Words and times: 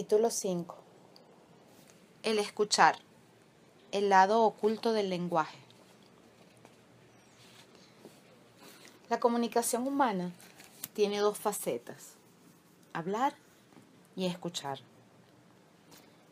Capítulo 0.00 0.30
5 0.30 0.76
El 2.22 2.38
escuchar, 2.38 2.96
el 3.92 4.08
lado 4.08 4.44
oculto 4.44 4.94
del 4.94 5.10
lenguaje. 5.10 5.58
La 9.10 9.20
comunicación 9.20 9.86
humana 9.86 10.32
tiene 10.94 11.18
dos 11.18 11.36
facetas, 11.36 12.14
hablar 12.94 13.34
y 14.16 14.24
escuchar. 14.24 14.78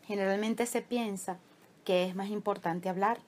Generalmente 0.06 0.64
se 0.64 0.80
piensa 0.80 1.36
que 1.84 2.06
es 2.06 2.16
más 2.16 2.30
importante 2.30 2.88
hablar, 2.88 3.18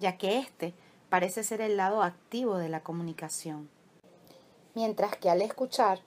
ya 0.00 0.16
que 0.16 0.38
este 0.38 0.72
parece 1.10 1.44
ser 1.44 1.60
el 1.60 1.76
lado 1.76 2.02
activo 2.02 2.56
de 2.56 2.70
la 2.70 2.82
comunicación, 2.82 3.68
mientras 4.74 5.14
que 5.18 5.28
al 5.28 5.42
escuchar 5.42 6.00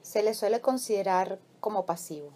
se 0.00 0.22
le 0.22 0.32
suele 0.32 0.62
considerar 0.62 1.38
como 1.60 1.84
pasivo. 1.84 2.32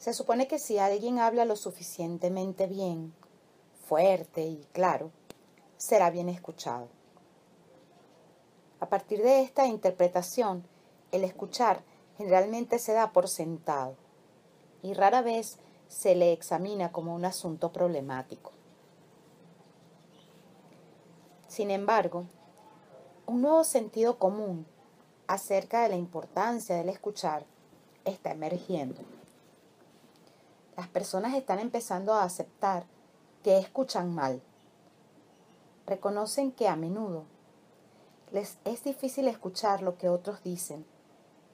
Se 0.00 0.14
supone 0.14 0.48
que 0.48 0.58
si 0.58 0.78
alguien 0.78 1.18
habla 1.18 1.44
lo 1.44 1.56
suficientemente 1.56 2.66
bien, 2.66 3.12
fuerte 3.84 4.40
y 4.40 4.66
claro, 4.72 5.10
será 5.76 6.08
bien 6.08 6.30
escuchado. 6.30 6.88
A 8.80 8.88
partir 8.88 9.22
de 9.22 9.42
esta 9.42 9.66
interpretación, 9.66 10.66
el 11.12 11.22
escuchar 11.22 11.82
generalmente 12.16 12.78
se 12.78 12.94
da 12.94 13.12
por 13.12 13.28
sentado 13.28 13.94
y 14.80 14.94
rara 14.94 15.20
vez 15.20 15.58
se 15.88 16.14
le 16.14 16.32
examina 16.32 16.92
como 16.92 17.14
un 17.14 17.26
asunto 17.26 17.70
problemático. 17.70 18.52
Sin 21.46 21.70
embargo, 21.70 22.24
un 23.26 23.42
nuevo 23.42 23.64
sentido 23.64 24.18
común 24.18 24.64
acerca 25.26 25.82
de 25.82 25.90
la 25.90 25.96
importancia 25.96 26.76
del 26.76 26.88
escuchar 26.88 27.44
está 28.06 28.30
emergiendo. 28.30 29.19
Las 30.76 30.88
personas 30.88 31.34
están 31.34 31.58
empezando 31.58 32.14
a 32.14 32.24
aceptar 32.24 32.84
que 33.42 33.58
escuchan 33.58 34.14
mal. 34.14 34.42
Reconocen 35.86 36.52
que 36.52 36.68
a 36.68 36.76
menudo 36.76 37.24
les 38.32 38.58
es 38.64 38.84
difícil 38.84 39.26
escuchar 39.26 39.82
lo 39.82 39.98
que 39.98 40.08
otros 40.08 40.42
dicen 40.42 40.86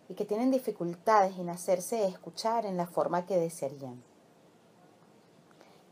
y 0.09 0.15
que 0.15 0.25
tienen 0.25 0.51
dificultades 0.51 1.39
en 1.39 1.49
hacerse 1.49 2.07
escuchar 2.07 2.67
en 2.67 2.77
la 2.77 2.87
forma 2.87 3.27
que 3.27 3.39
desearían. 3.39 4.03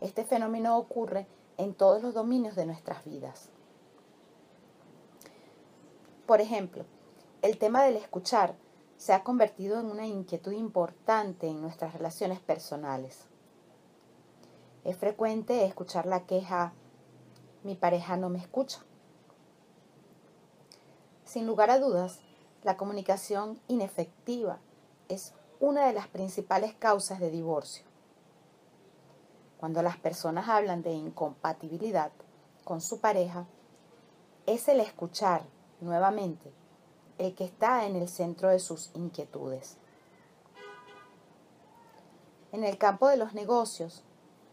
Este 0.00 0.25
fenómeno 0.25 0.77
ocurre 0.77 1.27
en 1.56 1.75
todos 1.75 2.03
los 2.03 2.14
dominios 2.14 2.55
de 2.55 2.66
nuestras 2.66 3.05
vidas. 3.05 3.48
Por 6.27 6.41
ejemplo, 6.41 6.84
el 7.42 7.59
tema 7.59 7.83
del 7.84 7.97
escuchar 7.97 8.55
se 8.97 9.12
ha 9.12 9.23
convertido 9.23 9.81
en 9.81 9.87
una 9.87 10.06
inquietud 10.06 10.53
importante 10.53 11.48
en 11.48 11.61
nuestras 11.61 11.95
relaciones 11.95 12.41
personales. 12.41 13.27
Es 14.84 14.97
frecuente 14.97 15.64
escuchar 15.64 16.06
la 16.06 16.27
queja, 16.27 16.73
mi 17.62 17.75
pareja 17.75 18.17
no 18.17 18.28
me 18.28 18.39
escucha. 18.39 18.81
Sin 21.25 21.47
lugar 21.47 21.70
a 21.70 21.78
dudas, 21.78 22.20
la 22.62 22.77
comunicación 22.77 23.61
inefectiva 23.67 24.59
es 25.09 25.34
una 25.61 25.87
de 25.87 25.92
las 25.92 26.09
principales 26.09 26.75
causas 26.75 27.19
de 27.20 27.31
divorcio. 27.31 27.84
Cuando 29.59 29.83
las 29.83 29.97
personas 29.97 30.48
hablan 30.48 30.83
de 30.83 30.92
incompatibilidad 30.92 32.12
con 32.65 32.81
su 32.81 33.00
pareja, 33.00 33.47
es 34.47 34.69
el 34.69 34.81
escuchar 34.81 35.42
nuevamente 35.81 36.53
el 37.19 37.34
que 37.34 37.45
está 37.45 37.87
en 37.87 37.97
el 37.97 38.09
centro 38.09 38.48
de 38.48 38.59
sus 38.59 38.91
inquietudes. 38.95 39.77
En 42.53 42.65
el 42.65 42.78
campo 42.78 43.09
de 43.09 43.16
los 43.16 43.34
negocios, 43.34 44.03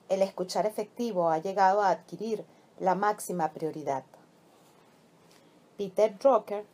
el 0.10 0.22
escuchar 0.22 0.66
efectivo 0.66 1.30
ha 1.30 1.38
llegado 1.38 1.82
a 1.82 1.90
adquirir 1.90 2.46
la 2.80 2.96
máxima 2.96 3.52
prioridad. 3.52 4.04
Peter 5.78 6.18
Drucker, 6.18 6.66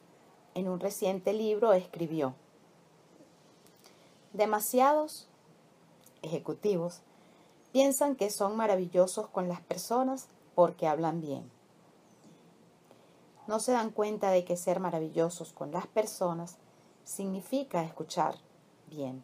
en 0.56 0.68
un 0.68 0.80
reciente 0.80 1.34
libro, 1.34 1.74
escribió, 1.74 2.34
Demasiados 4.34 5.28
ejecutivos 6.22 7.02
piensan 7.72 8.16
que 8.16 8.30
son 8.30 8.56
maravillosos 8.56 9.28
con 9.28 9.48
las 9.48 9.62
personas 9.62 10.28
porque 10.56 10.88
hablan 10.88 11.22
bien 11.22 11.57
no 13.48 13.60
se 13.60 13.72
dan 13.72 13.92
cuenta 13.92 14.30
de 14.32 14.44
que 14.44 14.58
ser 14.58 14.80
maravillosos 14.80 15.54
con 15.54 15.72
las 15.72 15.88
personas 15.88 16.58
significa 17.04 17.84
escuchar 17.84 18.36
bien. 18.90 19.24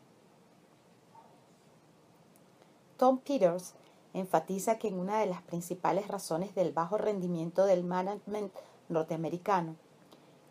Tom 2.98 3.18
Peters 3.20 3.74
enfatiza 4.14 4.78
que 4.78 4.90
una 4.90 5.20
de 5.20 5.26
las 5.26 5.42
principales 5.42 6.08
razones 6.08 6.56
del 6.56 6.72
bajo 6.72 6.98
rendimiento 6.98 7.66
del 7.66 7.84
management 7.84 8.54
norteamericano 8.90 9.76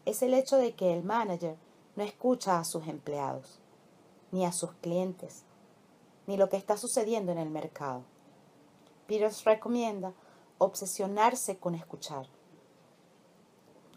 es 0.05 0.23
el 0.23 0.35
hecho 0.35 0.57
de 0.57 0.75
que 0.75 0.93
el 0.93 1.05
manager 1.05 1.57
no 1.97 2.03
escucha 2.03 2.59
a 2.59 2.65
sus 2.65 2.87
empleados, 2.89 3.61
ni 4.33 4.45
a 4.45 4.53
sus 4.53 4.73
clientes, 4.73 5.45
ni 6.27 6.37
lo 6.37 6.49
que 6.49 6.57
está 6.57 6.77
sucediendo 6.77 7.33
en 7.33 7.39
el 7.39 7.51
mercado. 7.51 8.03
Peters 9.07 9.45
recomienda 9.45 10.13
obsesionarse 10.59 11.59
con 11.59 11.75
escuchar. 11.75 12.27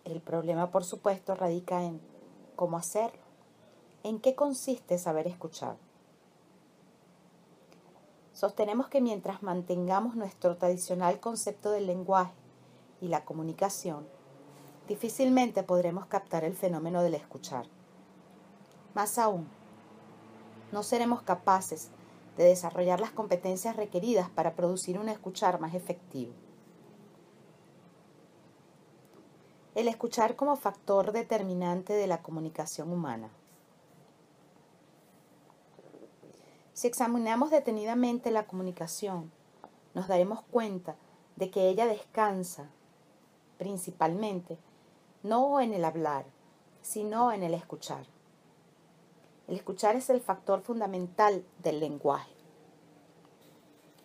El 0.06 0.22
problema, 0.22 0.70
por 0.70 0.84
supuesto, 0.84 1.34
radica 1.34 1.84
en 1.84 2.00
cómo 2.56 2.78
hacerlo. 2.78 3.24
¿En 4.04 4.20
qué 4.20 4.36
consiste 4.36 5.00
saber 5.00 5.26
escuchar? 5.26 5.78
Sostenemos 8.32 8.88
que 8.88 9.02
mientras 9.02 9.42
mantengamos 9.42 10.16
nuestro 10.16 10.58
tradicional 10.58 11.20
concepto 11.20 11.72
del 11.72 11.88
lenguaje 11.88 12.36
y 13.02 13.08
la 13.08 13.26
comunicación, 13.26 14.08
difícilmente 14.88 15.64
podremos 15.64 16.06
captar 16.06 16.44
el 16.44 16.54
fenómeno 16.54 17.02
del 17.02 17.16
escuchar. 17.16 17.66
Más 18.94 19.18
aún, 19.18 19.48
no 20.72 20.84
seremos 20.84 21.24
capaces 21.24 21.90
de 22.38 22.44
desarrollar 22.44 23.00
las 23.00 23.12
competencias 23.12 23.76
requeridas 23.76 24.30
para 24.30 24.56
producir 24.56 25.00
un 25.00 25.10
escuchar 25.10 25.60
más 25.60 25.74
efectivo. 25.74 26.34
El 29.76 29.90
escuchar 29.90 30.38
como 30.38 30.56
factor 30.56 31.12
determinante 31.12 31.94
de 31.94 32.08
la 32.08 32.22
comunicación 32.22 32.92
humana. 32.92 33.30
Si 36.74 36.88
examinamos 36.88 37.52
detenidamente 37.52 38.32
la 38.32 38.48
comunicación, 38.48 39.32
nos 39.94 40.08
daremos 40.08 40.42
cuenta 40.44 40.96
de 41.36 41.50
que 41.52 41.68
ella 41.68 41.86
descansa 41.88 42.70
principalmente 43.58 44.58
no 45.24 45.60
en 45.60 45.74
el 45.74 45.84
hablar, 45.84 46.26
sino 46.82 47.32
en 47.32 47.44
el 47.44 47.54
escuchar. 47.54 48.06
El 49.48 49.56
escuchar 49.56 49.96
es 49.96 50.10
el 50.10 50.22
factor 50.22 50.62
fundamental 50.62 51.46
del 51.60 51.80
lenguaje. 51.80 52.32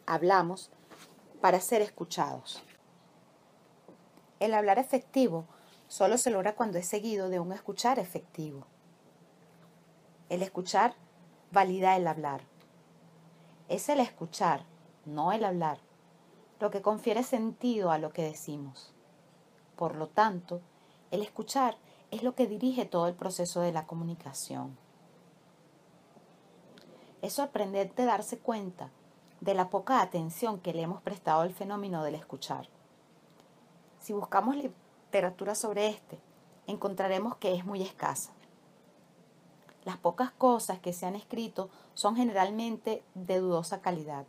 Hablamos 0.07 0.71
para 1.41 1.61
ser 1.61 1.81
escuchados. 1.81 2.63
El 4.41 4.55
hablar 4.55 4.79
efectivo 4.79 5.45
solo 5.91 6.19
se 6.19 6.31
logra 6.31 6.55
cuando 6.55 6.79
es 6.79 6.87
seguido 6.87 7.29
de 7.31 7.41
un 7.41 7.51
escuchar 7.51 7.99
efectivo. 7.99 8.65
El 10.29 10.41
escuchar 10.41 10.95
valida 11.51 11.97
el 11.97 12.07
hablar. 12.07 12.43
Es 13.69 13.89
el 13.89 13.99
escuchar, 13.99 14.63
no 15.05 15.33
el 15.33 15.45
hablar, 15.45 15.79
lo 16.61 16.71
que 16.71 16.81
confiere 16.81 17.25
sentido 17.25 17.91
a 17.91 17.99
lo 17.99 18.13
que 18.13 18.23
decimos. 18.23 18.95
Por 19.75 19.97
lo 19.97 20.07
tanto, 20.07 20.61
el 21.11 21.23
escuchar 21.23 21.77
es 22.13 22.23
lo 22.23 22.37
que 22.37 22.47
dirige 22.47 22.85
todo 22.85 23.09
el 23.09 23.15
proceso 23.15 23.61
de 23.61 23.73
la 23.73 23.89
comunicación. 23.89 24.79
Es 27.21 27.33
sorprendente 27.33 28.05
darse 28.05 28.39
cuenta 28.39 28.91
de 29.41 29.55
la 29.55 29.71
poca 29.71 30.03
atención 30.03 30.61
que 30.61 30.73
le 30.73 30.83
hemos 30.83 31.03
prestado 31.03 31.41
al 31.41 31.53
fenómeno 31.53 32.05
del 32.05 32.15
escuchar. 32.15 32.69
Si 33.99 34.13
buscamos 34.13 34.55
literatura 35.11 35.57
sobre 35.57 35.89
este, 35.89 36.21
encontraremos 36.69 37.35
que 37.35 37.53
es 37.53 37.65
muy 37.67 37.83
escasa. 37.83 38.31
Las 39.83 39.97
pocas 39.97 40.31
cosas 40.31 40.79
que 40.79 40.93
se 40.93 41.05
han 41.05 41.17
escrito 41.17 41.69
son 41.95 42.15
generalmente 42.15 43.03
de 43.17 43.41
dudosa 43.41 43.81
calidad. 43.81 44.25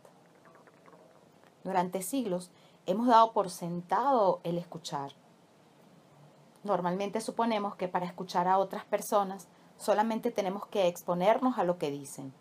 Durante 1.62 2.02
siglos 2.02 2.50
hemos 2.86 3.06
dado 3.06 3.32
por 3.32 3.48
sentado 3.48 4.40
el 4.42 4.58
escuchar. 4.58 5.12
Normalmente 6.64 7.20
suponemos 7.20 7.76
que 7.76 7.86
para 7.86 8.06
escuchar 8.06 8.48
a 8.48 8.58
otras 8.58 8.84
personas 8.84 9.46
solamente 9.76 10.32
tenemos 10.32 10.66
que 10.66 10.88
exponernos 10.88 11.58
a 11.58 11.64
lo 11.64 11.78
que 11.78 11.92
dicen. 11.92 12.34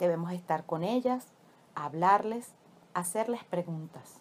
Debemos 0.00 0.32
estar 0.32 0.66
con 0.66 0.82
ellas, 0.82 1.28
hablarles, 1.76 2.54
hacerles 2.92 3.44
preguntas. 3.44 4.20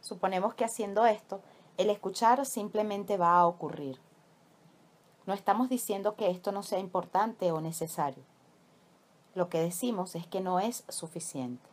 Suponemos 0.00 0.54
que 0.54 0.64
haciendo 0.64 1.06
esto 1.06 1.40
el 1.82 1.90
escuchar 1.90 2.46
simplemente 2.46 3.16
va 3.16 3.38
a 3.38 3.46
ocurrir. 3.46 3.98
No 5.26 5.34
estamos 5.34 5.68
diciendo 5.68 6.16
que 6.16 6.30
esto 6.30 6.52
no 6.52 6.62
sea 6.62 6.78
importante 6.78 7.52
o 7.52 7.60
necesario. 7.60 8.24
lo 9.34 9.48
que 9.48 9.60
decimos 9.60 10.14
es 10.14 10.26
que 10.26 10.42
no 10.42 10.60
es 10.60 10.84
suficiente. 10.88 11.66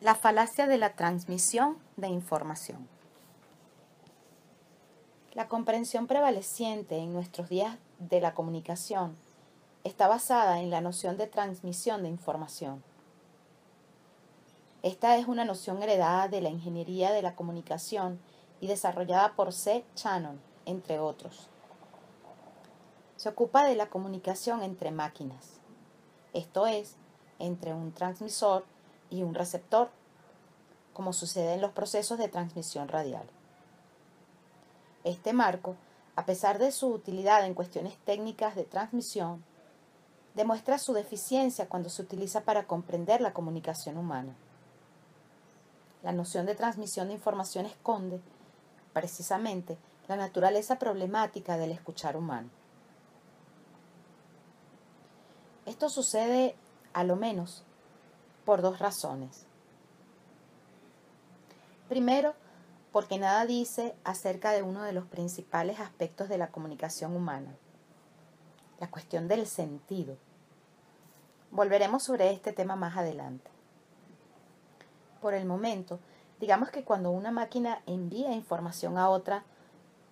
La 0.00 0.14
falacia 0.14 0.68
de 0.68 0.78
la 0.78 0.94
transmisión 0.94 1.78
de 1.96 2.06
información. 2.06 2.86
La 5.32 5.48
comprensión 5.48 6.06
prevaleciente 6.06 6.98
en 6.98 7.12
nuestros 7.12 7.48
días 7.48 7.76
de 7.98 8.20
la 8.20 8.34
comunicación 8.34 9.16
está 9.82 10.06
basada 10.06 10.60
en 10.60 10.70
la 10.70 10.80
noción 10.80 11.16
de 11.16 11.26
transmisión 11.26 12.04
de 12.04 12.08
información. 12.08 12.84
Esta 14.84 15.16
es 15.16 15.26
una 15.28 15.46
noción 15.46 15.82
heredada 15.82 16.28
de 16.28 16.42
la 16.42 16.50
ingeniería 16.50 17.10
de 17.10 17.22
la 17.22 17.34
comunicación 17.34 18.20
y 18.60 18.66
desarrollada 18.66 19.34
por 19.34 19.54
C. 19.54 19.82
Shannon, 19.96 20.38
entre 20.66 20.98
otros. 20.98 21.48
Se 23.16 23.30
ocupa 23.30 23.64
de 23.64 23.76
la 23.76 23.88
comunicación 23.88 24.62
entre 24.62 24.90
máquinas, 24.90 25.58
esto 26.34 26.66
es, 26.66 26.96
entre 27.38 27.72
un 27.72 27.92
transmisor 27.92 28.66
y 29.08 29.22
un 29.22 29.32
receptor, 29.32 29.88
como 30.92 31.14
sucede 31.14 31.54
en 31.54 31.62
los 31.62 31.72
procesos 31.72 32.18
de 32.18 32.28
transmisión 32.28 32.88
radial. 32.88 33.24
Este 35.02 35.32
marco, 35.32 35.76
a 36.14 36.26
pesar 36.26 36.58
de 36.58 36.72
su 36.72 36.88
utilidad 36.88 37.46
en 37.46 37.54
cuestiones 37.54 37.96
técnicas 38.04 38.54
de 38.54 38.64
transmisión, 38.64 39.46
demuestra 40.34 40.78
su 40.78 40.92
deficiencia 40.92 41.70
cuando 41.70 41.88
se 41.88 42.02
utiliza 42.02 42.42
para 42.42 42.66
comprender 42.66 43.22
la 43.22 43.32
comunicación 43.32 43.96
humana. 43.96 44.36
La 46.04 46.12
noción 46.12 46.44
de 46.44 46.54
transmisión 46.54 47.08
de 47.08 47.14
información 47.14 47.64
esconde, 47.64 48.20
precisamente, 48.92 49.78
la 50.06 50.16
naturaleza 50.16 50.78
problemática 50.78 51.56
del 51.56 51.72
escuchar 51.72 52.18
humano. 52.18 52.50
Esto 55.64 55.88
sucede, 55.88 56.56
a 56.92 57.04
lo 57.04 57.16
menos, 57.16 57.64
por 58.44 58.60
dos 58.60 58.80
razones. 58.80 59.46
Primero, 61.88 62.34
porque 62.92 63.18
nada 63.18 63.46
dice 63.46 63.96
acerca 64.04 64.52
de 64.52 64.62
uno 64.62 64.82
de 64.82 64.92
los 64.92 65.06
principales 65.06 65.80
aspectos 65.80 66.28
de 66.28 66.36
la 66.36 66.48
comunicación 66.48 67.16
humana, 67.16 67.56
la 68.78 68.90
cuestión 68.90 69.26
del 69.26 69.46
sentido. 69.46 70.18
Volveremos 71.50 72.02
sobre 72.02 72.30
este 72.30 72.52
tema 72.52 72.76
más 72.76 72.98
adelante. 72.98 73.53
Por 75.24 75.32
el 75.32 75.46
momento, 75.46 76.00
digamos 76.38 76.68
que 76.68 76.84
cuando 76.84 77.10
una 77.10 77.30
máquina 77.30 77.80
envía 77.86 78.34
información 78.34 78.98
a 78.98 79.08
otra 79.08 79.42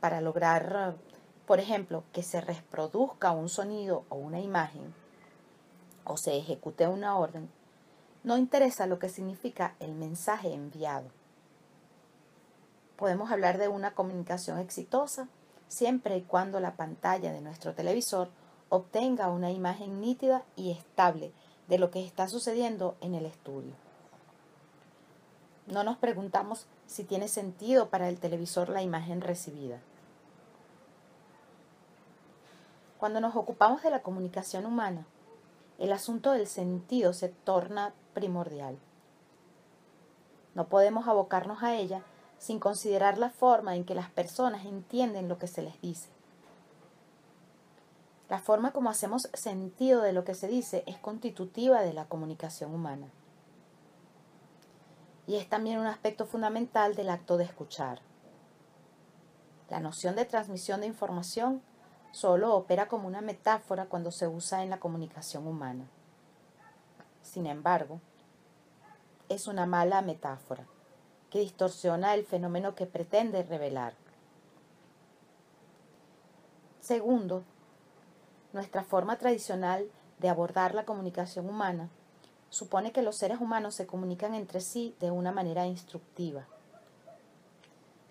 para 0.00 0.22
lograr, 0.22 0.96
por 1.44 1.60
ejemplo, 1.60 2.02
que 2.14 2.22
se 2.22 2.40
reproduzca 2.40 3.32
un 3.32 3.50
sonido 3.50 4.06
o 4.08 4.16
una 4.16 4.40
imagen, 4.40 4.94
o 6.04 6.16
se 6.16 6.38
ejecute 6.38 6.88
una 6.88 7.18
orden, 7.18 7.50
no 8.24 8.38
interesa 8.38 8.86
lo 8.86 8.98
que 8.98 9.10
significa 9.10 9.74
el 9.80 9.92
mensaje 9.92 10.54
enviado. 10.54 11.10
Podemos 12.96 13.30
hablar 13.30 13.58
de 13.58 13.68
una 13.68 13.94
comunicación 13.94 14.58
exitosa 14.60 15.28
siempre 15.68 16.16
y 16.16 16.22
cuando 16.22 16.58
la 16.58 16.74
pantalla 16.76 17.34
de 17.34 17.42
nuestro 17.42 17.74
televisor 17.74 18.30
obtenga 18.70 19.28
una 19.28 19.50
imagen 19.50 20.00
nítida 20.00 20.42
y 20.56 20.70
estable 20.70 21.32
de 21.68 21.76
lo 21.76 21.90
que 21.90 22.02
está 22.02 22.28
sucediendo 22.28 22.96
en 23.02 23.14
el 23.14 23.26
estudio. 23.26 23.74
No 25.72 25.84
nos 25.84 25.96
preguntamos 25.96 26.66
si 26.86 27.02
tiene 27.02 27.28
sentido 27.28 27.88
para 27.88 28.10
el 28.10 28.20
televisor 28.20 28.68
la 28.68 28.82
imagen 28.82 29.22
recibida. 29.22 29.78
Cuando 32.98 33.22
nos 33.22 33.36
ocupamos 33.36 33.82
de 33.82 33.88
la 33.88 34.02
comunicación 34.02 34.66
humana, 34.66 35.06
el 35.78 35.90
asunto 35.92 36.32
del 36.32 36.46
sentido 36.46 37.14
se 37.14 37.30
torna 37.30 37.94
primordial. 38.12 38.76
No 40.54 40.68
podemos 40.68 41.08
abocarnos 41.08 41.62
a 41.62 41.74
ella 41.74 42.02
sin 42.36 42.58
considerar 42.58 43.16
la 43.16 43.30
forma 43.30 43.74
en 43.74 43.86
que 43.86 43.94
las 43.94 44.10
personas 44.10 44.66
entienden 44.66 45.26
lo 45.26 45.38
que 45.38 45.46
se 45.46 45.62
les 45.62 45.80
dice. 45.80 46.10
La 48.28 48.40
forma 48.40 48.72
como 48.72 48.90
hacemos 48.90 49.30
sentido 49.32 50.02
de 50.02 50.12
lo 50.12 50.24
que 50.24 50.34
se 50.34 50.48
dice 50.48 50.84
es 50.86 50.98
constitutiva 50.98 51.80
de 51.80 51.94
la 51.94 52.04
comunicación 52.04 52.74
humana. 52.74 53.06
Y 55.32 55.36
es 55.36 55.48
también 55.48 55.78
un 55.78 55.86
aspecto 55.86 56.26
fundamental 56.26 56.94
del 56.94 57.08
acto 57.08 57.38
de 57.38 57.44
escuchar. 57.44 58.02
La 59.70 59.80
noción 59.80 60.14
de 60.14 60.26
transmisión 60.26 60.82
de 60.82 60.86
información 60.86 61.62
solo 62.10 62.54
opera 62.54 62.86
como 62.86 63.08
una 63.08 63.22
metáfora 63.22 63.86
cuando 63.86 64.10
se 64.10 64.28
usa 64.28 64.62
en 64.62 64.68
la 64.68 64.78
comunicación 64.78 65.46
humana. 65.46 65.86
Sin 67.22 67.46
embargo, 67.46 68.02
es 69.30 69.46
una 69.46 69.64
mala 69.64 70.02
metáfora 70.02 70.66
que 71.30 71.38
distorsiona 71.38 72.12
el 72.12 72.26
fenómeno 72.26 72.74
que 72.74 72.84
pretende 72.84 73.42
revelar. 73.42 73.94
Segundo, 76.80 77.42
nuestra 78.52 78.84
forma 78.84 79.16
tradicional 79.16 79.90
de 80.18 80.28
abordar 80.28 80.74
la 80.74 80.84
comunicación 80.84 81.48
humana 81.48 81.88
supone 82.52 82.92
que 82.92 83.00
los 83.00 83.16
seres 83.16 83.40
humanos 83.40 83.74
se 83.74 83.86
comunican 83.86 84.34
entre 84.34 84.60
sí 84.60 84.94
de 85.00 85.10
una 85.10 85.32
manera 85.32 85.66
instructiva. 85.66 86.44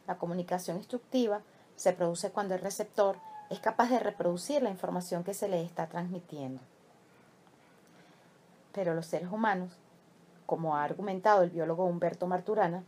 La 0.08 0.18
comunicación 0.18 0.78
instructiva 0.78 1.44
se 1.76 1.94
produce 1.94 2.32
cuando 2.32 2.56
el 2.56 2.62
receptor 2.62 3.18
es 3.52 3.60
capaz 3.60 3.92
de 3.92 4.00
reproducir 4.00 4.64
la 4.64 4.72
información 4.72 5.24
que 5.24 5.36
se 5.36 5.48
le 5.48 5.62
está 5.62 5.86
transmitiendo. 5.86 6.60
Pero 8.72 8.96
los 8.96 9.06
seres 9.06 9.32
humanos, 9.32 9.78
como 10.48 10.76
ha 10.76 10.84
argumentado 10.84 11.44
el 11.44 11.52
biólogo 11.52 11.86
Humberto 11.86 12.26
Marturana, 12.26 12.84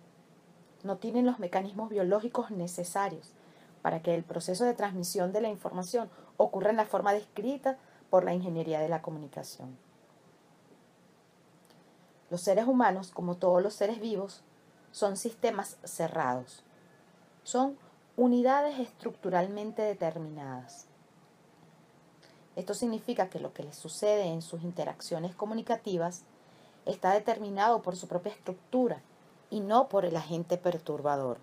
no 0.82 0.98
tienen 0.98 1.28
los 1.28 1.38
mecanismos 1.38 1.92
biológicos 1.92 2.50
necesarios 2.50 3.30
para 3.84 4.02
que 4.02 4.16
el 4.16 4.24
proceso 4.24 4.66
de 4.66 4.74
transmisión 4.74 5.32
de 5.32 5.42
la 5.42 5.50
información 5.50 6.10
ocurra 6.38 6.72
en 6.72 6.78
la 6.78 6.86
forma 6.86 7.14
descrita 7.14 7.78
por 8.10 8.24
la 8.24 8.34
ingeniería 8.34 8.80
de 8.80 8.90
la 8.90 9.04
comunicación. 9.04 9.78
Los 12.34 12.42
seres 12.42 12.66
humanos, 12.66 13.12
como 13.12 13.36
todos 13.36 13.62
los 13.62 13.76
seres 13.76 14.02
vivos, 14.02 14.42
son 14.92 15.18
sistemas 15.18 15.78
cerrados. 15.84 16.64
Son 17.44 17.78
unidades 18.18 18.80
estructuralmente 18.80 19.84
determinadas. 19.84 20.88
Esto 22.56 22.74
significa 22.74 23.30
que 23.30 23.40
lo 23.40 23.54
que 23.54 23.62
les 23.62 23.76
sucede 23.76 24.24
en 24.24 24.42
sus 24.42 24.64
interacciones 24.64 25.36
comunicativas 25.36 26.24
está 26.88 27.12
determinado 27.12 27.84
por 27.84 27.96
su 27.96 28.08
propia 28.08 28.32
estructura 28.32 29.04
y 29.52 29.60
no 29.60 29.88
por 29.88 30.04
el 30.04 30.16
agente 30.16 30.58
perturbador. 30.58 31.38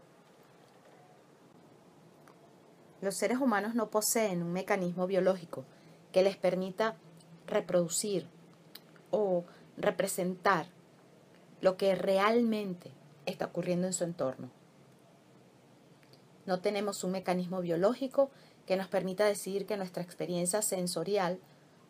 Los 3.00 3.14
seres 3.14 3.38
humanos 3.38 3.76
no 3.76 3.90
poseen 3.90 4.42
un 4.42 4.52
mecanismo 4.52 5.06
biológico 5.06 5.62
que 6.10 6.24
les 6.24 6.36
permita 6.36 6.96
reproducir 7.46 8.26
o 9.12 9.44
representar 9.76 10.66
lo 11.60 11.76
que 11.76 11.94
realmente 11.94 12.90
está 13.26 13.46
ocurriendo 13.46 13.86
en 13.86 13.92
su 13.92 14.04
entorno. 14.04 14.50
No 16.46 16.60
tenemos 16.60 17.04
un 17.04 17.12
mecanismo 17.12 17.60
biológico 17.60 18.30
que 18.66 18.76
nos 18.76 18.88
permita 18.88 19.24
decidir 19.24 19.66
que 19.66 19.76
nuestra 19.76 20.02
experiencia 20.02 20.62
sensorial, 20.62 21.38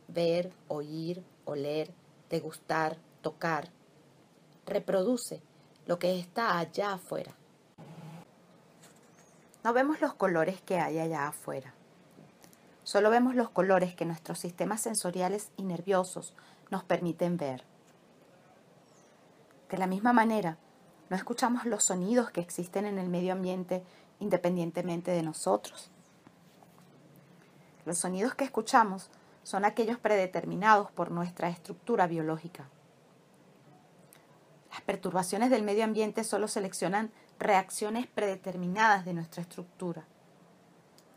ver, 0.09 0.53
oír, 0.69 1.23
oler, 1.45 1.93
degustar, 2.29 2.97
tocar, 3.23 3.71
reproduce 4.67 5.41
lo 5.87 5.99
que 5.99 6.19
está 6.19 6.59
allá 6.59 6.95
afuera. 6.95 7.35
No 9.63 9.73
vemos 9.73 10.01
los 10.01 10.15
colores 10.15 10.61
que 10.63 10.79
hay 10.79 10.99
allá 10.99 11.29
afuera. 11.29 11.75
Solo 12.83 13.11
vemos 13.11 13.35
los 13.35 13.51
colores 13.51 13.95
que 13.95 14.07
nuestros 14.07 14.39
sistemas 14.39 14.81
sensoriales 14.81 15.51
y 15.57 15.65
nerviosos 15.65 16.35
nos 16.71 16.83
permiten 16.83 17.37
ver. 17.37 17.70
De 19.71 19.79
la 19.79 19.87
misma 19.87 20.13
manera, 20.13 20.59
no 21.09 21.17
escuchamos 21.17 21.65
los 21.65 21.85
sonidos 21.85 22.31
que 22.31 22.41
existen 22.41 22.87
en 22.87 22.99
el 22.99 23.09
medio 23.09 23.33
ambiente 23.33 23.85
independientemente 24.19 25.13
de 25.13 25.23
nosotros. 25.23 25.91
Los 27.85 27.99
sonidos 27.99 28.35
que 28.35 28.45
escuchamos 28.45 29.11
son 29.43 29.65
aquellos 29.65 29.99
predeterminados 29.99 30.91
por 30.91 31.11
nuestra 31.11 31.49
estructura 31.49 32.07
biológica. 32.07 32.69
Las 34.71 34.81
perturbaciones 34.83 35.51
del 35.51 35.63
medio 35.63 35.85
ambiente 35.85 36.25
solo 36.25 36.47
seleccionan 36.49 37.11
reacciones 37.39 38.07
predeterminadas 38.07 39.05
de 39.05 39.15
nuestra 39.15 39.43
estructura. 39.43 40.05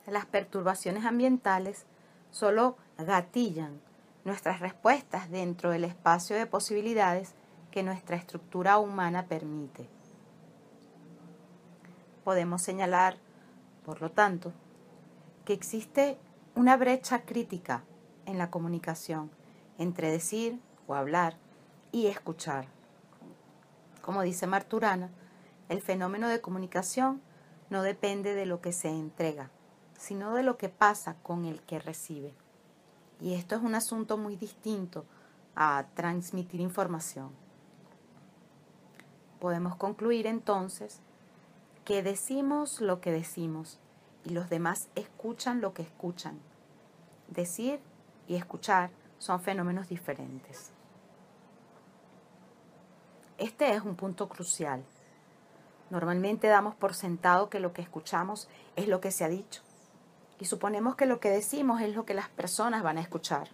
Las 0.08 0.26
perturbaciones 0.26 1.06
ambientales 1.06 1.86
solo 2.32 2.78
gatillan 2.98 3.82
nuestras 4.26 4.60
respuestas 4.60 5.30
dentro 5.30 5.72
del 5.72 5.84
espacio 5.84 6.36
de 6.36 6.46
posibilidades 6.46 7.36
que 7.74 7.82
nuestra 7.82 8.16
estructura 8.16 8.78
humana 8.78 9.26
permite. 9.26 9.90
Podemos 12.24 12.62
señalar, 12.62 13.18
por 13.84 14.00
lo 14.00 14.12
tanto, 14.12 14.54
que 15.44 15.54
existe 15.54 16.20
una 16.54 16.78
brecha 16.78 17.24
crítica 17.24 17.84
en 18.28 18.38
la 18.38 18.52
comunicación 18.52 19.32
entre 19.80 20.12
decir 20.12 20.60
o 20.86 20.94
hablar 20.94 21.38
y 21.92 22.06
escuchar. 22.06 22.68
Como 24.04 24.22
dice 24.22 24.46
Marturana, 24.46 25.10
el 25.68 25.82
fenómeno 25.82 26.28
de 26.28 26.42
comunicación 26.42 27.24
no 27.72 27.82
depende 27.82 28.36
de 28.36 28.46
lo 28.46 28.62
que 28.62 28.72
se 28.72 28.90
entrega, 28.90 29.50
sino 29.98 30.36
de 30.36 30.44
lo 30.44 30.58
que 30.58 30.70
pasa 30.70 31.16
con 31.24 31.46
el 31.46 31.60
que 31.64 31.80
recibe. 31.80 32.36
Y 33.20 33.34
esto 33.34 33.56
es 33.56 33.64
un 33.64 33.74
asunto 33.74 34.16
muy 34.16 34.36
distinto 34.36 35.06
a 35.56 35.88
transmitir 35.96 36.62
información. 36.62 37.43
Podemos 39.44 39.76
concluir 39.76 40.26
entonces 40.26 41.02
que 41.84 42.02
decimos 42.02 42.80
lo 42.80 43.02
que 43.02 43.12
decimos 43.12 43.78
y 44.24 44.30
los 44.30 44.50
demás 44.50 44.88
escuchan 44.96 45.60
lo 45.60 45.74
que 45.74 45.82
escuchan. 45.82 46.40
Decir 47.28 47.82
y 48.26 48.36
escuchar 48.36 48.90
son 49.20 49.42
fenómenos 49.42 49.90
diferentes. 49.90 50.72
Este 53.38 53.74
es 53.74 53.82
un 53.84 53.98
punto 53.98 54.30
crucial. 54.30 54.82
Normalmente 55.90 56.48
damos 56.48 56.76
por 56.76 56.94
sentado 56.94 57.50
que 57.50 57.60
lo 57.60 57.74
que 57.74 57.82
escuchamos 57.82 58.48
es 58.78 58.88
lo 58.88 59.02
que 59.02 59.12
se 59.12 59.26
ha 59.26 59.28
dicho 59.28 59.62
y 60.40 60.46
suponemos 60.46 60.96
que 60.96 61.06
lo 61.06 61.20
que 61.20 61.30
decimos 61.30 61.82
es 61.82 61.94
lo 61.94 62.06
que 62.06 62.14
las 62.14 62.30
personas 62.30 62.82
van 62.82 62.98
a 62.98 63.02
escuchar. 63.02 63.50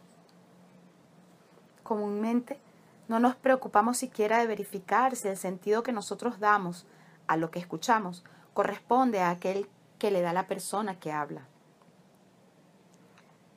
Comúnmente 1.81 2.59
no 3.09 3.19
nos 3.19 3.35
preocupamos 3.35 3.97
siquiera 3.97 4.37
de 4.37 4.47
verificar 4.47 5.15
si 5.15 5.27
el 5.27 5.35
sentido 5.35 5.81
que 5.81 5.91
nosotros 5.91 6.39
damos 6.39 6.85
a 7.27 7.37
lo 7.37 7.49
que 7.49 7.57
escuchamos 7.57 8.23
corresponde 8.53 9.19
a 9.19 9.31
aquel 9.31 9.67
que 9.97 10.11
le 10.11 10.21
da 10.21 10.31
la 10.31 10.47
persona 10.47 10.99
que 10.99 11.11
habla. 11.11 11.41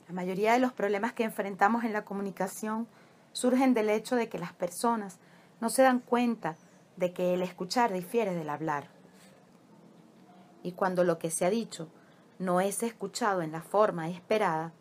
La 0.08 0.14
mayoría 0.14 0.54
de 0.54 0.58
los 0.58 0.72
problemas 0.72 1.12
que 1.12 1.24
enfrentamos 1.24 1.84
en 1.84 1.92
la 1.92 2.04
comunicación 2.04 2.88
surgen 3.32 3.74
del 3.74 3.90
hecho 3.90 4.16
de 4.16 4.30
que 4.30 4.38
las 4.38 4.54
personas 4.54 5.18
no 5.60 5.68
se 5.68 5.82
dan 5.82 6.00
cuenta 6.00 6.56
de 6.96 7.12
que 7.12 7.34
el 7.34 7.42
escuchar 7.42 7.92
difiere 7.92 8.34
del 8.34 8.48
hablar. 8.48 8.88
Y 10.62 10.72
cuando 10.72 11.04
lo 11.04 11.18
que 11.18 11.30
se 11.30 11.44
ha 11.44 11.50
dicho 11.50 11.88
no 12.38 12.62
es 12.62 12.82
escuchado 12.82 13.42
en 13.42 13.52
la 13.52 13.60
forma 13.60 14.08
esperada, 14.08 14.72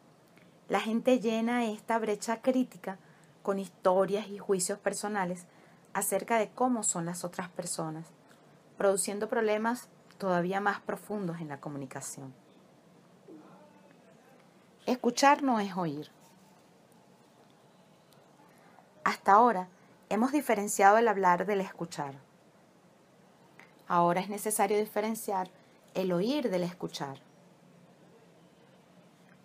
la 0.69 0.79
gente 0.79 1.19
llena 1.19 1.65
esta 1.65 1.99
brecha 1.99 2.41
crítica 2.41 2.99
con 3.41 3.59
historias 3.59 4.27
y 4.27 4.37
juicios 4.37 4.79
personales 4.79 5.45
acerca 5.93 6.37
de 6.37 6.49
cómo 6.49 6.83
son 6.83 7.05
las 7.05 7.23
otras 7.23 7.49
personas, 7.49 8.05
produciendo 8.77 9.27
problemas 9.27 9.89
todavía 10.17 10.59
más 10.59 10.79
profundos 10.79 11.39
en 11.41 11.49
la 11.49 11.59
comunicación. 11.59 12.33
Escuchar 14.85 15.43
no 15.43 15.59
es 15.59 15.75
oír. 15.75 16.09
Hasta 19.03 19.33
ahora 19.33 19.67
hemos 20.09 20.31
diferenciado 20.31 20.97
el 20.97 21.07
hablar 21.07 21.45
del 21.45 21.61
escuchar. 21.61 22.15
Ahora 23.87 24.21
es 24.21 24.29
necesario 24.29 24.77
diferenciar 24.77 25.49
el 25.93 26.11
oír 26.11 26.49
del 26.49 26.63
escuchar. 26.63 27.19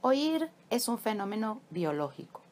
Oír 0.02 0.50
es 0.70 0.88
un 0.88 0.98
fenómeno 0.98 1.60
biológico. 1.70 2.45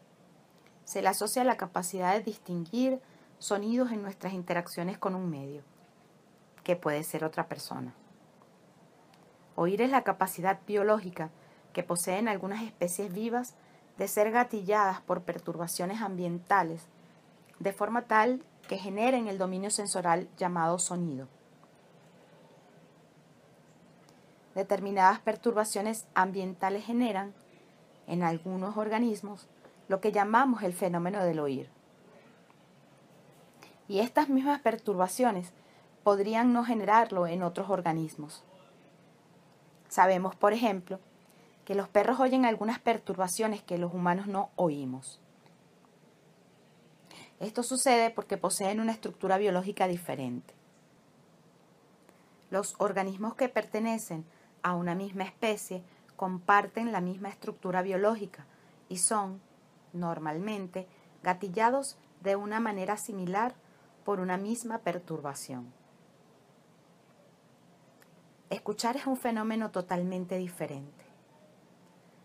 Se 0.85 1.03
le 1.03 1.09
asocia 1.09 1.43
a 1.43 1.47
la 1.47 1.57
capacidad 1.57 2.14
de 2.14 2.23
distinguir 2.23 3.00
sonidos 3.38 3.91
en 3.93 4.03
nuestras 4.03 4.33
interacciones 4.33 4.99
con 4.99 5.14
un 5.14 5.31
medio, 5.31 5.62
que 6.62 6.76
puede 6.76 7.03
ser 7.03 7.25
otra 7.25 7.49
persona. 7.49 7.95
Oír 9.57 9.83
es 9.83 9.91
la 9.91 10.03
capacidad 10.03 10.61
biológica 10.67 11.31
que 11.73 11.83
poseen 11.83 12.29
algunas 12.29 12.62
especies 12.62 13.12
vivas 13.12 13.55
de 13.99 14.09
ser 14.09 14.31
gatilladas 14.31 15.00
por 15.00 15.23
perturbaciones 15.23 16.00
ambientales, 16.00 16.87
de 17.59 17.73
forma 17.73 18.03
tal 18.03 18.43
que 18.69 18.79
generen 18.79 19.29
el 19.29 19.38
dominio 19.38 19.71
sensorial 19.71 20.29
llamado 20.37 20.79
sonido. 20.79 21.29
Determinadas 24.55 25.21
perturbaciones 25.21 26.07
ambientales 26.14 26.85
generan 26.85 27.35
en 28.07 28.23
algunos 28.23 28.76
organismos 28.76 29.49
lo 29.88 30.00
que 30.00 30.12
llamamos 30.12 30.62
el 30.62 30.73
fenómeno 30.73 31.23
del 31.25 31.41
oír. 31.41 31.69
Y 33.88 34.00
estas 34.00 34.29
mismas 34.29 34.61
perturbaciones 34.61 35.53
podrían 36.03 36.53
no 36.53 36.64
generarlo 36.64 37.26
en 37.26 37.43
otros 37.43 37.71
organismos. 37.71 38.45
Sabemos, 39.88 40.35
por 40.35 40.53
ejemplo, 40.53 41.00
que 41.64 41.75
los 41.75 41.88
perros 41.88 42.21
oyen 42.21 42.45
algunas 42.45 42.79
perturbaciones 42.79 43.62
que 43.62 43.79
los 43.79 43.93
humanos 43.93 44.26
no 44.26 44.50
oímos. 44.57 45.21
Esto 47.41 47.62
sucede 47.62 48.11
porque 48.11 48.37
poseen 48.37 48.81
una 48.81 48.93
estructura 48.93 49.38
biológica 49.38 49.87
diferente. 49.87 50.55
Los 52.50 52.75
organismos 52.79 53.35
que 53.35 53.49
pertenecen 53.49 54.25
a 54.62 54.75
una 54.75 54.95
misma 54.95 55.25
especie 55.25 55.83
comparten 56.17 56.93
la 56.93 57.00
misma 57.00 57.29
estructura 57.29 57.83
biológica 57.83 58.47
y 58.88 58.99
son, 58.99 59.41
normalmente, 59.95 60.87
gatillados 61.23 61.97
de 62.21 62.37
una 62.37 62.61
manera 62.61 62.97
similar 62.97 63.55
por 64.05 64.21
una 64.21 64.37
misma 64.37 64.79
perturbación. 64.79 65.73
Escuchar 68.51 68.97
es 68.97 69.07
un 69.07 69.17
fenómeno 69.17 69.71
totalmente 69.71 70.37
diferente. 70.37 71.05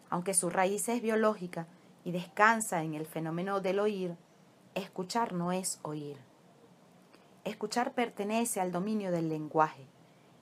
Aunque 0.09 0.33
su 0.33 0.49
raíz 0.49 0.89
es 0.89 1.01
biológica 1.01 1.67
y 2.03 2.11
descansa 2.11 2.83
en 2.83 2.93
el 2.93 3.05
fenómeno 3.05 3.61
del 3.61 3.79
oír, 3.79 4.15
escuchar 4.75 5.33
no 5.33 5.51
es 5.51 5.79
oír. 5.83 6.17
Escuchar 7.45 7.93
pertenece 7.93 8.59
al 8.59 8.71
dominio 8.71 9.11
del 9.11 9.29
lenguaje 9.29 9.87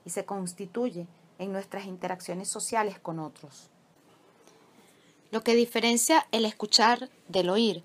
y 0.03 0.10
se 0.10 0.25
constituye 0.25 1.07
en 1.38 1.51
nuestras 1.51 1.86
interacciones 1.86 2.50
sociales 2.50 3.00
con 3.00 3.19
otros. 3.19 3.69
Lo 5.31 5.43
que 5.43 5.55
diferencia 5.55 6.25
el 6.31 6.46
escuchar 6.46 7.10
del 7.27 7.50
oír 7.50 7.84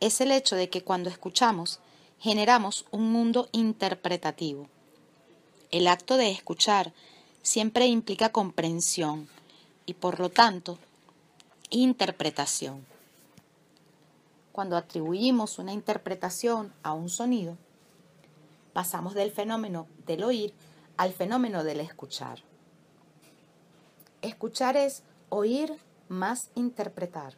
es 0.00 0.20
el 0.20 0.30
hecho 0.30 0.56
de 0.56 0.68
que 0.68 0.82
cuando 0.82 1.08
escuchamos 1.08 1.80
generamos 2.18 2.84
un 2.90 3.10
mundo 3.10 3.48
interpretativo. 3.52 4.68
El 5.70 5.88
acto 5.88 6.16
de 6.16 6.30
escuchar 6.30 6.92
siempre 7.42 7.86
implica 7.86 8.30
comprensión 8.30 9.28
y 9.86 9.94
por 9.94 10.20
lo 10.20 10.28
tanto 10.28 10.78
interpretación. 11.70 12.84
Cuando 14.52 14.76
atribuimos 14.76 15.58
una 15.58 15.72
interpretación 15.72 16.74
a 16.82 16.92
un 16.92 17.08
sonido, 17.08 17.56
pasamos 18.74 19.14
del 19.14 19.32
fenómeno 19.32 19.86
del 20.06 20.24
oír 20.24 20.52
al 20.98 21.12
fenómeno 21.12 21.64
del 21.64 21.80
escuchar. 21.80 22.42
Escuchar 24.20 24.76
es 24.76 25.02
oír 25.30 25.78
más 26.12 26.50
interpretar. 26.54 27.34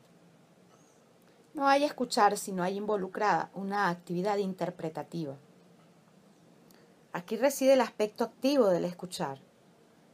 No 1.54 1.68
hay 1.68 1.84
escuchar 1.84 2.36
si 2.36 2.52
no 2.52 2.62
hay 2.62 2.76
involucrada 2.76 3.50
una 3.54 3.88
actividad 3.88 4.38
interpretativa. 4.38 5.36
Aquí 7.12 7.36
reside 7.36 7.74
el 7.74 7.80
aspecto 7.80 8.24
activo 8.24 8.66
del 8.66 8.84
escuchar. 8.84 9.38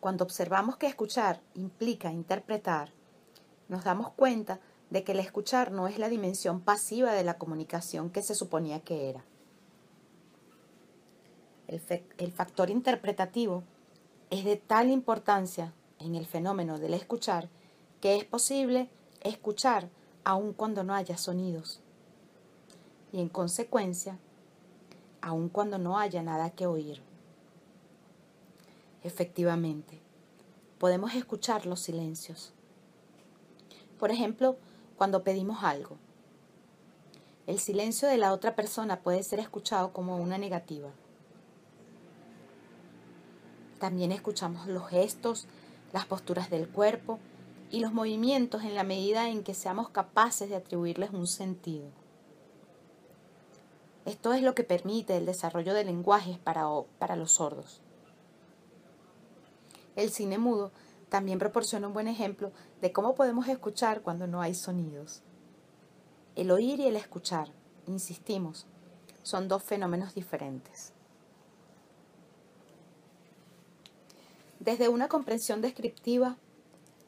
Cuando 0.01 0.25
observamos 0.25 0.77
que 0.77 0.87
escuchar 0.87 1.41
implica 1.55 2.13
interpretar, 2.13 2.93
nos 3.69 3.85
damos 3.85 4.11
cuenta 4.11 4.61
de 4.91 5.03
que 5.03 5.13
el 5.13 5.21
escuchar 5.21 5.73
no 5.73 5.89
es 5.89 5.99
la 5.99 6.11
dimensión 6.11 6.61
pasiva 6.61 7.13
de 7.13 7.25
la 7.25 7.39
comunicación 7.39 8.11
que 8.11 8.23
se 8.23 8.35
suponía 8.35 8.81
que 8.81 9.09
era. 9.09 9.25
El, 11.69 11.81
el 12.19 12.33
factor 12.33 12.69
interpretativo 12.69 13.63
es 14.29 14.45
de 14.45 14.57
tal 14.57 14.91
importancia 14.91 15.73
en 15.99 16.15
el 16.15 16.27
fenómeno 16.27 16.79
del 16.79 16.95
escuchar 16.95 17.49
que 18.01 18.17
es 18.17 18.25
posible 18.25 18.89
escuchar 19.23 19.89
aun 20.25 20.53
cuando 20.53 20.85
no 20.85 20.95
haya 20.95 21.17
sonidos. 21.17 21.81
Y 23.13 23.21
en 23.21 23.29
consecuencia, 23.29 24.19
aun 25.21 25.49
cuando 25.49 25.79
no 25.79 25.99
haya 25.99 26.23
nada 26.23 26.51
que 26.51 26.67
oír. 26.67 27.03
Efectivamente, 29.03 29.99
podemos 30.79 31.15
escuchar 31.15 31.67
los 31.67 31.81
silencios. 31.81 32.53
Por 33.99 34.11
ejemplo, 34.11 34.57
cuando 34.97 35.23
pedimos 35.23 35.65
algo. 35.65 35.97
El 37.47 37.59
silencio 37.59 38.09
de 38.09 38.19
la 38.19 38.33
otra 38.33 38.55
persona 38.55 39.01
puede 39.01 39.23
ser 39.23 39.41
escuchado 39.41 39.93
como 39.93 40.17
una 40.17 40.39
negativa. 40.39 40.91
También 43.79 44.13
escuchamos 44.13 44.67
los 44.67 44.89
gestos 44.89 45.47
las 45.93 46.07
posturas 46.07 46.51
del 46.51 46.69
cuerpo 46.69 47.19
y 47.71 47.81
los 47.81 47.93
movimientos 47.93 48.65
en 48.65 48.75
la 48.75 48.83
medida 48.83 49.29
en 49.29 49.45
que 49.45 49.55
seamos 49.55 49.91
capaces 49.91 50.49
de 50.51 50.57
atribuirles 50.57 51.11
un 51.11 51.27
sentido. 51.27 51.87
Esto 54.05 54.33
es 54.33 54.43
lo 54.43 54.55
que 54.55 54.65
permite 54.65 55.17
el 55.17 55.27
desarrollo 55.27 55.73
de 55.73 55.85
lenguajes 55.85 56.39
para, 56.39 56.67
para 56.99 57.17
los 57.17 57.33
sordos. 57.33 57.81
El 59.95 60.11
cine 60.11 60.39
mudo 60.39 60.73
también 61.09 61.39
proporciona 61.39 61.87
un 61.87 61.95
buen 61.95 62.09
ejemplo 62.09 62.51
de 62.81 62.93
cómo 62.93 63.15
podemos 63.15 63.47
escuchar 63.49 64.03
cuando 64.03 64.27
no 64.27 64.41
hay 64.41 64.55
sonidos. 64.55 65.23
El 66.35 66.51
oír 66.51 66.81
y 66.81 66.87
el 66.87 66.97
escuchar, 66.97 67.53
insistimos, 67.87 68.67
son 69.23 69.49
dos 69.49 69.63
fenómenos 69.63 70.15
diferentes. 70.15 70.93
Desde 74.59 74.89
una 74.89 75.09
comprensión 75.09 75.61
descriptiva 75.61 76.37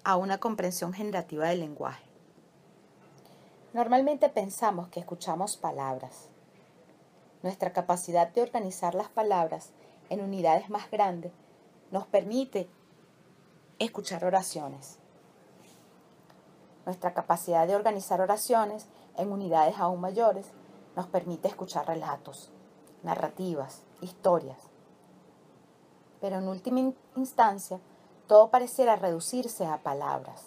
a 0.05 0.17
una 0.17 0.39
comprensión 0.39 0.93
generativa 0.93 1.49
del 1.49 1.61
lenguaje. 1.61 2.05
Normalmente 3.73 4.29
pensamos 4.29 4.89
que 4.89 5.01
escuchamos 5.01 5.57
palabras. 5.57 6.29
Nuestra 7.43 7.73
capacidad 7.73 8.29
de 8.29 8.43
organizar 8.43 8.95
las 8.95 9.09
palabras 9.09 9.71
en 10.11 10.21
unidades 10.21 10.69
más 10.69 10.91
grandes 10.91 11.33
nos 11.91 12.07
permite 12.07 12.69
escuchar 13.79 14.25
oraciones. 14.25 14.99
Nuestra 16.85 17.15
capacidad 17.15 17.67
de 17.67 17.77
organizar 17.77 18.21
oraciones 18.21 18.87
en 19.17 19.33
unidades 19.33 19.79
aún 19.79 20.01
mayores 20.01 20.47
nos 20.97 21.07
permite 21.07 21.49
escuchar 21.49 21.87
relatos, 21.87 22.51
narrativas, 23.03 23.83
historias. 24.01 24.59
Pero 26.21 26.37
en 26.39 26.49
última 26.49 26.93
instancia, 27.17 27.81
todo 28.33 28.49
pareciera 28.49 28.97
reducirse 28.97 29.67
a 29.67 29.83
palabras. 29.83 30.43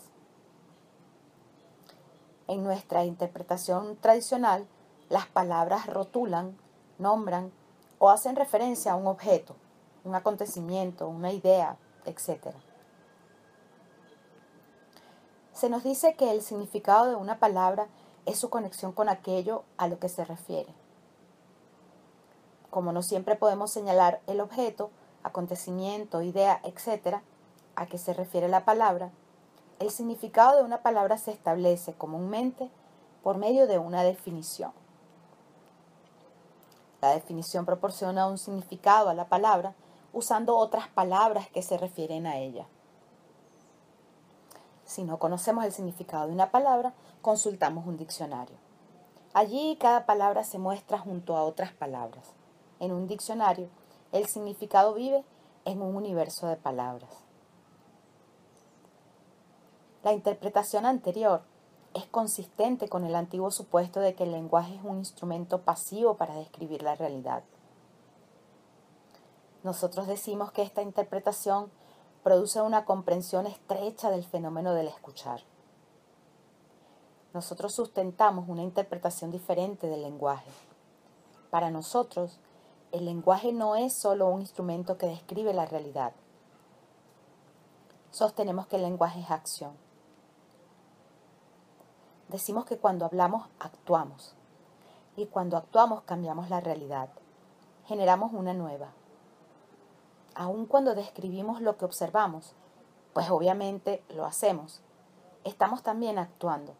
En 2.47 2.63
nuestra 2.63 3.05
interpretación 3.05 3.95
tradicional, 3.97 4.65
las 5.07 5.27
palabras 5.27 5.85
rotulan, 5.85 6.57
nombran 6.97 7.51
o 7.99 8.09
hacen 8.09 8.35
referencia 8.35 8.93
a 8.93 8.95
un 8.95 9.05
objeto, 9.05 9.55
un 10.03 10.15
acontecimiento, 10.15 11.07
una 11.07 11.31
idea, 11.31 11.77
etc. 12.05 12.55
Se 15.53 15.69
nos 15.69 15.83
dice 15.83 16.15
que 16.15 16.31
el 16.31 16.41
significado 16.41 17.05
de 17.05 17.15
una 17.15 17.37
palabra 17.37 17.87
es 18.25 18.39
su 18.39 18.49
conexión 18.49 18.93
con 18.93 19.09
aquello 19.09 19.63
a 19.77 19.87
lo 19.87 19.99
que 19.99 20.09
se 20.09 20.25
refiere. 20.25 20.73
Como 22.71 22.91
no 22.91 23.03
siempre 23.03 23.35
podemos 23.35 23.69
señalar 23.69 24.21
el 24.25 24.41
objeto, 24.41 24.89
acontecimiento, 25.21 26.23
idea, 26.23 26.59
etc., 26.63 27.21
a 27.75 27.85
que 27.87 27.97
se 27.97 28.13
refiere 28.13 28.47
la 28.47 28.65
palabra, 28.65 29.11
el 29.79 29.91
significado 29.91 30.57
de 30.57 30.63
una 30.63 30.81
palabra 30.81 31.17
se 31.17 31.31
establece 31.31 31.93
comúnmente 31.93 32.69
por 33.23 33.37
medio 33.37 33.67
de 33.67 33.77
una 33.77 34.03
definición. 34.03 34.71
La 37.01 37.09
definición 37.11 37.65
proporciona 37.65 38.27
un 38.27 38.37
significado 38.37 39.09
a 39.09 39.13
la 39.13 39.25
palabra 39.27 39.75
usando 40.13 40.57
otras 40.57 40.87
palabras 40.87 41.49
que 41.49 41.61
se 41.61 41.77
refieren 41.77 42.25
a 42.25 42.37
ella. 42.37 42.67
Si 44.85 45.03
no 45.03 45.19
conocemos 45.19 45.65
el 45.65 45.73
significado 45.73 46.27
de 46.27 46.33
una 46.33 46.51
palabra, 46.51 46.93
consultamos 47.21 47.85
un 47.85 47.97
diccionario. 47.97 48.55
Allí 49.33 49.77
cada 49.79 50.05
palabra 50.05 50.45
se 50.45 50.57
muestra 50.57 50.97
junto 50.97 51.35
a 51.35 51.43
otras 51.43 51.73
palabras. 51.73 52.31
En 52.79 52.93
un 52.93 53.07
diccionario, 53.07 53.67
el 54.13 54.27
significado 54.27 54.93
vive 54.93 55.25
en 55.65 55.81
un 55.81 55.95
universo 55.95 56.47
de 56.47 56.55
palabras. 56.55 57.24
La 60.05 60.13
interpretación 60.13 60.85
anterior 60.85 61.41
es 61.95 62.05
consistente 62.05 62.87
con 62.87 63.05
el 63.05 63.15
antiguo 63.15 63.49
supuesto 63.49 64.01
de 64.01 64.13
que 64.13 64.25
el 64.25 64.33
lenguaje 64.33 64.75
es 64.75 64.83
un 64.83 64.99
instrumento 64.99 65.61
pasivo 65.61 66.15
para 66.15 66.35
describir 66.35 66.83
la 66.83 66.93
realidad. 66.93 67.43
Nosotros 69.63 70.05
decimos 70.05 70.51
que 70.51 70.61
esta 70.61 70.83
interpretación 70.83 71.71
produce 72.21 72.61
una 72.61 72.85
comprensión 72.85 73.47
estrecha 73.47 74.11
del 74.11 74.23
fenómeno 74.23 74.75
del 74.75 74.89
escuchar. 74.89 75.41
Nosotros 77.33 77.73
sustentamos 77.73 78.47
una 78.47 78.61
interpretación 78.61 79.31
diferente 79.31 79.87
del 79.87 80.03
lenguaje. 80.03 80.51
Para 81.49 81.71
nosotros, 81.71 82.39
el 82.91 83.05
lenguaje 83.05 83.53
no 83.53 83.75
es 83.75 83.93
solo 83.93 84.27
un 84.27 84.41
instrumento 84.41 84.99
que 84.99 85.07
describe 85.07 85.51
la 85.51 85.65
realidad. 85.65 86.13
Sostenemos 88.11 88.67
que 88.67 88.75
el 88.75 88.83
lenguaje 88.83 89.21
es 89.21 89.31
acción. 89.31 89.84
Decimos 92.29 92.65
que 92.65 92.79
cuando 92.79 93.05
hablamos 93.05 93.47
actuamos 93.59 94.33
y 95.15 95.27
cuando 95.27 95.57
actuamos 95.57 96.01
cambiamos 96.01 96.49
la 96.49 96.59
realidad, 96.59 97.09
generamos 97.85 98.33
una 98.33 98.55
nueva. 98.55 98.87
Aun 100.33 100.65
cuando 100.65 100.95
describimos 100.95 101.61
lo 101.61 101.77
que 101.77 101.85
observamos, 101.85 102.55
pues 103.13 103.29
obviamente 103.29 104.03
lo 104.09 104.25
hacemos, 104.25 104.81
estamos 105.43 105.83
también 105.83 106.17
actuando. 106.17 106.73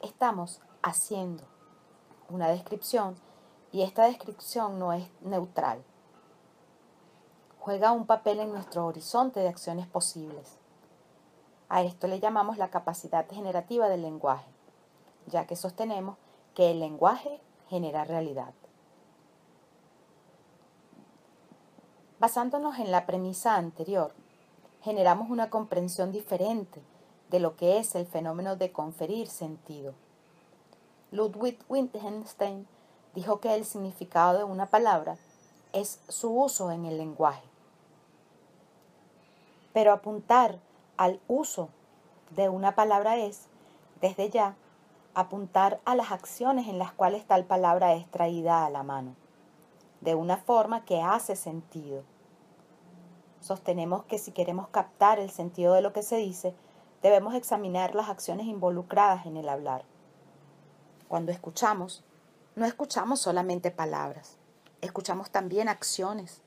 Estamos 0.00 0.62
haciendo 0.82 1.44
una 2.30 2.48
descripción 2.48 3.16
y 3.70 3.82
esta 3.82 4.04
descripción 4.04 4.78
no 4.78 4.94
es 4.94 5.06
neutral. 5.20 5.84
Juega 7.60 7.92
un 7.92 8.06
papel 8.06 8.40
en 8.40 8.50
nuestro 8.50 8.86
horizonte 8.86 9.40
de 9.40 9.48
acciones 9.48 9.86
posibles. 9.86 10.56
A 11.68 11.82
esto 11.82 12.06
le 12.06 12.18
llamamos 12.18 12.56
la 12.56 12.70
capacidad 12.70 13.28
generativa 13.28 13.88
del 13.88 14.02
lenguaje 14.02 14.53
ya 15.26 15.46
que 15.46 15.56
sostenemos 15.56 16.16
que 16.54 16.70
el 16.70 16.80
lenguaje 16.80 17.40
genera 17.68 18.04
realidad. 18.04 18.52
Basándonos 22.18 22.78
en 22.78 22.90
la 22.90 23.06
premisa 23.06 23.56
anterior, 23.56 24.12
generamos 24.82 25.30
una 25.30 25.50
comprensión 25.50 26.12
diferente 26.12 26.80
de 27.30 27.40
lo 27.40 27.56
que 27.56 27.78
es 27.78 27.94
el 27.94 28.06
fenómeno 28.06 28.56
de 28.56 28.72
conferir 28.72 29.28
sentido. 29.28 29.94
Ludwig 31.10 31.58
Wittgenstein 31.68 32.66
dijo 33.14 33.40
que 33.40 33.54
el 33.54 33.64
significado 33.64 34.38
de 34.38 34.44
una 34.44 34.66
palabra 34.66 35.16
es 35.72 36.00
su 36.08 36.30
uso 36.30 36.70
en 36.70 36.84
el 36.84 36.98
lenguaje. 36.98 37.42
Pero 39.72 39.92
apuntar 39.92 40.58
al 40.96 41.20
uso 41.26 41.68
de 42.30 42.48
una 42.48 42.74
palabra 42.74 43.16
es, 43.16 43.46
desde 44.00 44.30
ya, 44.30 44.56
apuntar 45.14 45.80
a 45.84 45.94
las 45.94 46.10
acciones 46.10 46.68
en 46.68 46.78
las 46.78 46.92
cuales 46.92 47.26
tal 47.26 47.44
palabra 47.44 47.94
es 47.94 48.10
traída 48.10 48.66
a 48.66 48.70
la 48.70 48.82
mano, 48.82 49.14
de 50.00 50.14
una 50.14 50.36
forma 50.36 50.84
que 50.84 51.00
hace 51.00 51.36
sentido. 51.36 52.02
Sostenemos 53.40 54.04
que 54.04 54.18
si 54.18 54.32
queremos 54.32 54.68
captar 54.68 55.18
el 55.18 55.30
sentido 55.30 55.74
de 55.74 55.82
lo 55.82 55.92
que 55.92 56.02
se 56.02 56.16
dice, 56.16 56.54
debemos 57.02 57.34
examinar 57.34 57.94
las 57.94 58.08
acciones 58.08 58.46
involucradas 58.46 59.26
en 59.26 59.36
el 59.36 59.48
hablar. 59.48 59.84
Cuando 61.08 61.30
escuchamos, 61.30 62.02
no 62.56 62.64
escuchamos 62.64 63.20
solamente 63.20 63.70
palabras, 63.70 64.38
escuchamos 64.80 65.30
también 65.30 65.68
acciones. 65.68 66.40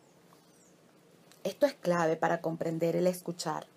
Esto 1.43 1.65
es 1.65 1.75
clave 1.75 2.17
para 2.17 2.41
comprender 2.41 2.95
el 2.95 3.07
escuchar. 3.07 3.67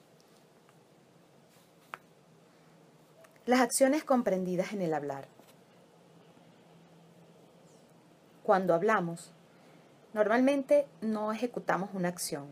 Las 3.50 3.62
acciones 3.62 4.04
comprendidas 4.04 4.72
en 4.74 4.80
el 4.80 4.94
hablar. 4.94 5.26
Cuando 8.44 8.74
hablamos, 8.74 9.32
normalmente 10.14 10.86
no 11.00 11.32
ejecutamos 11.32 11.90
una 11.92 12.06
acción, 12.10 12.46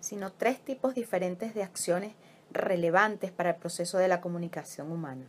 sino 0.00 0.30
tres 0.32 0.62
tipos 0.62 0.94
diferentes 0.94 1.54
de 1.54 1.62
acciones 1.62 2.12
relevantes 2.50 3.32
para 3.32 3.52
el 3.52 3.56
proceso 3.56 3.96
de 3.96 4.08
la 4.08 4.20
comunicación 4.20 4.92
humana. 4.92 5.24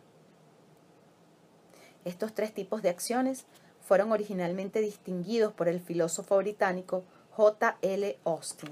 Estos 2.03 2.33
tres 2.33 2.53
tipos 2.53 2.81
de 2.81 2.89
acciones 2.89 3.45
fueron 3.87 4.11
originalmente 4.11 4.81
distinguidos 4.81 5.53
por 5.53 5.69
el 5.69 5.79
filósofo 5.79 6.35
británico 6.35 7.05
J. 7.37 7.77
L. 7.81 8.19
Austin. 8.25 8.69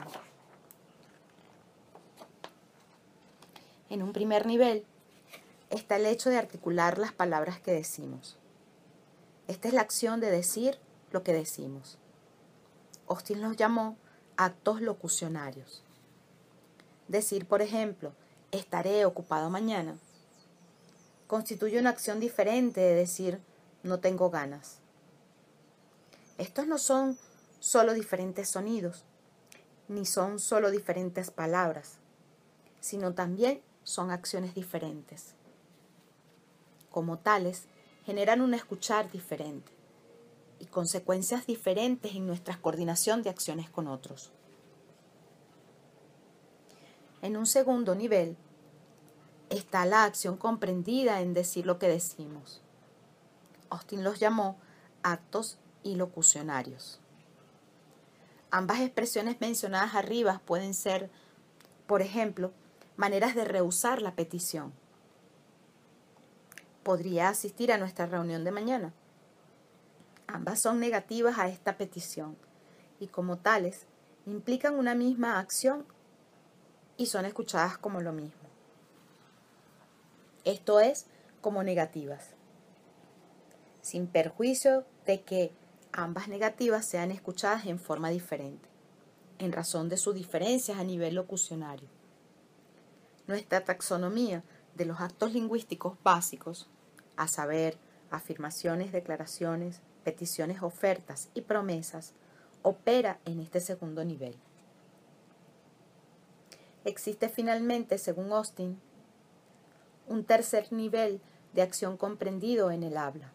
En 3.90 4.04
un 4.04 4.12
primer 4.12 4.46
nivel, 4.46 4.86
está 5.74 5.96
el 5.96 6.06
hecho 6.06 6.30
de 6.30 6.38
articular 6.38 7.00
las 7.00 7.14
palabras 7.14 7.60
que 7.60 7.74
decimos. 7.74 8.38
Esta 9.48 9.68
es 9.68 9.74
la 9.74 9.82
acción 9.82 10.20
de 10.20 10.30
decir 10.30 10.78
lo 11.12 11.24
que 11.24 11.34
decimos. 11.34 11.98
Austin 13.08 13.42
los 13.42 13.58
llamó 13.58 13.98
actos 14.38 14.82
locucionarios. 14.82 15.84
Decir, 17.08 17.48
por 17.48 17.64
ejemplo, 17.64 18.14
estaré 18.52 19.04
ocupado 19.06 19.50
mañana, 19.50 19.98
constituye 21.26 21.80
una 21.80 21.90
acción 21.90 22.20
diferente 22.20 22.80
de 22.80 22.94
decir 22.94 23.42
no 23.82 24.00
tengo 24.00 24.30
ganas. 24.30 24.78
Estos 26.38 26.68
no 26.68 26.78
son 26.78 27.18
solo 27.60 27.94
diferentes 27.94 28.48
sonidos, 28.48 29.06
ni 29.88 30.06
son 30.06 30.40
solo 30.40 30.70
diferentes 30.70 31.32
palabras, 31.32 31.98
sino 32.80 33.14
también 33.14 33.62
son 33.84 34.12
acciones 34.12 34.54
diferentes 34.54 35.36
como 36.94 37.18
tales, 37.18 37.66
generan 38.06 38.40
un 38.40 38.54
escuchar 38.54 39.12
diferente 39.12 39.74
y 40.60 40.68
consecuencias 40.68 41.46
diferentes 41.46 42.16
en 42.16 42.26
nuestra 42.26 42.62
coordinación 42.62 43.24
de 43.24 43.30
acciones 43.30 43.70
con 43.70 43.88
otros. 43.88 44.32
En 47.22 47.36
un 47.36 47.48
segundo 47.48 47.96
nivel 47.96 48.38
está 49.50 49.86
la 49.86 50.04
acción 50.04 50.38
comprendida 50.38 51.22
en 51.22 51.34
decir 51.34 51.66
lo 51.66 51.80
que 51.80 51.88
decimos. 51.88 52.62
Austin 53.70 54.04
los 54.04 54.20
llamó 54.20 54.58
actos 55.02 55.58
y 55.82 55.96
locucionarios. 55.96 57.00
Ambas 58.52 58.82
expresiones 58.82 59.42
mencionadas 59.42 59.96
arriba 59.96 60.42
pueden 60.46 60.76
ser, 60.76 61.10
por 61.88 62.04
ejemplo, 62.04 62.52
maneras 62.98 63.34
de 63.34 63.46
rehusar 63.46 64.02
la 64.02 64.16
petición. 64.16 64.74
¿Podría 66.84 67.30
asistir 67.30 67.72
a 67.72 67.78
nuestra 67.78 68.06
reunión 68.06 68.44
de 68.44 68.52
mañana? 68.52 68.94
Ambas 70.28 70.60
son 70.60 70.80
negativas 70.80 71.40
a 71.40 71.48
esta 71.48 71.78
petición 71.78 72.38
y 73.00 73.08
como 73.08 73.38
tales 73.38 73.86
implican 74.26 74.76
una 74.78 74.94
misma 74.94 75.40
acción 75.40 75.86
y 76.98 77.06
son 77.06 77.26
escuchadas 77.26 77.78
como 77.78 78.02
lo 78.02 78.12
mismo. 78.12 78.42
Esto 80.44 80.82
es, 80.82 81.06
como 81.40 81.64
negativas, 81.64 82.32
sin 83.82 84.08
perjuicio 84.08 84.86
de 85.06 85.22
que 85.22 85.54
ambas 85.94 86.28
negativas 86.28 86.86
sean 86.86 87.12
escuchadas 87.12 87.66
en 87.66 87.80
forma 87.80 88.10
diferente, 88.10 88.68
en 89.40 89.54
razón 89.54 89.88
de 89.88 89.98
sus 89.98 90.16
diferencias 90.16 90.78
a 90.78 90.84
nivel 90.84 91.16
locucionario. 91.16 91.88
Nuestra 93.28 93.64
taxonomía 93.64 94.44
de 94.76 94.86
los 94.86 95.00
actos 95.00 95.34
lingüísticos 95.34 95.98
básicos, 96.04 96.70
a 97.18 97.28
saber, 97.28 97.78
afirmaciones, 98.10 98.92
declaraciones, 98.92 99.82
peticiones, 100.04 100.62
ofertas 100.62 101.30
y 101.34 101.42
promesas, 101.42 102.14
opera 102.62 103.20
en 103.26 103.40
este 103.40 103.60
segundo 103.60 104.04
nivel. 104.04 104.36
Existe 106.86 107.30
finalmente, 107.30 107.98
según 107.98 108.32
Austin, 108.32 108.80
un 110.08 110.26
tercer 110.26 110.72
nivel 110.74 111.22
de 111.54 111.62
acción 111.62 111.98
comprendido 111.98 112.72
en 112.72 112.84
el 112.84 112.98
habla. 112.98 113.32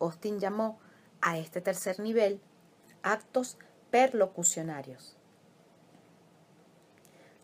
Austin 0.00 0.38
llamó 0.38 0.78
a 1.20 1.38
este 1.38 1.60
tercer 1.60 1.98
nivel 2.00 2.40
actos 3.02 3.56
perlocucionarios. 3.90 5.16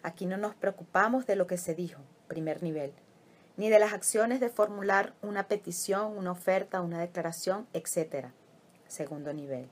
Aquí 0.02 0.26
no 0.26 0.36
nos 0.36 0.54
preocupamos 0.54 1.26
de 1.26 1.36
lo 1.36 1.46
que 1.46 1.56
se 1.56 1.74
dijo, 1.74 2.02
primer 2.26 2.62
nivel, 2.62 2.92
ni 3.56 3.68
de 3.68 3.78
las 3.78 3.92
acciones 3.92 4.40
de 4.40 4.48
formular 4.48 5.14
una 5.22 5.48
petición, 5.48 6.16
una 6.16 6.32
oferta, 6.32 6.80
una 6.80 7.00
declaración, 7.00 7.66
etc., 7.72 8.28
segundo 8.86 9.32
nivel, 9.32 9.68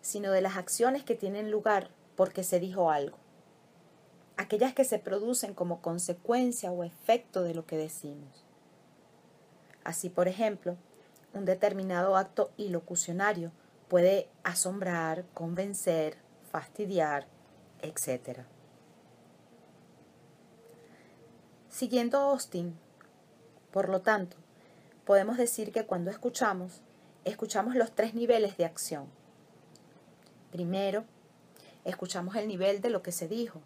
sino 0.00 0.30
de 0.30 0.40
las 0.40 0.56
acciones 0.56 1.04
que 1.04 1.14
tienen 1.14 1.50
lugar 1.50 1.90
porque 2.16 2.44
se 2.44 2.60
dijo 2.60 2.90
algo, 2.90 3.18
aquellas 4.36 4.74
que 4.74 4.84
se 4.84 4.98
producen 4.98 5.54
como 5.54 5.80
consecuencia 5.80 6.70
o 6.70 6.84
efecto 6.84 7.42
de 7.42 7.54
lo 7.54 7.66
que 7.66 7.76
decimos. 7.76 8.44
Así, 9.84 10.08
por 10.08 10.28
ejemplo, 10.28 10.76
un 11.34 11.44
determinado 11.44 12.16
acto 12.16 12.52
ilocucionario 12.56 13.52
puede 13.88 14.28
asombrar, 14.42 15.24
convencer, 15.34 16.16
fastidiar, 16.50 17.26
etc. 17.82 18.40
Siguiendo 21.74 22.18
Austin, 22.18 22.78
por 23.72 23.88
lo 23.88 24.00
tanto, 24.00 24.36
podemos 25.04 25.36
decir 25.36 25.72
que 25.72 25.84
cuando 25.84 26.08
escuchamos, 26.08 26.82
escuchamos 27.24 27.74
los 27.74 27.90
tres 27.90 28.14
niveles 28.14 28.56
de 28.56 28.64
acción. 28.64 29.08
Primero, 30.52 31.04
escuchamos 31.84 32.36
el 32.36 32.46
nivel 32.46 32.80
de 32.80 32.90
lo 32.90 33.02
que 33.02 33.10
se 33.10 33.26
dijo 33.26 33.60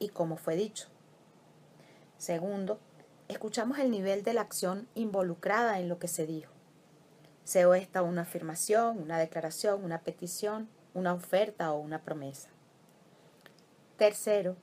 y 0.00 0.08
cómo 0.08 0.36
fue 0.36 0.56
dicho. 0.56 0.88
Segundo, 2.18 2.80
escuchamos 3.28 3.78
el 3.78 3.92
nivel 3.92 4.24
de 4.24 4.32
la 4.32 4.40
acción 4.40 4.88
involucrada 4.96 5.78
en 5.78 5.88
lo 5.88 6.00
que 6.00 6.08
se 6.08 6.26
dijo. 6.26 6.52
Sea 7.44 7.76
esta 7.76 8.02
una 8.02 8.22
afirmación, 8.22 9.00
una 9.00 9.18
declaración, 9.18 9.84
una 9.84 10.00
petición, 10.00 10.68
una 10.94 11.14
oferta 11.14 11.70
o 11.70 11.78
una 11.78 12.02
promesa. 12.02 12.48
Tercero, 13.96 14.56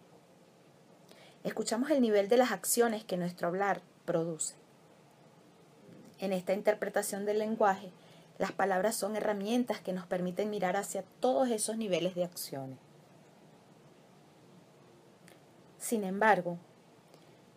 escuchamos 1.43 1.89
el 1.91 2.01
nivel 2.01 2.29
de 2.29 2.37
las 2.37 2.51
acciones 2.51 3.03
que 3.03 3.17
nuestro 3.17 3.47
hablar 3.47 3.81
produce. 4.05 4.55
En 6.19 6.33
esta 6.33 6.53
interpretación 6.53 7.25
del 7.25 7.39
lenguaje, 7.39 7.91
las 8.37 8.51
palabras 8.51 8.95
son 8.95 9.15
herramientas 9.15 9.79
que 9.79 9.93
nos 9.93 10.07
permiten 10.07 10.49
mirar 10.49 10.77
hacia 10.77 11.03
todos 11.19 11.49
esos 11.49 11.77
niveles 11.77 12.15
de 12.15 12.23
acciones. 12.23 12.77
Sin 15.77 16.03
embargo, 16.03 16.57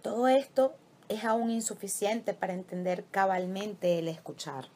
todo 0.02 0.28
esto 0.28 0.74
es 1.08 1.24
aún 1.24 1.50
insuficiente 1.50 2.34
para 2.34 2.54
entender 2.54 3.04
cabalmente 3.10 3.98
el 3.98 4.08
escuchar. 4.08 4.66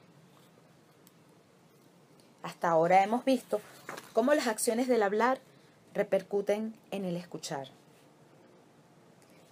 Hasta 2.43 2.71
ahora 2.71 3.03
hemos 3.03 3.25
visto 3.25 3.61
cómo 4.13 4.33
las 4.35 4.47
acciones 4.47 4.89
del 4.89 5.03
hablar 5.03 5.41
repercuten 5.95 6.75
en 6.91 7.05
el 7.05 7.17
escuchar. 7.17 7.69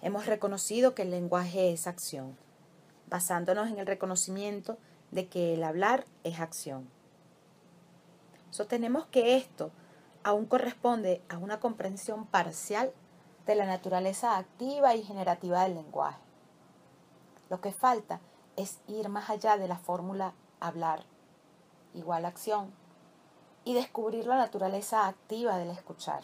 Hemos 0.01 0.25
reconocido 0.27 0.95
que 0.95 1.01
el 1.01 1.11
lenguaje 1.11 1.73
es 1.73 1.85
acción, 1.85 2.37
basándonos 3.09 3.69
en 3.69 3.79
el 3.79 3.87
reconocimiento 3.87 4.77
de 5.11 5.27
que 5.27 5.53
el 5.53 5.63
hablar 5.63 6.05
es 6.23 6.39
acción. 6.39 6.89
Sostenemos 8.49 9.05
que 9.07 9.35
esto 9.35 9.71
aún 10.23 10.45
corresponde 10.45 11.21
a 11.27 11.37
una 11.37 11.59
comprensión 11.59 12.25
parcial 12.25 12.93
de 13.45 13.55
la 13.55 13.65
naturaleza 13.65 14.37
activa 14.37 14.95
y 14.95 15.03
generativa 15.03 15.63
del 15.63 15.75
lenguaje. 15.75 16.21
Lo 17.49 17.59
que 17.59 17.71
falta 17.71 18.21
es 18.55 18.79
ir 18.87 19.09
más 19.09 19.29
allá 19.29 19.57
de 19.57 19.67
la 19.67 19.77
fórmula 19.77 20.33
hablar 20.59 21.03
igual 21.93 22.25
acción 22.25 22.71
y 23.65 23.73
descubrir 23.73 24.25
la 24.25 24.37
naturaleza 24.37 25.07
activa 25.07 25.57
del 25.57 25.71
escuchar. 25.71 26.23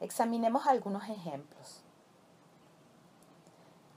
Examinemos 0.00 0.66
algunos 0.66 1.08
ejemplos. 1.08 1.82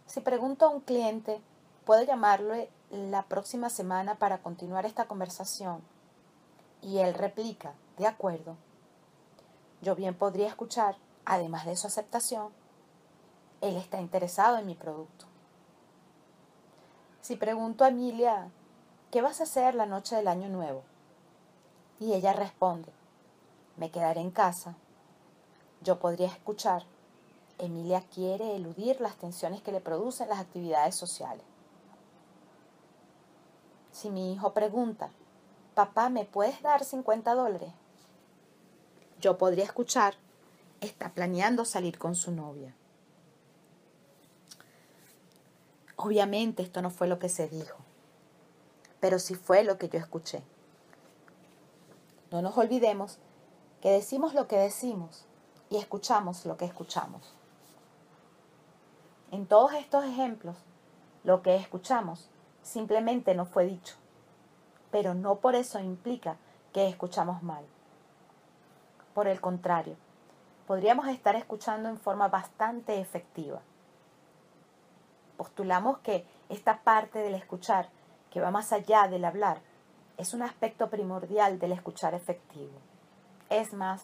Si 0.08 0.20
pregunto 0.20 0.66
a 0.66 0.70
un 0.70 0.82
cliente, 0.82 1.42
¿puedo 1.86 2.02
llamarle 2.04 2.70
la 2.90 3.24
próxima 3.24 3.70
semana 3.70 4.16
para 4.16 4.40
continuar 4.40 4.86
esta 4.86 5.06
conversación? 5.06 5.82
Y 6.82 6.98
él 6.98 7.14
replica, 7.14 7.74
de 7.98 8.08
acuerdo. 8.08 8.58
Yo 9.82 9.96
bien 9.96 10.16
podría 10.16 10.48
escuchar, 10.48 10.98
además 11.24 11.66
de 11.68 11.76
su 11.76 11.86
aceptación, 11.86 12.50
él 13.62 13.78
está 13.78 14.02
interesado 14.02 14.58
en 14.58 14.66
mi 14.66 14.74
producto. 14.74 15.26
Si 17.22 17.36
pregunto 17.36 17.84
a 17.84 17.90
Emilia, 17.90 18.50
¿qué 19.12 19.22
vas 19.22 19.40
a 19.40 19.44
hacer 19.44 19.76
la 19.76 19.86
noche 19.86 20.16
del 20.16 20.28
año 20.28 20.50
nuevo? 20.50 20.82
Y 22.00 22.14
ella 22.14 22.34
responde, 22.34 22.92
me 23.78 23.92
quedaré 23.92 24.22
en 24.22 24.32
casa 24.32 24.76
yo 25.82 26.00
podría 26.00 26.28
escuchar, 26.28 26.84
Emilia 27.58 28.04
quiere 28.13 28.56
eludir 28.56 29.02
las 29.02 29.15
tensiones 29.15 29.62
que 29.62 29.72
le 29.72 29.82
producen 29.82 30.30
las 30.30 30.39
actividades 30.39 30.96
sociales. 30.96 31.44
Si 33.91 34.10
mi 34.10 34.34
hijo 34.34 34.54
pregunta, 34.54 35.12
papá, 35.76 36.10
¿me 36.10 36.26
puedes 36.26 36.62
dar 36.62 36.84
50 36.84 37.34
dólares? 37.34 37.72
Yo 39.20 39.38
podría 39.38 39.65
escuchar, 39.65 40.15
está 40.82 41.10
planeando 41.10 41.65
salir 41.65 41.98
con 41.98 42.15
su 42.15 42.32
novia. 42.32 42.74
Obviamente 45.96 46.63
esto 46.63 46.82
no 46.82 46.89
fue 46.89 47.08
lo 47.08 47.20
que 47.20 47.30
se 47.30 47.48
dijo, 47.48 47.78
pero 49.00 49.20
sí 49.20 49.36
fue 49.36 49.63
lo 49.63 49.78
que 49.78 49.89
yo 49.89 50.00
escuché. 50.00 50.41
No 52.32 52.41
nos 52.41 52.58
olvidemos 52.58 53.17
que 53.82 53.91
decimos 53.91 54.34
lo 54.34 54.48
que 54.48 54.58
decimos 54.58 55.26
y 55.72 55.78
escuchamos 55.78 56.46
lo 56.46 56.58
que 56.58 56.66
escuchamos. 56.66 57.34
En 59.32 59.48
todos 59.48 59.74
estos 59.74 60.04
ejemplos, 60.04 60.58
lo 61.24 61.42
que 61.42 61.56
escuchamos 61.56 62.30
simplemente 62.62 63.34
no 63.34 63.46
fue 63.46 63.66
dicho, 63.66 63.96
pero 64.92 65.16
no 65.16 65.38
por 65.38 65.56
eso 65.56 65.80
implica 65.80 66.36
que 66.74 66.90
escuchamos 66.90 67.42
mal. 67.42 67.64
Por 69.14 69.28
el 69.28 69.40
contrario, 69.40 69.96
podríamos 70.68 71.08
estar 71.08 71.38
escuchando 71.38 71.88
en 71.88 71.98
forma 71.98 72.28
bastante 72.28 73.00
efectiva. 73.00 73.62
Postulamos 75.38 76.00
que 76.00 76.28
esta 76.50 76.84
parte 76.84 77.20
del 77.20 77.36
escuchar, 77.36 77.90
que 78.30 78.42
va 78.42 78.52
más 78.52 78.74
allá 78.74 79.08
del 79.08 79.24
hablar, 79.24 79.62
es 80.18 80.34
un 80.34 80.42
aspecto 80.42 80.90
primordial 80.90 81.60
del 81.60 81.72
escuchar 81.72 82.14
efectivo. 82.14 82.78
Es 83.50 83.74
más, 83.74 84.04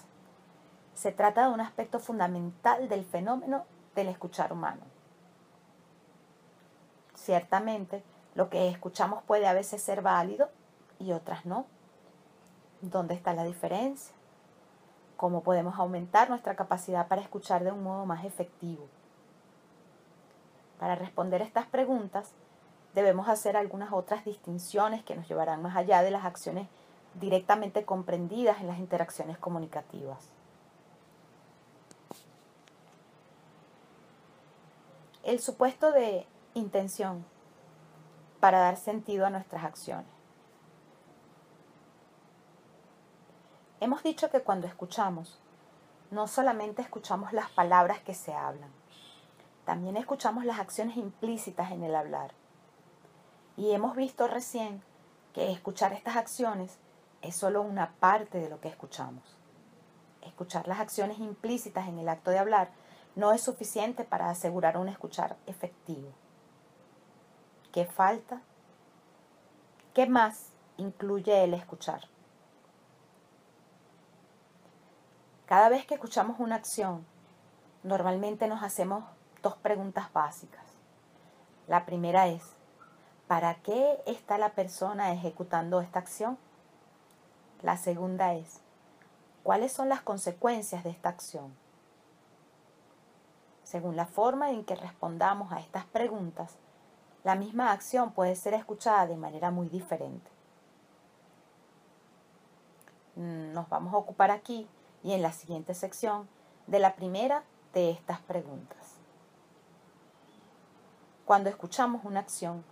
se 0.98 1.12
trata 1.12 1.48
de 1.48 1.54
un 1.54 1.62
aspecto 1.62 2.00
fundamental 2.00 2.90
del 2.90 3.06
fenómeno 3.06 3.66
del 3.94 4.08
escuchar 4.08 4.52
humano. 4.52 4.82
Ciertamente, 7.14 8.04
lo 8.34 8.50
que 8.50 8.68
escuchamos 8.70 9.22
puede 9.24 9.46
a 9.46 9.54
veces 9.54 9.80
ser 9.84 10.02
válido 10.02 10.50
y 10.98 11.12
otras 11.12 11.46
no. 11.46 11.68
¿Dónde 12.82 13.14
está 13.14 13.36
la 13.36 13.44
diferencia? 13.44 14.16
¿Cómo 15.18 15.44
podemos 15.44 15.78
aumentar 15.78 16.32
nuestra 16.32 16.56
capacidad 16.56 17.08
para 17.08 17.22
escuchar 17.22 17.64
de 17.64 17.72
un 17.72 17.84
modo 17.84 18.08
más 18.08 18.26
efectivo? 18.26 18.88
Para 20.80 20.96
responder 20.96 21.44
estas 21.44 21.68
preguntas, 21.68 22.32
debemos 22.96 23.30
hacer 23.30 23.56
algunas 23.56 23.94
otras 23.94 24.26
distinciones 24.26 25.04
que 25.04 25.16
nos 25.16 25.28
llevarán 25.28 25.62
más 25.62 25.78
allá 25.78 26.02
de 26.02 26.10
las 26.10 26.26
acciones 26.26 26.68
directamente 27.14 27.86
comprendidas 27.86 28.62
en 28.62 28.68
las 28.68 28.80
interacciones 28.80 29.38
comunicativas. 29.38 30.32
El 35.28 35.42
supuesto 35.42 35.92
de 35.92 36.26
intención 36.54 37.26
para 38.40 38.60
dar 38.60 38.78
sentido 38.78 39.26
a 39.26 39.30
nuestras 39.30 39.66
acciones. 39.66 40.08
Hemos 43.82 44.04
dicho 44.04 44.30
que 44.30 44.40
cuando 44.40 44.68
escuchamos, 44.68 45.38
no 46.12 46.28
solamente 46.30 46.82
escuchamos 46.82 47.34
las 47.34 47.50
palabras 47.50 48.00
que 48.00 48.13
se 48.13 48.34
hablan, 48.34 48.70
también 49.66 49.98
escuchamos 49.98 50.46
las 50.46 50.62
acciones 50.62 50.96
implícitas 50.96 51.72
en 51.72 51.84
el 51.84 51.94
hablar. 51.94 52.32
Y 53.58 53.72
hemos 53.72 53.98
visto 53.98 54.30
recién 54.30 54.82
que 55.34 55.52
escuchar 55.52 55.92
estas 55.92 56.16
acciones 56.16 56.80
es 57.22 57.36
solo 57.36 57.63
una 57.63 57.92
parte 58.00 58.38
de 58.38 58.48
lo 58.48 58.62
que 58.62 58.70
escuchamos. 58.70 59.26
Escuchar 60.22 60.70
las 60.70 60.80
acciones 60.80 61.20
implícitas 61.20 61.90
en 61.90 62.00
el 62.00 62.08
acto 62.08 62.32
de 62.32 62.40
hablar 62.40 62.72
no 63.18 63.34
es 63.34 63.42
suficiente 63.42 64.04
para 64.04 64.30
asegurar 64.30 64.78
un 64.78 64.90
escuchar 64.90 65.38
efectivo. 65.48 66.12
¿Qué 67.72 67.86
falta? 67.86 68.42
¿Qué 69.96 70.06
más 70.06 70.52
incluye 70.78 71.44
el 71.44 71.56
escuchar? 71.56 72.02
Cada 75.48 75.68
vez 75.70 75.88
que 75.88 75.96
escuchamos 75.96 76.40
una 76.40 76.58
acción, 76.58 77.08
normalmente 77.82 78.48
nos 78.48 78.62
hacemos 78.62 79.04
dos 79.42 79.56
preguntas 79.56 80.14
básicas. 80.14 80.66
La 81.68 81.88
primera 81.88 82.28
es, 82.28 82.44
¿para 83.28 83.56
qué 83.56 83.98
está 84.06 84.38
la 84.38 84.50
persona 84.50 85.12
ejecutando 85.12 85.82
esta 85.82 85.98
acción? 85.98 86.38
La 87.64 87.78
segunda 87.78 88.36
es, 88.36 88.62
¿cuáles 89.42 89.72
son 89.72 89.90
las 89.90 90.02
consecuencias 90.02 90.84
de 90.84 90.92
esta 90.92 91.10
acción? 91.10 91.52
Según 93.68 93.98
la 93.98 94.06
forma 94.06 94.52
en 94.52 94.64
que 94.64 94.78
respondamos 94.78 95.52
a 95.52 95.60
estas 95.60 95.84
preguntas, 95.84 96.56
la 97.26 97.36
misma 97.36 97.74
acción 97.74 98.14
puede 98.14 98.34
ser 98.38 98.54
escuchada 98.54 99.08
de 99.08 99.18
manera 99.18 99.52
muy 99.52 99.68
diferente. 99.68 100.32
Mm, 103.18 103.52
nos 103.52 103.68
vamos 103.68 103.94
a 103.94 103.98
ocupar 103.98 104.32
aquí 104.32 104.70
y 105.04 105.12
en 105.12 105.22
la 105.22 105.34
siguiente 105.34 105.74
sección 105.74 106.30
de 106.66 106.80
la 106.80 106.96
primera 106.96 107.44
de 107.74 107.92
estas 107.92 108.22
preguntas. 108.22 108.94
Cuando 111.26 111.50
escuchamos 111.50 112.06
una 112.06 112.22
acción, 112.22 112.64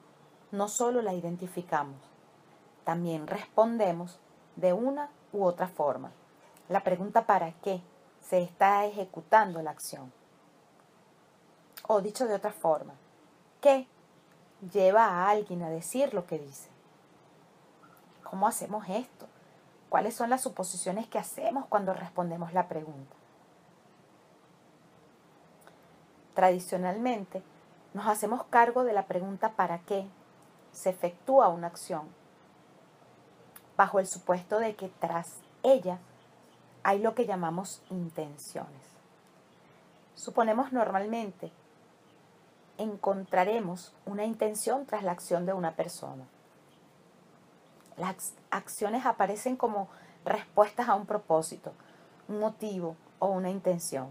no 0.54 0.70
solo 0.70 1.02
la 1.02 1.14
identificamos, 1.14 2.00
también 2.86 3.28
respondemos 3.28 4.18
de 4.56 4.72
una 4.72 5.10
u 5.34 5.44
otra 5.44 5.68
forma. 5.68 6.14
La 6.70 6.86
pregunta 6.86 7.26
para 7.26 7.52
qué 7.52 7.82
se 8.22 8.42
está 8.42 8.86
ejecutando 8.86 9.62
la 9.62 9.72
acción. 9.72 10.14
O 11.88 12.02
dicho 12.02 12.28
de 12.28 12.36
otra 12.36 12.52
forma, 12.52 12.94
¿qué 13.62 13.88
lleva 14.74 15.06
a 15.06 15.30
alguien 15.30 15.62
a 15.62 15.70
decir 15.70 16.14
lo 16.14 16.26
que 16.26 16.40
dice? 16.40 16.70
¿Cómo 18.24 18.48
hacemos 18.48 18.86
esto? 18.90 19.28
¿Cuáles 19.90 20.16
son 20.16 20.30
las 20.30 20.42
suposiciones 20.42 21.08
que 21.08 21.20
hacemos 21.20 21.66
cuando 21.68 21.94
respondemos 21.94 22.54
la 22.54 22.68
pregunta? 22.68 23.16
Tradicionalmente, 26.34 27.44
nos 27.94 28.08
hacemos 28.08 28.44
cargo 28.46 28.84
de 28.84 28.94
la 28.94 29.06
pregunta 29.06 29.52
¿para 29.52 29.80
qué? 29.80 30.08
se 30.72 30.90
efectúa 30.90 31.48
una 31.48 31.68
acción 31.68 32.10
bajo 33.78 34.00
el 34.00 34.08
supuesto 34.08 34.60
de 34.60 34.76
que 34.76 34.90
tras 34.90 35.38
ella 35.64 36.00
hay 36.84 37.00
lo 37.00 37.16
que 37.16 37.26
llamamos 37.26 37.82
intenciones. 37.90 38.82
Suponemos 40.16 40.74
normalmente 40.74 41.52
encontraremos 42.78 43.94
una 44.06 44.26
intención 44.26 44.86
tras 44.86 45.04
la 45.04 45.12
acción 45.12 45.46
de 45.46 45.54
una 45.54 45.76
persona. 45.76 46.26
Las 47.98 48.34
acciones 48.50 49.06
aparecen 49.06 49.56
como 49.56 49.88
respuestas 50.26 50.90
a 50.90 50.96
un 50.96 51.06
propósito, 51.06 51.74
un 52.28 52.40
motivo 52.40 52.96
o 53.20 53.28
una 53.28 53.50
intención. 53.50 54.10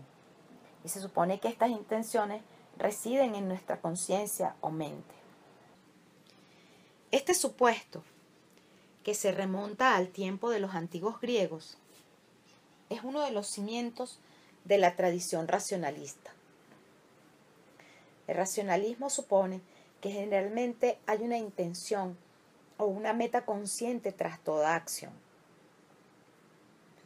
Y 0.85 0.89
se 0.89 1.01
supone 1.01 1.41
que 1.41 1.49
estas 1.49 1.71
intenciones 1.71 2.43
residen 2.79 3.35
en 3.35 3.49
nuestra 3.49 3.81
conciencia 3.81 4.57
o 4.61 4.71
mente. 4.71 5.15
Este 7.11 7.35
supuesto 7.35 8.03
que 9.05 9.15
se 9.15 9.31
remonta 9.31 9.95
al 9.95 10.09
tiempo 10.09 10.51
de 10.51 10.59
los 10.59 10.75
antiguos 10.75 11.21
griegos, 11.21 11.77
es 12.89 13.05
uno 13.05 13.21
de 13.21 13.31
los 13.31 13.47
cimientos 13.47 14.19
de 14.65 14.79
la 14.79 14.97
tradición 14.97 15.47
racionalista. 15.47 16.34
El 18.27 18.37
racionalismo 18.37 19.11
supone 19.11 19.61
que 20.01 20.11
generalmente 20.11 20.99
hay 21.07 21.23
una 21.23 21.39
intención 21.39 22.17
o 22.77 22.87
una 22.87 23.13
meta 23.13 23.45
consciente 23.45 24.13
tras 24.13 24.41
toda 24.41 24.75
acción. 24.75 25.13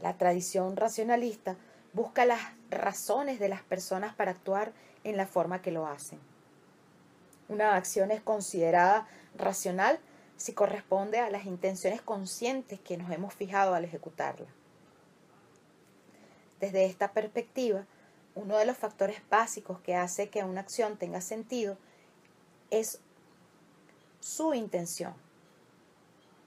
La 0.01 0.17
tradición 0.17 0.77
racionalista 0.77 1.57
busca 1.93 2.25
las 2.25 2.41
razones 2.71 3.41
de 3.41 3.49
las 3.49 3.63
personas 3.63 4.15
para 4.15 4.31
actuar 4.31 4.73
en 5.05 5.17
la 5.17 5.27
forma 5.27 5.63
que 5.63 5.73
lo 5.73 5.87
hacen. 5.87 6.21
Una 7.49 7.77
acción 7.77 8.11
es 8.11 8.21
considerada 8.21 9.09
racional 9.37 9.99
si 10.37 10.53
corresponde 10.53 11.19
a 11.19 11.31
las 11.31 11.47
intenciones 11.47 12.01
conscientes 12.01 12.79
que 12.81 12.97
nos 12.97 13.11
hemos 13.11 13.35
fijado 13.35 13.75
al 13.75 13.85
ejecutarla. 13.85 14.47
Desde 16.61 16.85
esta 16.87 17.13
perspectiva, 17.13 17.87
uno 18.39 18.57
de 18.57 18.67
los 18.67 18.79
factores 18.79 19.21
básicos 19.29 19.81
que 19.81 19.97
hace 19.97 20.29
que 20.29 20.45
una 20.45 20.61
acción 20.61 20.97
tenga 20.97 21.21
sentido 21.21 21.77
es 22.71 23.01
su 24.21 24.55
intención. 24.55 25.13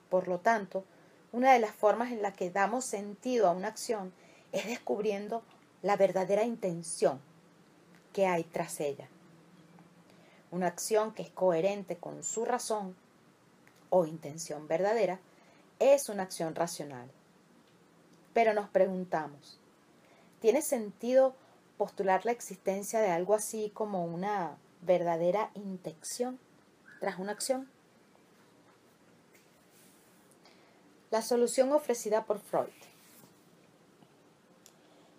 Por 0.10 0.30
lo 0.30 0.39
tanto, 0.39 0.86
una 1.34 1.51
de 1.51 1.60
las 1.60 1.75
formas 1.75 2.12
en 2.12 2.21
la 2.21 2.32
que 2.32 2.49
damos 2.49 2.86
sentido 2.86 3.47
a 3.47 3.51
una 3.51 3.67
acción 3.67 4.13
es 4.54 4.67
descubriendo 4.67 5.43
la 5.82 5.97
verdadera 5.97 6.45
intención 6.45 7.19
que 8.13 8.25
hay 8.25 8.45
tras 8.45 8.80
ella. 8.80 9.10
Una 10.49 10.67
acción 10.67 11.13
que 11.13 11.23
es 11.23 11.30
coherente 11.30 11.97
con 11.97 12.23
su 12.23 12.45
razón 12.45 12.95
o 13.89 14.06
intención 14.06 14.65
verdadera 14.69 15.19
es 15.80 16.08
una 16.08 16.23
acción 16.23 16.56
racional. 16.56 17.12
Pero 18.34 18.54
nos 18.54 18.69
preguntamos, 18.69 19.60
¿tiene 20.39 20.62
sentido 20.62 21.36
postular 21.82 22.28
la 22.28 22.32
existencia 22.32 23.00
de 23.00 23.10
algo 23.10 23.34
así 23.34 23.72
como 23.74 24.06
una 24.06 24.56
verdadera 24.82 25.50
intención 25.56 26.38
tras 27.00 27.17
una 27.17 27.32
acción? 27.32 27.67
La 31.10 31.24
solución 31.24 31.72
ofrecida 31.72 32.26
por 32.26 32.38
Freud. 32.38 32.70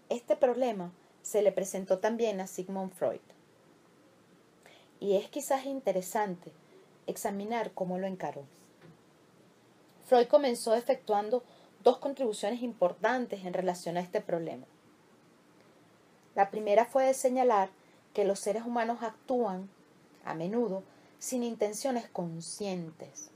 Este 0.09 0.37
problema 0.37 0.93
se 1.23 1.43
le 1.43 1.51
presentó 1.51 1.99
también 1.99 2.41
a 2.41 2.47
Sigmund 2.47 2.93
Freud. 2.93 3.19
Y 5.01 5.17
es 5.17 5.29
quizás 5.31 5.67
interesante 5.67 6.53
examinar 7.09 7.73
cómo 7.73 7.99
lo 7.99 8.07
encaró. 8.07 8.45
Freud 10.07 10.29
comenzó 10.29 10.77
efectuando 10.77 11.43
dos 11.83 11.99
contribuciones 11.99 12.63
importantes 12.63 13.45
en 13.45 13.53
relación 13.53 13.97
a 13.97 14.01
este 14.01 14.21
problema. 14.21 14.65
La 16.35 16.51
primera 16.51 16.87
fue 16.87 17.05
de 17.07 17.15
señalar 17.15 17.71
que 18.15 18.25
los 18.25 18.41
seres 18.41 18.65
humanos 18.65 19.03
actúan, 19.03 19.69
a 20.25 20.35
menudo, 20.35 20.83
sin 21.19 21.43
intenciones 21.43 22.09
conscientes, 22.09 23.31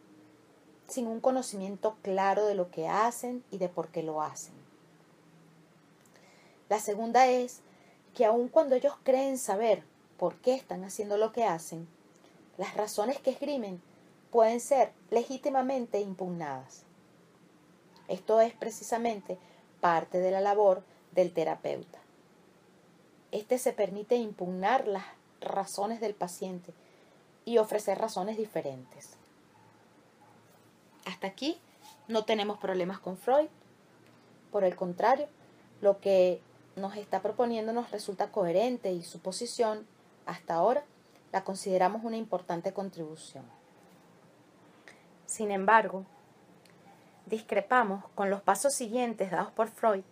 sin 0.89 1.07
un 1.07 1.21
conocimiento 1.21 1.97
claro 2.03 2.47
de 2.47 2.55
lo 2.55 2.71
que 2.71 2.89
hacen 2.89 3.45
y 3.51 3.59
de 3.59 3.69
por 3.69 3.89
qué 3.89 4.03
lo 4.03 4.23
hacen. 4.23 4.55
La 6.69 6.81
segunda 6.81 7.27
es 7.27 7.61
que 8.15 8.25
aun 8.25 8.49
cuando 8.49 8.75
ellos 8.75 8.95
creen 9.03 9.39
saber 9.39 9.83
por 10.17 10.37
qué 10.37 10.55
están 10.55 10.85
haciendo 10.85 11.17
lo 11.17 11.33
que 11.33 11.45
hacen, 11.45 11.87
las 12.57 12.75
razones 12.75 13.19
que 13.19 13.31
esgrimen 13.31 13.83
pueden 14.31 14.61
ser 14.61 14.93
legítimamente 15.11 16.01
impugnadas. 16.01 16.83
Esto 18.09 18.41
es 18.41 18.55
precisamente 18.55 19.39
parte 19.81 20.19
de 20.19 20.31
la 20.31 20.41
labor 20.41 20.83
del 21.13 21.33
terapeuta. 21.33 22.06
Este 23.37 23.59
se 23.59 23.75
permite 23.75 24.17
impugnar 24.17 24.89
las 24.89 25.05
razones 25.43 26.01
del 26.01 26.15
paciente 26.15 26.73
y 27.45 27.59
ofrecer 27.59 27.99
razones 27.99 28.39
diferentes. 28.39 29.11
Hasta 31.05 31.27
aquí 31.27 31.61
no 32.09 32.25
tenemos 32.25 32.57
problemas 32.57 32.99
con 32.99 33.19
Freud. 33.19 33.49
Por 34.51 34.65
el 34.65 34.75
contrario, 34.75 35.29
lo 35.83 36.01
que 36.01 36.41
nos 36.77 36.97
está 36.97 37.21
proponiendo 37.21 37.75
nos 37.75 37.91
resulta 37.91 38.33
coherente 38.33 38.93
y 38.93 39.03
su 39.03 39.21
posición 39.21 39.87
hasta 40.25 40.55
ahora 40.55 40.83
la 41.31 41.45
consideramos 41.45 42.05
una 42.05 42.17
importante 42.17 42.73
contribución. 42.73 43.45
Sin 45.27 45.51
embargo, 45.51 46.07
discrepamos 47.27 48.03
con 48.15 48.31
los 48.31 48.41
pasos 48.41 48.73
siguientes 48.73 49.31
dados 49.31 49.53
por 49.53 49.69
Freud 49.69 50.05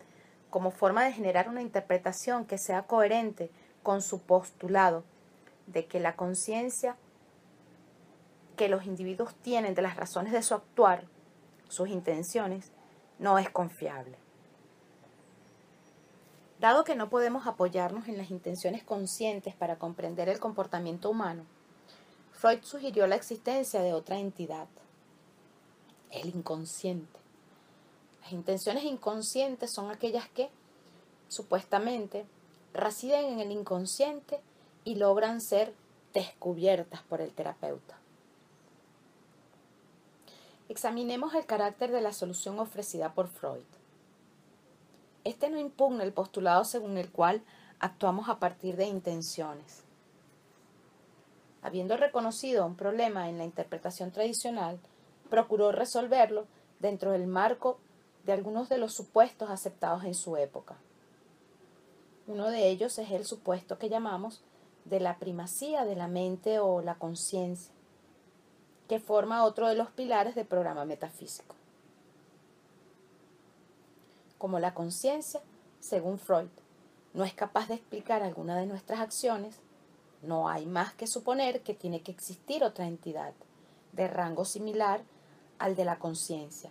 como 0.55 0.71
forma 0.71 1.03
de 1.03 1.11
generar 1.11 1.49
una 1.49 1.61
interpretación 1.61 2.45
que 2.45 2.57
sea 2.57 2.83
coherente 2.83 3.51
con 3.83 4.01
su 4.01 4.21
postulado 4.21 5.03
de 5.67 5.85
que 5.85 5.99
la 5.99 6.15
conciencia 6.15 6.95
que 8.55 8.69
los 8.69 8.85
individuos 8.85 9.35
tienen 9.35 9.75
de 9.75 9.81
las 9.81 9.97
razones 9.97 10.31
de 10.31 10.41
su 10.41 10.53
actuar, 10.53 11.03
sus 11.67 11.89
intenciones, 11.89 12.71
no 13.19 13.37
es 13.37 13.49
confiable. 13.49 14.17
Dado 16.61 16.85
que 16.85 16.95
no 16.95 17.09
podemos 17.09 17.47
apoyarnos 17.47 18.07
en 18.07 18.17
las 18.17 18.31
intenciones 18.31 18.81
conscientes 18.81 19.55
para 19.55 19.77
comprender 19.77 20.29
el 20.29 20.39
comportamiento 20.39 21.09
humano, 21.09 21.43
Freud 22.31 22.59
sugirió 22.63 23.07
la 23.07 23.17
existencia 23.17 23.81
de 23.81 23.91
otra 23.91 24.19
entidad, 24.19 24.69
el 26.11 26.29
inconsciente. 26.29 27.24
Las 28.25 28.33
intenciones 28.33 28.85
inconscientes 28.85 29.71
son 29.71 29.91
aquellas 29.91 30.27
que, 30.29 30.49
supuestamente, 31.27 32.25
residen 32.73 33.25
en 33.25 33.39
el 33.39 33.51
inconsciente 33.51 34.41
y 34.83 34.95
logran 34.95 35.41
ser 35.41 35.75
descubiertas 36.11 37.03
por 37.03 37.21
el 37.21 37.31
terapeuta. 37.35 37.99
Examinemos 40.69 41.35
el 41.35 41.45
carácter 41.45 41.91
de 41.91 42.01
la 42.01 42.13
solución 42.13 42.57
ofrecida 42.59 43.13
por 43.13 43.27
Freud. 43.27 43.61
Este 45.23 45.51
no 45.51 45.59
impugna 45.59 46.03
el 46.03 46.11
postulado 46.11 46.65
según 46.65 46.97
el 46.97 47.11
cual 47.11 47.43
actuamos 47.79 48.27
a 48.27 48.39
partir 48.39 48.75
de 48.75 48.85
intenciones. 48.85 49.83
Habiendo 51.61 51.95
reconocido 51.95 52.65
un 52.65 52.75
problema 52.75 53.29
en 53.29 53.37
la 53.37 53.43
interpretación 53.45 54.09
tradicional, 54.09 54.79
procuró 55.29 55.71
resolverlo 55.71 56.47
dentro 56.79 57.11
del 57.11 57.27
marco 57.27 57.77
de 58.25 58.33
algunos 58.33 58.69
de 58.69 58.77
los 58.77 58.93
supuestos 58.93 59.49
aceptados 59.49 60.03
en 60.03 60.15
su 60.15 60.37
época. 60.37 60.77
Uno 62.27 62.49
de 62.49 62.69
ellos 62.69 62.97
es 62.97 63.11
el 63.11 63.25
supuesto 63.25 63.77
que 63.77 63.89
llamamos 63.89 64.41
de 64.85 64.99
la 64.99 65.17
primacía 65.17 65.85
de 65.85 65.95
la 65.95 66.07
mente 66.07 66.59
o 66.59 66.81
la 66.81 66.95
conciencia, 66.95 67.73
que 68.87 68.99
forma 68.99 69.43
otro 69.43 69.67
de 69.67 69.75
los 69.75 69.89
pilares 69.89 70.35
del 70.35 70.45
programa 70.45 70.85
metafísico 70.85 71.55
como 74.45 74.59
la 74.59 74.75
conciencia, 74.75 75.41
según 75.79 76.19
Freud, 76.19 76.49
no 77.15 77.23
es 77.23 77.33
capaz 77.33 77.67
de 77.67 77.73
explicar 77.73 78.21
alguna 78.21 78.55
de 78.57 78.67
nuestras 78.67 78.99
acciones, 78.99 79.55
no 80.21 80.49
hay 80.49 80.67
más 80.67 80.93
que 80.93 81.07
suponer 81.07 81.61
que 81.61 81.73
tiene 81.73 82.01
que 82.01 82.11
existir 82.11 82.63
otra 82.63 82.85
entidad 82.85 83.33
de 83.93 84.07
rango 84.07 84.45
similar 84.45 85.01
al 85.57 85.75
de 85.75 85.85
la 85.85 85.97
conciencia, 85.97 86.69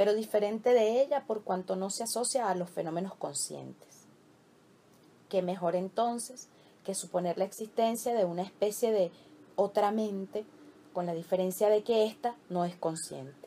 pero 0.00 0.14
diferente 0.14 0.72
de 0.72 1.02
ella 1.02 1.26
por 1.26 1.44
cuanto 1.44 1.76
no 1.76 1.90
se 1.90 2.04
asocia 2.04 2.48
a 2.48 2.54
los 2.54 2.70
fenómenos 2.70 3.14
conscientes. 3.16 4.06
¿Qué 5.28 5.42
mejor 5.42 5.76
entonces 5.76 6.48
que 6.86 6.94
suponer 6.94 7.36
la 7.36 7.44
existencia 7.44 8.14
de 8.14 8.24
una 8.24 8.40
especie 8.40 8.92
de 8.92 9.10
otra 9.56 9.90
mente 9.90 10.46
con 10.94 11.04
la 11.04 11.12
diferencia 11.12 11.68
de 11.68 11.82
que 11.82 12.06
ésta 12.06 12.34
no 12.48 12.64
es 12.64 12.74
consciente? 12.76 13.46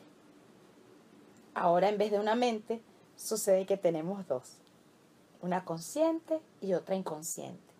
Ahora 1.54 1.88
en 1.88 1.98
vez 1.98 2.12
de 2.12 2.20
una 2.20 2.36
mente, 2.36 2.80
sucede 3.16 3.66
que 3.66 3.76
tenemos 3.76 4.24
dos, 4.28 4.52
una 5.42 5.64
consciente 5.64 6.38
y 6.60 6.74
otra 6.74 6.94
inconsciente. 6.94 7.74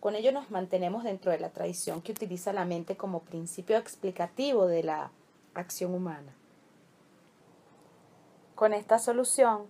Con 0.00 0.16
ello 0.16 0.32
nos 0.32 0.50
mantenemos 0.50 1.04
dentro 1.04 1.30
de 1.30 1.38
la 1.38 1.50
tradición 1.50 2.02
que 2.02 2.10
utiliza 2.10 2.52
la 2.52 2.64
mente 2.64 2.96
como 2.96 3.20
principio 3.20 3.76
explicativo 3.76 4.66
de 4.66 4.82
la 4.82 5.12
acción 5.54 5.94
humana. 5.94 6.34
Con 8.62 8.74
esta 8.74 9.00
solución 9.00 9.66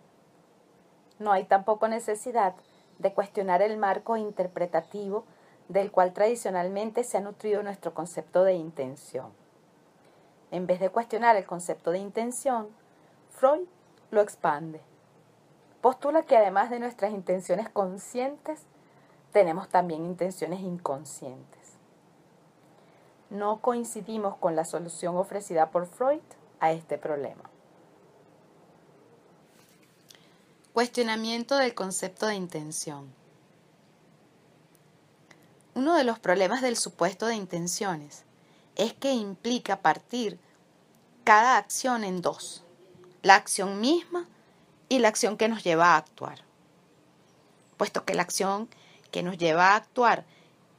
no 1.19 1.33
hay 1.33 1.45
tampoco 1.45 1.89
necesidad 1.89 2.55
de 2.99 3.15
cuestionar 3.15 3.63
el 3.63 3.79
marco 3.79 4.19
interpretativo 4.19 5.25
del 5.71 5.91
cual 5.91 6.13
tradicionalmente 6.13 7.03
se 7.03 7.17
ha 7.17 7.23
nutrido 7.23 7.63
nuestro 7.63 7.95
concepto 7.95 8.45
de 8.45 8.53
intención. 8.53 9.33
En 10.51 10.67
vez 10.67 10.79
de 10.79 10.91
cuestionar 10.91 11.37
el 11.37 11.47
concepto 11.47 11.91
de 11.91 12.01
intención, 12.01 12.69
Freud 13.31 13.67
lo 14.11 14.21
expande. 14.21 14.83
Postula 15.81 16.25
que 16.25 16.37
además 16.37 16.69
de 16.69 16.79
nuestras 16.79 17.13
intenciones 17.13 17.71
conscientes, 17.71 18.67
tenemos 19.33 19.71
también 19.71 20.05
intenciones 20.05 20.61
inconscientes. 20.61 21.79
No 23.31 23.63
coincidimos 23.63 24.37
con 24.37 24.55
la 24.55 24.67
solución 24.67 25.17
ofrecida 25.17 25.71
por 25.71 25.87
Freud 25.87 26.21
a 26.61 26.73
este 26.73 26.99
problema. 26.99 27.52
Cuestionamiento 30.73 31.57
del 31.57 31.75
concepto 31.75 32.27
de 32.27 32.35
intención. 32.35 33.13
Uno 35.75 35.95
de 35.95 36.05
los 36.05 36.19
problemas 36.19 36.63
del 36.63 36.77
supuesto 36.77 37.27
de 37.27 37.35
intenciones 37.35 38.25
es 38.77 38.95
que 38.95 39.13
implica 39.13 39.83
partir 39.83 40.39
cada 41.25 41.57
acción 41.57 42.05
en 42.05 42.23
dos 42.23 42.63
la 43.23 43.37
acción 43.37 43.81
misma 43.81 44.27
y 44.89 44.99
la 44.99 45.09
acción 45.09 45.37
que 45.37 45.49
nos 45.49 45.63
lleva 45.63 45.95
a 45.95 45.97
actuar. 45.97 46.41
Puesto 47.77 48.05
que 48.05 48.15
la 48.15 48.23
acción 48.23 48.69
que 49.11 49.23
nos 49.23 49.39
lleva 49.39 49.71
a 49.71 49.77
actuar 49.77 50.25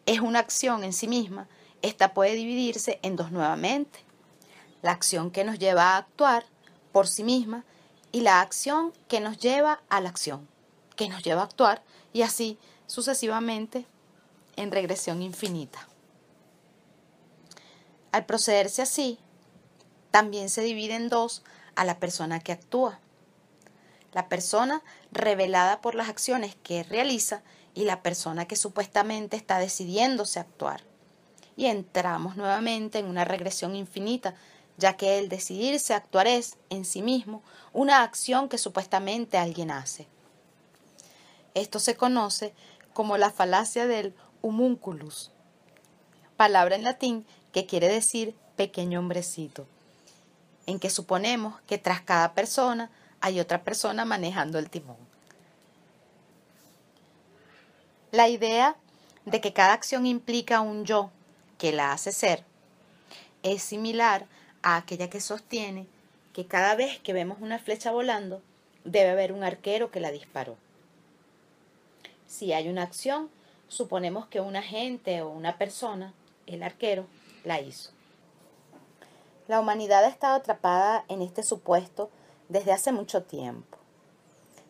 es 0.05 0.19
una 0.19 0.39
acción 0.39 0.83
en 0.83 0.93
sí 0.93 1.07
misma, 1.07 1.47
esta 1.81 2.13
puede 2.13 2.33
dividirse 2.33 2.99
en 3.01 3.15
dos 3.15 3.31
nuevamente. 3.31 3.99
La 4.81 4.91
acción 4.91 5.31
que 5.31 5.43
nos 5.43 5.59
lleva 5.59 5.91
a 5.91 5.97
actuar 5.97 6.45
por 6.91 7.07
sí 7.07 7.23
misma 7.23 7.63
y 8.13 8.21
la 8.21 8.39
acción 8.39 8.93
que 9.09 9.19
nos 9.19 9.37
lleva 9.39 9.81
a 9.89 9.99
la 9.99 10.07
acción, 10.07 10.47
que 10.95 11.09
nos 11.09 11.23
lleva 11.23 11.41
a 11.41 11.45
actuar 11.45 11.83
y 12.13 12.21
así 12.21 12.57
sucesivamente 12.85 13.85
en 14.55 14.71
regresión 14.71 15.21
infinita. 15.21 15.89
Al 18.13 18.25
procederse 18.25 18.83
así, 18.83 19.19
también 20.11 20.49
se 20.49 20.61
divide 20.61 20.93
en 20.93 21.09
dos 21.09 21.43
a 21.75 21.83
la 21.83 21.99
persona 21.99 22.39
que 22.39 22.51
actúa. 22.51 22.99
La 24.13 24.29
persona 24.29 24.83
revelada 25.11 25.81
por 25.81 25.95
las 25.95 26.07
acciones 26.07 26.55
que 26.61 26.83
realiza 26.83 27.41
y 27.73 27.85
la 27.85 28.03
persona 28.03 28.45
que 28.45 28.55
supuestamente 28.55 29.35
está 29.35 29.57
decidiéndose 29.57 30.37
a 30.37 30.43
actuar. 30.43 30.83
Y 31.55 31.65
entramos 31.65 32.35
nuevamente 32.35 32.99
en 32.99 33.07
una 33.07 33.25
regresión 33.25 33.75
infinita, 33.75 34.35
ya 34.77 34.97
que 34.97 35.19
el 35.19 35.29
decidirse 35.29 35.93
actuar 35.93 36.27
es, 36.27 36.57
en 36.69 36.85
sí 36.85 37.01
mismo, 37.01 37.41
una 37.73 38.03
acción 38.03 38.49
que 38.49 38.57
supuestamente 38.57 39.37
alguien 39.37 39.71
hace. 39.71 40.07
Esto 41.53 41.79
se 41.79 41.95
conoce 41.95 42.53
como 42.93 43.17
la 43.17 43.31
falacia 43.31 43.87
del 43.87 44.15
humunculus, 44.41 45.31
palabra 46.37 46.75
en 46.75 46.83
latín 46.83 47.25
que 47.51 47.65
quiere 47.65 47.87
decir 47.87 48.35
pequeño 48.55 48.99
hombrecito 48.99 49.67
en 50.65 50.79
que 50.79 50.89
suponemos 50.89 51.59
que 51.61 51.77
tras 51.77 52.01
cada 52.01 52.33
persona 52.33 52.89
hay 53.21 53.39
otra 53.39 53.63
persona 53.63 54.05
manejando 54.05 54.59
el 54.59 54.69
timón. 54.69 54.97
La 58.11 58.29
idea 58.29 58.75
de 59.25 59.41
que 59.41 59.53
cada 59.53 59.73
acción 59.73 60.05
implica 60.05 60.61
un 60.61 60.85
yo 60.85 61.09
que 61.57 61.71
la 61.71 61.91
hace 61.91 62.11
ser 62.11 62.43
es 63.41 63.63
similar 63.63 64.23
a 64.23 64.27
aquella 64.63 65.09
que 65.09 65.21
sostiene 65.21 65.87
que 66.33 66.47
cada 66.47 66.75
vez 66.75 66.99
que 66.99 67.13
vemos 67.13 67.37
una 67.41 67.59
flecha 67.59 67.91
volando 67.91 68.41
debe 68.83 69.11
haber 69.11 69.31
un 69.31 69.43
arquero 69.43 69.91
que 69.91 69.99
la 69.99 70.11
disparó. 70.11 70.57
Si 72.27 72.53
hay 72.53 72.67
una 72.67 72.81
acción, 72.81 73.29
suponemos 73.67 74.27
que 74.27 74.41
un 74.41 74.55
agente 74.55 75.21
o 75.21 75.29
una 75.29 75.57
persona, 75.57 76.13
el 76.47 76.63
arquero, 76.63 77.05
la 77.43 77.61
hizo. 77.61 77.91
La 79.47 79.59
humanidad 79.59 80.03
ha 80.05 80.09
estado 80.09 80.35
atrapada 80.35 81.05
en 81.09 81.21
este 81.21 81.43
supuesto 81.43 82.09
desde 82.49 82.71
hace 82.71 82.91
mucho 82.91 83.23
tiempo. 83.23 83.77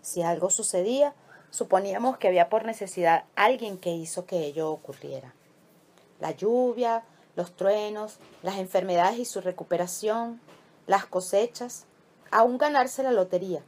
Si 0.01 0.21
algo 0.21 0.49
sucedía, 0.49 1.13
suponíamos 1.51 2.17
que 2.17 2.27
había 2.27 2.49
por 2.49 2.65
necesidad 2.65 3.25
alguien 3.35 3.77
que 3.77 3.91
hizo 3.91 4.25
que 4.25 4.45
ello 4.45 4.71
ocurriera. 4.71 5.33
La 6.19 6.31
lluvia, 6.31 7.03
los 7.35 7.55
truenos, 7.55 8.17
las 8.41 8.57
enfermedades 8.57 9.19
y 9.19 9.25
su 9.25 9.41
recuperación, 9.41 10.39
las 10.87 11.05
cosechas, 11.05 11.85
aún 12.31 12.57
ganarse 12.57 13.03
la 13.03 13.11
lotería, 13.11 13.61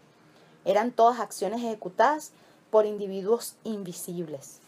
eran 0.65 0.91
todas 0.91 1.19
acciones 1.19 1.59
ejecutadas 1.59 2.31
por 2.71 2.85
individuos 2.85 3.55
invisibles. 3.63 4.59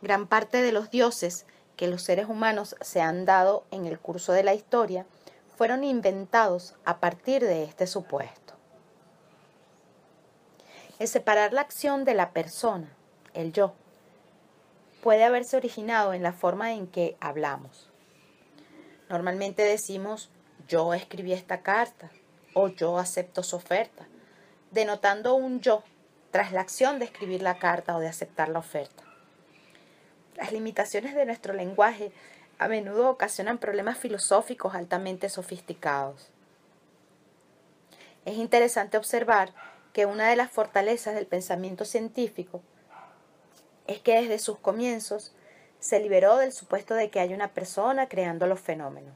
Gran 0.00 0.26
parte 0.26 0.62
de 0.62 0.72
los 0.72 0.90
dioses 0.90 1.44
que 1.76 1.88
los 1.88 2.02
seres 2.02 2.28
humanos 2.28 2.76
se 2.80 3.00
han 3.00 3.24
dado 3.24 3.64
en 3.70 3.86
el 3.86 3.98
curso 3.98 4.32
de 4.32 4.42
la 4.42 4.54
historia 4.54 5.06
fueron 5.56 5.84
inventados 5.84 6.74
a 6.84 6.98
partir 6.98 7.42
de 7.42 7.64
este 7.64 7.86
supuesto. 7.86 8.54
El 10.98 11.06
separar 11.08 11.52
la 11.52 11.60
acción 11.60 12.04
de 12.04 12.14
la 12.14 12.30
persona, 12.30 12.88
el 13.34 13.52
yo, 13.52 13.74
puede 15.02 15.24
haberse 15.24 15.56
originado 15.56 16.12
en 16.12 16.22
la 16.22 16.32
forma 16.32 16.72
en 16.72 16.86
que 16.86 17.16
hablamos. 17.20 17.88
Normalmente 19.08 19.62
decimos 19.62 20.30
yo 20.66 20.92
escribí 20.92 21.32
esta 21.32 21.62
carta 21.62 22.10
o 22.54 22.68
yo 22.68 22.98
acepto 22.98 23.42
su 23.42 23.56
oferta, 23.56 24.06
denotando 24.70 25.34
un 25.34 25.60
yo 25.60 25.82
tras 26.30 26.52
la 26.52 26.60
acción 26.60 26.98
de 26.98 27.06
escribir 27.06 27.42
la 27.42 27.58
carta 27.58 27.96
o 27.96 28.00
de 28.00 28.08
aceptar 28.08 28.48
la 28.48 28.58
oferta. 28.58 29.04
Las 30.36 30.52
limitaciones 30.52 31.14
de 31.14 31.24
nuestro 31.24 31.54
lenguaje 31.54 32.12
a 32.58 32.68
menudo 32.68 33.08
ocasionan 33.08 33.58
problemas 33.58 33.98
filosóficos 33.98 34.74
altamente 34.74 35.28
sofisticados. 35.28 36.30
Es 38.24 38.36
interesante 38.36 38.98
observar 38.98 39.54
que 39.92 40.06
una 40.06 40.28
de 40.28 40.36
las 40.36 40.50
fortalezas 40.50 41.14
del 41.14 41.26
pensamiento 41.26 41.84
científico 41.84 42.62
es 43.88 44.00
que 44.00 44.20
desde 44.20 44.38
sus 44.38 44.58
comienzos 44.58 45.32
se 45.80 45.98
liberó 45.98 46.36
del 46.36 46.52
supuesto 46.52 46.94
de 46.94 47.10
que 47.10 47.18
hay 47.18 47.34
una 47.34 47.48
persona 47.48 48.08
creando 48.08 48.46
los 48.46 48.60
fenómenos. 48.60 49.14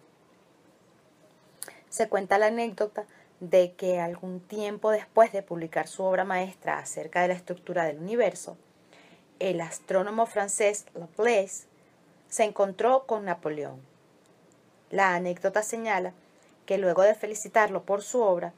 Se 1.91 2.09
cuenta 2.09 2.39
la 2.39 2.47
anécdota 2.47 3.05
de 3.41 3.73
que 3.75 4.01
algún 4.01 4.41
tiempo 4.41 4.91
después 4.91 5.31
de 5.33 5.43
publicar 5.43 5.89
su 5.89 6.03
obra 6.03 6.25
maestra 6.25 6.79
acerca 6.79 7.23
de 7.23 7.29
la 7.29 7.35
estructura 7.35 7.85
del 7.85 7.99
universo, 7.99 8.57
el 9.41 9.61
astrónomo 9.61 10.27
francés 10.27 10.87
Laplace 10.95 11.67
se 12.29 12.45
encontró 12.45 13.05
con 13.07 13.27
Napoleón. 13.27 13.81
La 14.91 15.15
anécdota 15.15 15.63
señala 15.63 16.15
que 16.65 16.79
luego 16.79 17.03
de 17.03 17.15
felicitarlo 17.15 17.83
por 17.83 18.03
su 18.03 18.23
obra, 18.23 18.55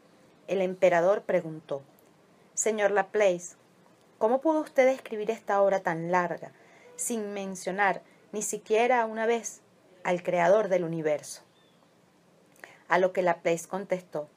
el 0.47 0.61
emperador 0.61 1.23
preguntó, 1.23 1.83
Señor 2.53 2.93
Laplace, 2.93 3.57
¿cómo 4.25 4.41
pudo 4.41 4.61
usted 4.61 4.89
escribir 4.89 5.31
esta 5.31 5.61
obra 5.61 5.81
tan 5.81 6.11
larga 6.11 6.51
sin 6.97 7.35
mencionar 7.35 8.01
ni 8.33 8.41
siquiera 8.41 9.05
una 9.05 9.27
vez 9.27 9.61
al 10.03 10.23
creador 10.23 10.69
del 10.69 10.85
universo? 10.85 11.43
A 12.89 12.97
lo 12.97 13.13
que 13.13 13.21
Laplace 13.21 13.69
contestó, 13.69 14.31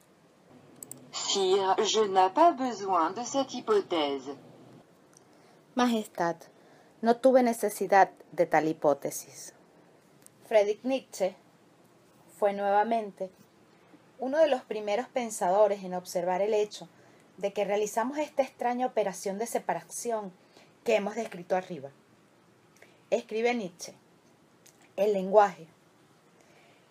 Sire, 1.10 1.74
je 1.82 2.06
n'ai 2.06 2.28
pas 2.34 2.54
besoin 2.54 3.14
de 3.14 3.24
cette 3.24 3.54
hypothèse. 3.54 4.36
Majestad, 5.74 6.36
no 7.00 7.16
tuve 7.16 7.42
necesidad 7.42 8.10
de 8.32 8.44
tal 8.44 8.68
hipótesis. 8.68 9.54
Friedrich 10.48 10.84
Nietzsche 10.84 11.34
fue 12.38 12.52
nuevamente 12.52 13.30
uno 14.18 14.36
de 14.36 14.48
los 14.48 14.60
primeros 14.60 15.08
pensadores 15.08 15.82
en 15.82 15.94
observar 15.94 16.42
el 16.42 16.52
hecho 16.52 16.90
de 17.38 17.52
que 17.52 17.64
realizamos 17.64 18.18
esta 18.18 18.42
extraña 18.42 18.86
operación 18.86 19.38
de 19.38 19.46
separación 19.46 20.32
que 20.84 20.96
hemos 20.96 21.14
descrito 21.14 21.56
arriba. 21.56 21.90
Escribe 23.10 23.54
Nietzsche, 23.54 23.94
el 24.96 25.14
lenguaje 25.14 25.66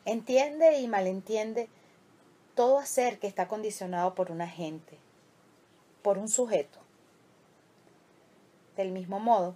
entiende 0.07 0.79
y 0.79 0.87
malentiende 0.87 1.67
todo 2.55 2.79
hacer 2.79 3.19
que 3.19 3.27
está 3.27 3.49
condicionado 3.49 4.15
por 4.15 4.31
un 4.31 4.41
agente, 4.41 4.97
por 6.01 6.17
un 6.17 6.29
sujeto. 6.29 6.79
Del 8.77 8.91
mismo 8.91 9.19
modo 9.19 9.53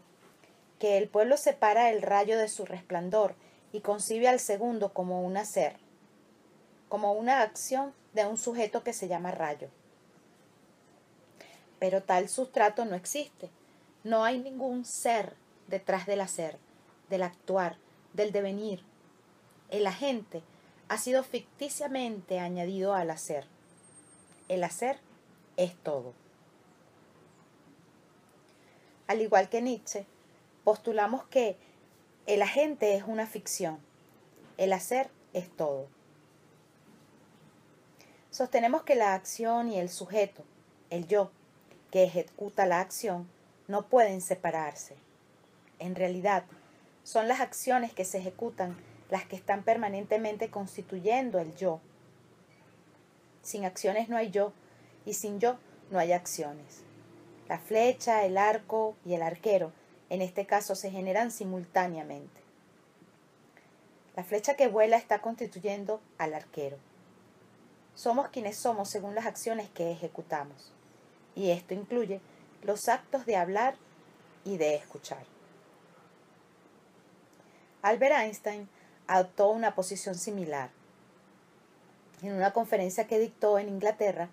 que 0.78 0.98
el 0.98 1.08
pueblo 1.08 1.38
separa 1.38 1.90
el 1.90 2.02
rayo 2.02 2.38
de 2.38 2.50
su 2.50 2.66
resplandor 2.66 3.36
y 3.72 3.80
concibe 3.80 4.28
al 4.28 4.42
segundo 4.42 4.92
como 4.92 5.22
un 5.22 5.38
hacer, 5.38 5.78
como 6.90 7.14
una 7.14 7.42
acción 7.44 7.94
de 8.14 8.26
un 8.26 8.38
sujeto 8.38 8.84
que 8.84 8.92
se 8.92 9.08
llama 9.08 9.32
rayo. 9.32 9.70
Pero 11.82 12.04
tal 12.04 12.30
sustrato 12.30 12.86
no 12.86 12.96
existe. 12.96 13.50
No 14.04 14.24
hay 14.24 14.38
ningún 14.38 14.86
ser 14.86 15.34
detrás 15.66 16.06
del 16.06 16.22
hacer, 16.22 16.60
del 17.10 17.24
actuar, 17.24 17.78
del 18.14 18.32
devenir. 18.32 18.84
El 19.72 19.88
agente 19.88 20.44
ha 20.90 21.00
sido 21.00 21.24
ficticiamente 21.24 22.40
añadido 22.40 22.94
al 22.94 23.10
hacer. 23.10 23.48
El 24.48 24.64
hacer 24.64 25.00
es 25.58 25.76
todo. 25.78 26.14
Al 29.08 29.20
igual 29.20 29.50
que 29.50 29.64
Nietzsche, 29.64 30.06
postulamos 30.64 31.24
que 31.30 31.58
el 32.28 32.44
agente 32.44 32.96
es 32.96 33.06
una 33.08 33.26
ficción, 33.26 33.80
el 34.58 34.72
hacer 34.72 35.10
es 35.34 35.50
todo. 35.50 35.88
Sostenemos 38.30 38.84
que 38.84 38.94
la 38.94 39.16
acción 39.16 39.68
y 39.68 39.80
el 39.80 39.90
sujeto, 39.90 40.44
el 40.92 41.08
yo, 41.08 41.32
que 41.92 42.04
ejecuta 42.04 42.66
la 42.66 42.80
acción, 42.80 43.30
no 43.68 43.84
pueden 43.84 44.22
separarse. 44.22 44.96
En 45.80 45.96
realidad, 45.96 46.46
son 47.04 47.28
las 47.28 47.40
acciones 47.40 47.94
que 47.94 48.06
se 48.06 48.20
ejecutan 48.20 48.78
las 49.10 49.26
que 49.26 49.36
están 49.36 49.64
permanentemente 49.64 50.50
constituyendo 50.50 51.38
el 51.40 51.56
yo. 51.56 51.82
Sin 53.44 53.66
acciones 53.66 54.08
no 54.08 54.18
hay 54.18 54.32
yo 54.32 54.54
y 55.06 55.14
sin 55.16 55.40
yo 55.40 55.58
no 55.90 56.00
hay 56.00 56.14
acciones. 56.14 56.84
La 57.50 57.60
flecha, 57.60 58.24
el 58.24 58.38
arco 58.38 58.96
y 59.06 59.14
el 59.14 59.22
arquero 59.22 59.74
en 60.12 60.22
este 60.22 60.46
caso 60.46 60.76
se 60.76 60.92
generan 60.92 61.32
simultáneamente. 61.32 62.42
La 64.18 64.26
flecha 64.26 64.56
que 64.56 64.68
vuela 64.68 64.98
está 64.98 65.22
constituyendo 65.22 66.02
al 66.18 66.34
arquero. 66.34 66.78
Somos 67.96 68.28
quienes 68.28 68.58
somos 68.58 68.90
según 68.90 69.16
las 69.16 69.26
acciones 69.26 69.70
que 69.70 69.90
ejecutamos. 69.90 70.74
Y 71.36 71.52
esto 71.52 71.74
incluye 71.74 72.22
los 72.64 72.88
actos 72.88 73.26
de 73.26 73.36
hablar 73.36 73.76
y 74.44 74.58
de 74.58 74.76
escuchar. 74.76 75.24
Albert 77.82 78.16
Einstein 78.16 78.70
adoptó 79.08 79.50
una 79.50 79.74
posición 79.76 80.16
similar. 80.16 80.70
En 82.22 82.34
una 82.34 82.54
conferencia 82.54 83.08
que 83.08 83.20
dictó 83.20 83.58
en 83.58 83.70
Inglaterra 83.70 84.30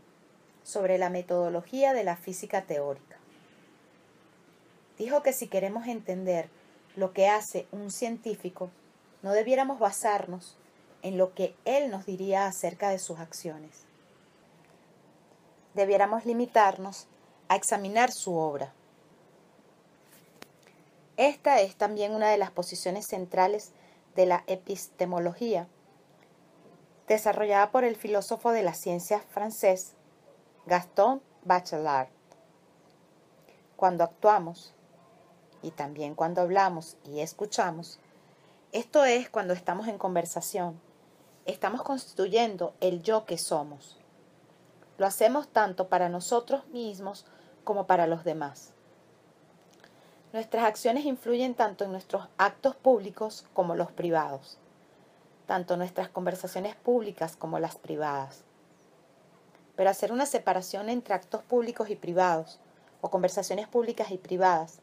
sobre 0.62 0.99
la 0.99 1.09
metodología 1.09 1.94
de 1.94 2.05
la 2.05 2.16
física 2.16 2.62
teórica. 2.62 3.16
Dijo 4.99 5.22
que 5.22 5.32
si 5.32 5.46
queremos 5.46 5.86
entender 5.86 6.51
lo 6.96 7.12
que 7.14 7.28
hace 7.28 7.66
un 7.72 7.90
científico, 7.90 8.70
no 9.22 9.32
debiéramos 9.32 9.78
basarnos 9.78 10.59
en 11.03 11.16
lo 11.16 11.34
que 11.34 11.55
él 11.64 11.90
nos 11.90 12.05
diría 12.05 12.46
acerca 12.46 12.90
de 12.90 12.99
sus 12.99 13.18
acciones. 13.18 13.88
Debiéramos 15.75 16.27
limitarnos 16.27 17.07
a 17.49 17.57
examinar 17.57 18.12
su 18.12 18.37
obra. 18.37 18.73
Esta 21.16 21.61
es 21.61 21.77
también 21.77 22.14
una 22.14 22.31
de 22.31 22.39
las 22.39 22.51
posiciones 22.51 23.07
centrales 23.07 23.73
de 24.14 24.27
la 24.27 24.45
epistemología, 24.47 25.66
desarrollada 27.09 27.71
por 27.71 27.85
el 27.85 27.97
filósofo 27.97 28.53
de 28.53 28.62
las 28.62 28.79
ciencias 28.79 29.23
francés 29.31 29.95
Gaston 30.66 31.23
Bachelard. 31.45 32.09
Cuando 33.77 34.05
actuamos, 34.05 34.75
y 35.62 35.71
también 35.71 36.14
cuando 36.14 36.43
hablamos 36.43 36.97
y 37.05 37.21
escuchamos, 37.21 37.99
esto 38.73 39.05
es 39.05 39.31
cuando 39.31 39.55
estamos 39.55 39.89
en 39.89 39.99
conversación, 39.99 40.81
estamos 41.47 41.83
constituyendo 41.83 42.75
el 42.81 43.03
yo 43.03 43.25
que 43.25 43.39
somos. 43.39 43.99
Lo 44.99 45.07
hacemos 45.07 45.49
tanto 45.49 45.88
para 45.88 46.09
nosotros 46.09 46.66
mismos 46.68 47.24
como 47.64 47.86
para 47.86 48.07
los 48.07 48.24
demás. 48.24 48.72
Nuestras 50.32 50.64
acciones 50.64 51.07
influyen 51.07 51.55
tanto 51.55 51.84
en 51.84 51.92
nuestros 51.92 52.28
actos 52.36 52.76
públicos 52.76 53.46
como 53.55 53.74
los 53.74 53.90
privados, 53.90 54.59
tanto 55.46 55.76
nuestras 55.76 56.09
conversaciones 56.09 56.74
públicas 56.74 57.36
como 57.36 57.59
las 57.59 57.76
privadas. 57.76 58.42
Pero 59.76 59.88
hacer 59.88 60.12
una 60.12 60.26
separación 60.26 60.90
entre 60.90 61.14
actos 61.14 61.42
públicos 61.42 61.88
y 61.88 61.96
privados, 61.96 62.59
o 63.01 63.11
conversaciones 63.11 63.68
públicas 63.68 64.11
y 64.11 64.18
privadas, 64.18 64.80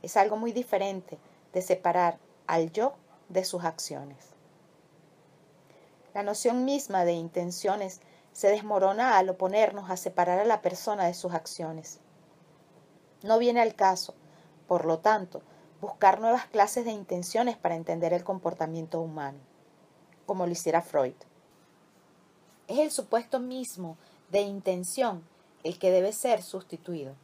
es 0.00 0.16
algo 0.16 0.36
muy 0.36 0.52
diferente 0.52 1.18
de 1.52 1.62
separar 1.62 2.18
al 2.46 2.72
yo 2.72 2.94
de 3.28 3.44
sus 3.44 3.64
acciones. 3.64 4.32
La 6.14 6.22
noción 6.22 6.64
misma 6.64 7.04
de 7.04 7.12
intenciones 7.12 8.00
se 8.32 8.48
desmorona 8.48 9.18
al 9.18 9.28
oponernos 9.28 9.90
a 9.90 9.96
separar 9.96 10.38
a 10.38 10.44
la 10.44 10.62
persona 10.62 11.06
de 11.06 11.14
sus 11.14 11.32
acciones. 11.32 12.00
No 13.22 13.38
viene 13.38 13.60
al 13.60 13.74
caso 13.74 14.14
por 14.72 14.86
lo 14.86 15.00
tanto, 15.00 15.42
buscar 15.82 16.18
nuevas 16.18 16.46
clases 16.46 16.86
de 16.86 16.92
intenciones 16.92 17.58
para 17.58 17.74
entender 17.74 18.14
el 18.14 18.24
comportamiento 18.24 19.02
humano, 19.02 19.38
como 20.24 20.46
lo 20.46 20.52
hiciera 20.52 20.80
Freud. 20.80 21.12
Es 22.68 22.78
el 22.78 22.90
supuesto 22.90 23.38
mismo 23.38 23.98
de 24.30 24.40
intención 24.40 25.22
el 25.62 25.78
que 25.78 25.90
debe 25.90 26.14
ser 26.14 26.42
sustituido. 26.42 27.14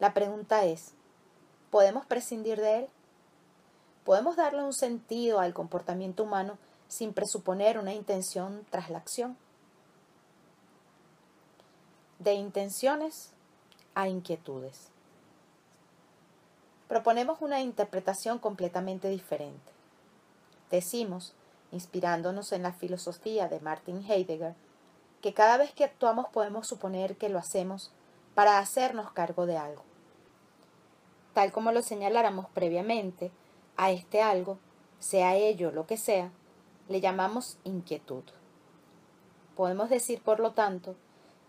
La 0.00 0.12
pregunta 0.12 0.66
es, 0.66 0.92
¿podemos 1.70 2.04
prescindir 2.04 2.60
de 2.60 2.80
él? 2.80 2.88
¿Podemos 4.04 4.36
darle 4.36 4.62
un 4.62 4.74
sentido 4.74 5.40
al 5.40 5.54
comportamiento 5.54 6.24
humano 6.24 6.58
sin 6.88 7.14
presuponer 7.14 7.78
una 7.78 7.94
intención 7.94 8.66
tras 8.68 8.90
la 8.90 8.98
acción? 8.98 9.38
De 12.18 12.32
intenciones 12.32 13.32
a 13.94 14.08
inquietudes. 14.08 14.90
proponemos 16.88 17.42
una 17.42 17.60
interpretación 17.60 18.38
completamente 18.38 19.08
diferente. 19.08 19.72
Decimos, 20.70 21.34
inspirándonos 21.72 22.52
en 22.52 22.62
la 22.62 22.72
filosofía 22.72 23.48
de 23.48 23.60
Martin 23.60 24.04
Heidegger, 24.08 24.54
que 25.20 25.34
cada 25.34 25.56
vez 25.56 25.72
que 25.72 25.84
actuamos 25.84 26.28
podemos 26.28 26.66
suponer 26.66 27.16
que 27.16 27.28
lo 27.28 27.38
hacemos 27.38 27.90
para 28.34 28.58
hacernos 28.58 29.12
cargo 29.12 29.46
de 29.46 29.56
algo. 29.56 29.82
Tal 31.34 31.52
como 31.52 31.72
lo 31.72 31.82
señaláramos 31.82 32.46
previamente, 32.50 33.30
a 33.76 33.90
este 33.90 34.22
algo, 34.22 34.58
sea 34.98 35.36
ello 35.36 35.70
lo 35.70 35.86
que 35.86 35.96
sea, 35.96 36.30
le 36.88 37.00
llamamos 37.00 37.58
inquietud. 37.64 38.24
Podemos 39.56 39.90
decir, 39.90 40.22
por 40.22 40.40
lo 40.40 40.52
tanto, 40.52 40.96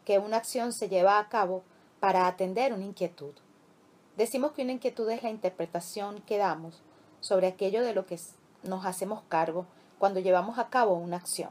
que 0.07 0.19
una 0.19 0.37
acción 0.37 0.71
se 0.71 0.87
lleva 0.87 1.19
a 1.19 1.27
cabo 1.27 1.63
para 1.99 2.27
atender 2.27 2.71
una 2.71 2.85
inquietud. 2.85 3.33
Decimos 4.15 4.53
que 4.53 4.61
una 4.61 4.71
inquietud 4.71 5.09
es 5.09 5.21
la 5.21 5.29
interpretación 5.29 6.21
que 6.21 6.37
damos 6.37 6.81
sobre 7.19 7.47
aquello 7.47 7.83
de 7.83 7.93
lo 7.93 8.05
que 8.05 8.17
nos 8.63 8.85
hacemos 8.85 9.21
cargo 9.27 9.65
cuando 9.99 10.21
llevamos 10.21 10.59
a 10.59 10.69
cabo 10.69 10.93
una 10.93 11.17
acción. 11.17 11.49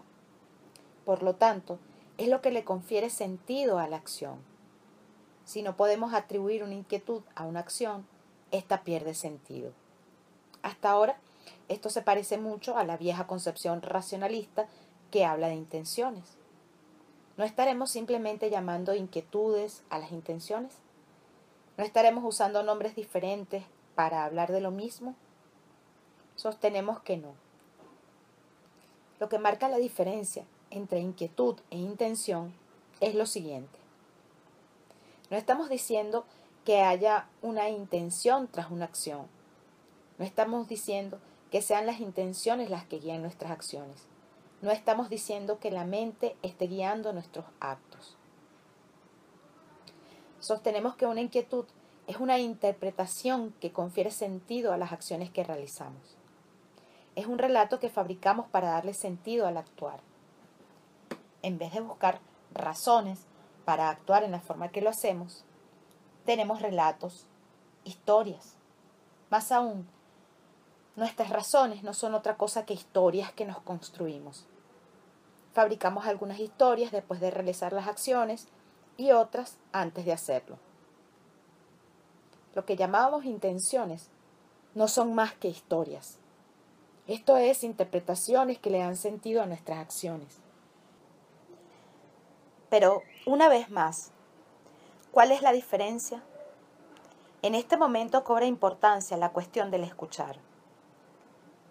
Por 1.04 1.22
lo 1.22 1.34
tanto, 1.34 1.78
es 2.16 2.28
lo 2.28 2.40
que 2.40 2.50
le 2.50 2.64
confiere 2.64 3.10
sentido 3.10 3.78
a 3.78 3.88
la 3.88 3.98
acción. 3.98 4.38
Si 5.44 5.60
no 5.60 5.76
podemos 5.76 6.14
atribuir 6.14 6.64
una 6.64 6.72
inquietud 6.72 7.24
a 7.34 7.44
una 7.44 7.60
acción, 7.60 8.06
ésta 8.52 8.84
pierde 8.84 9.12
sentido. 9.12 9.72
Hasta 10.62 10.88
ahora, 10.88 11.18
esto 11.68 11.90
se 11.90 12.00
parece 12.00 12.38
mucho 12.38 12.78
a 12.78 12.84
la 12.84 12.96
vieja 12.96 13.26
concepción 13.26 13.82
racionalista 13.82 14.66
que 15.10 15.26
habla 15.26 15.48
de 15.48 15.56
intenciones. 15.56 16.35
¿No 17.36 17.44
estaremos 17.44 17.90
simplemente 17.90 18.48
llamando 18.48 18.94
inquietudes 18.94 19.82
a 19.90 19.98
las 19.98 20.10
intenciones? 20.10 20.72
¿No 21.76 21.84
estaremos 21.84 22.24
usando 22.24 22.62
nombres 22.62 22.96
diferentes 22.96 23.64
para 23.94 24.24
hablar 24.24 24.52
de 24.52 24.62
lo 24.62 24.70
mismo? 24.70 25.14
Sostenemos 26.34 27.00
que 27.00 27.18
no. 27.18 27.34
Lo 29.20 29.28
que 29.28 29.38
marca 29.38 29.68
la 29.68 29.76
diferencia 29.76 30.44
entre 30.70 31.00
inquietud 31.00 31.56
e 31.70 31.76
intención 31.76 32.54
es 33.00 33.14
lo 33.14 33.26
siguiente. 33.26 33.78
No 35.30 35.36
estamos 35.36 35.68
diciendo 35.68 36.24
que 36.64 36.80
haya 36.80 37.28
una 37.42 37.68
intención 37.68 38.48
tras 38.48 38.70
una 38.70 38.86
acción. 38.86 39.26
No 40.18 40.24
estamos 40.24 40.68
diciendo 40.68 41.18
que 41.50 41.60
sean 41.60 41.84
las 41.86 42.00
intenciones 42.00 42.70
las 42.70 42.86
que 42.86 42.98
guían 42.98 43.22
nuestras 43.22 43.50
acciones. 43.50 44.06
No 44.62 44.70
estamos 44.70 45.10
diciendo 45.10 45.58
que 45.58 45.70
la 45.70 45.84
mente 45.84 46.36
esté 46.42 46.66
guiando 46.66 47.12
nuestros 47.12 47.44
actos. 47.60 48.16
Sostenemos 50.40 50.96
que 50.96 51.06
una 51.06 51.20
inquietud 51.20 51.66
es 52.06 52.18
una 52.18 52.38
interpretación 52.38 53.52
que 53.60 53.72
confiere 53.72 54.10
sentido 54.10 54.72
a 54.72 54.76
las 54.76 54.92
acciones 54.92 55.30
que 55.30 55.44
realizamos. 55.44 56.16
Es 57.16 57.26
un 57.26 57.38
relato 57.38 57.80
que 57.80 57.90
fabricamos 57.90 58.46
para 58.48 58.70
darle 58.70 58.94
sentido 58.94 59.46
al 59.46 59.56
actuar. 59.56 60.00
En 61.42 61.58
vez 61.58 61.72
de 61.72 61.80
buscar 61.80 62.20
razones 62.54 63.26
para 63.64 63.90
actuar 63.90 64.22
en 64.22 64.30
la 64.30 64.40
forma 64.40 64.68
que 64.68 64.80
lo 64.80 64.90
hacemos, 64.90 65.44
tenemos 66.24 66.62
relatos, 66.62 67.26
historias. 67.84 68.56
Más 69.30 69.52
aún, 69.52 69.86
nuestras 70.96 71.28
razones 71.28 71.82
no 71.82 71.94
son 71.94 72.14
otra 72.14 72.36
cosa 72.36 72.64
que 72.64 72.74
historias 72.74 73.32
que 73.32 73.44
nos 73.44 73.60
construimos. 73.60 74.46
Fabricamos 75.52 76.06
algunas 76.06 76.40
historias 76.40 76.90
después 76.90 77.20
de 77.20 77.30
realizar 77.30 77.72
las 77.72 77.86
acciones 77.86 78.48
y 78.96 79.12
otras 79.12 79.58
antes 79.72 80.04
de 80.06 80.12
hacerlo. 80.12 80.58
Lo 82.54 82.64
que 82.64 82.76
llamábamos 82.76 83.26
intenciones 83.26 84.08
no 84.74 84.88
son 84.88 85.14
más 85.14 85.34
que 85.34 85.48
historias. 85.48 86.18
Esto 87.06 87.36
es 87.36 87.62
interpretaciones 87.62 88.58
que 88.58 88.70
le 88.70 88.78
dan 88.78 88.96
sentido 88.96 89.42
a 89.42 89.46
nuestras 89.46 89.78
acciones. 89.78 90.38
Pero, 92.70 93.02
una 93.26 93.48
vez 93.48 93.70
más, 93.70 94.10
¿cuál 95.12 95.30
es 95.30 95.42
la 95.42 95.52
diferencia? 95.52 96.22
En 97.42 97.54
este 97.54 97.76
momento 97.76 98.24
cobra 98.24 98.46
importancia 98.46 99.16
la 99.16 99.30
cuestión 99.30 99.70
del 99.70 99.84
escuchar. 99.84 100.45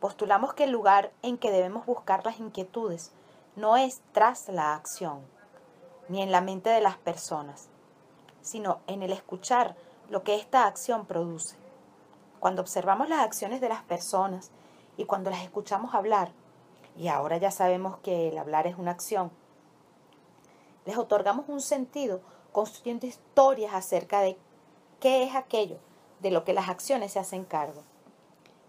Postulamos 0.06 0.53
que 0.53 0.66
el 0.66 0.70
lugar 0.70 1.12
en 1.24 1.39
que 1.39 1.49
debemos 1.49 1.88
buscar 1.88 2.24
las 2.24 2.39
inquietudes 2.39 3.12
no 3.56 3.76
es 3.76 4.03
tras 4.12 4.47
la 4.49 4.76
acción, 4.76 5.22
ni 6.10 6.22
en 6.22 6.32
la 6.32 6.41
mente 6.41 6.70
de 6.70 6.80
las 6.80 6.95
personas, 6.95 7.70
sino 8.39 8.82
en 8.86 9.01
el 9.01 9.12
escuchar 9.12 9.76
lo 10.12 10.22
que 10.22 10.36
esta 10.36 10.68
acción 10.68 11.08
produce. 11.08 11.56
Cuando 12.39 12.62
observamos 12.62 13.10
las 13.10 13.22
acciones 13.26 13.62
de 13.62 13.70
las 13.70 13.82
personas 13.82 14.51
y 14.95 15.06
cuando 15.06 15.32
las 15.32 15.41
escuchamos 15.41 15.95
hablar, 15.95 16.34
y 16.95 17.08
ahora 17.08 17.38
ya 17.38 17.49
sabemos 17.49 17.97
que 18.03 18.28
el 18.28 18.38
hablar 18.38 18.68
es 18.68 18.78
una 18.78 18.91
acción, 18.91 19.32
les 20.86 20.99
otorgamos 20.99 21.45
un 21.49 21.62
sentido 21.62 22.22
construyendo 22.51 23.08
historias 23.08 23.74
acerca 23.74 24.22
de 24.22 24.38
qué 24.99 25.24
es 25.24 25.34
aquello 25.34 25.80
de 26.20 26.30
lo 26.30 26.43
que 26.43 26.53
las 26.53 26.70
acciones 26.70 27.14
se 27.14 27.18
hacen 27.18 27.43
cargo. 27.43 27.82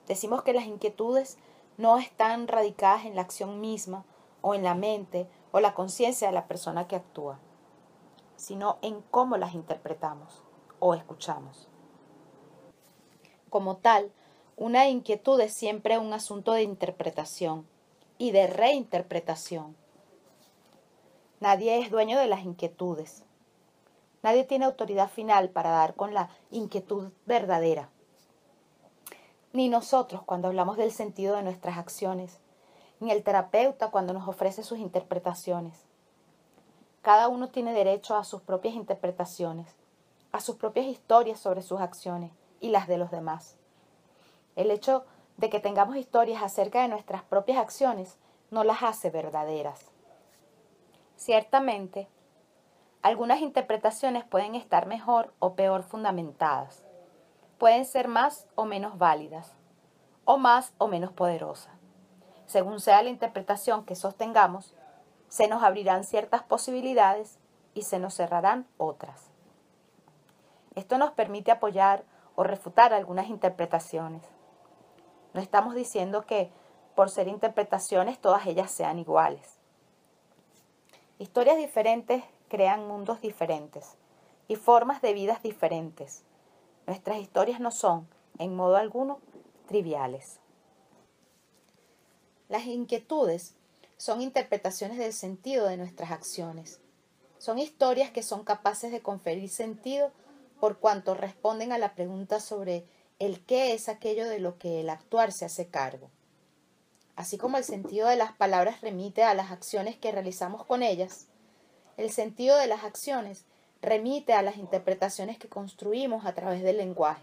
Decimos 0.07 0.42
que 0.42 0.52
las 0.52 0.66
inquietudes 0.66 1.38
no 1.76 1.98
están 1.98 2.48
radicadas 2.48 3.04
en 3.04 3.16
la 3.16 3.22
acción 3.22 3.61
misma 3.61 4.04
o 4.40 4.54
en 4.54 4.62
la 4.62 4.74
mente 4.74 5.28
o 5.50 5.61
la 5.61 5.74
conciencia 5.74 6.28
de 6.28 6.34
la 6.34 6.46
persona 6.46 6.86
que 6.86 6.96
actúa, 6.96 7.38
sino 8.36 8.78
en 8.82 9.02
cómo 9.11 9.36
las 9.36 9.54
interpretamos 9.54 10.42
o 10.78 10.94
escuchamos. 10.94 11.68
Como 13.50 13.76
tal, 13.76 14.12
una 14.57 14.88
inquietud 14.88 15.40
es 15.40 15.52
siempre 15.52 15.98
un 15.98 16.12
asunto 16.12 16.52
de 16.52 16.62
interpretación 16.62 17.66
y 18.18 18.30
de 18.30 18.46
reinterpretación. 18.46 19.76
Nadie 21.40 21.78
es 21.78 21.90
dueño 21.90 22.18
de 22.18 22.26
las 22.26 22.44
inquietudes. 22.44 23.24
Nadie 24.22 24.44
tiene 24.44 24.64
autoridad 24.64 25.11
final 25.11 25.50
para 25.50 25.70
dar 25.70 25.94
con 25.94 26.14
la 26.14 26.30
inquietud 26.50 27.12
verdadera. 27.26 27.90
Ni 29.57 29.70
nosotros 29.70 30.20
cuando 30.22 30.48
hablamos 30.48 30.76
del 30.76 30.92
sentido 30.92 31.34
de 31.34 31.42
nuestras 31.42 31.78
acciones, 31.78 32.40
ni 33.00 33.11
el 33.11 33.22
terapeuta 33.22 33.90
cuando 33.90 34.12
nos 34.12 34.28
ofrece 34.28 34.62
sus 34.62 34.78
interpretaciones. 34.78 35.86
Cada 37.00 37.28
uno 37.28 37.48
tiene 37.48 37.72
derecho 37.72 38.16
a 38.16 38.24
sus 38.24 38.42
propias 38.42 38.74
interpretaciones, 38.74 39.74
a 40.30 40.40
sus 40.40 40.57
propias 40.57 40.84
historias 40.84 41.40
sobre 41.40 41.62
sus 41.62 41.80
acciones 41.80 42.32
y 42.61 42.68
las 42.68 42.86
de 42.86 42.98
los 42.98 43.11
demás. 43.11 43.57
El 44.57 44.70
hecho 44.70 45.07
de 45.38 45.48
que 45.48 45.59
tengamos 45.59 45.96
historias 45.96 46.42
acerca 46.42 46.82
de 46.82 46.88
nuestras 46.88 47.22
propias 47.22 47.57
acciones 47.57 48.18
no 48.50 48.62
las 48.62 48.82
hace 48.82 49.09
verdaderas. 49.09 49.90
Ciertamente, 51.16 52.09
algunas 53.00 53.40
interpretaciones 53.40 54.22
pueden 54.22 54.54
estar 54.54 54.84
mejor 54.84 55.32
o 55.38 55.54
peor 55.54 55.82
fundamentadas, 55.82 56.86
pueden 57.59 57.84
ser 57.84 58.09
más 58.09 58.46
o 58.54 58.64
menos 58.64 58.98
válidas, 58.98 59.52
o 60.24 60.36
más 60.36 60.74
o 60.78 60.88
menos 60.88 61.12
poderosas. 61.12 61.72
Según 62.46 62.80
sea 62.80 63.02
la 63.02 63.11
interpretación 63.11 63.84
que 63.84 63.96
sostengamos, 63.96 64.74
se 65.28 65.48
nos 65.48 65.62
abrirán 65.62 66.04
ciertas 66.04 66.42
posibilidades 66.42 67.38
y 67.74 67.82
se 67.82 67.98
nos 67.98 68.14
cerrarán 68.14 68.66
otras. 68.76 69.30
Esto 70.74 70.98
nos 70.98 71.12
permite 71.12 71.50
apoyar 71.50 72.04
o 72.34 72.44
refutar 72.44 72.92
algunas 72.92 73.28
interpretaciones. 73.28 74.22
No 75.32 75.40
estamos 75.40 75.74
diciendo 75.74 76.26
que 76.26 76.50
por 76.94 77.11
ser 77.11 77.28
interpretaciones 77.28 78.18
todas 78.20 78.46
ellas 78.46 78.70
sean 78.70 78.98
iguales. 78.98 79.59
Historias 81.18 81.57
diferentes 81.57 82.22
crean 82.48 82.86
mundos 82.86 83.20
diferentes 83.20 83.96
y 84.48 84.57
formas 84.57 85.00
de 85.00 85.14
vidas 85.14 85.42
diferentes. 85.42 86.26
Nuestras 86.87 87.18
historias 87.18 87.61
no 87.61 87.70
son, 87.70 88.09
en 88.39 88.55
modo 88.55 88.76
alguno, 88.76 89.20
triviales. 89.66 90.39
Las 92.49 92.64
inquietudes 92.66 93.55
son 93.97 94.20
interpretaciones 94.20 94.99
del 94.99 95.12
sentido 95.12 95.66
de 95.66 95.76
nuestras 95.76 96.12
acciones. 96.12 96.80
Son 97.39 97.59
historias 97.59 98.11
que 98.11 98.22
son 98.22 98.45
capaces 98.45 98.93
de 98.93 99.03
conferir 99.03 99.49
sentido 99.49 100.12
por 100.61 100.78
cuanto 100.78 101.14
responden 101.14 101.72
a 101.72 101.78
la 101.78 101.95
pregunta 101.95 102.41
sobre 102.41 102.87
el 103.18 103.45
qué 103.45 103.74
es 103.74 103.89
aquello 103.89 104.28
de 104.28 104.39
lo 104.39 104.59
que 104.59 104.80
el 104.80 104.91
actuar 104.91 105.32
se 105.32 105.45
hace 105.45 105.68
cargo. 105.68 106.11
Así 107.16 107.39
como 107.39 107.57
el 107.57 107.64
sentido 107.64 108.09
de 108.09 108.16
las 108.16 108.32
palabras 108.32 108.80
remite 108.82 109.24
a 109.24 109.34
las 109.34 109.51
acciones 109.51 109.97
que 109.97 110.12
realizamos 110.12 110.64
con 110.64 110.82
ellas, 110.82 111.26
el 111.97 112.11
sentido 112.11 112.57
de 112.59 112.66
las 112.66 112.84
acciones 112.84 113.45
remite 113.87 114.32
a 114.32 114.43
las 114.43 114.57
interpretaciones 114.57 115.39
que 115.39 115.49
construimos 115.49 116.26
a 116.26 116.34
través 116.34 116.61
del 116.62 116.78
lenguaje, 116.78 117.22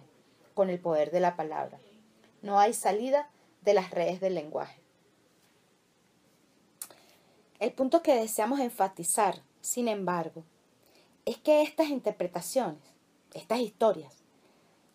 con 0.53 0.69
el 0.69 0.79
poder 0.79 1.11
de 1.11 1.19
la 1.19 1.35
palabra. 1.35 1.77
No 2.41 2.57
hay 2.57 2.73
salida 2.73 3.29
de 3.63 3.73
las 3.73 3.91
redes 3.91 4.21
del 4.21 4.35
lenguaje. 4.35 4.79
El 7.59 7.73
punto 7.73 8.01
que 8.01 8.15
deseamos 8.15 8.61
enfatizar, 8.61 9.41
sin 9.59 9.89
embargo, 9.89 10.43
es 11.25 11.37
que 11.37 11.63
estas 11.63 11.89
interpretaciones, 11.89 12.81
estas 13.33 13.59
historias, 13.59 14.23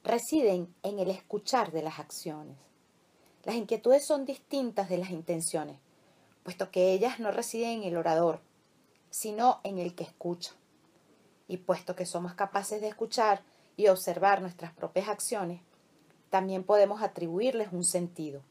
residen 0.05 0.75
en 0.83 0.99
el 0.99 1.11
escuchar 1.11 1.71
de 1.71 1.83
las 1.83 1.99
acciones. 1.99 2.57
Las 3.45 3.57
inquietudes 3.57 4.07
son 4.07 4.25
distintas 4.25 4.89
de 4.89 4.97
las 4.97 5.11
intenciones, 5.11 5.77
puesto 6.45 6.71
que 6.71 6.93
ellas 6.93 7.21
no 7.21 7.31
residen 7.31 7.83
en 7.83 7.85
el 7.85 7.97
orador, 7.99 8.41
sino 9.11 9.61
en 9.65 9.79
el 9.79 9.95
que 9.95 10.05
escucha. 10.05 10.58
Y 11.49 11.57
puesto 11.57 11.97
que 11.97 12.07
somos 12.07 12.35
capaces 12.35 12.81
de 12.81 12.89
escuchar 12.89 13.43
y 13.77 13.89
observar 13.89 14.43
nuestras 14.43 14.73
propias 14.73 15.09
acciones, 15.09 15.61
también 16.31 16.63
podemos 16.63 17.03
atribuirles 17.03 17.73
un 17.73 17.85
sentido. 17.85 18.43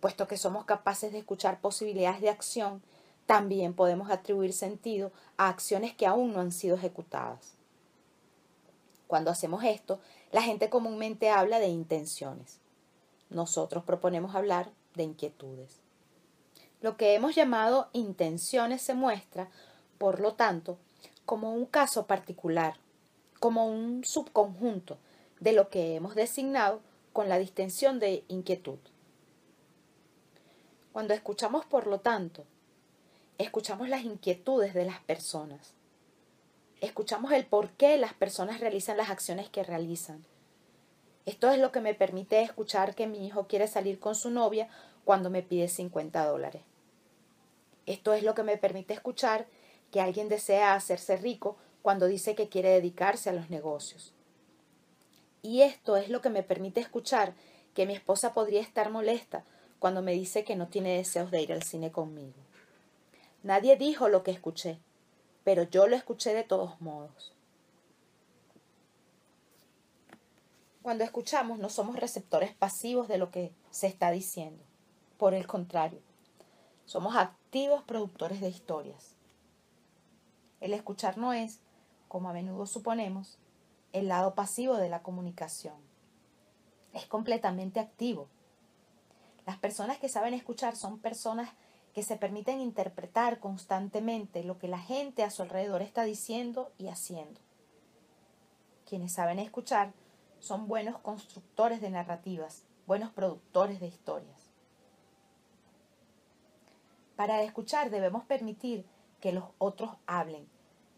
Puesto 0.00 0.28
que 0.28 0.36
somos 0.36 0.64
capaces 0.66 1.10
de 1.10 1.18
escuchar 1.18 1.60
posibilidades 1.60 2.20
de 2.20 2.28
acción, 2.28 2.82
también 3.26 3.74
podemos 3.74 4.10
atribuir 4.10 4.52
sentido 4.52 5.10
a 5.36 5.48
acciones 5.48 5.94
que 5.94 6.06
aún 6.06 6.32
no 6.32 6.40
han 6.40 6.52
sido 6.52 6.76
ejecutadas. 6.76 7.54
Cuando 9.06 9.30
hacemos 9.30 9.64
esto, 9.64 10.00
la 10.32 10.42
gente 10.42 10.68
comúnmente 10.68 11.30
habla 11.30 11.58
de 11.58 11.68
intenciones. 11.68 12.58
Nosotros 13.30 13.84
proponemos 13.84 14.34
hablar 14.34 14.70
de 14.94 15.04
inquietudes. 15.04 15.80
Lo 16.80 16.96
que 16.96 17.14
hemos 17.14 17.34
llamado 17.34 17.88
intenciones 17.92 18.82
se 18.82 18.94
muestra, 18.94 19.48
por 19.98 20.20
lo 20.20 20.34
tanto, 20.34 20.78
como 21.26 21.52
un 21.52 21.66
caso 21.66 22.06
particular, 22.06 22.76
como 23.40 23.66
un 23.66 24.04
subconjunto 24.04 24.98
de 25.40 25.52
lo 25.52 25.68
que 25.68 25.96
hemos 25.96 26.14
designado 26.14 26.80
con 27.12 27.28
la 27.28 27.38
distinción 27.38 27.98
de 27.98 28.24
inquietud. 28.28 28.78
Cuando 30.92 31.12
escuchamos, 31.12 31.66
por 31.66 31.86
lo 31.86 32.00
tanto, 32.00 32.44
escuchamos 33.38 33.88
las 33.88 34.04
inquietudes 34.04 34.72
de 34.72 34.86
las 34.86 35.00
personas. 35.00 35.74
Escuchamos 36.80 37.32
el 37.32 37.44
por 37.44 37.70
qué 37.70 37.98
las 37.98 38.14
personas 38.14 38.60
realizan 38.60 38.96
las 38.96 39.10
acciones 39.10 39.50
que 39.50 39.62
realizan. 39.62 40.24
Esto 41.26 41.50
es 41.50 41.58
lo 41.58 41.72
que 41.72 41.80
me 41.80 41.94
permite 41.94 42.40
escuchar 42.40 42.94
que 42.94 43.06
mi 43.06 43.26
hijo 43.26 43.46
quiere 43.48 43.66
salir 43.66 43.98
con 43.98 44.14
su 44.14 44.30
novia 44.30 44.68
cuando 45.04 45.28
me 45.28 45.42
pide 45.42 45.68
50 45.68 46.24
dólares. 46.24 46.62
Esto 47.84 48.14
es 48.14 48.22
lo 48.22 48.34
que 48.34 48.42
me 48.42 48.56
permite 48.56 48.94
escuchar 48.94 49.46
que 49.90 50.00
alguien 50.00 50.28
desea 50.28 50.74
hacerse 50.74 51.16
rico 51.16 51.56
cuando 51.82 52.06
dice 52.06 52.34
que 52.34 52.48
quiere 52.48 52.70
dedicarse 52.70 53.30
a 53.30 53.32
los 53.32 53.50
negocios. 53.50 54.12
Y 55.42 55.62
esto 55.62 55.96
es 55.96 56.08
lo 56.08 56.20
que 56.20 56.30
me 56.30 56.42
permite 56.42 56.80
escuchar 56.80 57.34
que 57.74 57.86
mi 57.86 57.94
esposa 57.94 58.34
podría 58.34 58.60
estar 58.60 58.90
molesta 58.90 59.44
cuando 59.78 60.02
me 60.02 60.12
dice 60.12 60.44
que 60.44 60.56
no 60.56 60.68
tiene 60.68 60.96
deseos 60.96 61.30
de 61.30 61.42
ir 61.42 61.52
al 61.52 61.62
cine 61.62 61.92
conmigo. 61.92 62.34
Nadie 63.42 63.76
dijo 63.76 64.08
lo 64.08 64.22
que 64.22 64.32
escuché, 64.32 64.80
pero 65.44 65.62
yo 65.62 65.86
lo 65.86 65.94
escuché 65.94 66.34
de 66.34 66.42
todos 66.42 66.80
modos. 66.80 67.32
Cuando 70.82 71.04
escuchamos 71.04 71.58
no 71.58 71.68
somos 71.68 71.96
receptores 71.96 72.54
pasivos 72.54 73.08
de 73.08 73.18
lo 73.18 73.30
que 73.30 73.52
se 73.70 73.86
está 73.86 74.10
diciendo. 74.10 74.62
Por 75.18 75.34
el 75.34 75.46
contrario, 75.46 76.00
somos 76.84 77.16
activos 77.16 77.82
productores 77.82 78.40
de 78.40 78.48
historias. 78.48 79.15
El 80.66 80.74
escuchar 80.74 81.16
no 81.16 81.32
es, 81.32 81.60
como 82.08 82.28
a 82.28 82.32
menudo 82.32 82.66
suponemos, 82.66 83.38
el 83.92 84.08
lado 84.08 84.34
pasivo 84.34 84.74
de 84.78 84.88
la 84.88 85.00
comunicación. 85.00 85.76
Es 86.92 87.06
completamente 87.06 87.78
activo. 87.78 88.26
Las 89.46 89.58
personas 89.58 89.98
que 89.98 90.08
saben 90.08 90.34
escuchar 90.34 90.74
son 90.74 90.98
personas 90.98 91.50
que 91.94 92.02
se 92.02 92.16
permiten 92.16 92.60
interpretar 92.60 93.38
constantemente 93.38 94.42
lo 94.42 94.58
que 94.58 94.66
la 94.66 94.80
gente 94.80 95.22
a 95.22 95.30
su 95.30 95.42
alrededor 95.42 95.82
está 95.82 96.02
diciendo 96.02 96.72
y 96.78 96.88
haciendo. 96.88 97.40
Quienes 98.88 99.12
saben 99.12 99.38
escuchar 99.38 99.92
son 100.40 100.66
buenos 100.66 100.98
constructores 100.98 101.80
de 101.80 101.90
narrativas, 101.90 102.64
buenos 102.88 103.12
productores 103.12 103.78
de 103.78 103.86
historias. 103.86 104.50
Para 107.14 107.40
escuchar 107.42 107.90
debemos 107.90 108.24
permitir 108.24 108.84
que 109.20 109.30
los 109.30 109.44
otros 109.58 109.92
hablen, 110.08 110.55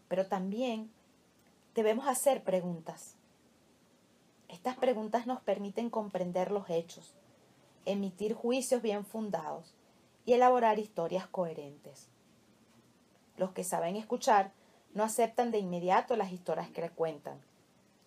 pero 0.09 0.27
también 0.27 0.91
debemos 1.75 2.07
hacer 2.07 2.43
preguntas. 2.43 3.15
Estas 4.49 4.75
preguntas 4.75 5.27
nos 5.27 5.39
permiten 5.39 5.89
comprender 5.89 6.51
los 6.51 6.69
hechos, 6.69 7.13
emitir 7.85 8.33
juicios 8.33 8.81
bien 8.81 9.05
fundados 9.05 9.75
y 10.25 10.33
elaborar 10.33 10.79
historias 10.79 11.27
coherentes. 11.27 12.09
Los 13.37 13.51
que 13.51 13.63
saben 13.63 13.95
escuchar 13.95 14.51
no 14.93 15.03
aceptan 15.03 15.51
de 15.51 15.59
inmediato 15.59 16.17
las 16.17 16.31
historias 16.31 16.69
que 16.69 16.81
le 16.81 16.89
cuentan. 16.89 17.39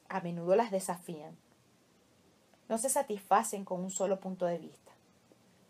A 0.08 0.20
menudo 0.20 0.56
las 0.56 0.70
desafían. 0.70 1.36
No 2.68 2.76
se 2.76 2.90
satisfacen 2.90 3.64
con 3.64 3.80
un 3.80 3.90
solo 3.90 4.20
punto 4.20 4.44
de 4.46 4.58
vista. 4.58 4.92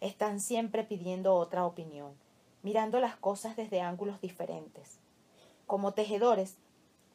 Están 0.00 0.40
siempre 0.40 0.82
pidiendo 0.82 1.34
otra 1.34 1.64
opinión, 1.64 2.14
mirando 2.62 2.98
las 2.98 3.16
cosas 3.16 3.56
desde 3.56 3.82
ángulos 3.82 4.20
diferentes. 4.20 4.98
Como 5.72 5.94
tejedores, 5.94 6.58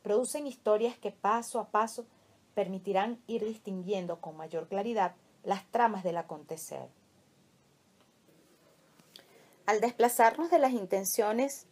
producen 0.02 0.48
historias 0.48 0.98
que 0.98 1.12
paso 1.12 1.60
a 1.60 1.70
paso 1.70 2.08
permitirán 2.56 3.22
ir 3.28 3.46
distinguiendo 3.46 4.20
con 4.20 4.36
mayor 4.36 4.68
claridad 4.68 5.14
las 5.44 5.70
tramas 5.70 6.04
del 6.04 6.18
acontecer. 6.18 6.90
Al 9.68 9.80
desplazarnos 9.80 10.50
de 10.50 10.58
las 10.58 10.72
intenciones 10.72 11.68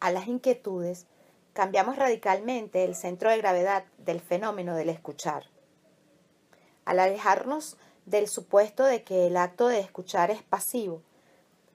a 0.00 0.10
las 0.10 0.26
inquietudes, 0.26 1.04
cambiamos 1.52 1.96
radicalmente 1.96 2.82
el 2.86 2.94
centro 2.94 3.28
de 3.28 3.36
gravedad 3.36 3.84
del 3.98 4.22
fenómeno 4.22 4.74
del 4.74 4.88
escuchar. 4.88 5.50
Al 6.86 6.98
alejarnos 6.98 7.76
del 8.06 8.26
supuesto 8.26 8.84
de 8.84 9.02
que 9.02 9.26
el 9.26 9.36
acto 9.36 9.68
de 9.68 9.80
escuchar 9.80 10.30
es 10.30 10.42
pasivo, 10.42 11.02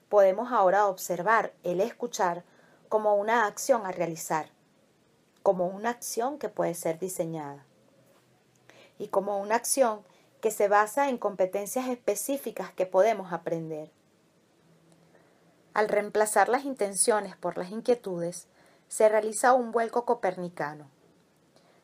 podemos 0.10 0.52
ahora 0.52 0.88
observar 0.88 1.54
el 1.62 1.80
escuchar 1.80 2.44
como 2.88 3.16
una 3.16 3.46
acción 3.46 3.86
a 3.86 3.92
realizar, 3.92 4.50
como 5.44 5.68
una 5.68 5.90
acción 5.90 6.38
que 6.40 6.50
puede 6.50 6.74
ser 6.74 7.00
diseñada 7.00 7.66
y 8.98 9.08
como 9.08 9.40
una 9.40 9.56
acción 9.56 10.02
que 10.42 10.52
se 10.52 10.68
basa 10.68 11.10
en 11.10 11.18
competencias 11.18 11.88
específicas 11.88 12.72
que 12.72 12.86
podemos 12.86 13.34
aprender. 13.34 13.92
Al 15.74 15.90
reemplazar 15.90 16.50
las 16.50 16.66
intenciones 16.66 17.36
por 17.36 17.58
las 17.58 17.72
inquietudes, 17.72 18.48
se 18.88 19.10
realiza 19.10 19.54
un 19.54 19.72
vuelco 19.72 20.06
copernicano. 20.06 20.90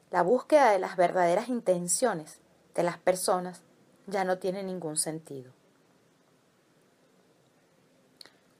La 0.10 0.24
búsqueda 0.24 0.72
de 0.72 0.80
las 0.80 0.96
verdaderas 0.96 1.50
intenciones 1.50 2.40
de 2.76 2.84
las 2.84 2.98
personas 2.98 3.62
ya 4.08 4.24
no 4.24 4.38
tiene 4.38 4.64
ningún 4.64 4.98
sentido. 4.98 5.52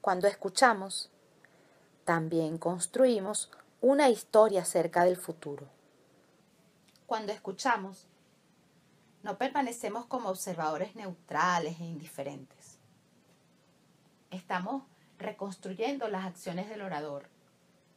Cuando 0.00 0.28
escuchamos, 0.28 1.10
también 2.04 2.58
construimos 2.58 3.50
una 3.80 4.08
historia 4.08 4.62
acerca 4.62 5.04
del 5.04 5.16
futuro. 5.16 5.66
Cuando 7.06 7.32
escuchamos, 7.32 8.06
no 9.22 9.38
permanecemos 9.38 10.06
como 10.06 10.28
observadores 10.28 10.94
neutrales 10.96 11.80
e 11.80 11.84
indiferentes. 11.84 12.78
Estamos 14.30 14.84
reconstruyendo 15.18 16.08
las 16.08 16.26
acciones 16.26 16.68
del 16.68 16.82
orador 16.82 17.28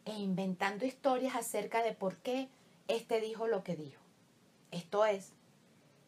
e 0.05 0.13
inventando 0.13 0.85
historias 0.85 1.35
acerca 1.35 1.83
de 1.83 1.93
por 1.93 2.17
qué 2.17 2.49
éste 2.87 3.19
dijo 3.19 3.47
lo 3.47 3.63
que 3.63 3.75
dijo. 3.75 4.01
Esto 4.71 5.05
es, 5.05 5.33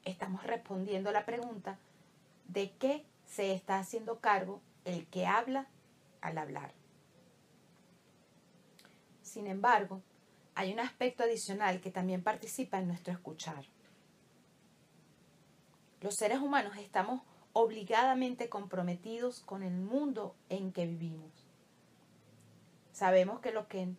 estamos 0.06 0.44
respondiendo 0.44 1.12
la 1.12 1.26
pregunta 1.26 1.78
de 2.48 2.72
qué 2.80 3.06
se 3.26 3.54
está 3.54 3.80
haciendo 3.80 4.20
cargo 4.20 4.62
el 4.86 5.06
que 5.08 5.26
habla 5.26 5.68
al 6.22 6.38
hablar. 6.38 6.79
Sin 9.30 9.46
embargo, 9.46 10.02
hay 10.56 10.74
un 10.74 10.80
aspecto 10.80 11.24
adicional 11.24 11.82
que 11.82 11.92
también 11.92 12.24
participa 12.24 12.80
en 12.80 12.88
nuestro 12.88 13.14
escuchar. 13.14 13.64
Los 16.02 16.16
seres 16.16 16.40
humanos 16.40 16.76
estamos 16.78 17.22
obligadamente 17.54 18.50
comprometidos 18.50 19.42
con 19.42 19.62
el 19.62 19.78
mundo 19.78 20.36
en 20.50 20.72
que 20.72 20.88
vivimos. 20.88 21.48
Sabemos 22.92 23.40
que 23.40 23.52
lo 23.52 23.68
que 23.68 23.90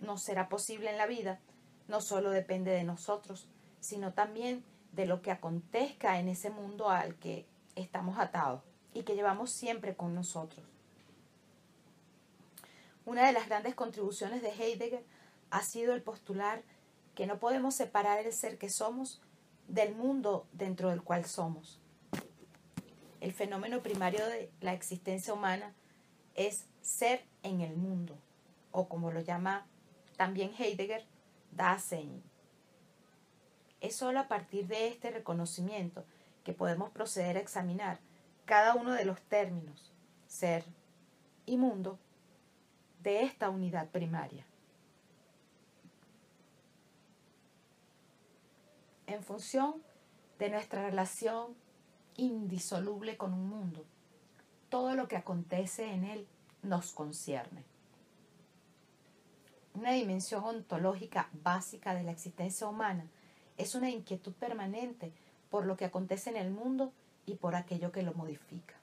nos 0.00 0.24
será 0.24 0.48
posible 0.48 0.90
en 0.90 0.98
la 0.98 1.06
vida 1.06 1.38
no 1.86 2.00
solo 2.00 2.30
depende 2.30 2.72
de 2.72 2.82
nosotros, 2.82 3.48
sino 3.78 4.14
también 4.14 4.64
de 4.90 5.06
lo 5.06 5.22
que 5.22 5.30
acontezca 5.30 6.18
en 6.18 6.28
ese 6.28 6.50
mundo 6.50 6.90
al 6.90 7.14
que 7.20 7.46
estamos 7.76 8.18
atados 8.18 8.64
y 8.94 9.04
que 9.04 9.14
llevamos 9.14 9.52
siempre 9.52 9.94
con 9.94 10.12
nosotros. 10.12 10.66
Una 13.04 13.26
de 13.26 13.32
las 13.32 13.48
grandes 13.48 13.74
contribuciones 13.74 14.42
de 14.42 14.50
Heidegger 14.50 15.04
ha 15.50 15.62
sido 15.62 15.92
el 15.94 16.02
postular 16.02 16.62
que 17.14 17.26
no 17.26 17.38
podemos 17.38 17.74
separar 17.74 18.18
el 18.24 18.32
ser 18.32 18.58
que 18.58 18.68
somos 18.68 19.20
del 19.66 19.94
mundo 19.94 20.46
dentro 20.52 20.90
del 20.90 21.02
cual 21.02 21.24
somos. 21.24 21.80
El 23.20 23.32
fenómeno 23.32 23.82
primario 23.82 24.24
de 24.26 24.50
la 24.60 24.72
existencia 24.72 25.34
humana 25.34 25.74
es 26.34 26.66
ser 26.80 27.24
en 27.42 27.60
el 27.60 27.76
mundo, 27.76 28.16
o 28.70 28.88
como 28.88 29.10
lo 29.10 29.20
llama 29.20 29.66
también 30.16 30.52
Heidegger, 30.56 31.04
Dasein. 31.50 32.22
Es 33.80 33.96
solo 33.96 34.20
a 34.20 34.28
partir 34.28 34.68
de 34.68 34.88
este 34.88 35.10
reconocimiento 35.10 36.04
que 36.44 36.52
podemos 36.52 36.90
proceder 36.90 37.36
a 37.36 37.40
examinar 37.40 37.98
cada 38.44 38.74
uno 38.74 38.92
de 38.92 39.04
los 39.04 39.20
términos, 39.22 39.92
ser 40.26 40.64
y 41.46 41.56
mundo, 41.56 41.98
de 43.02 43.22
esta 43.22 43.50
unidad 43.50 43.88
primaria. 43.88 44.44
En 49.06 49.22
función 49.22 49.82
de 50.38 50.50
nuestra 50.50 50.84
relación 50.84 51.54
indisoluble 52.16 53.16
con 53.16 53.32
un 53.34 53.48
mundo, 53.48 53.84
todo 54.68 54.94
lo 54.94 55.08
que 55.08 55.16
acontece 55.16 55.92
en 55.92 56.04
él 56.04 56.26
nos 56.62 56.92
concierne. 56.92 57.64
Una 59.74 59.92
dimensión 59.92 60.44
ontológica 60.44 61.28
básica 61.42 61.94
de 61.94 62.02
la 62.04 62.12
existencia 62.12 62.66
humana 62.66 63.06
es 63.56 63.74
una 63.74 63.90
inquietud 63.90 64.32
permanente 64.34 65.12
por 65.50 65.66
lo 65.66 65.76
que 65.76 65.84
acontece 65.84 66.30
en 66.30 66.36
el 66.36 66.50
mundo 66.50 66.92
y 67.26 67.34
por 67.34 67.54
aquello 67.54 67.92
que 67.92 68.02
lo 68.02 68.14
modifica. 68.14 68.74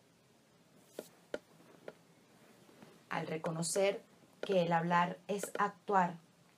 Al 3.09 3.26
reconocer 3.26 4.03
que 4.42 4.64
el 4.64 4.74
hablar 4.74 5.18
es 5.28 5.52
actuar 5.58 6.16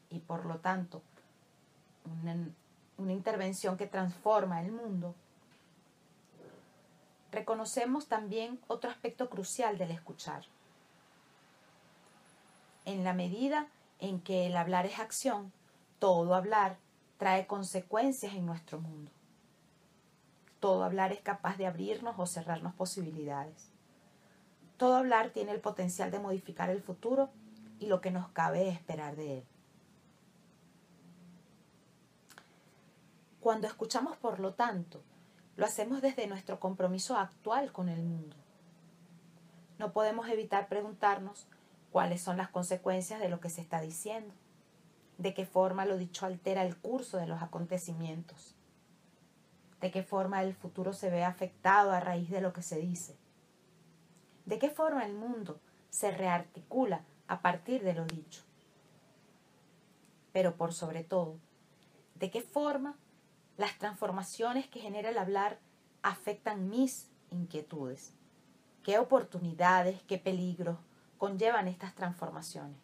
y 0.09 0.19
por 0.19 0.45
lo 0.45 0.59
tanto 0.59 1.01
una, 2.21 3.11
intervención 3.11 3.77
que 3.77 3.87
transforma 3.87 4.61
el 4.61 4.71
mundo, 4.71 5.15
reconocemos 7.31 8.07
también 8.07 8.59
otro 8.67 8.91
aspecto 8.91 9.29
crucial 9.29 9.77
del 9.77 9.91
escuchar. 9.91 10.45
En 12.85 13.03
la 13.03 13.13
medida 13.13 13.67
en 13.99 14.21
que 14.21 14.45
el 14.47 14.55
hablar 14.55 14.85
es 14.85 14.99
acción, 14.99 15.51
todo 15.97 16.35
hablar 16.35 16.77
trae 17.17 17.47
consecuencias 17.47 18.33
en 18.33 18.45
nuestro 18.45 18.79
mundo. 18.79 19.11
Todo 20.59 20.83
hablar 20.83 21.11
es 21.11 21.21
capaz 21.21 21.57
de 21.57 21.65
abrirnos 21.65 22.15
o 22.19 22.27
cerrarnos 22.27 22.75
posibilidades. 22.75 23.69
Todo 24.77 24.95
hablar 24.95 25.29
tiene 25.29 25.51
el 25.51 25.59
potencial 25.59 26.11
de 26.11 26.19
modificar 26.19 26.69
el 26.69 26.81
futuro 26.81 27.29
y 27.81 27.87
lo 27.87 27.99
que 27.99 28.11
nos 28.11 28.29
cabe 28.29 28.69
esperar 28.69 29.15
de 29.15 29.39
él. 29.39 29.43
Cuando 33.39 33.65
escuchamos, 33.65 34.15
por 34.17 34.39
lo 34.39 34.53
tanto, 34.53 35.01
lo 35.55 35.65
hacemos 35.65 35.99
desde 36.03 36.27
nuestro 36.27 36.59
compromiso 36.59 37.17
actual 37.17 37.71
con 37.71 37.89
el 37.89 38.03
mundo. 38.03 38.35
No 39.79 39.93
podemos 39.93 40.29
evitar 40.29 40.69
preguntarnos 40.69 41.47
cuáles 41.91 42.21
son 42.21 42.37
las 42.37 42.49
consecuencias 42.49 43.19
de 43.19 43.29
lo 43.29 43.39
que 43.39 43.49
se 43.49 43.61
está 43.61 43.81
diciendo, 43.81 44.35
de 45.17 45.33
qué 45.33 45.47
forma 45.47 45.85
lo 45.85 45.97
dicho 45.97 46.27
altera 46.27 46.63
el 46.63 46.77
curso 46.77 47.17
de 47.17 47.25
los 47.25 47.41
acontecimientos, 47.41 48.55
de 49.81 49.89
qué 49.89 50.03
forma 50.03 50.43
el 50.43 50.53
futuro 50.53 50.93
se 50.93 51.09
ve 51.09 51.23
afectado 51.23 51.91
a 51.93 51.99
raíz 51.99 52.29
de 52.29 52.41
lo 52.41 52.53
que 52.53 52.61
se 52.61 52.77
dice, 52.77 53.17
de 54.45 54.59
qué 54.59 54.69
forma 54.69 55.03
el 55.03 55.13
mundo 55.13 55.59
se 55.89 56.11
rearticula 56.11 57.05
a 57.27 57.41
partir 57.41 57.83
de 57.83 57.93
lo 57.93 58.05
dicho, 58.05 58.43
pero 60.31 60.55
por 60.55 60.73
sobre 60.73 61.03
todo, 61.03 61.37
de 62.15 62.29
qué 62.29 62.41
forma 62.41 62.95
las 63.57 63.77
transformaciones 63.77 64.67
que 64.67 64.79
genera 64.79 65.09
el 65.09 65.17
hablar 65.17 65.59
afectan 66.01 66.69
mis 66.69 67.09
inquietudes, 67.29 68.13
qué 68.83 68.99
oportunidades, 68.99 70.01
qué 70.03 70.17
peligros, 70.17 70.77
conllevan 71.17 71.67
estas 71.67 71.93
transformaciones. 71.93 72.77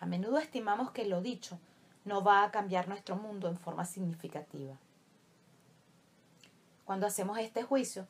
A 0.00 0.06
menudo 0.06 0.38
estimamos 0.38 0.90
que 0.90 1.06
lo 1.06 1.22
dicho 1.22 1.58
no 2.04 2.22
va 2.22 2.44
a 2.44 2.50
cambiar 2.50 2.88
nuestro 2.88 3.16
mundo 3.16 3.48
en 3.48 3.58
forma 3.58 3.86
significativa. 3.86 4.76
Cuando 6.84 7.06
hacemos 7.06 7.38
este 7.38 7.62
juicio, 7.62 8.06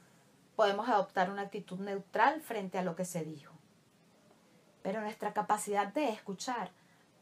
podemos 0.57 0.89
adoptar 0.89 1.31
una 1.31 1.43
actitud 1.43 1.79
neutral 1.81 2.41
frente 2.41 2.79
a 2.79 2.83
lo 2.83 2.97
que 2.97 3.05
se 3.05 3.25
dijo. 3.25 3.55
Pero 4.83 5.01
nuestra 5.01 5.33
capacidad 5.33 5.93
de 5.93 6.11
escuchar 6.11 6.71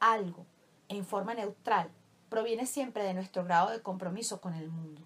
algo 0.00 0.46
en 0.88 1.04
forma 1.04 1.34
neutral 1.34 1.90
proviene 2.28 2.66
siempre 2.66 3.04
de 3.04 3.14
nuestro 3.14 3.44
grado 3.44 3.70
de 3.70 3.82
compromiso 3.82 4.40
con 4.40 4.54
el 4.54 4.68
mundo. 4.68 5.02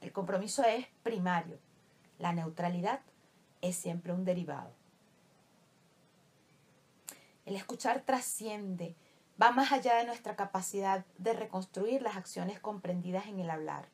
El 0.00 0.12
compromiso 0.12 0.62
es 0.62 0.86
primario, 1.02 1.58
la 2.18 2.32
neutralidad 2.32 3.00
es 3.60 3.76
siempre 3.76 4.12
un 4.12 4.24
derivado. 4.24 4.72
El 7.46 7.56
escuchar 7.56 8.02
trasciende, 8.02 8.94
va 9.40 9.52
más 9.52 9.72
allá 9.72 9.96
de 9.96 10.04
nuestra 10.04 10.36
capacidad 10.36 11.04
de 11.16 11.32
reconstruir 11.32 12.02
las 12.02 12.16
acciones 12.16 12.60
comprendidas 12.60 13.26
en 13.26 13.40
el 13.40 13.50
hablar. 13.50 13.88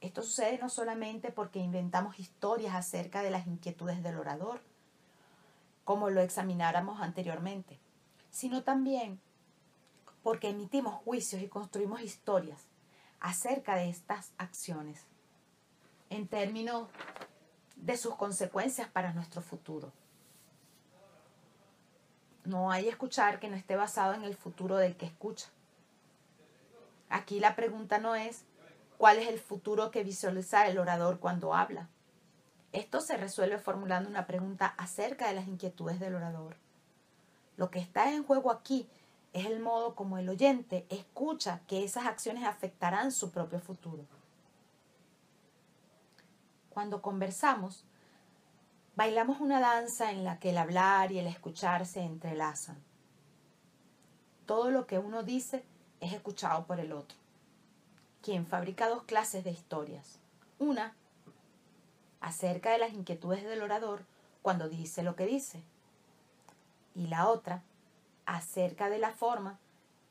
Esto 0.00 0.22
sucede 0.22 0.58
no 0.58 0.68
solamente 0.68 1.32
porque 1.32 1.58
inventamos 1.58 2.20
historias 2.20 2.74
acerca 2.74 3.22
de 3.22 3.30
las 3.30 3.46
inquietudes 3.46 4.02
del 4.02 4.16
orador, 4.16 4.60
como 5.84 6.10
lo 6.10 6.20
examináramos 6.20 7.00
anteriormente, 7.00 7.80
sino 8.30 8.62
también 8.62 9.20
porque 10.22 10.50
emitimos 10.50 10.94
juicios 11.02 11.42
y 11.42 11.48
construimos 11.48 12.00
historias 12.02 12.66
acerca 13.20 13.74
de 13.76 13.88
estas 13.88 14.32
acciones 14.38 15.06
en 16.10 16.28
términos 16.28 16.88
de 17.76 17.96
sus 17.96 18.14
consecuencias 18.14 18.88
para 18.88 19.12
nuestro 19.12 19.42
futuro. 19.42 19.92
No 22.44 22.70
hay 22.70 22.88
escuchar 22.88 23.40
que 23.40 23.48
no 23.48 23.56
esté 23.56 23.76
basado 23.76 24.14
en 24.14 24.22
el 24.22 24.36
futuro 24.36 24.76
del 24.76 24.96
que 24.96 25.06
escucha. 25.06 25.48
Aquí 27.08 27.40
la 27.40 27.56
pregunta 27.56 27.98
no 27.98 28.14
es 28.14 28.44
cuál 28.98 29.18
es 29.18 29.28
el 29.28 29.38
futuro 29.38 29.90
que 29.90 30.04
visualiza 30.04 30.66
el 30.66 30.78
orador 30.78 31.20
cuando 31.20 31.54
habla. 31.54 31.88
Esto 32.72 33.00
se 33.00 33.16
resuelve 33.16 33.58
formulando 33.58 34.10
una 34.10 34.26
pregunta 34.26 34.74
acerca 34.76 35.28
de 35.28 35.34
las 35.34 35.48
inquietudes 35.48 36.00
del 36.00 36.16
orador. 36.16 36.56
Lo 37.56 37.70
que 37.70 37.78
está 37.78 38.12
en 38.12 38.24
juego 38.24 38.50
aquí 38.50 38.88
es 39.32 39.46
el 39.46 39.60
modo 39.60 39.94
como 39.94 40.18
el 40.18 40.28
oyente 40.28 40.86
escucha 40.90 41.60
que 41.66 41.84
esas 41.84 42.06
acciones 42.06 42.44
afectarán 42.44 43.12
su 43.12 43.30
propio 43.30 43.60
futuro. 43.60 44.04
Cuando 46.70 47.00
conversamos, 47.00 47.84
bailamos 48.96 49.40
una 49.40 49.60
danza 49.60 50.10
en 50.10 50.24
la 50.24 50.38
que 50.38 50.50
el 50.50 50.58
hablar 50.58 51.12
y 51.12 51.18
el 51.18 51.26
escuchar 51.26 51.86
se 51.86 52.00
entrelazan. 52.00 52.76
Todo 54.46 54.70
lo 54.70 54.86
que 54.86 54.98
uno 54.98 55.22
dice 55.22 55.64
es 56.00 56.12
escuchado 56.12 56.66
por 56.66 56.80
el 56.80 56.92
otro, 56.92 57.16
quien 58.22 58.46
fabrica 58.46 58.88
dos 58.88 59.04
clases 59.04 59.44
de 59.44 59.50
historias. 59.50 60.18
Una 60.58 60.94
acerca 62.20 62.70
de 62.70 62.78
las 62.78 62.92
inquietudes 62.92 63.44
del 63.44 63.62
orador 63.62 64.04
cuando 64.42 64.68
dice 64.68 65.02
lo 65.02 65.16
que 65.16 65.26
dice. 65.26 65.62
Y 66.94 67.06
la 67.06 67.28
otra 67.28 67.62
acerca 68.26 68.90
de 68.90 68.98
la 68.98 69.12
forma 69.12 69.58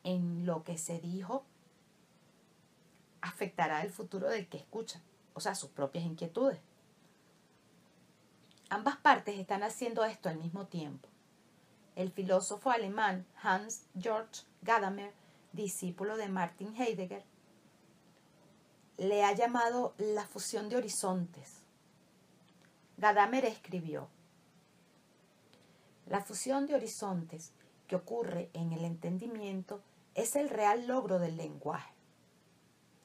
en 0.03 0.45
lo 0.45 0.63
que 0.63 0.77
se 0.77 0.99
dijo 0.99 1.43
afectará 3.21 3.81
el 3.81 3.91
futuro 3.91 4.29
del 4.29 4.47
que 4.47 4.57
escucha 4.57 5.01
o 5.37 5.39
sea, 5.39 5.53
sus 5.53 5.69
propias 5.69 6.03
inquietudes. 6.03 6.57
Ambas 8.69 8.97
partes 8.97 9.37
están 9.37 9.61
haciendo 9.61 10.03
esto 10.03 10.29
al 10.29 10.39
mismo 10.39 10.65
tiempo. 10.65 11.07
El 11.95 12.11
filósofo 12.11 12.71
alemán 12.71 13.23
Hans 13.43 13.83
Georg 13.99 14.31
Gadamer, 14.63 15.13
discípulo 15.53 16.17
de 16.17 16.27
Martin 16.27 16.75
Heidegger, 16.75 17.23
le 18.97 19.23
ha 19.23 19.31
llamado 19.33 19.93
la 19.97 20.25
fusión 20.25 20.69
de 20.69 20.77
horizontes. 20.77 21.61
Gadamer 22.97 23.45
escribió, 23.45 24.09
la 26.07 26.21
fusión 26.21 26.65
de 26.65 26.75
horizontes 26.75 27.51
que 27.87 27.95
ocurre 27.95 28.49
en 28.53 28.73
el 28.73 28.85
entendimiento 28.85 29.81
es 30.15 30.35
el 30.35 30.49
real 30.49 30.87
logro 30.87 31.19
del 31.19 31.37
lenguaje. 31.37 31.93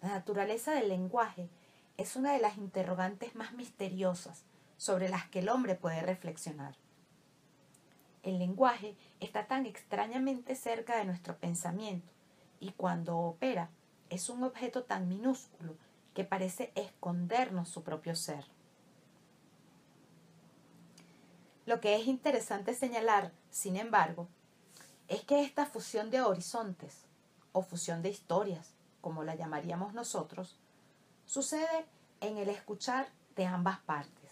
La 0.01 0.09
naturaleza 0.09 0.73
del 0.73 0.89
lenguaje 0.89 1.51
es 1.97 2.17
una 2.17 2.33
de 2.33 2.41
las 2.41 2.57
interrogantes 2.57 3.35
más 3.35 3.53
misteriosas 3.53 4.45
sobre 4.79 5.09
las 5.09 5.29
que 5.29 5.41
el 5.41 5.49
hombre 5.49 5.75
puede 5.75 6.01
reflexionar. 6.01 6.75
El 8.23 8.39
lenguaje 8.39 8.97
está 9.21 9.47
tan 9.47 9.67
extrañamente 9.67 10.55
cerca 10.55 10.97
de 10.97 11.05
nuestro 11.05 11.37
pensamiento 11.37 12.13
y 12.61 12.71
cuando 12.73 13.19
opera 13.19 13.69
es 14.13 14.29
un 14.29 14.45
objeto 14.45 14.85
tan 14.85 15.09
minúsculo 15.09 15.77
que 16.15 16.25
parece 16.25 16.73
escondernos 16.75 17.69
su 17.69 17.83
propio 17.83 18.15
ser. 18.15 18.45
Lo 21.65 21.81
que 21.81 21.97
es 21.97 22.07
interesante 22.07 22.75
señalar, 22.75 23.33
sin 23.51 23.77
embargo, 23.77 24.29
es 25.09 25.23
que 25.23 25.43
esta 25.43 25.67
fusión 25.67 26.11
de 26.11 26.21
horizontes, 26.21 27.07
o 27.53 27.63
fusión 27.63 28.03
de 28.03 28.11
historias, 28.11 28.75
como 29.01 29.25
la 29.25 29.35
llamaríamos 29.35 29.95
nosotros, 29.95 30.59
Sucede 31.25 31.87
en 32.21 32.37
el 32.37 32.51
escuchar 32.51 33.09
de 33.37 33.47
ambas 33.47 33.79
partes. 33.81 34.31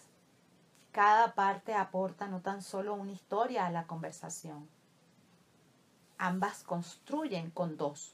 Cada 0.91 1.33
parte 1.33 1.73
aporta 1.73 2.27
no 2.27 2.41
tan 2.41 2.61
solo 2.61 2.93
una 2.93 3.11
historia 3.11 3.65
a 3.65 3.71
la 3.71 3.87
conversación. 3.87 4.69
Ambas 6.19 6.63
construyen 6.63 7.49
con 7.49 7.77
dos, 7.77 8.13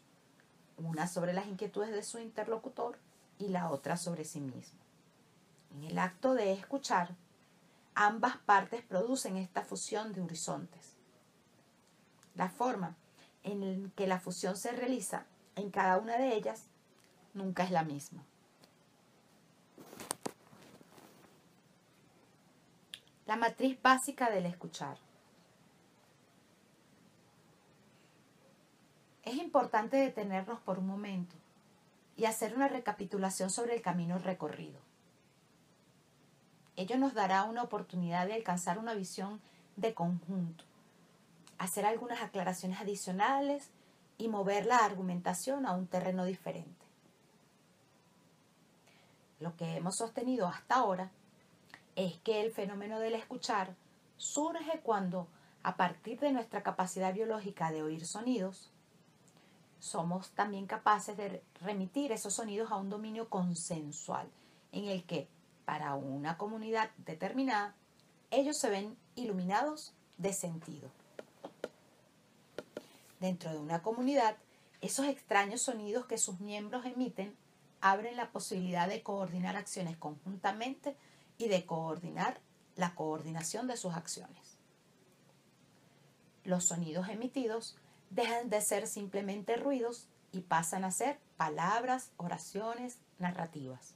una 0.78 1.08
sobre 1.08 1.34
las 1.34 1.48
inquietudes 1.48 1.92
de 1.92 2.04
su 2.04 2.20
interlocutor 2.20 2.98
y 3.40 3.50
la 3.50 3.70
otra 3.70 3.98
sobre 3.98 4.24
sí 4.24 4.40
mismo. 4.40 4.80
En 5.72 5.84
el 5.84 6.00
acto 6.00 6.34
de 6.34 6.54
escuchar, 6.54 7.16
ambas 7.96 8.38
partes 8.38 8.84
producen 8.84 9.38
esta 9.38 9.64
fusión 9.64 10.14
de 10.14 10.22
horizontes. 10.22 10.96
La 12.36 12.50
forma 12.50 12.96
en 13.44 13.92
que 13.96 14.08
la 14.08 14.20
fusión 14.20 14.56
se 14.56 14.72
realiza 14.72 15.26
en 15.56 15.72
cada 15.72 15.98
una 15.98 16.18
de 16.18 16.36
ellas 16.36 16.64
nunca 17.34 17.64
es 17.64 17.72
la 17.72 17.84
misma. 17.84 18.24
La 23.26 23.36
matriz 23.36 23.82
básica 23.82 24.30
del 24.30 24.46
escuchar. 24.46 24.98
Es 29.28 29.36
importante 29.36 29.98
detenernos 29.98 30.62
por 30.62 30.80
un 30.80 30.88
momento 30.88 31.36
y 32.16 32.24
hacer 32.24 32.56
una 32.56 32.70
recapitulación 32.70 33.50
sobre 33.50 33.76
el 33.76 33.82
camino 33.82 34.18
recorrido. 34.20 34.80
Ello 36.78 36.98
nos 36.98 37.14
dará 37.14 37.44
una 37.44 37.64
oportunidad 37.64 38.26
de 38.26 38.36
alcanzar 38.36 38.80
una 38.80 38.94
visión 38.94 39.42
de 39.76 39.94
conjunto, 39.94 40.64
hacer 41.58 41.86
algunas 41.86 42.22
aclaraciones 42.22 42.80
adicionales 42.80 43.70
y 44.18 44.30
mover 44.30 44.66
la 44.66 44.78
argumentación 44.78 45.66
a 45.66 45.74
un 45.74 45.88
terreno 45.88 46.24
diferente. 46.24 46.86
Lo 49.42 49.58
que 49.58 49.76
hemos 49.76 49.98
sostenido 49.98 50.48
hasta 50.48 50.76
ahora 50.76 51.12
es 51.98 52.18
que 52.20 52.40
el 52.40 52.54
fenómeno 52.54 53.02
del 53.02 53.16
escuchar 53.16 53.76
surge 54.16 54.80
cuando, 54.84 55.28
a 55.64 55.76
partir 55.76 56.18
de 56.22 56.32
nuestra 56.32 56.64
capacidad 56.64 57.14
biológica 57.14 57.74
de 57.74 57.84
oír 57.84 58.06
sonidos, 58.06 58.72
somos 59.80 60.32
también 60.32 60.66
capaces 60.68 61.16
de 61.18 61.44
remitir 61.62 62.12
esos 62.12 62.34
sonidos 62.34 62.72
a 62.72 62.78
un 62.78 62.90
dominio 62.90 63.30
consensual, 63.30 64.30
en 64.72 64.86
el 64.86 65.04
que, 65.06 65.28
para 65.66 65.96
una 65.96 66.38
comunidad 66.38 66.92
determinada, 67.06 67.76
ellos 68.32 68.58
se 68.58 68.70
ven 68.70 68.98
iluminados 69.16 69.94
de 70.18 70.34
sentido. 70.34 70.90
Dentro 73.20 73.52
de 73.52 73.58
una 73.58 73.82
comunidad, 73.82 74.38
esos 74.82 75.08
extraños 75.08 75.62
sonidos 75.62 76.06
que 76.06 76.18
sus 76.18 76.40
miembros 76.40 76.86
emiten 76.86 77.36
abren 77.82 78.16
la 78.16 78.32
posibilidad 78.32 78.88
de 78.88 79.04
coordinar 79.04 79.56
acciones 79.56 79.98
conjuntamente 79.98 80.96
y 81.38 81.48
de 81.48 81.66
coordinar 81.66 82.40
la 82.76 82.94
coordinación 82.96 83.68
de 83.68 83.78
sus 83.78 83.94
acciones. 83.94 84.58
Los 86.44 86.66
sonidos 86.66 87.10
emitidos 87.10 87.76
dejan 88.10 88.50
de 88.50 88.62
ser 88.62 88.88
simplemente 88.88 89.56
ruidos 89.56 90.08
y 90.32 90.42
pasan 90.42 90.84
a 90.84 90.92
ser 90.92 91.20
palabras, 91.38 92.12
oraciones, 92.18 93.00
narrativas. 93.20 93.96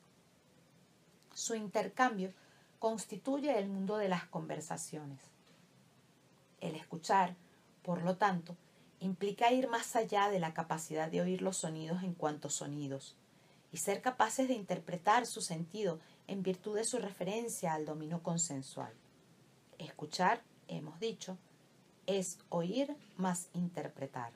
Su 1.34 1.55
intercambio 1.55 2.34
constituye 2.80 3.57
el 3.57 3.70
mundo 3.70 3.97
de 3.97 4.09
las 4.09 4.26
conversaciones. 4.26 5.20
El 6.59 6.76
escuchar, 6.76 7.36
por 7.84 8.03
lo 8.03 8.18
tanto, 8.18 8.55
implica 8.99 9.51
ir 9.51 9.68
más 9.68 9.95
allá 9.95 10.30
de 10.30 10.39
la 10.39 10.53
capacidad 10.53 11.09
de 11.09 11.22
oír 11.22 11.41
los 11.41 11.57
sonidos 11.57 12.03
en 12.03 12.14
cuanto 12.14 12.49
sonidos 12.49 13.16
y 13.72 13.78
ser 13.78 14.01
capaces 14.01 14.47
de 14.47 14.53
interpretar 14.53 15.26
su 15.26 15.41
sentido 15.41 15.99
en 16.28 16.43
virtud 16.43 16.76
de 16.76 16.84
su 16.84 16.99
referencia 16.99 17.74
al 17.74 17.86
dominio 17.86 18.22
consensual. 18.22 18.93
Escuchar, 19.78 20.43
hemos 20.68 20.99
dicho, 20.99 21.38
es 22.18 22.39
oír 22.49 22.95
más 23.18 23.49
interpretar. 23.53 24.32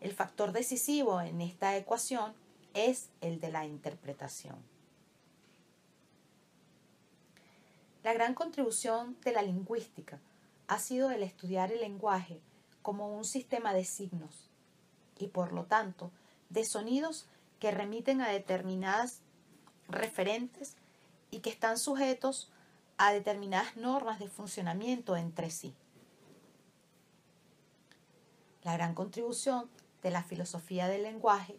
El 0.00 0.12
factor 0.12 0.52
decisivo 0.52 1.20
en 1.20 1.40
esta 1.40 1.76
ecuación 1.76 2.34
es 2.74 3.08
el 3.20 3.40
de 3.40 3.50
la 3.50 3.64
interpretación. 3.64 4.56
La 8.02 8.12
gran 8.12 8.34
contribución 8.34 9.16
de 9.24 9.32
la 9.32 9.42
lingüística 9.42 10.20
ha 10.68 10.78
sido 10.78 11.10
el 11.10 11.22
estudiar 11.22 11.72
el 11.72 11.80
lenguaje 11.80 12.40
como 12.82 13.16
un 13.16 13.24
sistema 13.24 13.74
de 13.74 13.84
signos 13.84 14.48
y 15.18 15.28
por 15.28 15.52
lo 15.52 15.64
tanto 15.64 16.12
de 16.50 16.64
sonidos 16.64 17.26
que 17.58 17.70
remiten 17.70 18.20
a 18.20 18.28
determinadas 18.28 19.22
referentes 19.88 20.76
y 21.30 21.40
que 21.40 21.50
están 21.50 21.78
sujetos 21.78 22.50
a 22.98 23.12
determinadas 23.12 23.76
normas 23.76 24.18
de 24.18 24.28
funcionamiento 24.28 25.16
entre 25.16 25.50
sí. 25.50 25.74
La 28.62 28.72
gran 28.72 28.94
contribución 28.94 29.70
de 30.02 30.10
la 30.10 30.22
filosofía 30.22 30.88
del 30.88 31.02
lenguaje 31.02 31.58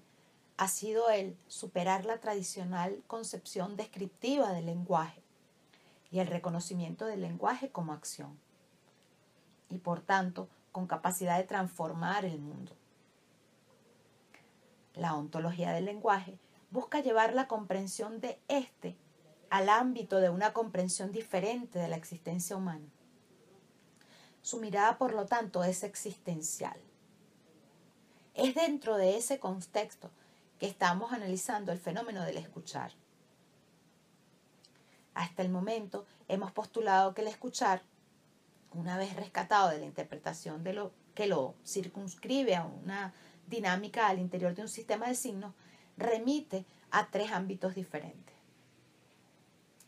ha 0.57 0.67
sido 0.67 1.09
el 1.09 1.38
superar 1.47 2.05
la 2.05 2.19
tradicional 2.19 3.03
concepción 3.07 3.77
descriptiva 3.77 4.51
del 4.51 4.65
lenguaje 4.65 5.21
y 6.11 6.19
el 6.19 6.27
reconocimiento 6.27 7.05
del 7.05 7.21
lenguaje 7.21 7.69
como 7.69 7.93
acción, 7.93 8.39
y 9.69 9.77
por 9.77 10.01
tanto 10.01 10.47
con 10.71 10.88
capacidad 10.88 11.38
de 11.38 11.43
transformar 11.43 12.25
el 12.25 12.39
mundo. 12.39 12.71
La 14.95 15.15
ontología 15.15 15.71
del 15.71 15.85
lenguaje 15.85 16.39
busca 16.71 17.01
llevar 17.01 17.33
la 17.33 17.47
comprensión 17.47 18.19
de 18.19 18.39
éste 18.47 18.97
al 19.49 19.69
ámbito 19.69 20.19
de 20.19 20.29
una 20.29 20.53
comprensión 20.53 21.11
diferente 21.11 21.79
de 21.79 21.87
la 21.87 21.95
existencia 21.95 22.55
humana. 22.55 22.85
Su 24.41 24.59
mirada, 24.59 24.97
por 24.97 25.13
lo 25.13 25.25
tanto, 25.25 25.63
es 25.63 25.83
existencial. 25.83 26.79
Es 28.33 28.55
dentro 28.55 28.97
de 28.97 29.17
ese 29.17 29.39
contexto 29.39 30.09
que 30.59 30.67
estamos 30.67 31.11
analizando 31.11 31.71
el 31.71 31.79
fenómeno 31.79 32.23
del 32.23 32.37
escuchar. 32.37 32.91
Hasta 35.13 35.41
el 35.41 35.49
momento 35.49 36.05
hemos 36.27 36.51
postulado 36.51 37.13
que 37.13 37.21
el 37.21 37.27
escuchar, 37.27 37.81
una 38.71 38.97
vez 38.97 39.15
rescatado 39.15 39.69
de 39.69 39.79
la 39.79 39.85
interpretación 39.85 40.63
de 40.63 40.73
lo 40.73 40.91
que 41.15 41.25
lo 41.25 41.55
circunscribe 41.65 42.55
a 42.55 42.65
una 42.65 43.13
dinámica 43.47 44.07
al 44.07 44.19
interior 44.19 44.53
de 44.53 44.61
un 44.61 44.67
sistema 44.67 45.07
de 45.07 45.15
signos, 45.15 45.53
remite 45.97 46.65
a 46.91 47.09
tres 47.09 47.31
ámbitos 47.31 47.73
diferentes 47.73 48.36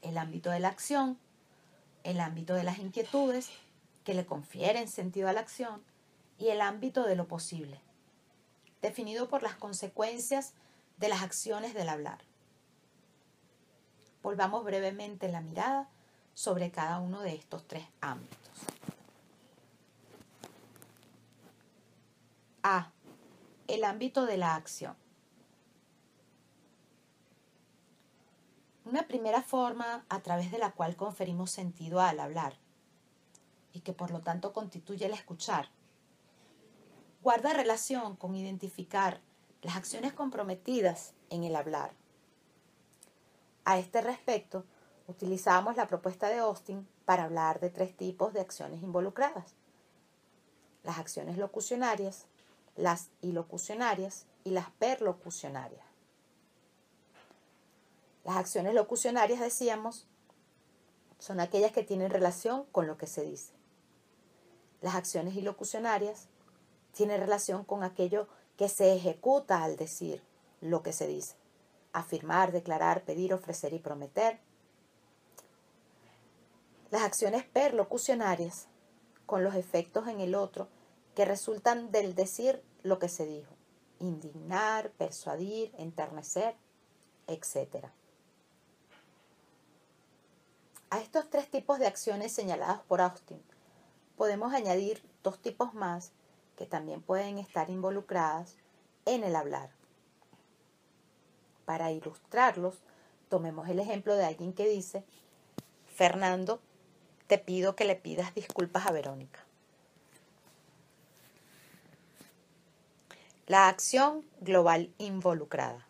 el 0.01 0.17
ámbito 0.17 0.49
de 0.49 0.59
la 0.59 0.69
acción, 0.69 1.17
el 2.03 2.19
ámbito 2.19 2.53
de 2.53 2.63
las 2.63 2.79
inquietudes 2.79 3.49
que 4.03 4.13
le 4.13 4.25
confieren 4.25 4.87
sentido 4.87 5.27
a 5.29 5.33
la 5.33 5.41
acción 5.41 5.83
y 6.37 6.49
el 6.49 6.61
ámbito 6.61 7.03
de 7.03 7.15
lo 7.15 7.27
posible, 7.27 7.79
definido 8.81 9.27
por 9.27 9.43
las 9.43 9.55
consecuencias 9.55 10.53
de 10.97 11.09
las 11.09 11.21
acciones 11.21 11.73
del 11.73 11.89
hablar. 11.89 12.19
Volvamos 14.21 14.63
brevemente 14.63 15.29
la 15.29 15.41
mirada 15.41 15.89
sobre 16.33 16.71
cada 16.71 16.99
uno 16.99 17.21
de 17.21 17.35
estos 17.35 17.67
tres 17.67 17.85
ámbitos. 18.01 18.39
A. 22.63 22.91
El 23.67 23.83
ámbito 23.83 24.25
de 24.25 24.37
la 24.37 24.55
acción. 24.55 24.95
Una 28.89 29.07
primera 29.07 29.43
forma 29.43 30.03
a 30.09 30.19
través 30.21 30.49
de 30.49 30.57
la 30.57 30.71
cual 30.71 30.95
conferimos 30.95 31.51
sentido 31.51 32.01
al 32.01 32.19
hablar 32.19 32.57
y 33.71 33.81
que 33.81 33.93
por 33.93 34.09
lo 34.09 34.21
tanto 34.21 34.51
constituye 34.51 35.05
el 35.05 35.13
escuchar. 35.13 35.69
Guarda 37.21 37.53
relación 37.53 38.15
con 38.15 38.33
identificar 38.33 39.21
las 39.61 39.75
acciones 39.75 40.13
comprometidas 40.13 41.13
en 41.29 41.43
el 41.43 41.55
hablar. 41.55 41.91
A 43.63 43.77
este 43.77 44.01
respecto, 44.01 44.65
utilizamos 45.05 45.77
la 45.77 45.85
propuesta 45.85 46.27
de 46.29 46.39
Austin 46.39 46.87
para 47.05 47.25
hablar 47.25 47.59
de 47.59 47.69
tres 47.69 47.95
tipos 47.95 48.33
de 48.33 48.41
acciones 48.41 48.81
involucradas. 48.81 49.53
Las 50.81 50.97
acciones 50.97 51.37
locucionarias, 51.37 52.25
las 52.75 53.11
ilocucionarias 53.21 54.25
y 54.43 54.49
las 54.49 54.71
perlocucionarias. 54.71 55.88
Las 58.29 58.37
acciones 58.37 58.75
locucionarias, 58.75 59.39
decíamos, 59.39 60.05
son 61.17 61.39
aquellas 61.39 61.71
que 61.71 61.81
tienen 61.81 62.11
relación 62.11 62.65
con 62.65 62.85
lo 62.85 62.95
que 62.95 63.07
se 63.07 63.23
dice. 63.23 63.53
Las 64.81 64.93
acciones 64.93 65.35
ilocucionarias 65.35 66.27
tienen 66.93 67.19
relación 67.19 67.63
con 67.63 67.83
aquello 67.83 68.27
que 68.55 68.69
se 68.69 68.93
ejecuta 68.93 69.63
al 69.63 69.77
decir 69.77 70.21
lo 70.61 70.83
que 70.83 70.93
se 70.93 71.07
dice. 71.07 71.37
Afirmar, 71.91 72.51
declarar, 72.51 73.03
pedir, 73.03 73.33
ofrecer 73.33 73.73
y 73.73 73.79
prometer. 73.79 74.39
Las 76.91 77.01
acciones 77.01 77.45
perlocucionarias 77.45 78.67
con 79.25 79.43
los 79.43 79.55
efectos 79.55 80.07
en 80.07 80.19
el 80.19 80.35
otro 80.35 80.67
que 81.15 81.25
resultan 81.25 81.91
del 81.91 82.13
decir 82.13 82.61
lo 82.83 82.99
que 82.99 83.09
se 83.09 83.25
dijo. 83.25 83.55
Indignar, 83.97 84.91
persuadir, 84.91 85.73
enternecer, 85.79 86.55
etc. 87.25 87.89
A 90.91 90.99
estos 90.99 91.29
tres 91.29 91.49
tipos 91.49 91.77
de 91.77 91.85
acciones 91.85 92.31
señaladas 92.31 92.81
por 92.81 92.99
Austin, 92.99 93.39
podemos 94.17 94.53
añadir 94.53 95.03
dos 95.21 95.39
tipos 95.39 95.75
más 95.75 96.11
que 96.57 96.65
también 96.65 97.01
pueden 97.01 97.37
estar 97.37 97.69
involucradas 97.69 98.55
en 99.05 99.23
el 99.23 99.35
hablar. 99.35 99.69
Para 101.65 101.91
ilustrarlos, 101.91 102.75
tomemos 103.29 103.69
el 103.69 103.79
ejemplo 103.79 104.15
de 104.15 104.25
alguien 104.25 104.51
que 104.51 104.67
dice, 104.67 105.05
Fernando, 105.95 106.59
te 107.27 107.37
pido 107.37 107.75
que 107.75 107.85
le 107.85 107.95
pidas 107.95 108.33
disculpas 108.33 108.87
a 108.87 108.91
Verónica. 108.91 109.45
La 113.45 113.67
acción 113.67 114.25
global 114.41 114.91
involucrada. 114.97 115.85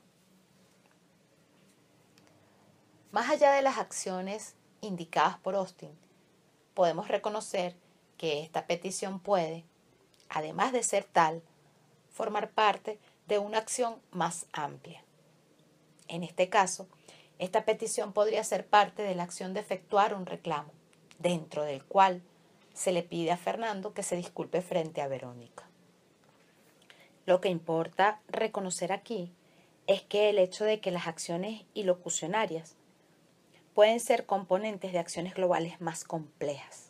Más 3.11 3.29
allá 3.29 3.53
de 3.53 3.61
las 3.61 3.77
acciones 3.77 4.55
indicadas 4.81 5.37
por 5.37 5.55
Austin, 5.55 5.91
podemos 6.73 7.07
reconocer 7.07 7.75
que 8.17 8.41
esta 8.41 8.67
petición 8.67 9.19
puede, 9.19 9.65
además 10.29 10.71
de 10.71 10.83
ser 10.83 11.03
tal, 11.03 11.41
formar 12.09 12.51
parte 12.51 12.99
de 13.27 13.39
una 13.39 13.59
acción 13.59 13.95
más 14.11 14.45
amplia. 14.51 15.03
En 16.07 16.23
este 16.23 16.49
caso, 16.49 16.87
esta 17.37 17.63
petición 17.63 18.11
podría 18.11 18.43
ser 18.43 18.67
parte 18.67 19.03
de 19.03 19.15
la 19.15 19.23
acción 19.23 19.53
de 19.53 19.61
efectuar 19.61 20.13
un 20.13 20.25
reclamo, 20.25 20.71
dentro 21.19 21.63
del 21.63 21.83
cual 21.85 22.21
se 22.73 22.91
le 22.91 23.03
pide 23.03 23.31
a 23.31 23.37
Fernando 23.37 23.93
que 23.93 24.03
se 24.03 24.15
disculpe 24.15 24.61
frente 24.61 25.01
a 25.01 25.07
Verónica. 25.07 25.69
Lo 27.25 27.41
que 27.41 27.49
importa 27.49 28.21
reconocer 28.27 28.91
aquí 28.91 29.31
es 29.85 30.01
que 30.01 30.29
el 30.29 30.39
hecho 30.39 30.65
de 30.65 30.79
que 30.79 30.91
las 30.91 31.07
acciones 31.07 31.63
ilocucionarias 31.73 32.75
pueden 33.73 33.99
ser 33.99 34.25
componentes 34.25 34.91
de 34.91 34.99
acciones 34.99 35.33
globales 35.33 35.79
más 35.81 36.03
complejas. 36.03 36.89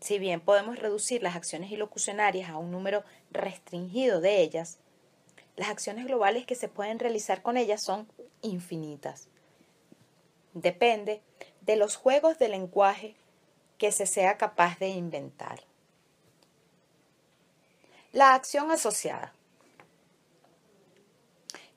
Si 0.00 0.18
bien 0.18 0.40
podemos 0.40 0.78
reducir 0.78 1.22
las 1.22 1.36
acciones 1.36 1.70
ilocucionarias 1.70 2.50
a 2.50 2.56
un 2.56 2.70
número 2.70 3.04
restringido 3.30 4.20
de 4.20 4.40
ellas, 4.40 4.78
las 5.56 5.68
acciones 5.68 6.06
globales 6.06 6.46
que 6.46 6.54
se 6.54 6.68
pueden 6.68 6.98
realizar 6.98 7.42
con 7.42 7.56
ellas 7.56 7.82
son 7.82 8.08
infinitas. 8.42 9.28
Depende 10.54 11.20
de 11.62 11.76
los 11.76 11.96
juegos 11.96 12.38
de 12.38 12.48
lenguaje 12.48 13.16
que 13.76 13.92
se 13.92 14.06
sea 14.06 14.38
capaz 14.38 14.78
de 14.78 14.88
inventar. 14.88 15.64
La 18.12 18.34
acción 18.34 18.70
asociada. 18.70 19.34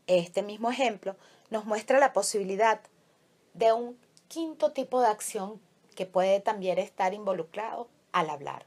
Este 0.07 0.43
mismo 0.43 0.71
ejemplo 0.71 1.15
nos 1.49 1.65
muestra 1.65 1.99
la 1.99 2.13
posibilidad 2.13 2.81
de 3.53 3.73
un 3.73 3.97
quinto 4.27 4.71
tipo 4.71 5.01
de 5.01 5.07
acción 5.07 5.59
que 5.95 6.05
puede 6.05 6.39
también 6.39 6.77
estar 6.77 7.13
involucrado 7.13 7.87
al 8.11 8.29
hablar, 8.29 8.65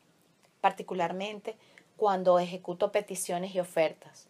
particularmente 0.60 1.56
cuando 1.96 2.38
ejecuto 2.38 2.92
peticiones 2.92 3.54
y 3.54 3.60
ofertas, 3.60 4.26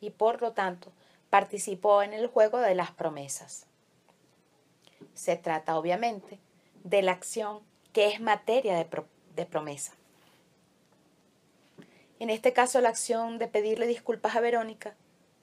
y 0.00 0.10
por 0.10 0.42
lo 0.42 0.52
tanto 0.52 0.92
participo 1.30 2.02
en 2.02 2.12
el 2.12 2.28
juego 2.28 2.58
de 2.58 2.74
las 2.74 2.90
promesas. 2.92 3.66
Se 5.14 5.36
trata 5.36 5.78
obviamente 5.78 6.38
de 6.84 7.02
la 7.02 7.12
acción 7.12 7.60
que 7.92 8.08
es 8.08 8.20
materia 8.20 8.76
de, 8.76 8.86
de 9.34 9.46
promesa. 9.46 9.94
En 12.18 12.30
este 12.30 12.52
caso, 12.52 12.80
la 12.80 12.88
acción 12.88 13.38
de 13.38 13.48
pedirle 13.48 13.86
disculpas 13.86 14.36
a 14.36 14.40
Verónica, 14.40 14.94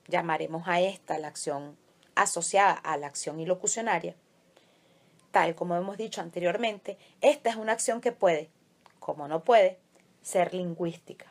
llamaremos 0.07 0.68
a 0.68 0.82
esta 0.82 1.20
la 1.20 1.28
acción 1.28 1.78
asociada 2.16 2.74
a 2.74 2.97
la 2.97 3.07
acción 3.07 3.39
ilocucionaria, 3.39 4.16
tal 5.34 5.55
como 5.55 5.75
hemos 5.75 5.97
dicho 5.97 6.21
anteriormente, 6.21 6.99
esta 7.19 7.49
es 7.49 7.55
una 7.55 7.71
acción 7.71 8.01
que 8.01 8.11
puede, 8.11 8.51
como 8.99 9.27
no 9.27 9.43
puede, 9.43 9.79
ser 10.21 10.53
lingüística. 10.53 11.25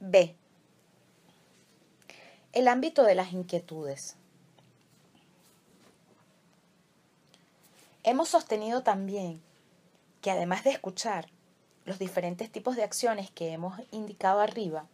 B. 0.00 0.34
El 2.52 2.66
ámbito 2.66 3.04
de 3.04 3.14
las 3.14 3.32
inquietudes. 3.32 4.16
Hemos 8.02 8.28
sostenido 8.28 8.82
también 8.82 9.40
que 10.22 10.32
además 10.32 10.64
de 10.64 10.70
escuchar 10.70 11.28
los 11.84 12.00
diferentes 12.00 12.50
tipos 12.50 12.74
de 12.74 12.82
acciones 12.82 13.30
que 13.30 13.52
hemos 13.52 13.80
indicado 13.92 14.40
arriba, 14.40 14.86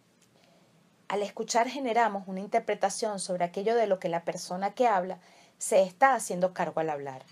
al 1.08 1.22
escuchar 1.22 1.70
generamos 1.70 2.28
una 2.28 2.40
interpretación 2.40 3.18
sobre 3.18 3.44
aquello 3.44 3.74
de 3.74 3.86
lo 3.86 3.98
que 3.98 4.10
la 4.10 4.24
persona 4.24 4.74
que 4.74 4.86
habla 4.86 5.20
se 5.58 5.82
está 5.82 6.14
haciendo 6.14 6.54
cargo 6.54 6.80
al 6.80 6.90
hablar. 6.90 7.24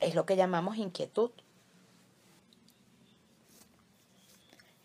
Es 0.00 0.14
lo 0.14 0.24
que 0.26 0.36
llamamos 0.36 0.76
inquietud. 0.76 1.30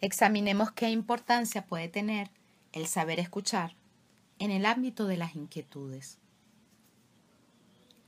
Examinemos 0.01 0.71
qué 0.71 0.89
importancia 0.89 1.65
puede 1.65 1.87
tener 1.87 2.31
el 2.73 2.87
saber 2.87 3.19
escuchar 3.19 3.75
en 4.39 4.49
el 4.49 4.65
ámbito 4.65 5.05
de 5.05 5.17
las 5.17 5.35
inquietudes. 5.35 6.17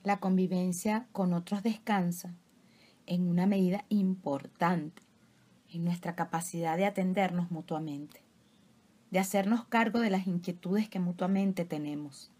La 0.03 0.17
convivencia 0.19 1.07
con 1.11 1.33
otros 1.33 1.61
descansa 1.61 2.33
en 3.05 3.29
una 3.29 3.45
medida 3.45 3.85
importante 3.89 5.03
en 5.71 5.85
nuestra 5.85 6.15
capacidad 6.15 6.77
de 6.77 6.85
atendernos 6.85 7.51
mutuamente, 7.51 8.21
de 9.11 9.19
hacernos 9.19 9.65
cargo 9.65 9.99
de 9.99 10.09
las 10.09 10.27
inquietudes 10.27 10.89
que 10.89 10.99
mutuamente 10.99 11.65
tenemos. 11.65 12.32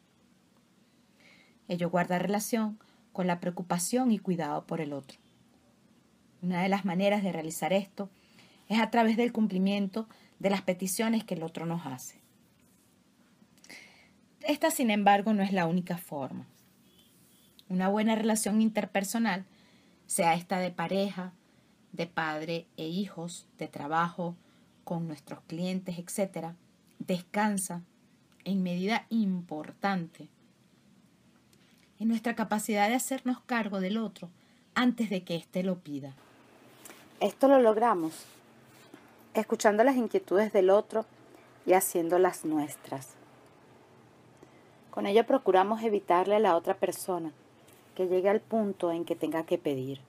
Ello 1.73 1.89
guarda 1.89 2.19
relación 2.19 2.77
con 3.13 3.25
la 3.25 3.39
preocupación 3.39 4.11
y 4.11 4.19
cuidado 4.19 4.67
por 4.67 4.79
el 4.79 4.93
otro. 4.93 5.17
Una 6.43 6.61
de 6.61 6.69
las 6.69 6.85
maneras 6.85 7.23
de 7.23 7.31
realizar 7.31 7.73
esto 7.73 8.11
es 8.69 8.79
a 8.79 8.91
través 8.91 9.17
del 9.17 9.33
cumplimiento 9.33 10.07
de 10.37 10.51
las 10.51 10.61
peticiones 10.61 11.23
que 11.23 11.33
el 11.33 11.41
otro 11.41 11.65
nos 11.65 11.87
hace. 11.87 12.21
Esta, 14.41 14.69
sin 14.69 14.91
embargo, 14.91 15.33
no 15.33 15.41
es 15.41 15.51
la 15.51 15.65
única 15.65 15.97
forma. 15.97 16.45
Una 17.69 17.89
buena 17.89 18.13
relación 18.13 18.61
interpersonal, 18.61 19.43
sea 20.05 20.35
esta 20.35 20.59
de 20.59 20.69
pareja, 20.69 21.33
de 21.91 22.05
padre 22.05 22.67
e 22.77 22.85
hijos, 22.85 23.47
de 23.57 23.67
trabajo, 23.67 24.35
con 24.83 25.07
nuestros 25.07 25.39
clientes, 25.47 25.97
etc., 25.97 26.49
descansa 26.99 27.81
en 28.45 28.61
medida 28.61 29.07
importante 29.09 30.27
en 32.03 32.09
nuestra 32.09 32.35
capacidad 32.35 32.89
de 32.89 32.95
hacernos 32.95 33.39
cargo 33.39 33.79
del 33.79 33.97
otro 33.97 34.27
antes 34.75 35.09
de 35.09 35.23
que 35.23 35.37
éste 35.37 35.63
lo 35.63 35.77
pida. 35.77 36.13
Esto 37.21 37.47
lo 37.47 37.61
logramos 37.61 38.25
escuchando 39.33 39.85
las 39.85 39.95
inquietudes 39.95 40.51
del 40.51 40.69
otro 40.69 41.05
y 41.65 41.71
haciéndolas 41.71 42.43
nuestras. 42.43 43.11
Con 44.91 45.05
ello 45.05 45.25
procuramos 45.25 45.81
evitarle 45.81 46.35
a 46.35 46.39
la 46.39 46.57
otra 46.57 46.73
persona 46.73 47.31
que 47.95 48.07
llegue 48.07 48.27
al 48.27 48.41
punto 48.41 48.91
en 48.91 49.05
que 49.05 49.15
tenga 49.15 49.45
que 49.45 49.57
pedir. 49.57 50.01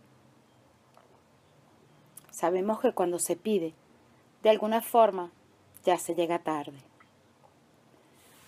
Sabemos 2.33 2.81
que 2.81 2.91
cuando 2.91 3.21
se 3.21 3.37
pide, 3.37 3.73
de 4.43 4.51
alguna 4.51 4.83
forma, 4.83 5.31
ya 5.85 5.97
se 5.97 6.17
llega 6.17 6.41
tarde. 6.41 6.79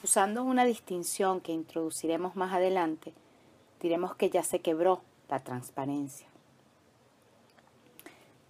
Usando 0.02 0.42
una 0.42 0.64
distinción 0.64 1.40
que 1.40 1.52
introduciremos 1.52 2.34
más 2.34 2.52
adelante, 2.52 3.14
diremos 3.80 4.16
que 4.16 4.30
ya 4.30 4.42
se 4.42 4.60
quebró 4.60 5.02
la 5.28 5.40
transparencia. 5.40 6.28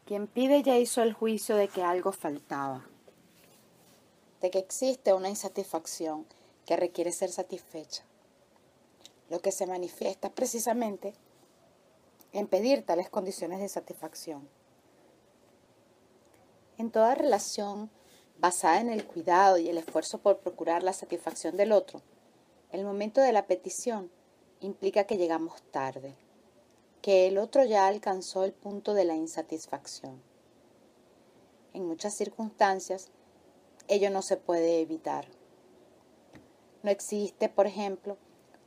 Quien 0.04 0.26
pide 0.26 0.62
ya 0.62 0.78
hizo 0.78 1.02
el 1.02 1.12
juicio 1.12 1.56
de 1.56 1.68
que 1.68 1.82
algo 1.82 2.12
faltaba, 2.12 2.86
de 4.40 4.50
que 4.50 4.58
existe 4.58 5.12
una 5.12 5.28
insatisfacción 5.28 6.26
que 6.64 6.76
requiere 6.76 7.12
ser 7.12 7.30
satisfecha. 7.30 8.04
Lo 9.30 9.40
que 9.40 9.50
se 9.50 9.66
manifiesta 9.66 10.30
precisamente 10.30 11.14
en 12.32 12.46
pedir 12.46 12.84
tales 12.84 13.08
condiciones 13.08 13.60
de 13.60 13.68
satisfacción. 13.68 14.48
En 16.78 16.90
toda 16.90 17.14
relación 17.14 17.90
basada 18.38 18.80
en 18.80 18.90
el 18.90 19.06
cuidado 19.06 19.56
y 19.58 19.68
el 19.68 19.78
esfuerzo 19.78 20.18
por 20.18 20.38
procurar 20.38 20.82
la 20.82 20.92
satisfacción 20.92 21.56
del 21.56 21.72
otro, 21.72 22.02
el 22.70 22.84
momento 22.84 23.20
de 23.20 23.32
la 23.32 23.46
petición 23.46 24.10
implica 24.60 25.04
que 25.04 25.16
llegamos 25.16 25.62
tarde 25.70 26.16
que 27.06 27.28
el 27.28 27.38
otro 27.38 27.64
ya 27.64 27.86
alcanzó 27.86 28.42
el 28.42 28.52
punto 28.52 28.92
de 28.92 29.04
la 29.04 29.14
insatisfacción. 29.14 30.20
En 31.72 31.86
muchas 31.86 32.14
circunstancias, 32.14 33.12
ello 33.86 34.10
no 34.10 34.22
se 34.22 34.36
puede 34.36 34.80
evitar. 34.80 35.28
No 36.82 36.90
existe, 36.90 37.48
por 37.48 37.68
ejemplo, 37.68 38.16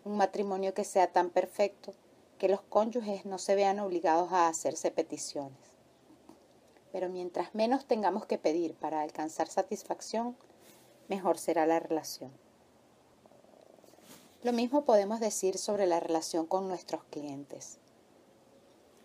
un 0.06 0.16
matrimonio 0.16 0.74
que 0.74 0.86
sea 0.86 1.12
tan 1.12 1.32
perfecto 1.32 1.94
que 2.38 2.48
los 2.48 2.62
cónyuges 2.62 3.26
no 3.26 3.40
se 3.40 3.56
vean 3.56 3.80
obligados 3.80 4.32
a 4.32 4.48
hacerse 4.48 4.90
peticiones. 4.90 5.76
Pero 6.94 7.10
mientras 7.10 7.54
menos 7.54 7.86
tengamos 7.88 8.26
que 8.26 8.38
pedir 8.38 8.74
para 8.74 9.02
alcanzar 9.02 9.50
satisfacción, 9.50 10.38
mejor 11.10 11.38
será 11.38 11.66
la 11.66 11.82
relación. 11.82 12.32
Lo 14.42 14.54
mismo 14.54 14.86
podemos 14.86 15.20
decir 15.20 15.58
sobre 15.58 15.86
la 15.86 16.00
relación 16.00 16.46
con 16.46 16.70
nuestros 16.70 17.04
clientes. 17.10 17.78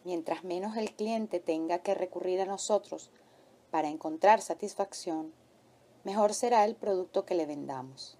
Mientras 0.04 0.44
menos 0.44 0.76
el 0.76 0.94
cliente 0.94 1.40
tenga 1.40 1.80
que 1.80 1.92
recurrir 1.92 2.40
a 2.40 2.46
nosotros 2.46 3.10
para 3.72 3.88
encontrar 3.88 4.40
satisfacción, 4.40 5.34
mejor 6.04 6.34
será 6.34 6.64
el 6.64 6.76
producto 6.76 7.24
que 7.24 7.34
le 7.34 7.46
vendamos. 7.46 8.16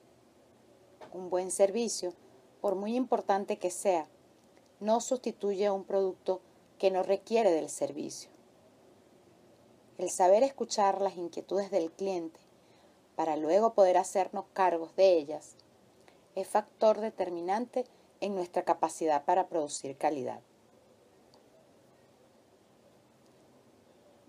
Un 1.13 1.31
buen 1.31 1.53
servicio, 1.53 2.15
por 2.61 2.75
muy 2.75 2.97
importante 2.97 3.61
que 3.61 3.71
sea, 3.71 4.09
no 4.81 5.01
sustituye 5.01 5.67
a 5.67 5.73
un 5.73 5.85
producto 5.85 6.41
que 6.79 6.91
no 6.91 7.05
requiere 7.05 7.53
del 7.53 7.71
servicio. 7.71 8.29
El 9.99 10.11
saber 10.11 10.43
escuchar 10.43 11.01
las 11.01 11.17
inquietudes 11.17 11.71
del 11.71 11.93
cliente 11.93 12.41
para 13.15 13.37
luego 13.37 13.75
poder 13.75 13.99
hacernos 13.99 14.47
cargos 14.53 14.97
de 14.97 15.17
ellas 15.17 15.55
es 16.35 16.49
factor 16.49 17.01
determinante 17.01 17.85
en 18.21 18.35
nuestra 18.35 18.65
capacidad 18.65 19.25
para 19.25 19.49
producir 19.49 19.97
calidad. 19.97 20.41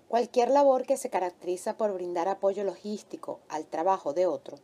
Cualquier 0.08 0.50
labor 0.50 0.86
que 0.86 0.98
se 0.98 1.10
caracteriza 1.10 1.78
por 1.78 1.94
brindar 1.94 2.28
apoyo 2.28 2.64
logístico 2.64 3.40
al 3.50 3.66
trabajo 3.66 4.14
de 4.14 4.28
otro, 4.28 4.58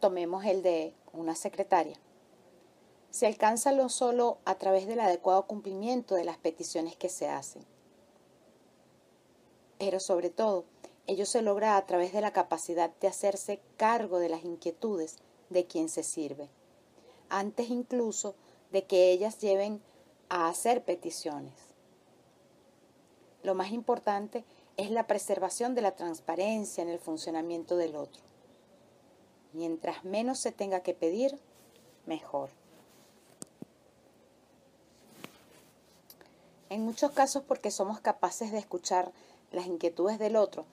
tomemos 0.00 0.44
el 0.44 0.62
de 0.62 0.94
una 1.12 1.34
secretaria, 1.34 1.96
se 3.10 3.26
alcanza 3.26 3.72
no 3.72 3.88
solo 3.90 4.38
a 4.46 4.54
través 4.54 4.86
del 4.86 5.00
adecuado 5.00 5.46
cumplimiento 5.46 6.14
de 6.14 6.24
las 6.24 6.38
peticiones 6.38 6.96
que 6.96 7.10
se 7.10 7.28
hacen, 7.28 7.64
pero 9.78 10.00
sobre 10.00 10.30
todo, 10.30 10.64
ello 11.06 11.26
se 11.26 11.42
logra 11.42 11.76
a 11.76 11.86
través 11.86 12.12
de 12.12 12.20
la 12.20 12.32
capacidad 12.32 12.90
de 13.00 13.08
hacerse 13.08 13.60
cargo 13.76 14.18
de 14.18 14.28
las 14.28 14.44
inquietudes 14.44 15.18
de 15.52 15.66
quien 15.66 15.88
se 15.88 16.02
sirve, 16.02 16.48
antes 17.28 17.70
incluso 17.70 18.34
de 18.70 18.84
que 18.84 19.10
ellas 19.12 19.38
lleven 19.38 19.80
a 20.28 20.48
hacer 20.48 20.84
peticiones. 20.84 21.52
Lo 23.42 23.54
más 23.54 23.72
importante 23.72 24.44
es 24.76 24.90
la 24.90 25.06
preservación 25.06 25.74
de 25.74 25.82
la 25.82 25.96
transparencia 25.96 26.82
en 26.82 26.88
el 26.88 26.98
funcionamiento 26.98 27.76
del 27.76 27.96
otro. 27.96 28.22
Mientras 29.52 30.04
menos 30.04 30.38
se 30.38 30.52
tenga 30.52 30.80
que 30.80 30.94
pedir, 30.94 31.38
mejor. 32.06 32.50
En 36.70 36.84
muchos 36.84 37.10
casos 37.10 37.42
porque 37.42 37.70
somos 37.70 38.00
capaces 38.00 38.50
de 38.50 38.58
escuchar 38.58 39.12
las 39.50 39.66
inquietudes 39.66 40.18
del 40.18 40.36
otro, 40.36 40.64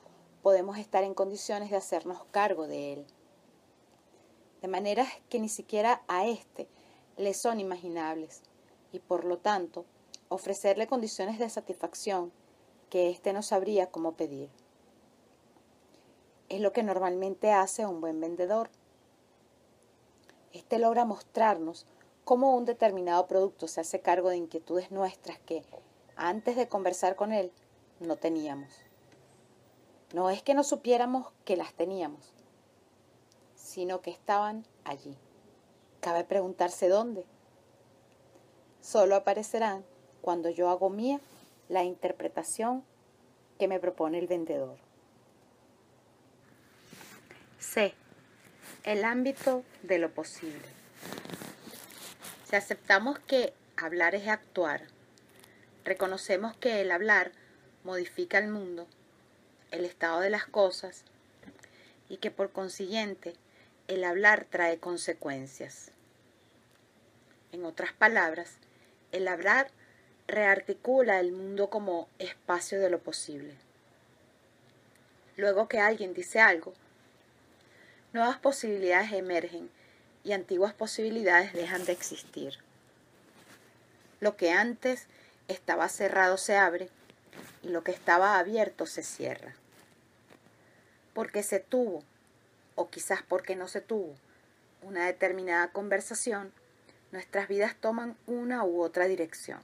podemos 0.41 0.77
estar 0.77 1.03
en 1.03 1.13
condiciones 1.13 1.71
de 1.71 1.75
hacernos 1.75 2.23
cargo 2.31 2.67
de 2.67 2.93
él. 2.93 3.05
De 4.61 4.67
manera 4.67 5.05
que 5.29 5.39
ni 5.39 5.49
siquiera 5.49 6.01
a 6.07 6.25
éste 6.25 6.67
le 7.17 7.33
son 7.33 7.59
imaginables 7.59 8.41
y 8.91 8.99
por 8.99 9.25
lo 9.25 9.37
tanto 9.37 9.85
ofrecerle 10.29 10.87
condiciones 10.87 11.39
de 11.39 11.49
satisfacción 11.49 12.31
que 12.89 13.09
éste 13.09 13.33
no 13.33 13.41
sabría 13.41 13.91
cómo 13.91 14.13
pedir. 14.13 14.49
Es 16.49 16.61
lo 16.61 16.73
que 16.73 16.83
normalmente 16.83 17.51
hace 17.51 17.85
un 17.85 18.01
buen 18.01 18.19
vendedor. 18.19 18.69
Este 20.51 20.79
logra 20.79 21.05
mostrarnos 21.05 21.85
cómo 22.23 22.55
un 22.55 22.65
determinado 22.65 23.27
producto 23.27 23.67
se 23.67 23.81
hace 23.81 24.01
cargo 24.01 24.29
de 24.29 24.37
inquietudes 24.37 24.91
nuestras 24.91 25.39
que, 25.39 25.63
antes 26.15 26.55
de 26.55 26.67
conversar 26.67 27.15
con 27.15 27.31
él, 27.31 27.51
no 27.99 28.15
teníamos. 28.15 28.69
No 30.13 30.29
es 30.29 30.41
que 30.41 30.55
no 30.55 30.63
supiéramos 30.63 31.31
que 31.45 31.55
las 31.55 31.73
teníamos, 31.73 32.33
sino 33.69 34.01
que 34.01 34.09
estaban 34.09 34.65
allí. 34.83 35.15
Cabe 36.01 36.23
preguntarse 36.23 36.89
dónde. 36.89 37.23
Solo 38.81 39.15
aparecerán 39.15 39.85
cuando 40.21 40.49
yo 40.49 40.69
hago 40.69 40.89
mía 40.89 41.19
la 41.67 41.83
interpretación 41.83 42.83
que 43.59 43.67
me 43.67 43.79
propone 43.79 44.17
el 44.17 44.25
vendedor. 44.25 44.77
C. 47.59 47.93
El 48.83 49.03
ámbito 49.03 49.63
de 49.83 49.99
lo 49.99 50.11
posible. 50.11 50.67
Si 52.49 52.55
aceptamos 52.55 53.19
que 53.19 53.53
hablar 53.77 54.15
es 54.15 54.27
actuar, 54.27 54.87
reconocemos 55.85 56.57
que 56.57 56.81
el 56.81 56.89
hablar 56.89 57.33
modifica 57.83 58.39
el 58.39 58.47
mundo, 58.47 58.87
el 59.69 59.85
estado 59.85 60.21
de 60.21 60.31
las 60.31 60.47
cosas, 60.47 61.03
y 62.09 62.17
que 62.17 62.31
por 62.31 62.51
consiguiente 62.51 63.35
el 63.89 64.03
hablar 64.03 64.45
trae 64.47 64.77
consecuencias. 64.77 65.89
En 67.51 67.65
otras 67.65 67.91
palabras, 67.91 68.51
el 69.11 69.27
hablar 69.27 69.71
rearticula 70.27 71.19
el 71.19 71.31
mundo 71.31 71.71
como 71.71 72.07
espacio 72.19 72.79
de 72.79 72.91
lo 72.91 72.99
posible. 72.99 73.55
Luego 75.37 75.67
que 75.67 75.79
alguien 75.79 76.13
dice 76.13 76.39
algo, 76.39 76.75
nuevas 78.13 78.37
posibilidades 78.37 79.11
emergen 79.11 79.71
y 80.23 80.33
antiguas 80.33 80.75
posibilidades 80.75 81.53
dejan 81.53 81.83
de 81.85 81.93
existir. 81.93 82.59
Lo 84.19 84.37
que 84.37 84.51
antes 84.51 85.07
estaba 85.47 85.89
cerrado 85.89 86.37
se 86.37 86.55
abre 86.55 86.89
y 87.63 87.69
lo 87.69 87.83
que 87.83 87.91
estaba 87.91 88.37
abierto 88.37 88.85
se 88.85 89.01
cierra. 89.01 89.55
Porque 91.15 91.41
se 91.41 91.59
tuvo, 91.59 92.03
o 92.79 92.89
quizás 92.89 93.21
porque 93.21 93.57
no 93.57 93.67
se 93.67 93.81
tuvo, 93.81 94.15
una 94.81 95.05
determinada 95.05 95.67
conversación, 95.73 96.53
nuestras 97.11 97.49
vidas 97.49 97.75
toman 97.75 98.15
una 98.25 98.63
u 98.63 98.81
otra 98.81 99.05
dirección. 99.05 99.59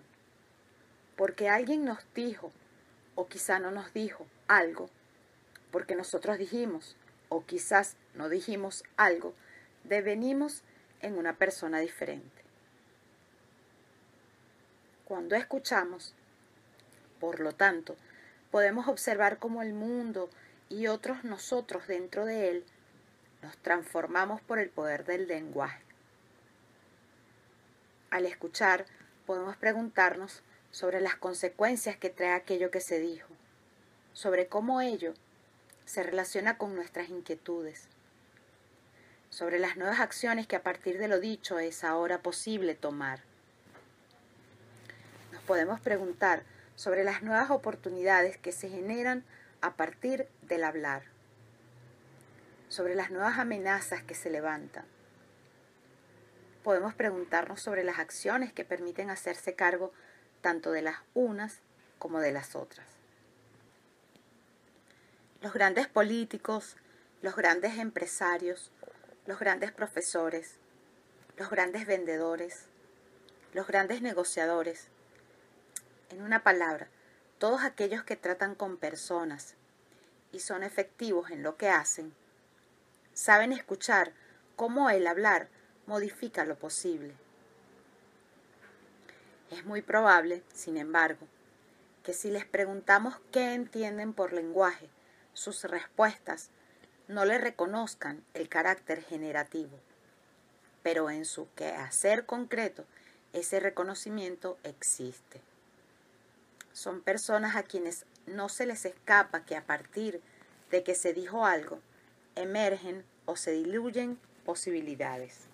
Porque 1.16 1.47
alguien 1.47 1.86
nos 1.86 1.99
dijo, 2.13 2.51
o 3.16 3.28
quizás 3.28 3.61
no 3.61 3.72
nos 3.72 3.93
dijo, 3.93 4.28
algo, 4.49 4.89
porque 5.72 5.95
nosotros 5.95 6.38
dijimos, 6.38 6.97
o 7.30 7.45
quizás 7.45 7.95
no 8.16 8.28
dijimos 8.28 8.84
algo, 8.97 9.34
devenimos 9.86 10.63
en 10.99 11.18
una 11.18 11.38
persona 11.38 11.80
diferente 11.80 12.43
cuando 15.05 15.38
escuchamos. 15.38 16.13
Por 17.22 17.39
lo 17.39 17.53
tanto, 17.53 17.95
podemos 18.51 18.89
observar 18.89 19.39
cómo 19.39 19.61
el 19.61 19.72
mundo 19.74 20.30
y 20.68 20.88
otros 20.88 21.24
nosotros 21.24 21.88
dentro 21.88 22.26
de 22.26 22.49
él 22.49 22.66
nos 23.46 23.58
transformamos 23.58 24.41
por 24.41 24.59
el 24.59 24.70
poder 24.70 25.05
del 25.05 25.28
lenguaje. 25.28 25.82
Al 28.09 28.26
escuchar, 28.26 28.86
podemos 29.26 29.55
preguntarnos 29.55 30.43
sobre 30.72 31.00
las 31.00 31.16
consecuencias 31.16 31.96
que 31.96 32.09
trae 32.09 32.34
aquello 32.34 32.72
que 32.72 32.82
se 32.82 33.00
dijo, 33.00 33.30
sobre 34.12 34.47
cómo 34.47 34.82
ello 34.82 35.13
se 35.86 36.04
relaciona 36.04 36.58
con 36.58 36.76
nuestras 36.76 37.09
inquietudes, 37.09 37.88
sobre 39.30 39.59
las 39.59 39.78
nuevas 39.78 40.00
acciones 40.00 40.47
que 40.47 40.55
a 40.55 40.63
partir 40.63 40.97
de 40.97 41.08
lo 41.08 41.20
dicho 41.20 41.59
es 41.59 41.84
ahora 41.84 42.22
posible 42.22 42.76
tomar 42.76 43.22
podemos 45.46 45.80
preguntar 45.80 46.43
sobre 46.76 47.04
las 47.04 47.24
nuevas 47.24 47.50
oportunidades 47.51 48.38
que 48.38 48.51
se 48.51 48.70
generan 48.70 49.24
a 49.62 49.76
partir 49.76 50.28
del 50.42 50.63
hablar, 50.63 51.04
sobre 52.76 52.93
las 52.93 53.10
nuevas 53.10 53.39
amenazas 53.39 54.04
que 54.04 54.16
se 54.16 54.30
levantan. 54.30 54.84
Podemos 56.62 56.93
preguntarnos 56.93 57.62
sobre 57.62 57.86
las 57.86 58.00
acciones 58.00 58.52
que 58.52 58.66
permiten 58.66 59.10
hacerse 59.10 59.56
cargo 59.56 59.93
tanto 60.42 60.74
de 60.74 60.82
las 60.82 60.97
unas 61.14 61.60
como 62.00 62.20
de 62.20 62.34
las 62.34 62.54
otras. 62.54 62.86
Los 65.42 65.54
grandes 65.54 65.88
políticos, 65.88 66.76
los 67.22 67.38
grandes 67.38 67.78
empresarios, 67.78 68.72
los 69.26 69.39
grandes 69.39 69.72
profesores, 69.72 70.56
los 71.38 71.50
grandes 71.50 71.86
vendedores, 71.86 72.66
los 73.54 73.68
grandes 73.68 74.02
negociadores, 74.02 74.89
en 76.10 76.22
una 76.22 76.43
palabra, 76.43 76.89
todos 77.39 77.64
aquellos 77.64 78.04
que 78.04 78.18
tratan 78.18 78.54
con 78.54 78.76
personas 78.76 79.54
y 80.34 80.39
son 80.42 80.62
efectivos 80.62 81.32
en 81.32 81.42
lo 81.42 81.56
que 81.56 81.70
hacen, 81.70 82.14
saben 83.16 83.54
escuchar 83.54 84.12
cómo 84.55 84.92
el 84.92 85.08
hablar 85.08 85.47
modifica 85.87 86.46
lo 86.46 86.55
posible. 86.59 87.16
Es 89.50 89.66
muy 89.66 89.82
probable, 89.82 90.43
sin 90.54 90.78
embargo, 90.78 91.25
que 92.04 92.13
si 92.13 92.29
les 92.29 92.46
preguntamos 92.46 93.16
qué 93.32 93.54
entienden 93.54 94.13
por 94.13 94.33
lenguaje, 94.33 94.89
sus 95.33 95.63
respuestas 95.63 96.50
no 97.08 97.25
le 97.25 97.37
reconozcan 97.37 98.24
el 98.33 98.50
carácter 98.50 99.01
generativo, 99.01 99.79
pero 100.83 101.09
en 101.09 101.25
su 101.25 101.47
quehacer 101.55 102.25
concreto 102.25 102.86
ese 103.33 103.59
reconocimiento 103.59 104.58
existe. 104.63 105.42
Son 106.74 107.01
personas 107.01 107.55
a 107.55 107.63
quienes 107.63 108.05
no 108.25 108.50
se 108.50 108.66
les 108.66 108.86
escapa 108.86 109.46
que 109.46 109.55
a 109.55 109.66
partir 109.66 110.21
de 110.70 110.83
que 110.83 110.96
se 110.96 111.13
dijo 111.13 111.46
algo, 111.46 111.79
emergen 112.36 113.03
o 113.25 113.36
se 113.36 113.51
diluyen 113.51 114.20
posibilidades. 114.45 115.47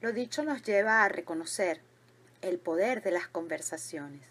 Lo 0.00 0.12
dicho 0.12 0.44
nos 0.44 0.62
lleva 0.62 1.04
a 1.04 1.08
reconocer 1.08 1.80
el 2.42 2.58
poder 2.58 3.02
de 3.02 3.10
las 3.10 3.28
conversaciones. 3.28 4.22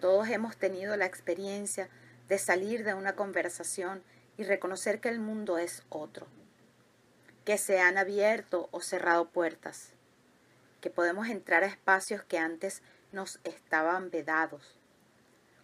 Todos 0.00 0.28
hemos 0.28 0.56
tenido 0.56 0.96
la 0.96 1.06
experiencia 1.06 1.88
de 2.28 2.38
salir 2.38 2.84
de 2.84 2.94
una 2.94 3.14
conversación 3.14 4.02
y 4.36 4.44
reconocer 4.44 5.00
que 5.00 5.08
el 5.08 5.20
mundo 5.20 5.58
es 5.58 5.82
otro, 5.88 6.26
que 7.44 7.58
se 7.58 7.80
han 7.80 7.98
abierto 7.98 8.68
o 8.72 8.80
cerrado 8.80 9.28
puertas, 9.28 9.90
que 10.80 10.90
podemos 10.90 11.28
entrar 11.28 11.62
a 11.62 11.66
espacios 11.66 12.22
que 12.22 12.38
antes 12.38 12.82
nos 13.12 13.40
estaban 13.44 14.10
vedados, 14.10 14.78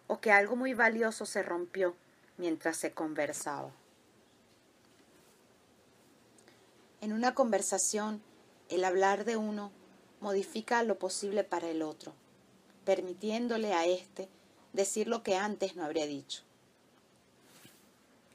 o 0.07 0.21
que 0.21 0.33
algo 0.33 0.57
muy 0.57 0.75
valioso 0.75 1.27
se 1.27 1.43
rompió 1.43 1.95
mientras 2.43 2.77
se 2.77 2.93
conversaba. 2.93 3.71
En 7.01 7.13
una 7.13 7.37
conversación, 7.37 8.21
el 8.69 8.85
hablar 8.85 9.25
de 9.25 9.37
uno 9.37 9.71
modifica 10.21 10.83
lo 10.83 10.99
posible 10.99 11.45
para 11.45 11.69
el 11.69 11.83
otro, 11.83 12.15
permitiéndole 12.85 13.75
a 13.75 13.87
éste 13.87 14.29
decir 14.73 15.07
lo 15.07 15.23
que 15.23 15.37
antes 15.37 15.77
no 15.77 15.85
habría 15.85 16.09
dicho. 16.09 16.43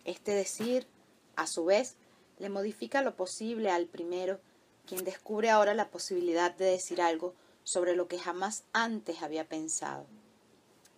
Este 0.06 0.32
decir, 0.32 0.88
a 1.36 1.46
su 1.46 1.66
vez, 1.66 1.96
le 2.40 2.48
modifica 2.48 3.02
lo 3.02 3.18
posible 3.18 3.72
al 3.72 3.88
primero, 3.88 4.40
quien 4.86 5.04
descubre 5.04 5.50
ahora 5.50 5.74
la 5.74 5.90
posibilidad 5.90 6.56
de 6.56 6.64
decir 6.64 7.02
algo 7.02 7.34
sobre 7.66 7.94
lo 7.94 8.08
que 8.08 8.20
jamás 8.20 8.64
antes 8.72 9.22
había 9.22 9.50
pensado, 9.50 10.06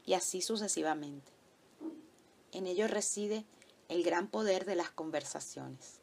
y 0.06 0.14
así 0.14 0.44
sucesivamente. 0.44 1.39
En 2.52 2.68
ello 2.68 2.88
reside 2.88 3.46
el 3.88 4.04
gran 4.04 4.28
poder 4.28 4.66
de 4.66 4.76
las 4.76 4.90
conversaciones. 4.90 6.00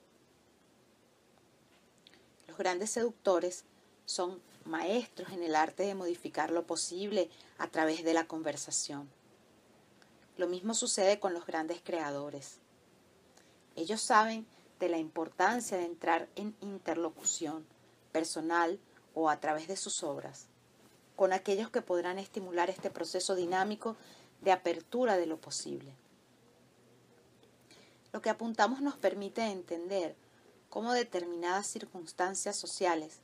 Los 2.47 2.57
grandes 2.57 2.91
seductores 2.91 3.65
son 4.05 4.41
maestros 4.65 5.33
en 5.33 5.43
el 5.43 5.55
arte 5.55 5.85
de 5.85 5.95
modificar 5.95 6.51
lo 6.51 6.67
posible 6.67 7.31
a 7.59 7.69
través 7.69 8.05
de 8.05 8.15
la 8.15 8.27
conversación. 8.27 9.09
Lo 10.37 10.49
mismo 10.49 10.75
sucede 10.75 11.19
con 11.19 11.33
los 11.35 11.47
grandes 11.47 11.81
creadores. 11.83 12.59
Ellos 13.75 14.01
saben 14.01 14.47
de 14.81 14.89
la 14.89 14.99
importancia 14.99 15.79
de 15.79 15.85
entrar 15.85 16.29
en 16.37 16.55
interlocución 16.61 17.67
personal 18.13 18.79
o 19.15 19.31
a 19.31 19.41
través 19.41 19.69
de 19.69 19.77
sus 19.77 20.03
obras 20.03 20.49
con 21.17 21.33
aquellos 21.33 21.71
que 21.71 21.83
podrán 21.83 22.19
estimular 22.19 22.71
este 22.71 22.91
proceso 22.91 23.35
dinámico 23.35 23.97
de 24.43 24.53
apertura 24.53 25.17
de 25.17 25.27
lo 25.27 25.39
posible. 25.39 25.93
Lo 28.17 28.23
que 28.23 28.31
apuntamos 28.31 28.81
nos 28.81 28.97
permite 28.97 29.43
entender 29.43 30.17
cómo 30.71 30.95
determinadas 30.95 31.67
circunstancias 31.67 32.57
sociales 32.57 33.19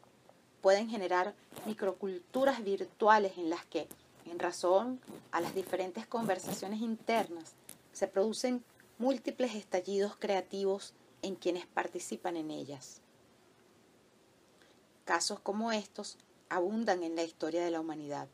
pueden 0.61 0.91
generar 0.91 1.35
microculturas 1.65 2.63
virtuales 2.63 3.39
en 3.39 3.49
las 3.49 3.65
que, 3.65 3.89
en 4.27 4.39
razón 4.39 5.01
a 5.31 5.41
las 5.41 5.55
diferentes 5.55 6.07
conversaciones 6.07 6.83
internas, 6.83 7.55
se 7.95 8.07
producen 8.07 8.63
múltiples 8.99 9.55
estallidos 9.55 10.15
creativos 10.17 10.93
en 11.23 11.37
quienes 11.37 11.67
participan 11.67 12.37
en 12.37 12.51
ellas. 12.51 13.01
Casos 15.07 15.41
como 15.41 15.73
estos 15.73 16.19
abundan 16.51 17.03
en 17.03 17.17
la 17.17 17.23
historia 17.23 17.65
de 17.65 17.71
la 17.71 17.81
humanidad. 17.81 18.29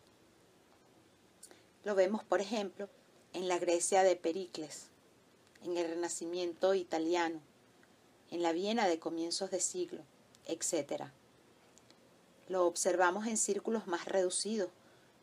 Lo 1.84 1.94
vemos, 1.94 2.24
por 2.24 2.40
ejemplo, 2.40 2.88
en 3.32 3.46
la 3.46 3.60
Grecia 3.60 4.02
de 4.02 4.16
Pericles, 4.16 4.90
en 5.64 5.76
el 5.76 5.88
Renacimiento 5.88 6.74
italiano, 6.74 7.40
en 8.30 8.42
la 8.42 8.52
Viena 8.52 8.86
de 8.86 8.98
comienzos 8.98 9.50
de 9.50 9.60
siglo, 9.60 10.02
etc. 10.46 11.04
Lo 12.48 12.66
observamos 12.66 13.26
en 13.26 13.36
círculos 13.36 13.86
más 13.86 14.04
reducidos, 14.06 14.70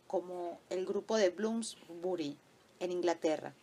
como 0.08 0.60
el 0.70 0.86
grupo 0.86 1.18
de 1.18 1.30
Bloomsbury 1.30 2.38
en 2.80 2.92
Inglaterra, 2.92 3.54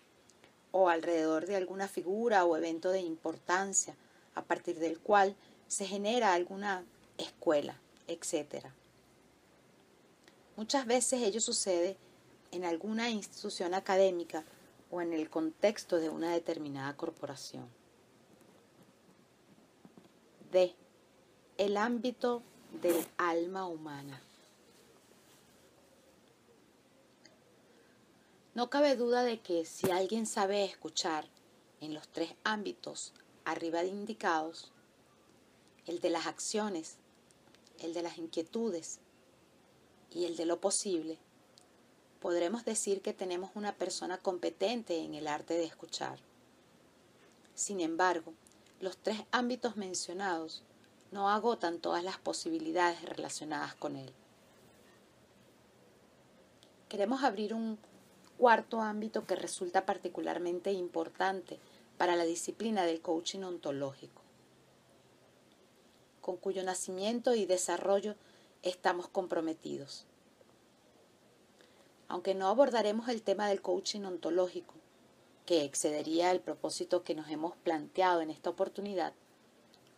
o 0.73 0.89
alrededor 0.89 1.47
de 1.47 1.57
alguna 1.57 1.89
figura 1.89 2.45
o 2.45 2.57
evento 2.57 2.91
de 2.91 3.01
importancia, 3.01 3.95
a 4.35 4.43
partir 4.43 4.79
del 4.79 4.99
cual 4.99 5.37
se 5.69 5.87
genera 5.87 6.33
alguna 6.33 6.85
escuela, 7.19 7.79
etc. 8.09 8.67
Muchas 10.57 10.87
veces 10.87 11.23
ello 11.23 11.41
sucede 11.41 11.97
en 12.51 12.65
alguna 12.65 13.11
institución 13.11 13.75
académica 13.75 14.45
o 14.93 15.01
en 15.01 15.15
el 15.15 15.31
contexto 15.31 15.97
de 15.97 16.11
una 16.11 16.33
determinada 16.33 16.95
corporación. 16.97 17.67
D. 20.53 20.77
El 21.57 21.79
ámbito 21.79 22.43
del 22.83 23.07
alma 23.17 23.67
humana. 23.67 24.23
No 28.55 28.69
cabe 28.69 28.95
duda 28.97 29.25
de 29.25 29.41
que 29.41 29.65
si 29.65 29.91
alguien 29.91 30.27
sabe 30.27 30.63
escuchar 30.63 31.25
en 31.81 31.95
los 31.95 32.07
tres 32.09 32.35
ámbitos 32.45 33.15
arriba 33.47 33.83
indicados, 33.83 34.73
el 35.87 36.01
de 36.01 36.11
las 36.11 36.27
acciones, 36.27 36.99
el 37.79 37.95
de 37.95 38.03
las 38.03 38.19
inquietudes 38.19 39.01
y 40.11 40.27
el 40.27 40.37
de 40.37 40.45
lo 40.45 40.61
posible, 40.61 41.19
podremos 42.23 42.65
decir 42.65 43.03
que 43.03 43.13
tenemos 43.13 43.51
una 43.57 43.75
persona 43.75 44.17
competente 44.17 44.99
en 44.99 45.15
el 45.15 45.27
arte 45.27 45.55
de 45.55 45.65
escuchar. 45.65 46.21
Sin 47.57 47.81
embargo, 47.81 48.33
los 48.81 48.97
tres 48.97 49.19
ámbitos 49.33 49.77
mencionados 49.77 50.63
no 51.11 51.29
agotan 51.29 51.81
todas 51.81 52.05
las 52.05 52.19
posibilidades 52.19 53.03
relacionadas 53.03 53.75
con 53.75 53.97
él. 53.97 54.13
Queremos 56.89 57.25
abrir 57.25 57.55
un 57.55 57.77
cuarto 58.39 58.81
ámbito 58.81 59.27
que 59.27 59.35
resulta 59.35 59.85
particularmente 59.85 60.71
importante 60.71 61.59
para 61.99 62.15
la 62.15 62.25
disciplina 62.25 62.85
del 62.85 63.01
coaching 63.01 63.41
ontológico, 63.41 64.23
con 66.21 66.37
cuyo 66.37 66.63
nacimiento 66.63 67.35
y 67.35 67.47
desarrollo 67.47 68.15
estamos 68.63 69.09
comprometidos. 69.09 70.07
Aunque 72.13 72.35
no 72.35 72.49
abordaremos 72.49 73.09
el 73.09 73.23
tema 73.23 73.49
del 73.49 73.63
coaching 73.63 74.03
ontológico, 74.03 74.75
que 75.47 75.65
excedería 75.65 76.31
el 76.31 76.41
propósito 76.41 77.05
que 77.05 77.15
nos 77.15 77.31
hemos 77.31 77.57
planteado 77.57 78.21
en 78.21 78.29
esta 78.29 78.51
oportunidad, 78.51 79.15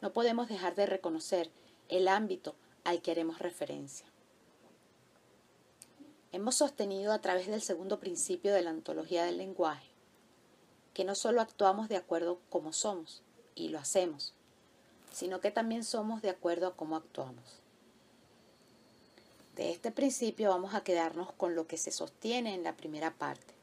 no 0.00 0.12
podemos 0.12 0.48
dejar 0.48 0.76
de 0.76 0.86
reconocer 0.86 1.50
el 1.88 2.06
ámbito 2.06 2.54
al 2.84 3.02
que 3.02 3.10
haremos 3.10 3.40
referencia. 3.40 4.06
Hemos 6.30 6.54
sostenido 6.54 7.12
a 7.12 7.20
través 7.20 7.48
del 7.48 7.62
segundo 7.62 7.98
principio 7.98 8.54
de 8.54 8.62
la 8.62 8.70
ontología 8.70 9.24
del 9.24 9.38
lenguaje 9.38 9.90
que 10.92 11.02
no 11.02 11.16
solo 11.16 11.40
actuamos 11.40 11.88
de 11.88 11.96
acuerdo 11.96 12.38
como 12.48 12.72
somos, 12.72 13.22
y 13.56 13.70
lo 13.70 13.80
hacemos, 13.80 14.34
sino 15.10 15.40
que 15.40 15.50
también 15.50 15.82
somos 15.82 16.22
de 16.22 16.30
acuerdo 16.30 16.68
a 16.68 16.76
cómo 16.76 16.94
actuamos. 16.94 17.63
De 19.56 19.70
este 19.70 19.92
principio 19.92 20.50
vamos 20.50 20.74
a 20.74 20.82
quedarnos 20.82 21.32
con 21.32 21.54
lo 21.54 21.68
que 21.68 21.76
se 21.76 21.92
sostiene 21.92 22.54
en 22.54 22.64
la 22.64 22.76
primera 22.76 23.12
parte. 23.12 23.54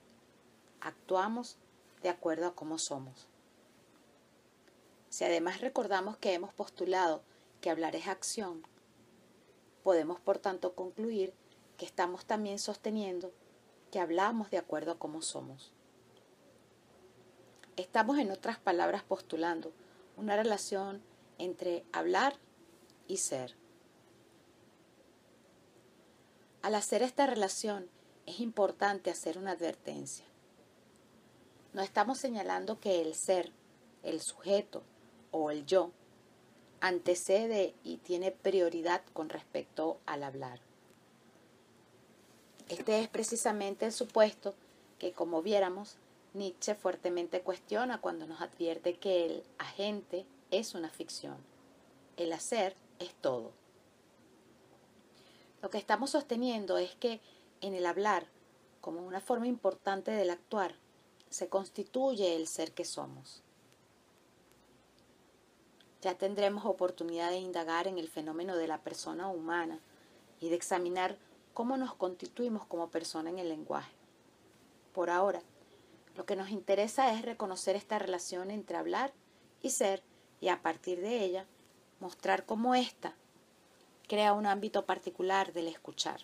Actuamos 0.80 1.58
de 2.02 2.08
acuerdo 2.08 2.48
a 2.48 2.56
cómo 2.56 2.78
somos. 2.78 3.28
Si 5.10 5.26
además 5.26 5.60
recordamos 5.60 6.16
que 6.16 6.34
hemos 6.34 6.54
postulado 6.54 7.24
que 7.60 7.70
hablar 7.70 7.98
es 7.98 8.08
acción, 8.08 8.66
podemos 9.84 10.22
por 10.22 10.40
tanto 10.40 10.76
concluir 10.76 11.34
que 11.78 11.86
estamos 11.86 12.26
también 12.26 12.58
sosteniendo 12.58 13.34
que 13.92 14.00
hablamos 14.00 14.50
de 14.50 14.60
acuerdo 14.60 14.94
a 14.94 14.98
cómo 14.98 15.22
somos. 15.22 15.74
Estamos 17.76 18.18
en 18.18 18.32
otras 18.32 18.60
palabras 18.60 19.04
postulando 19.04 19.74
una 20.16 20.38
relación 20.38 21.02
entre 21.38 21.84
hablar 21.92 22.36
y 23.10 23.18
ser. 23.18 23.61
Al 26.62 26.76
hacer 26.76 27.02
esta 27.02 27.26
relación 27.26 27.90
es 28.26 28.40
importante 28.40 29.10
hacer 29.10 29.38
una 29.38 29.52
advertencia. 29.52 30.26
No 31.74 31.82
estamos 31.82 32.20
señalando 32.20 32.80
que 32.80 33.02
el 33.02 33.16
ser, 33.16 33.52
el 34.04 34.22
sujeto, 34.22 34.84
o 35.32 35.50
el 35.50 35.66
yo 35.66 35.92
antecede 36.82 37.74
y 37.84 37.98
tiene 37.98 38.32
prioridad 38.32 39.02
con 39.14 39.30
respecto 39.30 40.00
al 40.06 40.24
hablar. 40.24 40.60
Este 42.70 43.02
es 43.02 43.08
precisamente 43.08 43.86
el 43.86 43.92
supuesto 43.92 44.54
que, 45.00 45.14
como 45.14 45.42
viéramos, 45.42 45.98
Nietzsche 46.34 46.76
fuertemente 46.76 47.42
cuestiona 47.42 48.00
cuando 48.00 48.26
nos 48.26 48.42
advierte 48.42 48.98
que 48.98 49.26
el 49.26 49.44
agente 49.58 50.26
es 50.50 50.74
una 50.74 50.90
ficción. 50.90 51.38
El 52.18 52.34
hacer 52.34 52.76
es 53.00 53.14
todo. 53.16 53.52
Lo 55.62 55.70
que 55.70 55.78
estamos 55.78 56.12
sosteniendo 56.12 56.78
es 56.78 56.96
que 56.96 57.22
en 57.62 57.76
el 57.76 57.86
hablar, 57.86 58.28
como 58.82 59.06
una 59.06 59.22
forma 59.22 59.48
importante 59.48 60.12
del 60.12 60.32
actuar, 60.32 60.76
se 61.30 61.50
constituye 61.50 62.36
el 62.36 62.48
ser 62.48 62.72
que 62.74 62.84
somos. 62.84 63.44
Ya 66.02 66.18
tendremos 66.18 66.66
oportunidad 66.66 67.30
de 67.30 67.38
indagar 67.38 67.88
en 67.88 68.00
el 68.00 68.10
fenómeno 68.10 68.56
de 68.58 68.68
la 68.68 68.80
persona 68.80 69.28
humana 69.28 69.80
y 70.40 70.50
de 70.50 70.56
examinar 70.56 71.18
cómo 71.54 71.78
nos 71.78 71.94
constituimos 71.94 72.66
como 72.66 72.90
persona 72.90 73.30
en 73.30 73.38
el 73.38 73.50
lenguaje. 73.50 73.94
Por 74.94 75.10
ahora, 75.10 75.42
Lo 76.16 76.26
que 76.26 76.36
nos 76.36 76.50
interesa 76.50 77.14
es 77.14 77.22
reconocer 77.22 77.78
esta 77.78 77.98
relación 77.98 78.52
entre 78.52 78.76
hablar 78.76 79.14
y 79.62 79.70
ser 79.70 80.04
y 80.42 80.50
a 80.50 80.62
partir 80.62 81.00
de 81.00 81.24
ella 81.24 81.46
mostrar 82.02 82.46
cómo 82.46 82.76
ésta 82.76 83.16
crea 84.12 84.34
un 84.34 84.46
ámbito 84.46 84.86
particular 84.86 85.54
del 85.54 85.70
escuchar. 85.70 86.20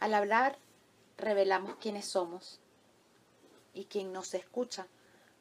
Al 0.00 0.14
hablar 0.14 0.56
revelamos 1.18 1.76
quiénes 1.76 2.06
somos 2.06 2.58
y 3.74 3.84
quien 3.84 4.10
nos 4.10 4.32
escucha 4.32 4.86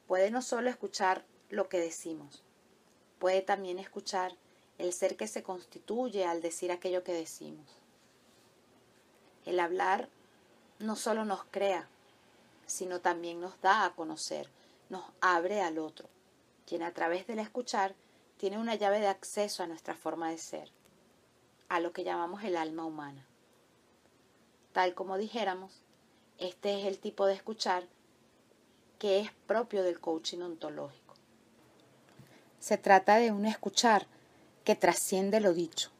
puede 0.07 0.29
no 0.29 0.41
solo 0.41 0.69
escuchar 0.69 1.23
lo 1.49 1.69
que 1.69 1.79
decimos, 1.79 2.43
puede 3.17 3.41
también 3.41 3.79
escuchar 3.79 4.35
el 4.77 4.91
ser 4.91 5.15
que 5.15 5.29
se 5.29 5.41
constituye 5.41 6.25
al 6.25 6.41
decir 6.41 6.69
aquello 6.69 7.01
que 7.05 7.13
decimos. 7.13 7.77
El 9.45 9.61
hablar 9.61 10.09
no 10.79 10.97
solo 10.97 11.23
nos 11.23 11.45
crea, 11.45 11.87
sino 12.65 12.99
también 12.99 13.39
nos 13.39 13.61
da 13.61 13.85
a 13.85 13.95
conocer, 13.95 14.49
nos 14.89 15.05
abre 15.21 15.61
al 15.61 15.79
otro, 15.79 16.09
quien 16.67 16.83
a 16.83 16.91
través 16.91 17.25
del 17.25 17.39
escuchar 17.39 17.95
tiene 18.41 18.57
una 18.57 18.73
llave 18.73 18.99
de 18.99 19.07
acceso 19.07 19.61
a 19.61 19.67
nuestra 19.67 19.93
forma 19.93 20.31
de 20.31 20.39
ser, 20.39 20.71
a 21.69 21.79
lo 21.79 21.93
que 21.93 22.03
llamamos 22.03 22.43
el 22.43 22.57
alma 22.57 22.85
humana. 22.85 23.23
Tal 24.73 24.95
como 24.95 25.19
dijéramos, 25.19 25.83
este 26.39 26.79
es 26.79 26.87
el 26.87 26.97
tipo 26.97 27.27
de 27.27 27.35
escuchar 27.35 27.83
que 28.97 29.19
es 29.19 29.31
propio 29.45 29.83
del 29.83 29.99
coaching 29.99 30.39
ontológico. 30.39 31.13
Se 32.59 32.79
trata 32.79 33.17
de 33.17 33.31
un 33.31 33.45
escuchar 33.45 34.07
que 34.63 34.75
trasciende 34.75 35.39
lo 35.39 35.53
dicho 35.53 35.91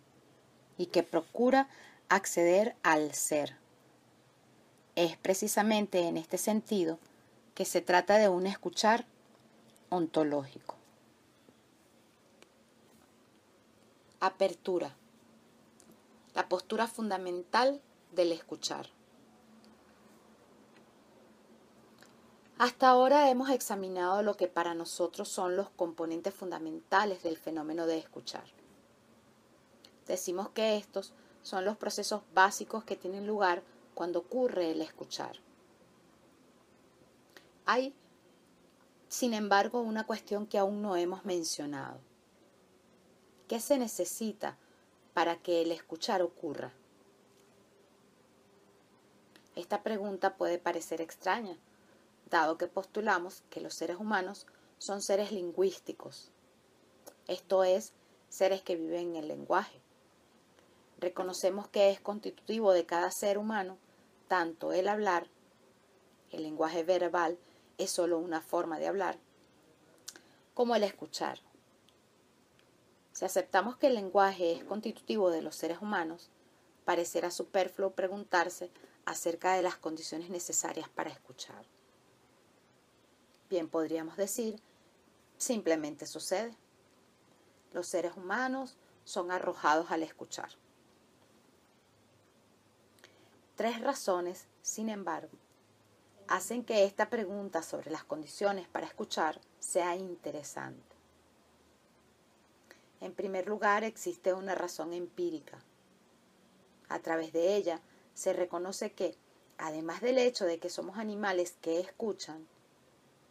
y 0.79 0.87
que 0.87 1.03
procura 1.03 1.69
acceder 2.09 2.75
al 2.81 3.13
ser. 3.13 3.55
Es 4.95 5.15
precisamente 5.15 6.07
en 6.07 6.17
este 6.17 6.39
sentido 6.39 6.97
que 7.53 7.65
se 7.65 7.81
trata 7.81 8.17
de 8.17 8.29
un 8.29 8.47
escuchar 8.47 9.05
ontológico. 9.89 10.80
Apertura. 14.23 14.95
La 16.35 16.47
postura 16.47 16.85
fundamental 16.85 17.81
del 18.11 18.31
escuchar. 18.31 18.85
Hasta 22.59 22.87
ahora 22.89 23.31
hemos 23.31 23.49
examinado 23.49 24.21
lo 24.21 24.37
que 24.37 24.47
para 24.47 24.75
nosotros 24.75 25.27
son 25.27 25.55
los 25.55 25.71
componentes 25.71 26.35
fundamentales 26.35 27.23
del 27.23 27.35
fenómeno 27.35 27.87
de 27.87 27.97
escuchar. 27.97 28.43
Decimos 30.05 30.49
que 30.49 30.77
estos 30.77 31.13
son 31.41 31.65
los 31.65 31.77
procesos 31.77 32.21
básicos 32.35 32.83
que 32.83 32.95
tienen 32.95 33.25
lugar 33.25 33.63
cuando 33.95 34.19
ocurre 34.19 34.69
el 34.69 34.83
escuchar. 34.83 35.37
Hay, 37.65 37.95
sin 39.07 39.33
embargo, 39.33 39.81
una 39.81 40.05
cuestión 40.05 40.45
que 40.45 40.59
aún 40.59 40.83
no 40.83 40.95
hemos 40.95 41.25
mencionado. 41.25 42.10
¿Qué 43.51 43.59
se 43.59 43.77
necesita 43.77 44.55
para 45.13 45.35
que 45.35 45.61
el 45.61 45.73
escuchar 45.73 46.21
ocurra? 46.21 46.71
Esta 49.57 49.83
pregunta 49.83 50.37
puede 50.37 50.57
parecer 50.57 51.01
extraña, 51.01 51.57
dado 52.29 52.57
que 52.57 52.67
postulamos 52.67 53.43
que 53.49 53.59
los 53.59 53.73
seres 53.73 53.97
humanos 53.97 54.47
son 54.77 55.01
seres 55.01 55.33
lingüísticos, 55.33 56.31
esto 57.27 57.65
es, 57.65 57.91
seres 58.29 58.61
que 58.61 58.77
viven 58.77 59.09
en 59.09 59.15
el 59.17 59.27
lenguaje. 59.27 59.81
Reconocemos 60.99 61.67
que 61.67 61.91
es 61.91 61.99
constitutivo 61.99 62.71
de 62.71 62.85
cada 62.85 63.11
ser 63.11 63.37
humano 63.37 63.77
tanto 64.29 64.71
el 64.71 64.87
hablar, 64.87 65.27
el 66.29 66.43
lenguaje 66.43 66.85
verbal 66.85 67.37
es 67.77 67.91
solo 67.91 68.17
una 68.17 68.39
forma 68.39 68.79
de 68.79 68.87
hablar, 68.87 69.17
como 70.53 70.73
el 70.73 70.83
escuchar. 70.83 71.41
Si 73.21 73.25
aceptamos 73.25 73.77
que 73.77 73.85
el 73.85 73.93
lenguaje 73.93 74.51
es 74.51 74.63
constitutivo 74.63 75.29
de 75.29 75.43
los 75.43 75.55
seres 75.55 75.79
humanos, 75.79 76.31
parecerá 76.85 77.29
superfluo 77.29 77.91
preguntarse 77.91 78.71
acerca 79.05 79.53
de 79.53 79.61
las 79.61 79.77
condiciones 79.77 80.31
necesarias 80.31 80.89
para 80.89 81.11
escuchar. 81.11 81.63
Bien 83.47 83.69
podríamos 83.69 84.17
decir, 84.17 84.59
simplemente 85.37 86.07
sucede. 86.07 86.57
Los 87.73 87.85
seres 87.85 88.17
humanos 88.17 88.75
son 89.05 89.31
arrojados 89.31 89.91
al 89.91 90.01
escuchar. 90.01 90.49
Tres 93.55 93.81
razones, 93.81 94.47
sin 94.63 94.89
embargo, 94.89 95.37
hacen 96.27 96.65
que 96.65 96.85
esta 96.85 97.11
pregunta 97.11 97.61
sobre 97.61 97.91
las 97.91 98.03
condiciones 98.03 98.67
para 98.67 98.87
escuchar 98.87 99.39
sea 99.59 99.95
interesante. 99.95 100.90
En 103.01 103.13
primer 103.13 103.47
lugar, 103.47 103.83
existe 103.83 104.33
una 104.33 104.55
razón 104.55 104.93
empírica. 104.93 105.59
A 106.87 106.99
través 106.99 107.33
de 107.33 107.55
ella 107.55 107.81
se 108.13 108.31
reconoce 108.31 108.93
que, 108.93 109.17
además 109.57 110.01
del 110.01 110.19
hecho 110.19 110.45
de 110.45 110.59
que 110.59 110.69
somos 110.69 110.97
animales 110.97 111.57
que 111.61 111.79
escuchan, 111.79 112.47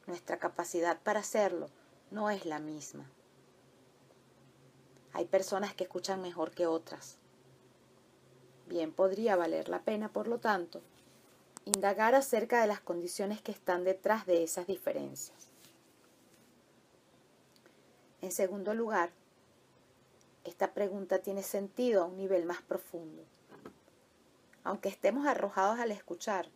nuestra 0.06 0.38
capacidad 0.38 1.00
para 1.00 1.20
hacerlo 1.20 1.68
no 2.10 2.30
es 2.30 2.46
la 2.46 2.58
misma. 2.58 3.08
Hay 5.12 5.26
personas 5.26 5.74
que 5.74 5.84
escuchan 5.84 6.20
mejor 6.20 6.50
que 6.50 6.66
otras. 6.66 7.16
Bien 8.66 8.92
podría 8.92 9.36
valer 9.36 9.68
la 9.68 9.82
pena, 9.82 10.12
por 10.12 10.26
lo 10.26 10.38
tanto, 10.38 10.82
indagar 11.64 12.14
acerca 12.14 12.60
de 12.60 12.66
las 12.66 12.80
condiciones 12.80 13.40
que 13.40 13.52
están 13.52 13.84
detrás 13.84 14.26
de 14.26 14.42
esas 14.42 14.66
diferencias. 14.66 15.48
En 18.20 18.32
segundo 18.32 18.74
lugar, 18.74 19.10
esta 20.44 20.72
pregunta 20.72 21.18
tiene 21.18 21.42
sentido 21.42 22.02
a 22.02 22.06
un 22.06 22.16
nivel 22.16 22.46
más 22.46 22.62
profundo. 22.62 23.24
Aunque 24.64 24.88
estemos 24.88 25.26
arrojados 25.26 25.78
al 25.78 25.90
escuchar, 25.90 26.48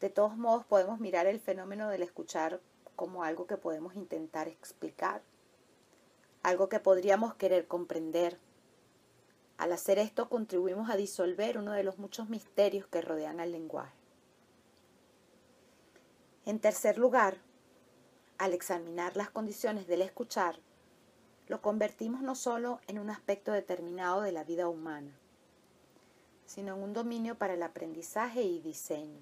de 0.00 0.10
todos 0.10 0.36
modos 0.36 0.64
podemos 0.64 1.00
mirar 1.00 1.26
el 1.26 1.40
fenómeno 1.40 1.88
del 1.88 2.02
escuchar 2.02 2.60
como 2.96 3.24
algo 3.24 3.46
que 3.46 3.56
podemos 3.56 3.94
intentar 3.94 4.48
explicar, 4.48 5.22
algo 6.42 6.68
que 6.68 6.80
podríamos 6.80 7.34
querer 7.34 7.66
comprender. 7.66 8.38
Al 9.58 9.72
hacer 9.72 9.98
esto 9.98 10.28
contribuimos 10.28 10.90
a 10.90 10.96
disolver 10.96 11.58
uno 11.58 11.72
de 11.72 11.84
los 11.84 11.98
muchos 11.98 12.28
misterios 12.28 12.86
que 12.88 13.00
rodean 13.00 13.38
al 13.38 13.52
lenguaje. 13.52 13.94
En 16.44 16.58
tercer 16.58 16.98
lugar, 16.98 17.38
al 18.38 18.54
examinar 18.54 19.16
las 19.16 19.30
condiciones 19.30 19.86
del 19.86 20.02
escuchar, 20.02 20.58
lo 21.52 21.60
convertimos 21.60 22.22
no 22.22 22.34
solo 22.34 22.80
en 22.86 22.98
un 22.98 23.10
aspecto 23.10 23.52
determinado 23.52 24.22
de 24.22 24.32
la 24.32 24.42
vida 24.42 24.68
humana, 24.68 25.12
sino 26.46 26.74
en 26.74 26.82
un 26.82 26.94
dominio 26.94 27.34
para 27.34 27.52
el 27.52 27.62
aprendizaje 27.62 28.40
y 28.42 28.60
diseño. 28.60 29.20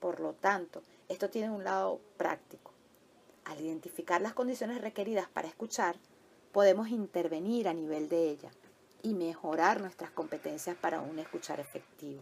Por 0.00 0.20
lo 0.20 0.34
tanto, 0.34 0.82
esto 1.08 1.30
tiene 1.30 1.50
un 1.50 1.64
lado 1.64 1.98
práctico. 2.18 2.72
Al 3.46 3.58
identificar 3.58 4.20
las 4.20 4.34
condiciones 4.34 4.82
requeridas 4.82 5.26
para 5.26 5.48
escuchar, 5.48 5.96
podemos 6.52 6.88
intervenir 6.88 7.68
a 7.68 7.72
nivel 7.72 8.10
de 8.10 8.28
ella 8.28 8.50
y 9.00 9.14
mejorar 9.14 9.80
nuestras 9.80 10.10
competencias 10.10 10.76
para 10.76 11.00
un 11.00 11.18
escuchar 11.18 11.58
efectivo. 11.58 12.20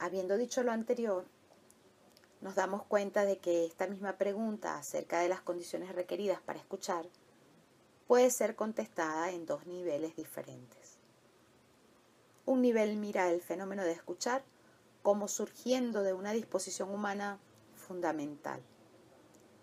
Habiendo 0.00 0.36
dicho 0.36 0.64
lo 0.64 0.72
anterior, 0.72 1.24
nos 2.44 2.56
damos 2.56 2.82
cuenta 2.82 3.24
de 3.24 3.38
que 3.38 3.64
esta 3.64 3.86
misma 3.86 4.18
pregunta 4.18 4.76
acerca 4.76 5.18
de 5.20 5.30
las 5.30 5.40
condiciones 5.40 5.94
requeridas 5.94 6.42
para 6.42 6.58
escuchar 6.58 7.08
puede 8.06 8.30
ser 8.30 8.54
contestada 8.54 9.30
en 9.30 9.46
dos 9.46 9.66
niveles 9.66 10.14
diferentes. 10.14 10.98
Un 12.44 12.60
nivel 12.60 12.96
mira 12.96 13.30
el 13.30 13.40
fenómeno 13.40 13.82
de 13.82 13.92
escuchar 13.92 14.44
como 15.02 15.26
surgiendo 15.26 16.02
de 16.02 16.12
una 16.12 16.32
disposición 16.32 16.90
humana 16.90 17.38
fundamental. 17.76 18.60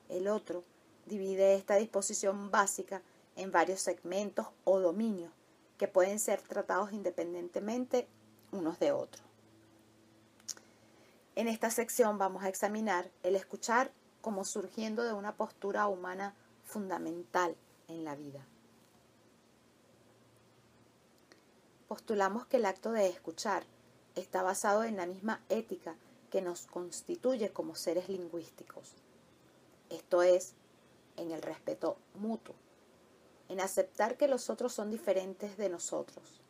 El 0.09 0.27
otro 0.27 0.63
divide 1.05 1.53
esta 1.53 1.75
disposición 1.75 2.49
básica 2.49 3.03
en 3.35 3.51
varios 3.51 3.79
segmentos 3.81 4.47
o 4.63 4.79
dominios 4.79 5.31
que 5.77 5.87
pueden 5.87 6.17
ser 6.17 6.41
tratados 6.41 6.93
independientemente 6.93 8.07
unos 8.51 8.79
de 8.79 8.91
otros. 8.91 9.30
En 11.35 11.47
esta 11.47 11.69
sección 11.69 12.17
vamos 12.17 12.43
a 12.43 12.49
examinar 12.49 13.09
el 13.23 13.37
escuchar 13.37 13.91
como 14.19 14.43
surgiendo 14.43 15.03
de 15.03 15.13
una 15.13 15.35
postura 15.35 15.87
humana 15.87 16.35
fundamental 16.65 17.55
en 17.87 18.03
la 18.03 18.15
vida. 18.15 18.45
Postulamos 21.87 22.45
que 22.47 22.57
el 22.57 22.65
acto 22.65 22.91
de 22.91 23.07
escuchar 23.07 23.63
está 24.15 24.43
basado 24.43 24.83
en 24.83 24.97
la 24.97 25.05
misma 25.05 25.41
ética 25.47 25.95
que 26.29 26.41
nos 26.41 26.67
constituye 26.67 27.51
como 27.51 27.75
seres 27.75 28.09
lingüísticos. 28.09 28.93
Esto 29.89 30.23
es, 30.23 30.53
en 31.15 31.31
el 31.31 31.41
respeto 31.41 31.97
mutuo, 32.15 32.55
en 33.47 33.61
aceptar 33.61 34.17
que 34.17 34.27
los 34.27 34.49
otros 34.49 34.73
son 34.73 34.91
diferentes 34.91 35.57
de 35.57 35.69
nosotros. 35.69 36.41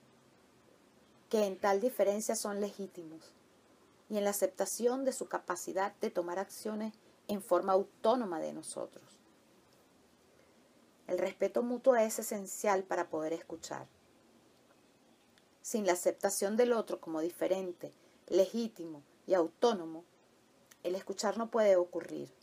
que 1.30 1.46
en 1.46 1.58
tal 1.58 1.80
diferencia 1.80 2.36
son 2.36 2.60
legítimos 2.60 3.32
y 4.12 4.18
en 4.18 4.26
la 4.26 4.32
aceptación 4.32 5.06
de 5.06 5.14
su 5.14 5.30
capacidad 5.30 5.96
de 6.02 6.12
tomar 6.12 6.38
acciones 6.38 6.94
en 7.30 7.42
forma 7.42 7.72
autónoma 7.72 8.42
de 8.42 8.52
nosotros. 8.52 9.22
El 11.08 11.18
respeto 11.18 11.64
mutuo 11.64 11.96
es 11.96 12.20
esencial 12.20 12.84
para 12.84 13.10
poder 13.10 13.32
escuchar. 13.32 13.88
Sin 15.62 15.86
la 15.86 15.94
aceptación 15.94 16.58
del 16.58 16.74
otro 16.74 17.00
como 17.00 17.22
diferente, 17.22 17.94
legítimo 18.28 19.02
y 19.28 19.34
autónomo, 19.34 20.04
el 20.84 20.96
escuchar 20.96 21.38
no 21.38 21.50
puede 21.50 21.78
ocurrir. 21.78 22.34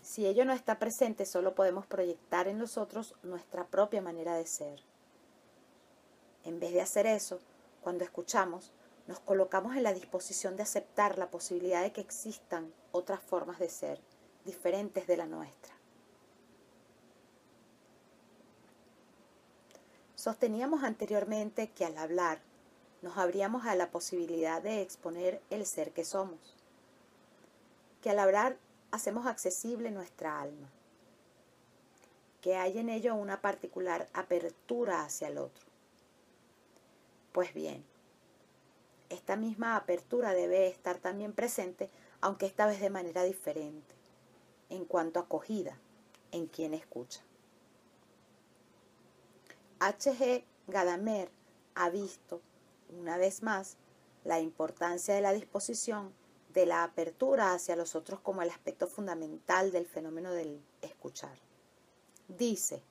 Si 0.00 0.26
ello 0.26 0.44
no 0.44 0.52
está 0.52 0.80
presente, 0.80 1.26
solo 1.26 1.54
podemos 1.54 1.86
proyectar 1.86 2.48
en 2.48 2.58
los 2.58 2.76
otros 2.76 3.14
nuestra 3.22 3.68
propia 3.68 4.02
manera 4.02 4.34
de 4.34 4.48
ser. 4.48 4.82
En 6.42 6.58
vez 6.58 6.72
de 6.72 6.80
hacer 6.80 7.06
eso, 7.06 7.38
cuando 7.82 8.02
escuchamos, 8.02 8.72
nos 9.06 9.20
colocamos 9.20 9.76
en 9.76 9.82
la 9.82 9.92
disposición 9.92 10.56
de 10.56 10.62
aceptar 10.62 11.18
la 11.18 11.30
posibilidad 11.30 11.82
de 11.82 11.92
que 11.92 12.00
existan 12.00 12.72
otras 12.92 13.20
formas 13.20 13.58
de 13.58 13.68
ser, 13.68 14.00
diferentes 14.44 15.06
de 15.06 15.16
la 15.16 15.26
nuestra. 15.26 15.74
Sosteníamos 20.14 20.84
anteriormente 20.84 21.70
que 21.70 21.84
al 21.84 21.98
hablar 21.98 22.40
nos 23.02 23.18
abríamos 23.18 23.66
a 23.66 23.74
la 23.74 23.90
posibilidad 23.90 24.62
de 24.62 24.80
exponer 24.80 25.42
el 25.50 25.66
ser 25.66 25.90
que 25.90 26.04
somos, 26.04 26.38
que 28.00 28.10
al 28.10 28.20
hablar 28.20 28.56
hacemos 28.92 29.26
accesible 29.26 29.90
nuestra 29.90 30.40
alma, 30.40 30.70
que 32.40 32.56
hay 32.56 32.78
en 32.78 32.88
ello 32.88 33.16
una 33.16 33.40
particular 33.40 34.08
apertura 34.12 35.02
hacia 35.02 35.28
el 35.28 35.38
otro. 35.38 35.64
Pues 37.32 37.52
bien, 37.54 37.84
esta 39.12 39.36
misma 39.36 39.76
apertura 39.76 40.34
debe 40.34 40.68
estar 40.68 40.98
también 40.98 41.32
presente, 41.32 41.90
aunque 42.20 42.46
esta 42.46 42.66
vez 42.66 42.80
de 42.80 42.90
manera 42.90 43.24
diferente, 43.24 43.94
en 44.70 44.84
cuanto 44.84 45.20
a 45.20 45.24
acogida 45.24 45.78
en 46.30 46.46
quien 46.46 46.74
escucha. 46.74 47.20
H.G. 49.80 50.44
Gadamer 50.68 51.30
ha 51.74 51.90
visto, 51.90 52.40
una 52.88 53.16
vez 53.16 53.42
más, 53.42 53.76
la 54.24 54.40
importancia 54.40 55.14
de 55.14 55.20
la 55.20 55.32
disposición 55.32 56.12
de 56.52 56.66
la 56.66 56.84
apertura 56.84 57.52
hacia 57.52 57.76
los 57.76 57.94
otros 57.94 58.20
como 58.20 58.42
el 58.42 58.50
aspecto 58.50 58.86
fundamental 58.86 59.72
del 59.72 59.86
fenómeno 59.86 60.32
del 60.32 60.62
escuchar. 60.82 61.36
Dice, 62.28 62.82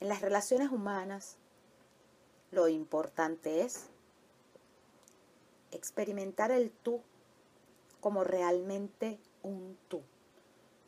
en 0.00 0.08
las 0.08 0.20
relaciones 0.20 0.70
humanas, 0.70 1.36
lo 2.52 2.68
importante 2.68 3.62
es 3.62 3.86
experimentar 5.70 6.50
el 6.50 6.70
tú 6.70 7.00
como 8.00 8.24
realmente 8.24 9.18
un 9.42 9.78
tú, 9.88 10.02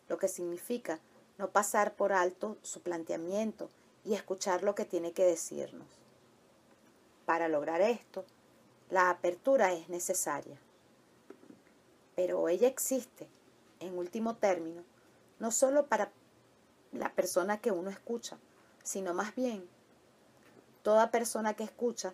lo 0.08 0.18
que 0.18 0.28
significa 0.28 1.00
no 1.38 1.50
pasar 1.50 1.96
por 1.96 2.12
alto 2.12 2.58
su 2.62 2.82
planteamiento 2.82 3.70
y 4.04 4.14
escuchar 4.14 4.62
lo 4.62 4.74
que 4.74 4.84
tiene 4.84 5.12
que 5.12 5.24
decirnos. 5.24 5.88
Para 7.24 7.48
lograr 7.48 7.80
esto, 7.80 8.26
la 8.90 9.08
apertura 9.08 9.72
es 9.72 9.88
necesaria, 9.88 10.58
pero 12.14 12.48
ella 12.50 12.68
existe, 12.68 13.26
en 13.80 13.96
último 13.96 14.36
término, 14.36 14.84
no 15.38 15.50
solo 15.50 15.86
para 15.86 16.12
la 16.92 17.10
persona 17.14 17.60
que 17.60 17.72
uno 17.72 17.88
escucha, 17.88 18.38
sino 18.82 19.14
más 19.14 19.34
bien 19.34 19.66
Toda 20.85 21.11
persona 21.11 21.55
que 21.55 21.65
escucha 21.65 22.12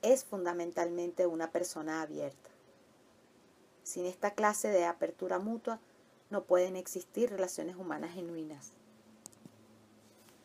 es 0.00 0.24
fundamentalmente 0.24 1.26
una 1.26 1.50
persona 1.50 2.02
abierta. 2.02 2.50
Sin 3.82 4.06
esta 4.06 4.30
clase 4.30 4.68
de 4.68 4.84
apertura 4.84 5.40
mutua 5.40 5.80
no 6.30 6.44
pueden 6.44 6.76
existir 6.76 7.30
relaciones 7.30 7.74
humanas 7.74 8.12
genuinas. 8.12 8.74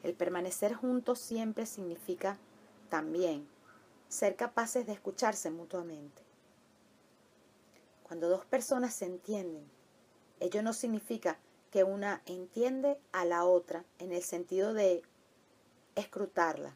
El 0.02 0.16
permanecer 0.16 0.74
juntos 0.74 1.20
siempre 1.20 1.68
significa 1.68 2.40
también 2.90 3.48
ser 4.10 4.36
capaces 4.36 4.88
de 4.88 4.94
escucharse 4.94 5.52
mutuamente. 5.52 6.24
Cuando 8.02 8.28
dos 8.28 8.44
personas 8.44 8.96
se 8.96 9.06
entienden, 9.06 9.70
ello 10.40 10.64
no 10.64 10.74
significa 10.74 11.38
que 11.70 11.84
una 11.84 12.24
entiende 12.26 13.00
a 13.12 13.24
la 13.24 13.46
otra 13.46 13.86
en 14.00 14.14
el 14.14 14.24
sentido 14.24 14.74
de 14.74 15.04
escrutarla, 15.94 16.76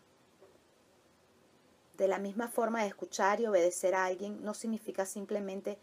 de 2.01 2.07
la 2.07 2.17
misma 2.17 2.47
forma 2.47 2.83
escuchar 2.87 3.41
y 3.41 3.45
obedecer 3.45 3.93
a 3.93 4.05
alguien 4.05 4.43
no 4.43 4.55
significa 4.55 5.05
simplemente 5.05 5.77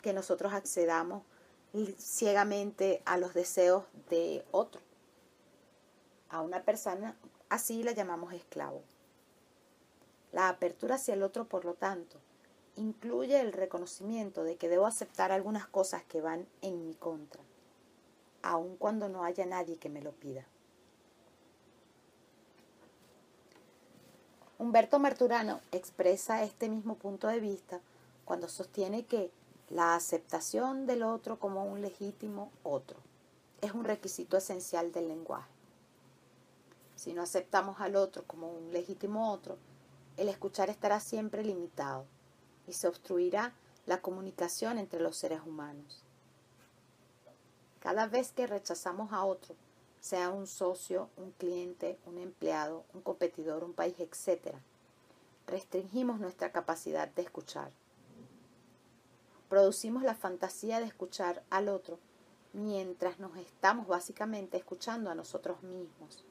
que 0.00 0.12
nosotros 0.12 0.52
accedamos 0.52 1.22
ciegamente 1.98 3.00
a 3.04 3.16
los 3.16 3.32
deseos 3.32 3.84
de 4.10 4.44
otro. 4.50 4.80
A 6.30 6.40
una 6.40 6.64
persona 6.64 7.14
así 7.48 7.84
la 7.84 7.92
llamamos 7.92 8.32
esclavo. 8.32 8.82
La 10.32 10.48
apertura 10.48 10.96
hacia 10.96 11.14
el 11.14 11.22
otro, 11.22 11.44
por 11.44 11.64
lo 11.64 11.74
tanto, 11.74 12.18
incluye 12.74 13.38
el 13.38 13.52
reconocimiento 13.52 14.42
de 14.42 14.56
que 14.56 14.68
debo 14.68 14.86
aceptar 14.86 15.30
algunas 15.30 15.68
cosas 15.68 16.02
que 16.02 16.20
van 16.20 16.48
en 16.60 16.84
mi 16.84 16.96
contra, 16.96 17.40
aun 18.42 18.76
cuando 18.78 19.08
no 19.08 19.22
haya 19.22 19.46
nadie 19.46 19.76
que 19.76 19.90
me 19.90 20.02
lo 20.02 20.10
pida. 20.10 20.44
Humberto 24.62 25.00
Marturano 25.00 25.60
expresa 25.72 26.44
este 26.44 26.68
mismo 26.68 26.94
punto 26.94 27.26
de 27.26 27.40
vista 27.40 27.80
cuando 28.24 28.46
sostiene 28.46 29.04
que 29.04 29.32
la 29.70 29.96
aceptación 29.96 30.86
del 30.86 31.02
otro 31.02 31.40
como 31.40 31.64
un 31.64 31.80
legítimo 31.80 32.52
otro 32.62 32.96
es 33.60 33.72
un 33.72 33.82
requisito 33.82 34.36
esencial 34.36 34.92
del 34.92 35.08
lenguaje. 35.08 35.50
Si 36.94 37.12
no 37.12 37.22
aceptamos 37.22 37.80
al 37.80 37.96
otro 37.96 38.22
como 38.22 38.52
un 38.52 38.72
legítimo 38.72 39.32
otro, 39.32 39.58
el 40.16 40.28
escuchar 40.28 40.70
estará 40.70 41.00
siempre 41.00 41.42
limitado 41.42 42.04
y 42.68 42.74
se 42.74 42.86
obstruirá 42.86 43.54
la 43.86 44.00
comunicación 44.00 44.78
entre 44.78 45.00
los 45.00 45.16
seres 45.16 45.40
humanos. 45.44 46.04
Cada 47.80 48.06
vez 48.06 48.30
que 48.30 48.46
rechazamos 48.46 49.12
a 49.12 49.24
otro, 49.24 49.56
sea 50.02 50.30
un 50.30 50.48
socio, 50.48 51.10
un 51.16 51.30
cliente, 51.30 51.96
un 52.06 52.18
empleado, 52.18 52.84
un 52.92 53.02
competidor, 53.02 53.62
un 53.62 53.72
país, 53.72 53.94
etc. 54.00 54.56
Restringimos 55.46 56.18
nuestra 56.18 56.50
capacidad 56.50 57.06
de 57.06 57.22
escuchar. 57.22 57.70
Producimos 59.48 60.02
la 60.02 60.16
fantasía 60.16 60.80
de 60.80 60.86
escuchar 60.86 61.44
al 61.50 61.68
otro 61.68 62.00
mientras 62.52 63.20
nos 63.20 63.36
estamos 63.36 63.86
básicamente 63.86 64.56
escuchando 64.56 65.08
a 65.08 65.14
nosotros 65.14 65.62
mismos. 65.62 66.24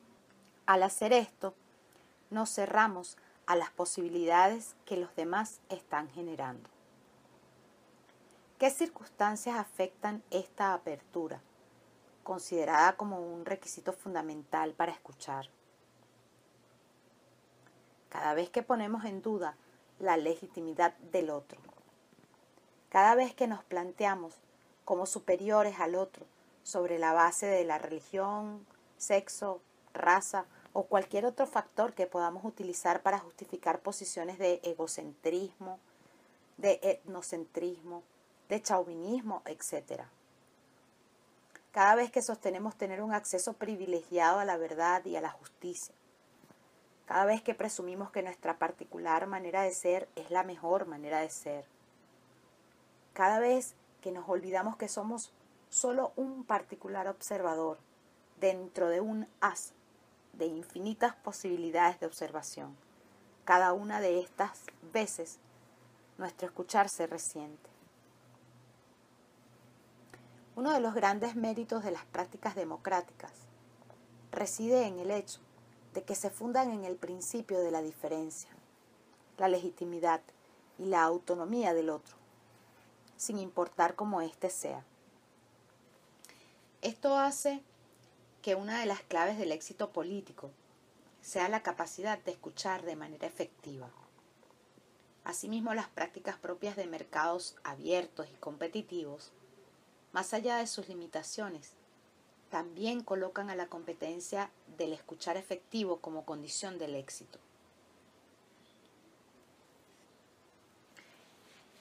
Al 0.65 0.83
hacer 0.83 1.13
esto, 1.13 1.53
nos 2.29 2.53
cerramos 2.53 3.17
a 3.45 3.55
las 3.55 3.71
posibilidades 3.71 4.75
que 4.85 4.97
los 4.97 5.15
demás 5.15 5.61
están 5.69 6.09
generando. 6.09 6.69
¿Qué 8.59 8.69
circunstancias 8.69 9.57
afectan 9.57 10.23
esta 10.29 10.73
apertura? 10.73 11.41
Considerada 12.31 12.95
como 12.95 13.19
un 13.19 13.43
requisito 13.43 13.91
fundamental 13.91 14.71
para 14.71 14.93
escuchar. 14.93 15.49
Cada 18.07 18.33
vez 18.33 18.49
que 18.49 18.63
ponemos 18.63 19.03
en 19.03 19.21
duda 19.21 19.57
la 19.99 20.15
legitimidad 20.15 20.93
del 21.11 21.29
otro, 21.29 21.59
cada 22.87 23.15
vez 23.15 23.35
que 23.35 23.47
nos 23.47 23.65
planteamos 23.65 24.33
como 24.85 25.05
superiores 25.05 25.81
al 25.81 25.95
otro 25.95 26.25
sobre 26.63 26.99
la 26.99 27.11
base 27.11 27.47
de 27.47 27.65
la 27.65 27.79
religión, 27.79 28.65
sexo, 28.95 29.59
raza 29.93 30.45
o 30.71 30.83
cualquier 30.83 31.25
otro 31.25 31.45
factor 31.47 31.91
que 31.91 32.07
podamos 32.07 32.45
utilizar 32.45 33.01
para 33.01 33.19
justificar 33.19 33.81
posiciones 33.81 34.39
de 34.39 34.61
egocentrismo, 34.63 35.79
de 36.55 36.79
etnocentrismo, 36.81 38.03
de 38.47 38.61
chauvinismo, 38.61 39.41
etc. 39.43 40.03
Cada 41.71 41.95
vez 41.95 42.11
que 42.11 42.21
sostenemos 42.21 42.75
tener 42.75 43.01
un 43.01 43.13
acceso 43.13 43.53
privilegiado 43.53 44.39
a 44.39 44.45
la 44.45 44.57
verdad 44.57 45.05
y 45.05 45.15
a 45.15 45.21
la 45.21 45.31
justicia. 45.31 45.95
Cada 47.05 47.23
vez 47.23 47.41
que 47.41 47.55
presumimos 47.55 48.11
que 48.11 48.23
nuestra 48.23 48.57
particular 48.57 49.25
manera 49.25 49.61
de 49.61 49.71
ser 49.73 50.09
es 50.15 50.31
la 50.31 50.43
mejor 50.43 50.85
manera 50.85 51.21
de 51.21 51.29
ser. 51.29 51.65
Cada 53.13 53.39
vez 53.39 53.73
que 54.01 54.11
nos 54.11 54.27
olvidamos 54.27 54.75
que 54.75 54.89
somos 54.89 55.31
solo 55.69 56.11
un 56.17 56.43
particular 56.43 57.07
observador 57.07 57.77
dentro 58.41 58.89
de 58.89 58.99
un 58.99 59.27
haz 59.39 59.71
de 60.33 60.47
infinitas 60.47 61.15
posibilidades 61.15 62.01
de 62.01 62.05
observación. 62.05 62.75
Cada 63.45 63.71
una 63.71 64.01
de 64.01 64.19
estas 64.19 64.63
veces 64.93 65.39
nuestro 66.17 66.47
escuchar 66.47 66.89
se 66.89 67.07
resiente. 67.07 67.70
Uno 70.61 70.73
de 70.73 70.79
los 70.79 70.93
grandes 70.93 71.35
méritos 71.35 71.83
de 71.83 71.89
las 71.89 72.05
prácticas 72.05 72.53
democráticas 72.53 73.31
reside 74.31 74.85
en 74.85 74.99
el 74.99 75.09
hecho 75.09 75.39
de 75.95 76.03
que 76.03 76.13
se 76.13 76.29
fundan 76.29 76.69
en 76.69 76.85
el 76.85 76.97
principio 76.97 77.57
de 77.61 77.71
la 77.71 77.81
diferencia, 77.81 78.51
la 79.39 79.47
legitimidad 79.47 80.21
y 80.77 80.85
la 80.85 81.01
autonomía 81.01 81.73
del 81.73 81.89
otro, 81.89 82.15
sin 83.17 83.39
importar 83.39 83.95
cómo 83.95 84.21
éste 84.21 84.51
sea. 84.51 84.85
Esto 86.83 87.17
hace 87.17 87.63
que 88.43 88.53
una 88.53 88.81
de 88.81 88.85
las 88.85 89.01
claves 89.01 89.39
del 89.39 89.53
éxito 89.53 89.89
político 89.89 90.51
sea 91.23 91.49
la 91.49 91.63
capacidad 91.63 92.19
de 92.19 92.33
escuchar 92.33 92.83
de 92.83 92.95
manera 92.95 93.25
efectiva. 93.25 93.89
Asimismo, 95.23 95.73
las 95.73 95.87
prácticas 95.87 96.37
propias 96.37 96.75
de 96.75 96.85
mercados 96.85 97.55
abiertos 97.63 98.27
y 98.31 98.35
competitivos, 98.35 99.33
más 100.11 100.33
allá 100.33 100.57
de 100.57 100.67
sus 100.67 100.87
limitaciones, 100.87 101.73
también 102.49 103.01
colocan 103.01 103.49
a 103.49 103.55
la 103.55 103.67
competencia 103.67 104.51
del 104.77 104.93
escuchar 104.93 105.37
efectivo 105.37 105.97
como 105.97 106.25
condición 106.25 106.77
del 106.77 106.95
éxito. 106.95 107.39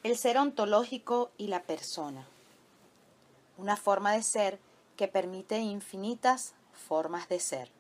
El 0.03 0.17
ser 0.17 0.39
ontológico 0.39 1.31
y 1.37 1.49
la 1.49 1.63
persona. 1.65 2.27
Una 3.59 3.77
forma 3.77 4.13
de 4.13 4.23
ser 4.23 4.59
que 4.97 5.09
permite 5.09 5.59
infinitas 5.59 6.55
formas 6.73 7.29
de 7.29 7.41
ser. 7.41 7.71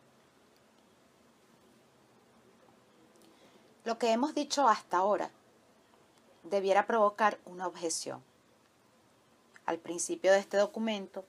Lo 3.85 3.99
que 3.99 4.13
hemos 4.13 4.35
dicho 4.35 4.69
hasta 4.69 4.99
ahora 4.99 5.31
debiera 6.43 6.87
provocar 6.87 7.39
una 7.47 7.67
objeción. 7.67 8.23
Al 9.71 9.79
principio 9.79 10.33
de 10.33 10.41
este 10.41 10.57
documento 10.57 11.25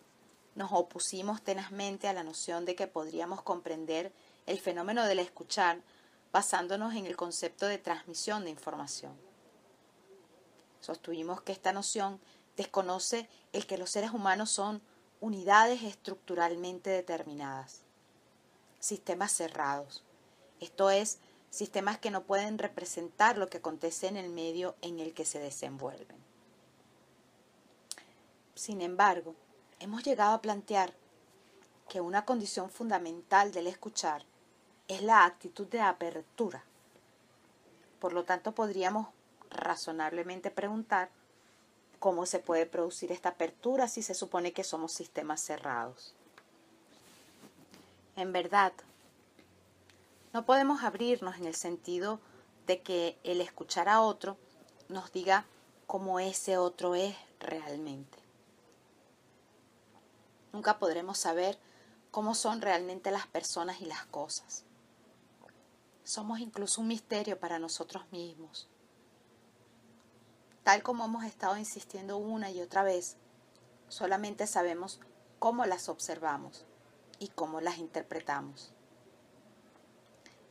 nos 0.56 0.72
opusimos 0.72 1.44
tenazmente 1.44 2.08
a 2.08 2.14
la 2.14 2.24
noción 2.24 2.66
de 2.66 2.74
que 2.74 2.88
podríamos 2.88 3.44
comprender 3.44 4.12
el 4.48 4.60
fenómeno 4.60 5.06
del 5.06 5.20
escuchar 5.20 5.84
basándonos 6.32 6.96
en 6.96 7.06
el 7.06 7.16
concepto 7.16 7.68
de 7.68 7.78
transmisión 7.78 8.44
de 8.44 8.50
información. 8.50 9.16
Sostuvimos 10.80 11.44
que 11.44 11.52
esta 11.52 11.72
noción 11.72 12.20
desconoce 12.58 13.30
el 13.54 13.68
que 13.68 13.78
los 13.78 13.92
seres 13.92 14.10
humanos 14.10 14.50
son 14.50 14.82
unidades 15.20 15.84
estructuralmente 15.84 16.90
determinadas, 16.90 17.82
sistemas 18.80 19.32
cerrados, 19.34 20.04
esto 20.60 20.90
es, 20.90 21.20
sistemas 21.52 22.00
que 22.00 22.10
no 22.10 22.24
pueden 22.24 22.58
representar 22.58 23.38
lo 23.38 23.52
que 23.52 23.60
acontece 23.60 24.08
en 24.08 24.18
el 24.18 24.30
medio 24.30 24.76
en 24.82 24.98
el 24.98 25.14
que 25.14 25.26
se 25.26 25.38
desenvuelven. 25.38 26.31
Sin 28.56 28.82
embargo, 28.82 29.36
hemos 29.80 30.04
llegado 30.04 30.34
a 30.34 30.42
plantear 30.42 30.94
que 31.90 32.02
una 32.02 32.26
condición 32.26 32.70
fundamental 32.70 33.52
del 33.52 33.68
escuchar 33.68 34.24
es 34.88 35.02
la 35.02 35.26
actitud 35.26 35.68
de 35.68 35.82
apertura. 35.82 36.64
Por 38.00 38.14
lo 38.14 38.24
tanto, 38.24 38.54
podríamos 38.54 39.08
razonablemente 39.50 40.52
preguntar 40.52 41.10
cómo 42.00 42.26
se 42.26 42.40
puede 42.40 42.66
producir 42.66 43.12
esta 43.12 43.30
apertura 43.30 43.88
si 43.88 44.02
se 44.02 44.14
supone 44.14 44.54
que 44.54 44.64
somos 44.64 44.92
sistemas 44.92 45.42
cerrados. 45.42 46.14
En 48.16 48.34
verdad, 48.34 48.74
no 50.34 50.46
podemos 50.46 50.84
abrirnos 50.84 51.38
en 51.38 51.46
el 51.46 51.56
sentido 51.56 52.20
de 52.68 52.82
que 52.82 53.18
el 53.24 53.42
escuchar 53.42 53.90
a 53.90 54.02
otro 54.02 54.38
nos 54.90 55.12
diga 55.12 55.46
cómo 55.88 56.20
ese 56.20 56.58
otro 56.58 56.96
es 56.96 57.16
realmente. 57.40 58.21
Nunca 60.54 60.80
podremos 60.80 61.18
saber 61.18 61.58
cómo 62.12 62.36
son 62.36 62.62
realmente 62.62 63.10
las 63.12 63.28
personas 63.28 63.82
y 63.82 63.86
las 63.86 64.06
cosas. 64.06 64.66
Somos 66.04 66.40
incluso 66.40 66.82
un 66.82 66.88
misterio 66.88 67.40
para 67.40 67.60
nosotros 67.60 68.04
mismos. 68.12 68.68
Tal 70.64 70.84
como 70.84 71.06
hemos 71.06 71.24
estado 71.24 71.58
insistiendo 71.58 72.18
una 72.18 72.52
y 72.52 72.62
otra 72.62 72.84
vez, 72.84 73.18
solamente 73.88 74.46
sabemos 74.46 75.00
cómo 75.40 75.66
las 75.66 75.90
observamos 75.90 76.66
y 77.18 77.30
cómo 77.30 77.62
las 77.62 77.78
interpretamos. 77.78 78.74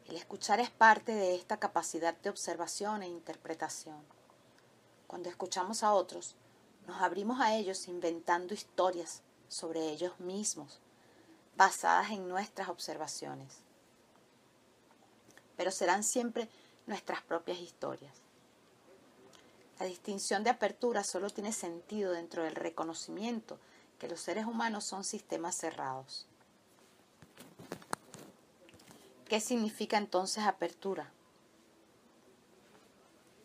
El 0.07 0.17
escuchar 0.17 0.59
es 0.61 0.71
parte 0.71 1.13
de 1.13 1.37
esta 1.37 1.59
capacidad 1.59 2.17
de 2.17 2.31
observación 2.31 3.03
e 3.03 3.09
interpretación. 3.09 4.03
Cuando 5.07 5.29
escuchamos 5.29 5.85
a 5.85 5.93
otros, 5.93 6.35
nos 6.87 7.01
abrimos 7.03 7.41
a 7.41 7.55
ellos 7.55 7.87
inventando 7.87 8.55
historias 8.55 9.23
sobre 9.51 9.91
ellos 9.91 10.19
mismos, 10.21 10.79
basadas 11.57 12.13
en 12.13 12.29
nuestras 12.29 12.69
observaciones. 12.69 13.59
Pero 15.57 15.71
serán 15.73 16.05
siempre 16.05 16.49
nuestras 16.87 17.21
propias 17.21 17.59
historias. 17.59 18.15
La 19.79 19.87
distinción 19.87 20.45
de 20.45 20.51
apertura 20.51 21.05
solo 21.05 21.29
tiene 21.31 21.53
sentido 21.53 22.13
dentro 22.13 22.45
del 22.45 22.55
reconocimiento 22.55 23.59
que 23.99 24.09
los 24.09 24.21
seres 24.21 24.47
humanos 24.47 24.85
son 24.85 25.05
sistemas 25.05 25.57
cerrados. 25.57 26.27
¿Qué 29.29 29.41
significa 29.41 29.99
entonces 29.99 30.45
apertura? 30.45 31.11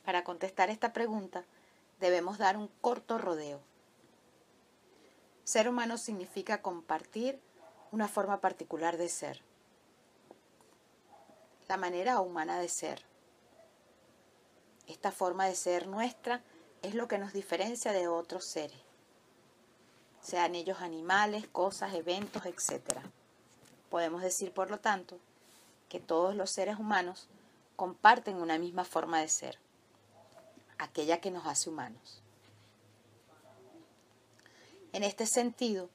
Para 0.06 0.24
contestar 0.24 0.70
esta 0.70 0.94
pregunta 0.94 1.44
debemos 2.00 2.38
dar 2.38 2.58
un 2.58 2.70
corto 2.82 3.18
rodeo. 3.18 3.60
Ser 5.46 5.70
humano 5.70 6.00
significa 6.00 6.64
compartir 6.64 7.40
una 7.92 8.08
forma 8.08 8.42
particular 8.42 8.98
de 8.98 9.08
ser, 9.08 9.42
la 11.68 11.78
manera 11.78 12.20
humana 12.20 12.60
de 12.60 12.68
ser. 12.68 13.06
Esta 14.88 15.12
forma 15.12 15.46
de 15.46 15.54
ser 15.54 15.86
nuestra 15.86 16.42
es 16.82 16.96
lo 16.96 17.08
que 17.08 17.20
nos 17.20 17.32
diferencia 17.32 17.92
de 17.92 18.08
otros 18.08 18.44
seres, 18.44 18.82
sean 20.20 20.56
ellos 20.56 20.82
animales, 20.82 21.48
cosas, 21.48 21.94
eventos, 21.94 22.48
etc. 22.48 22.98
Podemos 23.92 24.24
decir, 24.24 24.52
por 24.52 24.72
lo 24.72 24.80
tanto, 24.80 25.20
que 25.90 26.00
todos 26.00 26.36
los 26.36 26.50
seres 26.50 26.80
humanos 26.80 27.28
comparten 27.76 28.38
una 28.38 28.58
misma 28.58 28.84
forma 28.84 29.20
de 29.20 29.28
ser, 29.28 29.60
aquella 30.80 31.22
que 31.22 31.30
nos 31.30 31.46
hace 31.46 31.70
humanos. 31.70 32.25
En 34.96 35.04
este 35.04 35.26
sentido, 35.26 35.90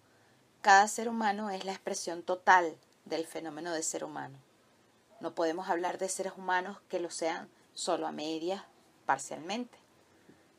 cada 0.60 0.86
ser 0.86 1.08
humano 1.08 1.48
es 1.48 1.64
la 1.64 1.72
expresión 1.72 2.22
total 2.22 2.76
del 3.06 3.26
fenómeno 3.26 3.72
de 3.72 3.82
ser 3.82 4.04
humano. 4.04 4.36
No 5.20 5.34
podemos 5.34 5.70
hablar 5.70 5.96
de 5.96 6.10
seres 6.10 6.34
humanos 6.36 6.76
que 6.90 7.00
lo 7.00 7.08
sean 7.08 7.48
solo 7.72 8.06
a 8.06 8.12
medias, 8.12 8.62
parcialmente, 9.06 9.78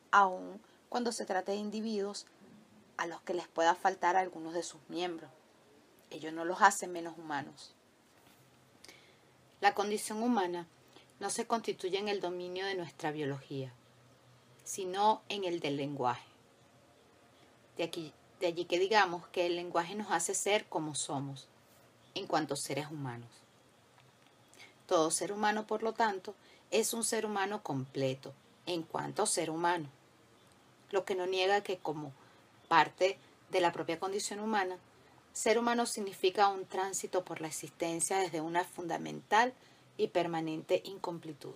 aun 0.10 0.60
cuando 0.90 1.12
se 1.12 1.28
trate 1.28 1.52
de 1.52 1.60
individuos 1.60 2.26
a 2.98 3.06
los 3.06 3.22
que 3.22 3.36
les 3.36 3.48
pueda 3.48 3.76
faltar 3.76 4.16
algunos 4.16 4.56
de 4.56 4.64
sus 4.64 4.82
miembros. 4.90 5.30
Ello 6.10 6.32
no 6.32 6.44
los 6.44 6.64
hace 6.64 6.88
menos 6.88 7.20
humanos. 7.20 7.76
La 9.60 9.76
condición 9.76 10.24
humana 10.24 10.66
no 11.20 11.30
se 11.30 11.46
constituye 11.46 12.00
en 12.00 12.08
el 12.08 12.22
dominio 12.22 12.66
de 12.66 12.74
nuestra 12.74 13.12
biología, 13.12 13.72
sino 14.64 15.22
en 15.30 15.44
el 15.44 15.60
del 15.60 15.78
lenguaje. 15.78 16.26
De 17.78 17.84
aquí 17.84 18.16
de 18.42 18.48
allí 18.48 18.66
que 18.66 18.80
digamos 18.80 19.28
que 19.28 19.46
el 19.46 19.56
lenguaje 19.56 19.94
nos 19.96 20.12
hace 20.12 20.34
ser 20.34 20.66
como 20.66 20.96
somos, 20.96 21.48
en 22.16 22.26
cuanto 22.26 22.56
seres 22.56 22.88
humanos. 22.90 23.30
Todo 24.88 25.12
ser 25.12 25.32
humano, 25.32 25.68
por 25.68 25.84
lo 25.84 25.94
tanto, 25.94 26.34
es 26.72 26.94
un 26.94 27.04
ser 27.04 27.26
humano 27.26 27.62
completo, 27.62 28.34
en 28.66 28.82
cuanto 28.82 29.28
ser 29.28 29.52
humano. 29.52 29.88
Lo 30.90 31.06
que 31.06 31.16
no 31.16 31.28
niega 31.28 31.62
que 31.62 31.78
como 31.78 32.12
parte 32.68 33.20
de 33.52 33.62
la 33.62 33.72
propia 33.72 34.00
condición 34.00 34.40
humana, 34.40 34.78
ser 35.34 35.60
humano 35.60 35.86
significa 35.86 36.48
un 36.48 36.66
tránsito 36.66 37.24
por 37.24 37.42
la 37.42 37.48
existencia 37.48 38.18
desde 38.18 38.42
una 38.42 38.66
fundamental 38.66 39.54
y 39.98 40.08
permanente 40.08 40.82
incompletud. 40.84 41.56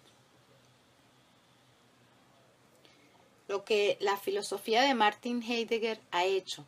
Lo 3.47 3.65
que 3.65 3.97
la 3.99 4.17
filosofía 4.17 4.83
de 4.83 4.93
Martin 4.93 5.41
Heidegger 5.41 5.99
ha 6.11 6.25
hecho 6.25 6.65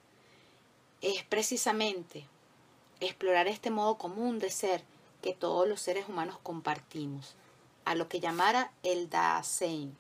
es 1.01 1.23
precisamente 1.23 2.25
explorar 2.99 3.47
este 3.47 3.69
modo 3.69 3.97
común 3.97 4.39
de 4.39 4.49
ser 4.49 4.83
que 5.21 5.33
todos 5.33 5.67
los 5.67 5.81
seres 5.81 6.07
humanos 6.07 6.37
compartimos, 6.41 7.35
a 7.85 7.95
lo 7.95 8.07
que 8.09 8.19
llamara 8.19 8.71
el 8.83 9.09
Dasein. 9.09 9.97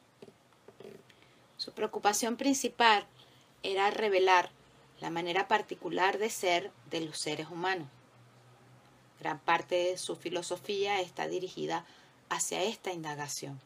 Su 1.57 1.71
preocupación 1.71 2.37
principal 2.37 3.05
era 3.63 3.89
revelar 3.89 4.51
la 4.99 5.09
manera 5.09 5.47
particular 5.47 6.17
de 6.17 6.29
ser 6.29 6.71
de 6.89 7.01
los 7.01 7.17
seres 7.17 7.47
humanos. 7.49 7.87
Gran 9.19 9.39
parte 9.39 9.75
de 9.75 9.97
su 9.97 10.15
filosofía 10.15 11.01
está 11.01 11.27
dirigida 11.27 11.85
hacia 12.29 12.63
esta 12.63 12.91
indagación. 12.91 13.59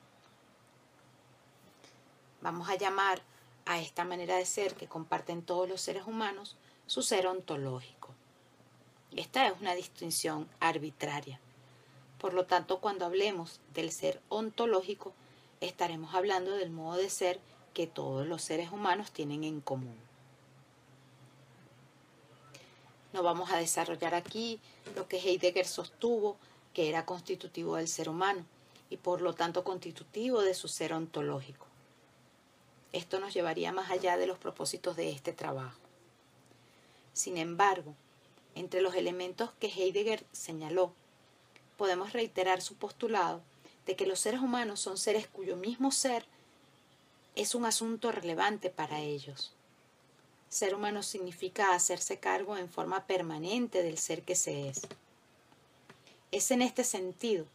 Vamos 2.42 2.70
a 2.70 2.76
llamar 2.76 3.22
a 3.66 3.80
esta 3.80 4.06
manera 4.06 4.38
de 4.38 4.46
ser 4.46 4.76
que 4.76 4.88
comparten 4.88 5.42
todos 5.42 5.70
los 5.70 5.82
seres 5.82 6.08
humanos 6.08 6.56
su 6.92 7.02
ser 7.04 7.26
ontológico. 7.26 8.10
Esta 9.16 9.48
es 9.48 9.54
una 9.62 9.76
distinción 9.76 10.50
arbitraria, 10.60 11.40
Por 12.18 12.34
lo 12.34 12.46
tanto, 12.46 12.82
cuando 12.82 13.06
hablemos 13.06 13.62
del 13.74 13.94
ser 13.94 14.20
ontológico, 14.28 15.14
estaremos 15.62 16.14
hablando 16.14 16.52
del 16.52 16.70
modo 16.70 16.98
de 16.98 17.10
ser 17.10 17.40
que 17.74 17.88
todos 17.88 18.28
los 18.28 18.42
seres 18.42 18.74
humanos 18.74 19.12
tienen 19.12 19.46
en 19.46 19.62
común. 19.62 19.96
No 23.14 23.24
vamos 23.24 23.52
a 23.52 23.58
desarrollar 23.58 24.14
aquí 24.14 24.60
lo 24.94 25.08
que 25.08 25.20
Heidegger 25.20 25.68
sostuvo 25.68 26.36
que 26.74 26.90
era 26.90 27.06
constitutivo 27.06 27.78
del 27.78 27.88
ser 27.88 28.10
humano 28.10 28.44
y 28.90 28.98
por 28.98 29.22
lo 29.22 29.34
tanto 29.34 29.64
constitutivo 29.64 30.42
de 30.42 30.56
su 30.56 30.68
ser 30.68 30.92
ontológico. 30.92 31.68
Esto 32.92 33.22
nos 33.22 33.34
llevaría 33.34 33.72
más 33.72 33.90
allá 33.90 34.18
de 34.18 34.28
los 34.28 34.38
propósitos 34.38 34.98
de 34.98 35.12
este 35.12 35.32
trabajo. 35.32 35.91
Sin 37.14 37.38
embargo, 37.38 37.96
entre 38.56 38.82
los 38.82 38.96
elementos 38.96 39.52
que 39.60 39.68
Heidegger 39.68 40.26
señaló, 40.32 40.94
podemos 41.78 42.14
reiterar 42.14 42.62
su 42.62 42.76
postulado 42.76 43.42
de 43.86 43.96
que 43.96 44.06
los 44.06 44.20
seres 44.20 44.42
humanos 44.42 44.80
son 44.80 44.98
seres 44.98 45.28
cuyo 45.28 45.56
mismo 45.56 45.92
ser 45.92 46.26
es 47.36 47.56
un 47.56 47.66
asunto 47.66 48.12
relevante 48.12 48.70
para 48.70 49.00
ellos. 49.00 49.54
Ser 50.50 50.76
humano 50.76 51.02
significa 51.02 51.74
hacerse 51.74 52.20
cargo 52.20 52.58
en 52.58 52.70
forma 52.70 53.08
permanente 53.08 53.84
del 53.84 53.98
ser 53.98 54.24
que 54.24 54.36
se 54.36 54.68
es. 54.68 54.82
Es 56.32 56.52
en 56.52 56.62
este 56.62 56.84
sentido 56.84 57.46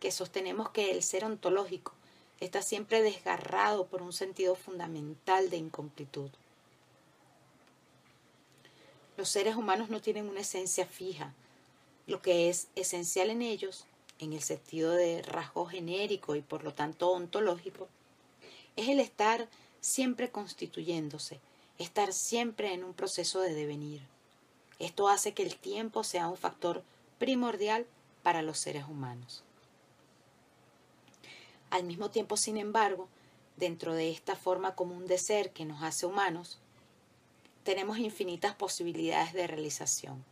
que 0.00 0.12
sostenemos 0.12 0.70
que 0.70 0.92
el 0.92 1.02
ser 1.02 1.24
ontológico 1.24 1.92
está 2.40 2.62
siempre 2.62 3.02
desgarrado 3.02 3.86
por 3.86 4.02
un 4.02 4.12
sentido 4.12 4.54
fundamental 4.54 5.50
de 5.50 5.56
incompletud. 5.56 6.30
Los 9.18 9.30
seres 9.30 9.56
humanos 9.56 9.90
no 9.90 10.00
tienen 10.00 10.28
una 10.28 10.42
esencia 10.42 10.86
fija. 10.86 11.34
Lo 12.06 12.22
que 12.22 12.48
es 12.48 12.68
esencial 12.76 13.30
en 13.30 13.42
ellos, 13.42 13.84
en 14.20 14.32
el 14.32 14.42
sentido 14.42 14.92
de 14.92 15.22
rasgo 15.22 15.66
genérico 15.66 16.36
y 16.36 16.40
por 16.40 16.62
lo 16.62 16.72
tanto 16.72 17.10
ontológico, 17.10 17.88
es 18.76 18.86
el 18.86 19.00
estar 19.00 19.48
siempre 19.80 20.30
constituyéndose, 20.30 21.40
estar 21.78 22.12
siempre 22.12 22.72
en 22.72 22.84
un 22.84 22.94
proceso 22.94 23.40
de 23.40 23.54
devenir. 23.54 24.02
Esto 24.78 25.08
hace 25.08 25.34
que 25.34 25.42
el 25.42 25.56
tiempo 25.56 26.04
sea 26.04 26.28
un 26.28 26.36
factor 26.36 26.84
primordial 27.18 27.86
para 28.22 28.42
los 28.42 28.60
seres 28.60 28.84
humanos. 28.84 29.42
Al 31.70 31.82
mismo 31.82 32.08
tiempo, 32.08 32.36
sin 32.36 32.56
embargo, 32.56 33.08
dentro 33.56 33.94
de 33.94 34.12
esta 34.12 34.36
forma 34.36 34.76
común 34.76 35.08
de 35.08 35.18
ser 35.18 35.50
que 35.50 35.64
nos 35.64 35.82
hace 35.82 36.06
humanos, 36.06 36.60
tenemos 37.68 37.98
infinitas 37.98 38.54
posibilidades 38.54 39.34
de 39.34 39.46
realización. 39.46 40.24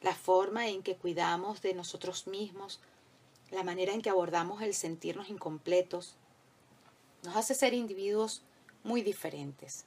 La 0.00 0.14
forma 0.14 0.68
en 0.68 0.82
que 0.82 0.96
cuidamos 0.96 1.60
de 1.60 1.74
nosotros 1.74 2.26
mismos, 2.26 2.80
la 3.50 3.62
manera 3.62 3.92
en 3.92 4.00
que 4.00 4.08
abordamos 4.08 4.62
el 4.62 4.72
sentirnos 4.72 5.28
incompletos, 5.28 6.16
nos 7.22 7.36
hace 7.36 7.54
ser 7.54 7.74
individuos 7.74 8.40
muy 8.82 9.02
diferentes. 9.02 9.84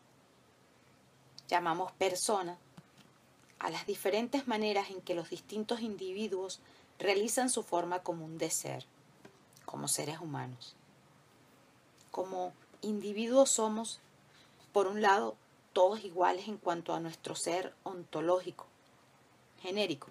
Llamamos 1.47 1.93
persona 1.93 2.59
a 3.57 3.71
las 3.71 3.88
diferentes 3.88 4.47
maneras 4.47 4.91
en 4.91 5.01
que 5.01 5.15
los 5.15 5.31
distintos 5.31 5.81
individuos 5.81 6.59
realizan 6.99 7.49
su 7.49 7.63
forma 7.63 8.03
común 8.03 8.38
de 8.38 8.51
ser 8.51 8.85
como 9.65 9.88
seres 9.88 10.19
humanos. 10.19 10.76
Como 12.11 12.53
individuos 12.84 13.49
somos, 13.49 13.99
por 14.72 14.88
un 14.88 15.02
lado, 15.02 15.36
todos 15.74 16.04
iguales 16.04 16.48
en 16.48 16.58
cuanto 16.58 16.94
a 16.94 17.00
nuestro 17.00 17.36
ser 17.36 17.74
ontológico, 17.84 18.66
genérico, 19.62 20.08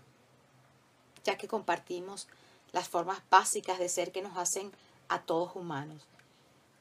ya 1.25 1.37
que 1.37 1.49
compartimos 1.49 2.29
las 2.73 2.89
formas 2.89 3.21
básicas 3.31 3.79
de 3.79 3.89
ser 3.89 4.13
que 4.13 4.23
nos 4.23 4.37
hacen 4.37 4.73
a 5.09 5.23
todos 5.23 5.57
humanos. 5.57 6.03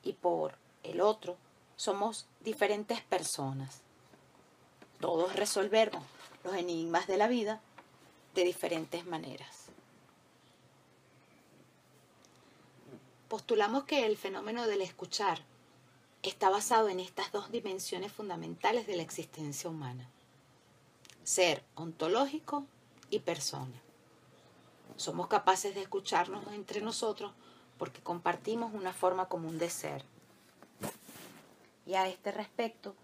Y 0.03 0.13
por 0.13 0.55
el 0.83 1.01
otro, 1.01 1.37
somos 1.75 2.27
diferentes 2.41 3.01
personas. 3.01 3.81
Todos 4.99 5.35
resolvemos 5.35 6.03
los 6.43 6.55
enigmas 6.55 7.07
de 7.07 7.17
la 7.17 7.27
vida 7.27 7.61
de 8.35 8.43
diferentes 8.43 9.05
maneras. 9.05 9.67
postulamos 13.27 13.83
que 13.83 14.05
el 14.05 14.17
fenómeno 14.17 14.67
del 14.67 14.81
escuchar 14.81 15.41
está 16.27 16.49
basado 16.49 16.89
en 16.89 16.99
estas 16.99 17.31
dos 17.31 17.51
dimensiones 17.51 18.11
fundamentales 18.11 18.87
de 18.87 18.95
la 18.95 19.03
existencia 19.03 19.69
humana. 19.69 20.09
Ser 21.23 21.63
ontológico 21.75 22.65
y 23.09 23.19
persona. 23.19 23.81
Somos 24.95 25.27
capaces 25.27 25.75
de 25.75 25.81
escucharnos 25.81 26.47
entre 26.53 26.81
nosotros 26.81 27.31
porque 27.77 28.01
compartimos 28.01 28.73
una 28.73 28.93
forma 28.93 29.27
común 29.27 29.57
de 29.57 29.69
ser. 29.69 30.03
Y 31.85 31.93
a 31.93 32.07
este 32.07 32.31
respecto, 32.31 32.95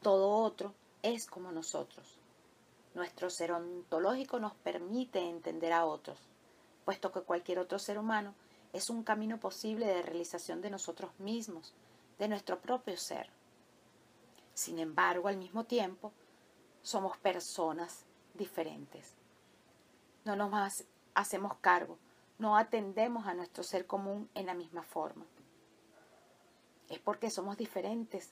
todo 0.00 0.30
otro 0.30 0.74
es 1.02 1.26
como 1.26 1.52
nosotros. 1.52 2.18
Nuestro 2.94 3.30
ser 3.30 3.52
ontológico 3.52 4.38
nos 4.38 4.54
permite 4.54 5.20
entender 5.20 5.72
a 5.72 5.84
otros, 5.84 6.18
puesto 6.84 7.12
que 7.12 7.20
cualquier 7.20 7.58
otro 7.58 7.78
ser 7.78 7.98
humano 7.98 8.34
es 8.72 8.90
un 8.90 9.02
camino 9.02 9.38
posible 9.38 9.86
de 9.86 10.02
realización 10.02 10.62
de 10.62 10.70
nosotros 10.70 11.10
mismos, 11.18 11.74
de 12.22 12.28
nuestro 12.28 12.60
propio 12.60 12.96
ser. 12.96 13.28
Sin 14.54 14.78
embargo, 14.78 15.26
al 15.26 15.38
mismo 15.38 15.64
tiempo, 15.64 16.12
somos 16.80 17.18
personas 17.18 18.06
diferentes. 18.34 19.16
No 20.24 20.36
nos 20.36 20.84
hacemos 21.14 21.56
cargo, 21.56 21.98
no 22.38 22.56
atendemos 22.56 23.26
a 23.26 23.34
nuestro 23.34 23.64
ser 23.64 23.88
común 23.88 24.30
en 24.36 24.46
la 24.46 24.54
misma 24.54 24.84
forma. 24.84 25.26
Es 26.88 27.00
porque 27.00 27.28
somos 27.28 27.56
diferentes 27.56 28.30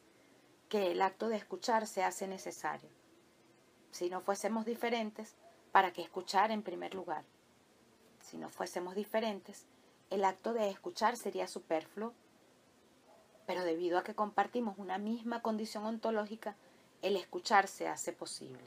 que 0.68 0.92
el 0.92 1.02
acto 1.02 1.26
de 1.26 1.38
escuchar 1.38 1.88
se 1.88 2.04
hace 2.04 2.28
necesario. 2.28 2.90
Si 3.90 4.08
no 4.08 4.20
fuésemos 4.20 4.66
diferentes, 4.66 5.34
¿para 5.72 5.92
qué 5.92 6.02
escuchar 6.02 6.52
en 6.52 6.62
primer 6.62 6.94
lugar? 6.94 7.24
Si 8.20 8.38
no 8.38 8.50
fuésemos 8.50 8.94
diferentes, 8.94 9.66
el 10.10 10.24
acto 10.24 10.52
de 10.52 10.70
escuchar 10.70 11.16
sería 11.16 11.48
superfluo, 11.48 12.14
pero 13.50 13.64
debido 13.64 13.98
a 13.98 14.04
que 14.04 14.14
compartimos 14.14 14.78
una 14.78 14.96
misma 14.96 15.42
condición 15.42 15.84
ontológica, 15.84 16.54
el 17.02 17.16
escuchar 17.16 17.66
se 17.66 17.88
hace 17.88 18.12
posible. 18.12 18.62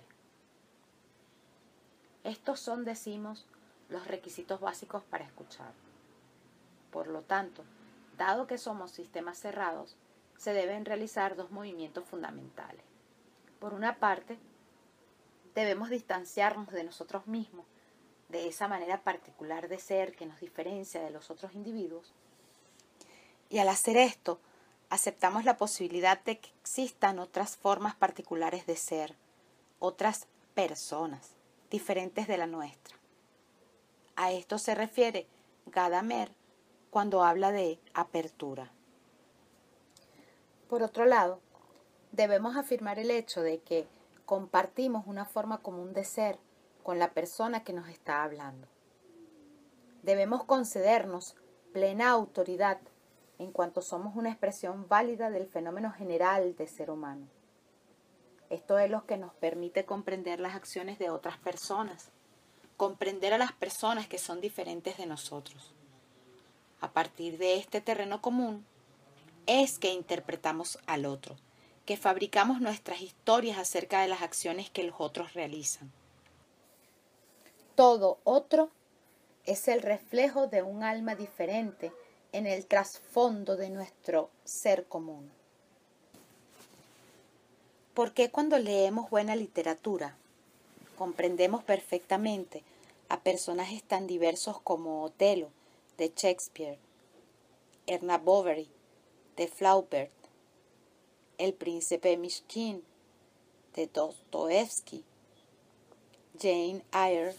Estos 2.25 2.59
son, 2.59 2.83
decimos, 2.83 3.45
los 3.87 4.05
requisitos 4.07 4.59
básicos 4.59 5.01
para 5.05 5.23
escuchar. 5.23 5.71
Por 6.91 7.07
lo 7.07 7.21
tanto, 7.21 7.63
dado 8.17 8.45
que 8.45 8.57
somos 8.57 8.91
sistemas 8.91 9.37
cerrados, 9.37 9.95
se 10.37 10.51
deben 10.51 10.83
realizar 10.83 11.37
dos 11.37 11.49
movimientos 11.49 12.03
fundamentales. 12.03 12.83
Por 13.61 13.73
una 13.73 13.99
parte, 13.99 14.37
debemos 15.55 15.91
distanciarnos 15.91 16.73
de 16.73 16.83
nosotros 16.83 17.25
mismos 17.25 17.65
de 18.27 18.49
esa 18.49 18.67
manera 18.67 19.01
particular 19.01 19.69
de 19.69 19.79
ser 19.79 20.13
que 20.13 20.25
nos 20.25 20.41
diferencia 20.41 21.01
de 21.01 21.11
los 21.11 21.31
otros 21.31 21.53
individuos. 21.53 22.11
Y 23.49 23.59
al 23.59 23.69
hacer 23.69 23.95
esto, 23.95 24.41
aceptamos 24.93 25.43
la 25.43 25.57
posibilidad 25.57 26.23
de 26.23 26.37
que 26.37 26.51
existan 26.61 27.17
otras 27.17 27.57
formas 27.57 27.95
particulares 27.95 28.67
de 28.67 28.75
ser, 28.75 29.15
otras 29.79 30.27
personas, 30.53 31.31
diferentes 31.71 32.27
de 32.27 32.37
la 32.37 32.45
nuestra. 32.45 32.95
A 34.15 34.31
esto 34.31 34.59
se 34.59 34.75
refiere 34.75 35.25
Gadamer 35.65 36.31
cuando 36.91 37.23
habla 37.23 37.51
de 37.51 37.79
apertura. 37.95 38.71
Por 40.69 40.83
otro 40.83 41.05
lado, 41.05 41.39
debemos 42.11 42.55
afirmar 42.55 42.99
el 42.99 43.09
hecho 43.09 43.41
de 43.41 43.61
que 43.61 43.87
compartimos 44.27 45.07
una 45.07 45.25
forma 45.25 45.57
común 45.57 45.93
de 45.93 46.05
ser 46.05 46.37
con 46.83 46.99
la 46.99 47.13
persona 47.13 47.63
que 47.63 47.73
nos 47.73 47.89
está 47.89 48.23
hablando. 48.23 48.67
Debemos 50.03 50.43
concedernos 50.43 51.35
plena 51.71 52.11
autoridad 52.11 52.77
en 53.39 53.51
cuanto 53.51 53.81
somos 53.81 54.15
una 54.15 54.29
expresión 54.29 54.87
válida 54.87 55.29
del 55.29 55.47
fenómeno 55.47 55.91
general 55.91 56.55
de 56.55 56.67
ser 56.67 56.91
humano. 56.91 57.27
Esto 58.49 58.77
es 58.77 58.89
lo 58.89 59.05
que 59.05 59.17
nos 59.17 59.33
permite 59.33 59.85
comprender 59.85 60.39
las 60.39 60.55
acciones 60.55 60.99
de 60.99 61.09
otras 61.09 61.37
personas, 61.37 62.11
comprender 62.77 63.33
a 63.33 63.37
las 63.37 63.51
personas 63.51 64.07
que 64.07 64.17
son 64.17 64.41
diferentes 64.41 64.97
de 64.97 65.05
nosotros. 65.05 65.73
A 66.79 66.91
partir 66.91 67.37
de 67.37 67.55
este 67.57 67.81
terreno 67.81 68.21
común 68.21 68.65
es 69.45 69.79
que 69.79 69.91
interpretamos 69.91 70.77
al 70.85 71.05
otro, 71.05 71.35
que 71.85 71.97
fabricamos 71.97 72.61
nuestras 72.61 73.01
historias 73.01 73.57
acerca 73.57 74.01
de 74.01 74.07
las 74.07 74.21
acciones 74.21 74.69
que 74.69 74.83
los 74.83 74.95
otros 74.99 75.33
realizan. 75.33 75.91
Todo 77.75 78.19
otro 78.23 78.69
es 79.45 79.67
el 79.67 79.81
reflejo 79.81 80.47
de 80.47 80.61
un 80.61 80.83
alma 80.83 81.15
diferente 81.15 81.91
en 82.33 82.47
el 82.47 82.65
trasfondo 82.65 83.55
de 83.55 83.69
nuestro 83.69 84.29
ser 84.43 84.85
común. 84.85 85.31
¿Por 87.93 88.13
qué 88.13 88.31
cuando 88.31 88.57
leemos 88.57 89.09
buena 89.09 89.35
literatura 89.35 90.17
comprendemos 90.97 91.63
perfectamente 91.63 92.63
a 93.07 93.19
personajes 93.19 93.83
tan 93.83 94.07
diversos 94.07 94.59
como 94.59 95.03
Otelo, 95.03 95.49
de 95.97 96.11
Shakespeare, 96.15 96.79
Erna 97.85 98.17
Bovary, 98.17 98.67
de 99.37 99.47
Flaubert, 99.47 100.11
El 101.37 101.53
príncipe 101.53 102.17
Mishkin, 102.17 102.83
de 103.75 103.87
Dostoevsky, 103.87 105.03
Jane 106.39 106.83
Eyre, 106.93 107.35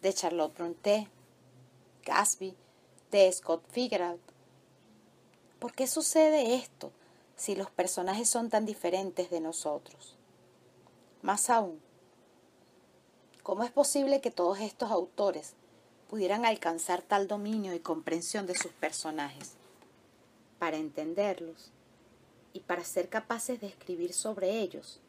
de 0.00 0.12
Charlotte 0.12 0.56
Brontë, 0.56 1.08
Gatsby, 2.04 2.54
de 3.12 3.30
Scott 3.30 3.62
Fitzgerald. 3.70 4.18
¿Por 5.58 5.74
qué 5.74 5.86
sucede 5.86 6.54
esto 6.54 6.90
si 7.36 7.54
los 7.54 7.70
personajes 7.70 8.28
son 8.28 8.48
tan 8.48 8.64
diferentes 8.64 9.30
de 9.30 9.40
nosotros? 9.40 10.16
Más 11.20 11.50
aún, 11.50 11.78
¿cómo 13.42 13.64
es 13.64 13.70
posible 13.70 14.22
que 14.22 14.30
todos 14.30 14.60
estos 14.60 14.90
autores 14.90 15.52
pudieran 16.08 16.46
alcanzar 16.46 17.02
tal 17.02 17.28
dominio 17.28 17.74
y 17.74 17.80
comprensión 17.80 18.46
de 18.46 18.56
sus 18.56 18.72
personajes? 18.72 19.52
Para 20.58 20.78
entenderlos 20.78 21.70
y 22.54 22.60
para 22.60 22.82
ser 22.82 23.10
capaces 23.10 23.60
de 23.60 23.66
escribir 23.66 24.14
sobre 24.14 24.58
ellos, 24.58 25.00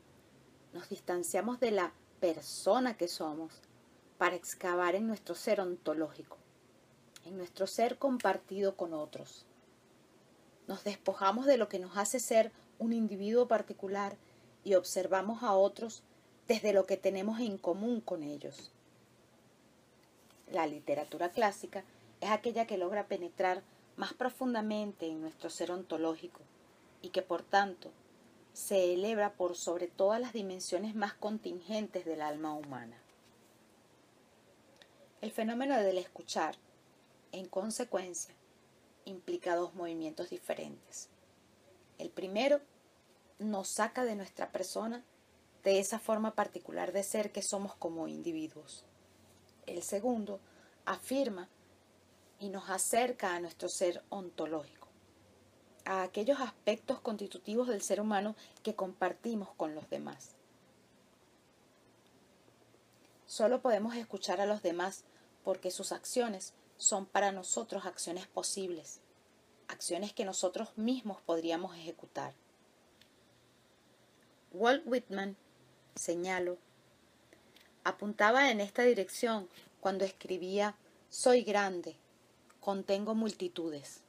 nos 0.73 0.89
distanciamos 0.89 1.61
de 1.61 1.71
la 1.71 1.93
persona 2.19 2.97
que 2.97 3.07
somos 3.07 3.53
para 4.17 4.35
excavar 4.35 4.95
en 4.95 5.07
nuestro 5.07 5.35
ser 5.35 5.61
ontológico, 5.61 6.37
en 7.25 7.37
nuestro 7.37 7.67
ser 7.67 7.97
compartido 7.97 8.75
con 8.75 8.93
otros. 8.93 9.45
Nos 10.67 10.83
despojamos 10.83 11.45
de 11.45 11.57
lo 11.57 11.67
que 11.67 11.79
nos 11.79 11.97
hace 11.97 12.19
ser 12.19 12.51
un 12.79 12.93
individuo 12.93 13.47
particular 13.47 14.15
y 14.63 14.75
observamos 14.75 15.43
a 15.43 15.53
otros 15.53 16.03
desde 16.47 16.73
lo 16.73 16.85
que 16.85 16.97
tenemos 16.97 17.39
en 17.39 17.57
común 17.57 18.01
con 18.01 18.23
ellos. 18.23 18.71
La 20.51 20.67
literatura 20.67 21.29
clásica 21.29 21.83
es 22.21 22.29
aquella 22.29 22.67
que 22.67 22.77
logra 22.77 23.07
penetrar 23.07 23.63
más 23.95 24.13
profundamente 24.13 25.07
en 25.07 25.21
nuestro 25.21 25.49
ser 25.49 25.71
ontológico 25.71 26.41
y 27.01 27.09
que 27.09 27.21
por 27.21 27.43
tanto 27.43 27.91
se 28.53 28.93
eleva 28.93 29.31
por 29.31 29.55
sobre 29.55 29.87
todas 29.87 30.21
las 30.21 30.31
dimensiones 30.31 30.95
más 30.95 31.13
contingentes 31.13 32.05
del 32.05 32.21
alma 32.21 32.53
humana. 32.53 32.97
El 35.21 35.31
fenómeno 35.31 35.77
del 35.77 35.97
escuchar, 35.97 36.55
en 37.33 37.47
consecuencia, 37.47 38.33
implica 39.03 39.57
dos 39.57 39.75
movimientos 39.75 40.29
diferentes. 40.29 41.09
El 41.97 42.09
primero 42.09 42.61
nos 43.39 43.67
saca 43.67 44.05
de 44.05 44.15
nuestra 44.15 44.53
persona 44.53 45.03
de 45.63 45.79
esa 45.79 45.99
forma 45.99 46.35
particular 46.35 46.93
de 46.93 47.03
ser 47.03 47.33
que 47.33 47.41
somos 47.41 47.75
como 47.75 48.07
individuos. 48.07 48.85
El 49.65 49.83
segundo 49.83 50.39
afirma 50.85 51.49
y 52.39 52.49
nos 52.49 52.69
acerca 52.69 53.35
a 53.35 53.39
nuestro 53.41 53.67
ser 53.67 54.01
ontológico 54.09 54.83
a 55.85 56.03
aquellos 56.03 56.39
aspectos 56.39 56.99
constitutivos 56.99 57.67
del 57.67 57.81
ser 57.81 57.99
humano 57.99 58.35
que 58.61 58.75
compartimos 58.75 59.49
con 59.55 59.75
los 59.75 59.89
demás. 59.89 60.31
Solo 63.25 63.61
podemos 63.61 63.95
escuchar 63.95 64.39
a 64.39 64.45
los 64.45 64.61
demás 64.61 65.03
porque 65.43 65.71
sus 65.71 65.91
acciones 65.91 66.53
son 66.77 67.05
para 67.05 67.31
nosotros 67.31 67.85
acciones 67.85 68.27
posibles, 68.27 68.99
acciones 69.67 70.13
que 70.13 70.25
nosotros 70.25 70.77
mismos 70.77 71.21
podríamos 71.21 71.75
ejecutar. 71.75 72.33
Walt 74.51 74.83
Whitman, 74.85 75.35
señalo, 75.95 76.57
apuntaba 77.83 78.51
en 78.51 78.61
esta 78.61 78.83
dirección 78.83 79.49
cuando 79.79 80.05
escribía 80.05 80.75
Soy 81.09 81.43
grande, 81.43 81.95
contengo 82.59 83.15
multitudes 83.15 84.03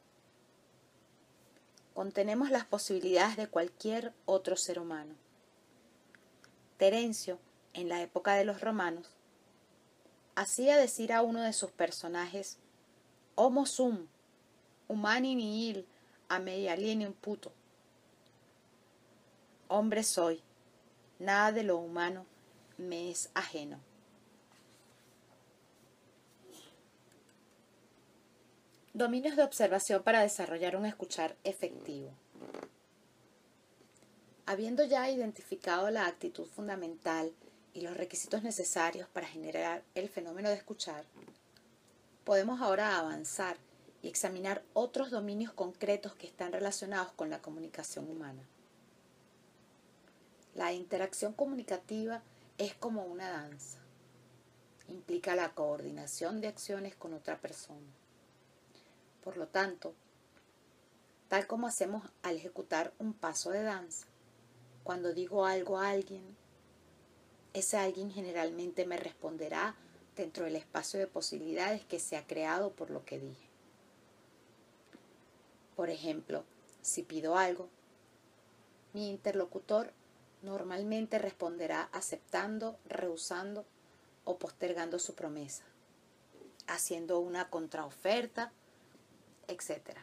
contenemos 1.95 2.51
las 2.51 2.65
posibilidades 2.65 3.37
de 3.37 3.47
cualquier 3.47 4.13
otro 4.27 4.57
ser 4.57 4.81
humano. 4.81 5.15
Terencio, 6.77 7.39
en 7.73 7.89
la 7.89 8.03
época 8.03 8.35
de 8.35 8.45
los 8.45 8.61
romanos, 8.61 9.14
hacía 10.37 10.77
decir 10.77 11.13
a 11.13 11.23
uno 11.23 11.43
de 11.43 11.53
sus 11.53 11.71
personajes, 11.71 12.59
Homo 13.37 13.67
sum, 13.67 14.07
humani 14.89 15.35
nihil, 15.35 15.87
a 16.29 16.39
un 16.39 17.13
puto. 17.21 17.53
Hombre 19.69 20.05
soy, 20.05 20.43
nada 21.19 21.53
de 21.53 21.65
lo 21.65 21.79
humano 21.79 22.27
me 22.77 23.11
es 23.11 23.31
ajeno. 23.35 23.81
Dominios 28.93 29.35
de 29.35 29.43
observación 29.43 30.05
para 30.05 30.21
desarrollar 30.21 30.77
un 30.77 30.87
escuchar 30.87 31.37
efectivo. 31.43 32.13
Habiendo 34.47 34.85
ya 34.85 35.11
identificado 35.11 35.91
la 35.91 36.07
actitud 36.07 36.47
fundamental 36.47 37.33
y 37.75 37.83
los 37.83 37.97
requisitos 37.97 38.43
necesarios 38.43 39.09
para 39.09 39.27
generar 39.27 39.83
el 39.95 40.09
fenómeno 40.09 40.49
de 40.49 40.55
escuchar, 40.55 41.05
podemos 42.25 42.63
ahora 42.63 42.99
avanzar 42.99 43.59
y 44.01 44.09
examinar 44.09 44.63
otros 44.73 45.11
dominios 45.11 45.53
concretos 45.53 46.15
que 46.15 46.27
están 46.27 46.53
relacionados 46.53 47.13
con 47.13 47.29
la 47.29 47.43
comunicación 47.43 48.11
humana. 48.11 48.43
La 50.55 50.73
interacción 50.73 51.35
comunicativa 51.35 52.23
es 52.57 52.75
como 52.75 53.05
una 53.05 53.29
danza. 53.29 53.81
Implica 54.89 55.35
la 55.35 55.53
coordinación 55.53 56.41
de 56.41 56.49
acciones 56.49 56.95
con 56.95 57.13
otra 57.13 57.39
persona 57.39 57.93
por 59.25 59.39
lo 59.39 59.49
tanto, 59.49 59.95
tal 61.29 61.47
como 61.47 61.67
hacemos 61.67 62.05
al 62.23 62.37
ejecutar 62.37 62.93
un 62.99 63.15
paso 63.15 63.51
de 63.51 63.63
danza, 63.63 64.07
cuando 64.85 65.15
digo 65.15 65.47
algo 65.47 65.79
a 65.79 65.89
alguien, 65.89 66.37
ese 67.55 67.79
alguien 67.79 68.11
generalmente 68.11 68.85
me 68.85 68.99
responderá 68.99 69.75
dentro 70.17 70.45
del 70.45 70.57
espacio 70.57 71.01
de 71.01 71.07
posibilidades 71.07 71.85
que 71.87 71.99
se 71.99 72.17
ha 72.17 72.27
creado 72.27 72.73
por 72.73 72.91
lo 72.91 73.05
que 73.05 73.19
dije. 73.19 73.49
Por 75.75 75.89
ejemplo, 75.89 76.45
si 76.83 77.03
pido 77.03 77.37
algo, 77.37 77.69
mi 78.93 79.09
interlocutor 79.09 79.93
normalmente 80.43 81.19
responderá 81.19 81.89
aceptando, 81.93 82.79
rehusando 82.85 83.65
o 84.25 84.37
postergando 84.39 84.99
su 84.99 85.15
promesa, 85.15 85.65
haciendo 86.67 87.19
una 87.19 87.49
contraoferta 87.49 88.53
etc. 89.49 89.99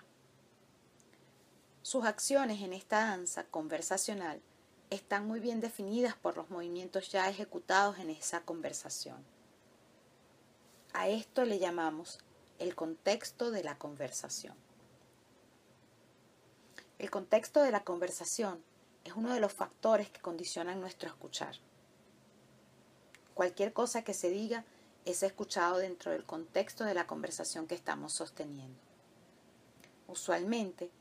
Sus 1.82 2.06
acciones 2.06 2.62
en 2.62 2.74
esta 2.74 3.06
danza 3.06 3.44
conversacional 3.46 4.42
están 4.92 5.26
muy 5.26 5.40
bien 5.40 5.62
definidas 5.62 6.16
por 6.16 6.36
los 6.36 6.50
movimientos 6.50 7.10
ya 7.10 7.30
ejecutados 7.30 7.98
en 7.98 8.10
esa 8.10 8.42
conversación. 8.42 9.24
A 10.94 11.08
esto 11.08 11.46
le 11.46 11.60
llamamos 11.60 12.20
el 12.60 12.76
contexto 12.76 13.52
de 13.52 13.64
la 13.64 13.78
conversación. 13.78 14.54
El 17.00 17.10
contexto 17.10 17.64
de 17.64 17.72
la 17.72 17.86
conversación 17.86 18.62
es 19.06 19.14
uno 19.14 19.34
de 19.34 19.40
los 19.40 19.54
factores 19.54 20.10
que 20.10 20.20
condicionan 20.20 20.82
nuestro 20.82 21.08
escuchar. 21.08 21.56
Cualquier 23.34 23.72
cosa 23.72 24.04
que 24.04 24.14
se 24.14 24.30
diga 24.30 24.66
es 25.06 25.24
escuchado 25.24 25.78
dentro 25.78 26.12
del 26.12 26.26
contexto 26.26 26.84
de 26.84 26.94
la 26.94 27.08
conversación 27.08 27.66
que 27.66 27.76
estamos 27.76 28.12
sosteniendo. 28.12 28.78
Usualmente, 30.10 30.92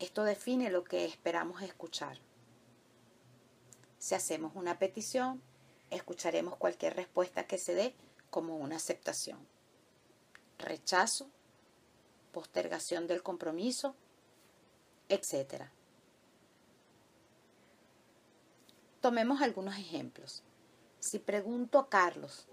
esto 0.00 0.24
define 0.24 0.68
lo 0.68 0.82
que 0.82 1.04
esperamos 1.04 1.62
escuchar. 1.62 2.18
Si 4.06 4.14
hacemos 4.14 4.52
una 4.54 4.78
petición, 4.78 5.42
escucharemos 5.90 6.54
cualquier 6.54 6.94
respuesta 6.94 7.48
que 7.48 7.58
se 7.58 7.74
dé 7.74 7.92
como 8.30 8.56
una 8.56 8.76
aceptación. 8.76 9.36
Rechazo, 10.60 11.28
postergación 12.30 13.08
del 13.08 13.24
compromiso, 13.24 13.96
etc. 15.08 15.64
Tomemos 19.00 19.42
algunos 19.42 19.76
ejemplos. 19.76 20.44
Si 21.00 21.18
pregunto 21.18 21.80
a 21.80 21.88
Carlos, 21.88 22.46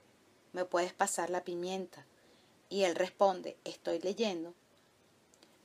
¿me 0.54 0.66
puedes 0.66 0.94
pasar 0.94 1.30
la 1.30 1.44
pimienta? 1.44 2.08
Y 2.68 2.82
él 2.82 2.96
responde, 2.96 3.60
estoy 3.64 4.00
leyendo, 4.00 4.56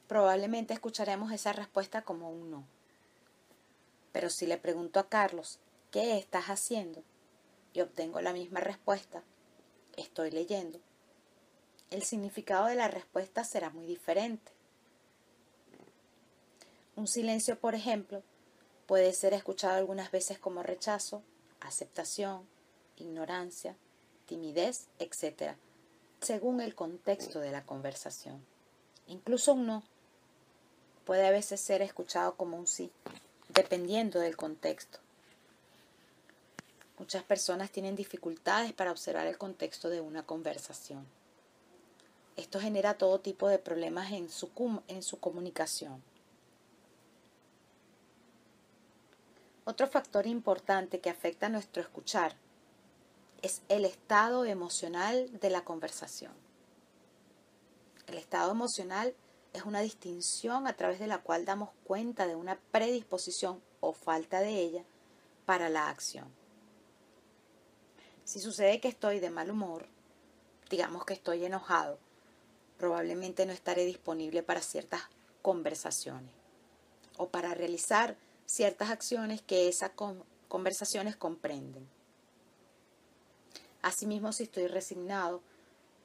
probablemente 0.06 0.74
escucharemos 0.74 1.32
esa 1.32 1.54
respuesta 1.54 2.02
como 2.02 2.30
un 2.30 2.50
no. 2.50 2.64
Pero 4.12 4.28
si 4.28 4.46
le 4.46 4.58
pregunto 4.58 5.00
a 5.00 5.08
Carlos, 5.08 5.60
¿qué 5.90 6.18
estás 6.18 6.46
haciendo? 6.46 7.02
y 7.72 7.80
obtengo 7.80 8.20
la 8.20 8.32
misma 8.32 8.60
respuesta, 8.60 9.22
estoy 9.96 10.30
leyendo, 10.30 10.80
el 11.90 12.02
significado 12.02 12.66
de 12.66 12.74
la 12.74 12.88
respuesta 12.88 13.44
será 13.44 13.70
muy 13.70 13.86
diferente. 13.86 14.52
Un 16.96 17.06
silencio, 17.06 17.58
por 17.58 17.74
ejemplo, 17.74 18.22
puede 18.86 19.12
ser 19.12 19.32
escuchado 19.32 19.76
algunas 19.76 20.10
veces 20.10 20.38
como 20.38 20.62
rechazo, 20.62 21.22
aceptación, 21.60 22.48
ignorancia, 22.96 23.76
timidez, 24.26 24.88
etc., 24.98 25.54
según 26.20 26.60
el 26.60 26.74
contexto 26.74 27.38
de 27.38 27.52
la 27.52 27.64
conversación. 27.64 28.44
Incluso 29.06 29.54
un 29.54 29.66
no 29.66 29.82
puede 31.04 31.26
a 31.26 31.30
veces 31.30 31.60
ser 31.60 31.80
escuchado 31.80 32.34
como 32.34 32.58
un 32.58 32.66
sí, 32.66 32.90
dependiendo 33.48 34.18
del 34.18 34.36
contexto. 34.36 34.98
Muchas 36.98 37.22
personas 37.22 37.70
tienen 37.70 37.94
dificultades 37.94 38.72
para 38.72 38.90
observar 38.90 39.26
el 39.26 39.38
contexto 39.38 39.88
de 39.88 40.00
una 40.00 40.26
conversación. 40.26 41.06
Esto 42.36 42.60
genera 42.60 42.98
todo 42.98 43.20
tipo 43.20 43.48
de 43.48 43.58
problemas 43.58 44.12
en 44.12 44.28
su, 44.28 44.50
en 44.88 45.02
su 45.02 45.20
comunicación. 45.20 46.02
Otro 49.64 49.86
factor 49.86 50.26
importante 50.26 50.98
que 51.00 51.10
afecta 51.10 51.46
a 51.46 51.50
nuestro 51.50 51.82
escuchar 51.82 52.34
es 53.42 53.62
el 53.68 53.84
estado 53.84 54.44
emocional 54.44 55.30
de 55.40 55.50
la 55.50 55.62
conversación. 55.62 56.32
El 58.06 58.18
estado 58.18 58.50
emocional 58.50 59.14
es 59.52 59.62
una 59.64 59.80
distinción 59.80 60.66
a 60.66 60.72
través 60.72 60.98
de 60.98 61.06
la 61.06 61.18
cual 61.18 61.44
damos 61.44 61.70
cuenta 61.84 62.26
de 62.26 62.34
una 62.34 62.58
predisposición 62.72 63.62
o 63.80 63.92
falta 63.92 64.40
de 64.40 64.58
ella 64.58 64.84
para 65.44 65.68
la 65.68 65.88
acción. 65.88 66.37
Si 68.28 68.40
sucede 68.40 68.78
que 68.78 68.88
estoy 68.88 69.20
de 69.20 69.30
mal 69.30 69.50
humor, 69.50 69.86
digamos 70.68 71.06
que 71.06 71.14
estoy 71.14 71.46
enojado, 71.46 71.98
probablemente 72.76 73.46
no 73.46 73.54
estaré 73.54 73.86
disponible 73.86 74.42
para 74.42 74.60
ciertas 74.60 75.00
conversaciones 75.40 76.30
o 77.16 77.30
para 77.30 77.54
realizar 77.54 78.18
ciertas 78.44 78.90
acciones 78.90 79.40
que 79.40 79.66
esas 79.66 79.92
conversaciones 80.46 81.16
comprenden. 81.16 81.88
Asimismo, 83.80 84.34
si 84.34 84.42
estoy 84.42 84.66
resignado, 84.66 85.40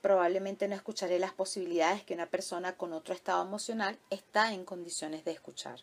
probablemente 0.01 0.69
no 0.69 0.75
escucharé 0.75 1.19
las 1.19 1.33
posibilidades 1.33 2.05
que 2.05 2.13
una 2.13 2.29
persona 2.29 2.77
con 2.77 2.93
otro 2.93 3.13
estado 3.13 3.43
emocional 3.43 3.99
está 4.09 4.53
en 4.53 4.63
condiciones 4.63 5.25
de 5.25 5.31
escuchar. 5.31 5.81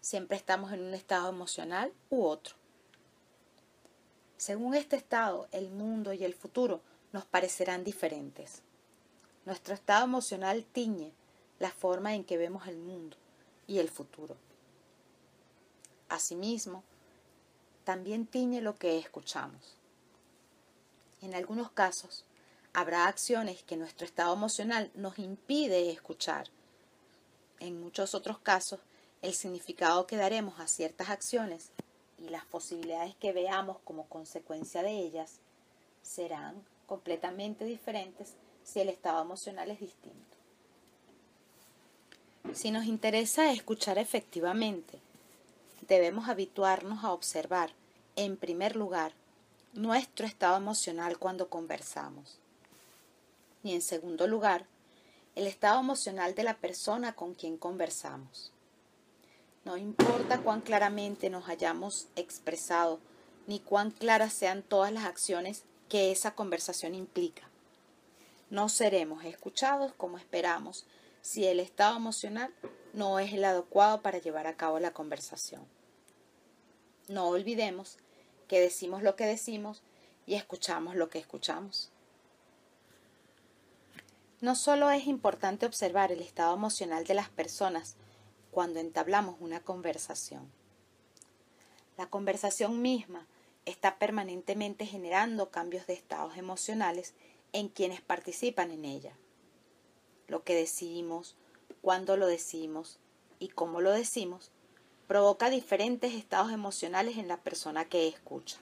Siempre 0.00 0.38
estamos 0.38 0.72
en 0.72 0.80
un 0.80 0.94
estado 0.94 1.28
emocional 1.28 1.92
u 2.08 2.24
otro. 2.24 2.63
Según 4.36 4.74
este 4.74 4.96
estado, 4.96 5.48
el 5.52 5.70
mundo 5.70 6.12
y 6.12 6.24
el 6.24 6.34
futuro 6.34 6.80
nos 7.12 7.24
parecerán 7.24 7.84
diferentes. 7.84 8.62
Nuestro 9.44 9.74
estado 9.74 10.04
emocional 10.04 10.64
tiñe 10.64 11.12
la 11.58 11.70
forma 11.70 12.14
en 12.14 12.24
que 12.24 12.36
vemos 12.36 12.66
el 12.66 12.76
mundo 12.76 13.16
y 13.66 13.78
el 13.78 13.88
futuro. 13.88 14.36
Asimismo, 16.08 16.82
también 17.84 18.26
tiñe 18.26 18.60
lo 18.60 18.76
que 18.76 18.98
escuchamos. 18.98 19.76
En 21.22 21.34
algunos 21.34 21.70
casos, 21.70 22.24
habrá 22.72 23.06
acciones 23.06 23.62
que 23.62 23.76
nuestro 23.76 24.04
estado 24.04 24.34
emocional 24.34 24.90
nos 24.94 25.18
impide 25.18 25.90
escuchar. 25.90 26.48
En 27.60 27.80
muchos 27.80 28.14
otros 28.14 28.38
casos, 28.38 28.80
el 29.22 29.32
significado 29.32 30.06
que 30.06 30.16
daremos 30.16 30.60
a 30.60 30.66
ciertas 30.66 31.08
acciones 31.08 31.70
y 32.24 32.28
las 32.30 32.44
posibilidades 32.46 33.14
que 33.16 33.32
veamos 33.32 33.78
como 33.84 34.06
consecuencia 34.08 34.82
de 34.82 34.92
ellas 34.92 35.40
serán 36.02 36.54
completamente 36.86 37.64
diferentes 37.64 38.34
si 38.64 38.80
el 38.80 38.88
estado 38.88 39.22
emocional 39.22 39.70
es 39.70 39.80
distinto. 39.80 40.18
Si 42.54 42.70
nos 42.70 42.84
interesa 42.84 43.52
escuchar 43.52 43.98
efectivamente, 43.98 44.98
debemos 45.88 46.28
habituarnos 46.28 47.04
a 47.04 47.12
observar, 47.12 47.72
en 48.16 48.36
primer 48.36 48.76
lugar, 48.76 49.12
nuestro 49.72 50.26
estado 50.26 50.56
emocional 50.56 51.18
cuando 51.18 51.48
conversamos. 51.48 52.38
Y 53.62 53.74
en 53.74 53.82
segundo 53.82 54.26
lugar, 54.26 54.66
el 55.34 55.46
estado 55.46 55.80
emocional 55.80 56.34
de 56.34 56.44
la 56.44 56.56
persona 56.58 57.14
con 57.14 57.34
quien 57.34 57.56
conversamos. 57.56 58.53
No 59.64 59.78
importa 59.78 60.40
cuán 60.42 60.60
claramente 60.60 61.30
nos 61.30 61.48
hayamos 61.48 62.08
expresado, 62.16 63.00
ni 63.46 63.60
cuán 63.60 63.90
claras 63.90 64.32
sean 64.34 64.62
todas 64.62 64.92
las 64.92 65.04
acciones 65.04 65.64
que 65.88 66.12
esa 66.12 66.34
conversación 66.34 66.94
implica. 66.94 67.48
No 68.50 68.68
seremos 68.68 69.24
escuchados 69.24 69.92
como 69.94 70.18
esperamos 70.18 70.84
si 71.22 71.46
el 71.46 71.60
estado 71.60 71.96
emocional 71.96 72.52
no 72.92 73.18
es 73.18 73.32
el 73.32 73.44
adecuado 73.44 74.02
para 74.02 74.18
llevar 74.18 74.46
a 74.46 74.56
cabo 74.56 74.78
la 74.80 74.92
conversación. 74.92 75.66
No 77.08 77.28
olvidemos 77.28 77.96
que 78.48 78.60
decimos 78.60 79.02
lo 79.02 79.16
que 79.16 79.24
decimos 79.24 79.82
y 80.26 80.34
escuchamos 80.34 80.94
lo 80.94 81.08
que 81.08 81.18
escuchamos. 81.18 81.90
No 84.42 84.54
solo 84.54 84.90
es 84.90 85.06
importante 85.06 85.64
observar 85.64 86.12
el 86.12 86.20
estado 86.20 86.54
emocional 86.54 87.04
de 87.04 87.14
las 87.14 87.30
personas 87.30 87.96
cuando 88.54 88.80
entablamos 88.80 89.36
una 89.40 89.60
conversación. 89.60 90.50
La 91.98 92.06
conversación 92.06 92.80
misma 92.80 93.26
está 93.66 93.98
permanentemente 93.98 94.86
generando 94.86 95.50
cambios 95.50 95.86
de 95.86 95.92
estados 95.92 96.38
emocionales 96.38 97.12
en 97.52 97.68
quienes 97.68 98.00
participan 98.00 98.70
en 98.70 98.86
ella 98.86 99.16
lo 100.28 100.44
que 100.44 100.54
decimos, 100.54 101.36
cuándo 101.80 102.16
lo 102.16 102.26
decimos 102.26 102.98
y 103.38 103.48
cómo 103.48 103.80
lo 103.80 103.92
decimos, 103.92 104.50
provoca 105.06 105.50
diferentes 105.50 106.14
estados 106.14 106.52
emocionales 106.52 107.18
en 107.18 107.28
la 107.28 107.36
persona 107.38 107.84
que 107.84 108.08
escucha. 108.08 108.58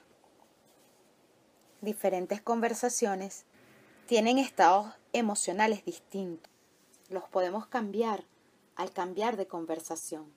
Diferentes 1.81 2.41
conversaciones 2.41 3.45
tienen 4.07 4.39
estados 4.39 4.93
emocionales 5.13 5.85
distintos. 5.85 6.51
Los 7.09 7.25
podemos 7.25 7.67
cambiar 7.67 8.25
al 8.77 8.93
cambiar 8.93 9.37
de 9.37 9.47
conversación. 9.47 10.33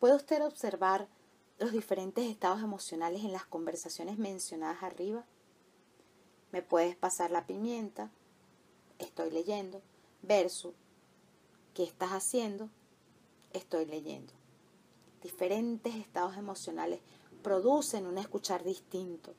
¿Puede 0.00 0.14
usted 0.14 0.44
observar 0.44 1.08
los 1.58 1.72
diferentes 1.72 2.28
estados 2.30 2.62
emocionales 2.62 3.24
en 3.24 3.32
las 3.32 3.44
conversaciones 3.44 4.18
mencionadas 4.18 4.82
arriba? 4.82 5.24
Me 6.52 6.62
puedes 6.62 6.96
pasar 6.96 7.30
la 7.30 7.46
pimienta, 7.46 8.10
estoy 8.98 9.30
leyendo, 9.30 9.82
versus 10.22 10.74
¿qué 11.74 11.84
estás 11.84 12.10
haciendo? 12.10 12.70
Estoy 13.52 13.86
leyendo. 13.86 14.32
Diferentes 15.22 15.94
estados 15.96 16.36
emocionales 16.36 17.00
producen 17.42 18.06
un 18.06 18.18
escuchar 18.18 18.62
distinto. 18.62 19.34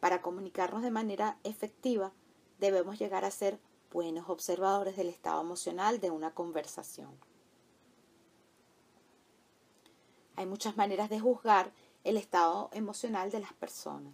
Para 0.00 0.20
comunicarnos 0.20 0.82
de 0.82 0.90
manera 0.90 1.38
efectiva, 1.44 2.12
debemos 2.58 2.98
llegar 2.98 3.24
a 3.24 3.30
ser 3.30 3.58
buenos 3.94 4.28
observadores 4.28 4.96
del 4.98 5.08
estado 5.08 5.40
emocional 5.40 6.00
de 6.00 6.10
una 6.10 6.34
conversación. 6.34 7.16
Hay 10.36 10.44
muchas 10.44 10.76
maneras 10.76 11.08
de 11.08 11.20
juzgar 11.20 11.72
el 12.02 12.18
estado 12.18 12.68
emocional 12.72 13.30
de 13.30 13.40
las 13.40 13.54
personas. 13.54 14.12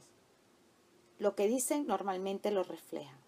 Lo 1.19 1.35
que 1.35 1.49
dicen 1.49 1.89
normalmente 1.89 2.53
lo 2.53 2.63
reflejan 2.63 3.19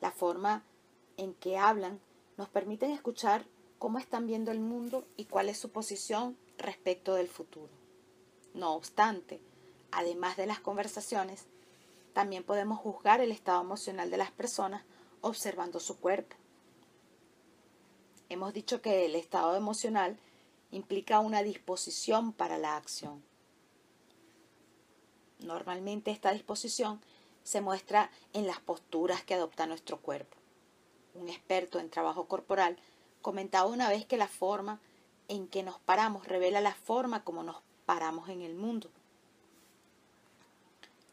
la 0.00 0.10
forma 0.10 0.62
en 1.16 1.34
que 1.34 1.58
hablan, 1.58 2.00
nos 2.36 2.48
permiten 2.48 2.90
escuchar 2.90 3.44
cómo 3.78 3.98
están 3.98 4.26
viendo 4.26 4.52
el 4.52 4.60
mundo 4.60 5.06
y 5.16 5.24
cuál 5.24 5.48
es 5.48 5.58
su 5.58 5.70
posición 5.70 6.36
respecto 6.58 7.14
del 7.14 7.28
futuro. 7.28 7.72
No 8.54 8.74
obstante, 8.74 9.40
además 9.90 10.36
de 10.36 10.46
las 10.46 10.60
conversaciones, 10.60 11.46
también 12.12 12.44
podemos 12.44 12.78
juzgar 12.78 13.20
el 13.20 13.32
estado 13.32 13.62
emocional 13.62 14.10
de 14.10 14.16
las 14.16 14.30
personas 14.30 14.84
observando 15.26 15.80
su 15.80 15.98
cuerpo. 15.98 16.36
Hemos 18.28 18.52
dicho 18.54 18.80
que 18.80 19.06
el 19.06 19.14
estado 19.14 19.56
emocional 19.56 20.18
implica 20.70 21.20
una 21.20 21.42
disposición 21.42 22.32
para 22.32 22.58
la 22.58 22.76
acción. 22.76 23.22
Normalmente 25.40 26.10
esta 26.10 26.32
disposición 26.32 27.00
se 27.42 27.60
muestra 27.60 28.10
en 28.32 28.46
las 28.46 28.60
posturas 28.60 29.22
que 29.22 29.34
adopta 29.34 29.66
nuestro 29.66 30.00
cuerpo. 30.00 30.36
Un 31.14 31.28
experto 31.28 31.78
en 31.78 31.90
trabajo 31.90 32.26
corporal 32.26 32.78
comentaba 33.22 33.68
una 33.68 33.88
vez 33.88 34.06
que 34.06 34.16
la 34.16 34.28
forma 34.28 34.80
en 35.28 35.48
que 35.48 35.62
nos 35.62 35.78
paramos 35.80 36.26
revela 36.26 36.60
la 36.60 36.74
forma 36.74 37.24
como 37.24 37.42
nos 37.42 37.56
paramos 37.84 38.28
en 38.28 38.42
el 38.42 38.54
mundo. 38.54 38.90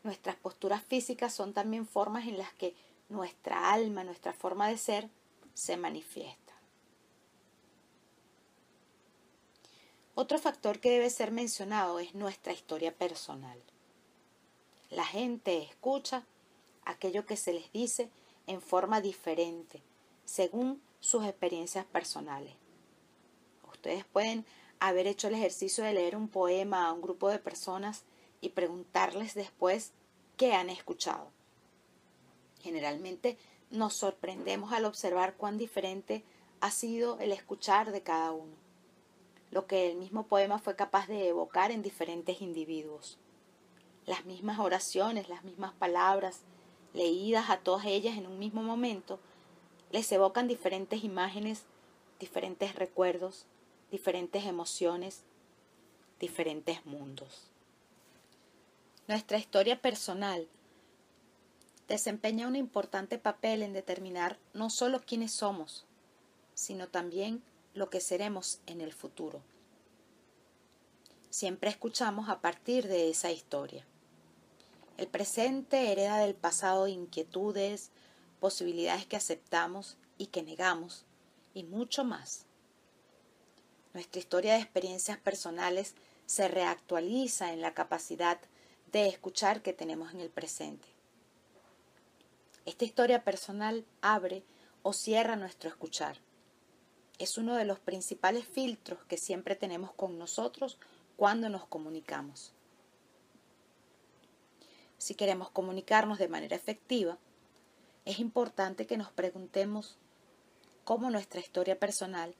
Nuestras 0.03 0.35
posturas 0.35 0.83
físicas 0.83 1.33
son 1.33 1.53
también 1.53 1.87
formas 1.87 2.27
en 2.27 2.37
las 2.37 2.53
que 2.53 2.75
nuestra 3.13 3.71
alma, 3.71 4.03
nuestra 4.03 4.33
forma 4.33 4.67
de 4.67 4.77
ser, 4.77 5.09
se 5.53 5.77
manifiesta. 5.77 6.53
Otro 10.15 10.37
factor 10.37 10.79
que 10.79 10.91
debe 10.91 11.09
ser 11.09 11.31
mencionado 11.31 11.99
es 11.99 12.13
nuestra 12.13 12.53
historia 12.53 12.93
personal. 12.93 13.59
La 14.89 15.05
gente 15.05 15.63
escucha 15.63 16.23
aquello 16.85 17.25
que 17.25 17.37
se 17.37 17.53
les 17.53 17.71
dice 17.71 18.09
en 18.45 18.61
forma 18.61 19.01
diferente, 19.01 19.81
según 20.25 20.81
sus 20.99 21.25
experiencias 21.25 21.85
personales. 21.85 22.53
Ustedes 23.71 24.05
pueden 24.05 24.45
haber 24.79 25.07
hecho 25.07 25.29
el 25.29 25.33
ejercicio 25.33 25.83
de 25.83 25.93
leer 25.93 26.15
un 26.15 26.27
poema 26.27 26.87
a 26.87 26.93
un 26.93 27.01
grupo 27.01 27.29
de 27.29 27.39
personas 27.39 28.03
y 28.39 28.49
preguntarles 28.49 29.33
después 29.33 29.93
qué 30.37 30.53
han 30.53 30.69
escuchado. 30.69 31.32
Generalmente 32.63 33.37
nos 33.71 33.93
sorprendemos 33.93 34.71
al 34.71 34.85
observar 34.85 35.35
cuán 35.35 35.57
diferente 35.57 36.23
ha 36.61 36.71
sido 36.71 37.19
el 37.19 37.33
escuchar 37.33 37.91
de 37.91 38.01
cada 38.01 38.31
uno, 38.31 38.53
lo 39.51 39.67
que 39.67 39.91
el 39.91 39.97
mismo 39.97 40.27
poema 40.27 40.59
fue 40.59 40.77
capaz 40.77 41.07
de 41.07 41.27
evocar 41.27 41.71
en 41.71 41.81
diferentes 41.81 42.41
individuos. 42.41 43.17
Las 44.05 44.23
mismas 44.23 44.59
oraciones, 44.59 45.27
las 45.27 45.43
mismas 45.43 45.73
palabras, 45.73 46.41
leídas 46.93 47.49
a 47.49 47.57
todas 47.57 47.85
ellas 47.85 48.17
en 48.17 48.27
un 48.27 48.39
mismo 48.39 48.63
momento, 48.63 49.19
les 49.91 50.09
evocan 50.13 50.47
diferentes 50.47 51.03
imágenes, 51.03 51.63
diferentes 52.19 52.75
recuerdos, 52.75 53.45
diferentes 53.91 54.45
emociones, 54.45 55.23
diferentes 56.17 56.85
mundos. 56.85 57.49
Nuestra 59.07 59.37
historia 59.37 59.81
personal 59.81 60.47
desempeña 61.87 62.47
un 62.47 62.55
importante 62.55 63.17
papel 63.17 63.61
en 63.61 63.73
determinar 63.73 64.39
no 64.53 64.69
solo 64.69 65.01
quiénes 65.05 65.31
somos, 65.31 65.85
sino 66.53 66.87
también 66.87 67.43
lo 67.73 67.89
que 67.89 67.99
seremos 67.99 68.59
en 68.65 68.81
el 68.81 68.93
futuro. 68.93 69.41
Siempre 71.29 71.69
escuchamos 71.69 72.29
a 72.29 72.41
partir 72.41 72.87
de 72.87 73.09
esa 73.09 73.31
historia. 73.31 73.85
El 74.97 75.07
presente 75.07 75.91
hereda 75.91 76.19
del 76.19 76.35
pasado 76.35 76.87
inquietudes, 76.87 77.89
posibilidades 78.39 79.07
que 79.07 79.15
aceptamos 79.15 79.97
y 80.17 80.27
que 80.27 80.43
negamos, 80.43 81.05
y 81.55 81.63
mucho 81.63 82.03
más. 82.03 82.45
Nuestra 83.93 84.19
historia 84.19 84.53
de 84.53 84.59
experiencias 84.59 85.17
personales 85.17 85.95
se 86.27 86.47
reactualiza 86.47 87.51
en 87.51 87.61
la 87.61 87.73
capacidad 87.73 88.39
de 88.91 89.07
escuchar 89.07 89.61
que 89.61 89.73
tenemos 89.73 90.13
en 90.13 90.19
el 90.19 90.29
presente. 90.29 90.92
Esta 92.65 92.85
historia 92.85 93.25
personal 93.25 93.85
abre 94.01 94.43
o 94.83 94.93
cierra 94.93 95.35
nuestro 95.35 95.69
escuchar. 95.69 96.17
Es 97.19 97.37
uno 97.37 97.55
de 97.55 97.65
los 97.65 97.79
principales 97.79 98.45
filtros 98.45 99.03
que 99.05 99.17
siempre 99.17 99.55
tenemos 99.55 99.91
con 99.91 100.17
nosotros 100.17 100.77
cuando 101.17 101.49
nos 101.49 101.65
comunicamos. 101.65 102.53
Si 104.97 105.13
queremos 105.13 105.49
comunicarnos 105.49 106.19
de 106.19 106.29
manera 106.29 106.55
efectiva, 106.55 107.17
es 108.05 108.19
importante 108.19 108.87
que 108.87 108.97
nos 108.97 109.11
preguntemos 109.11 109.97
cómo 110.85 111.09
nuestra 111.09 111.41
historia 111.41 111.77
personal 111.77 112.33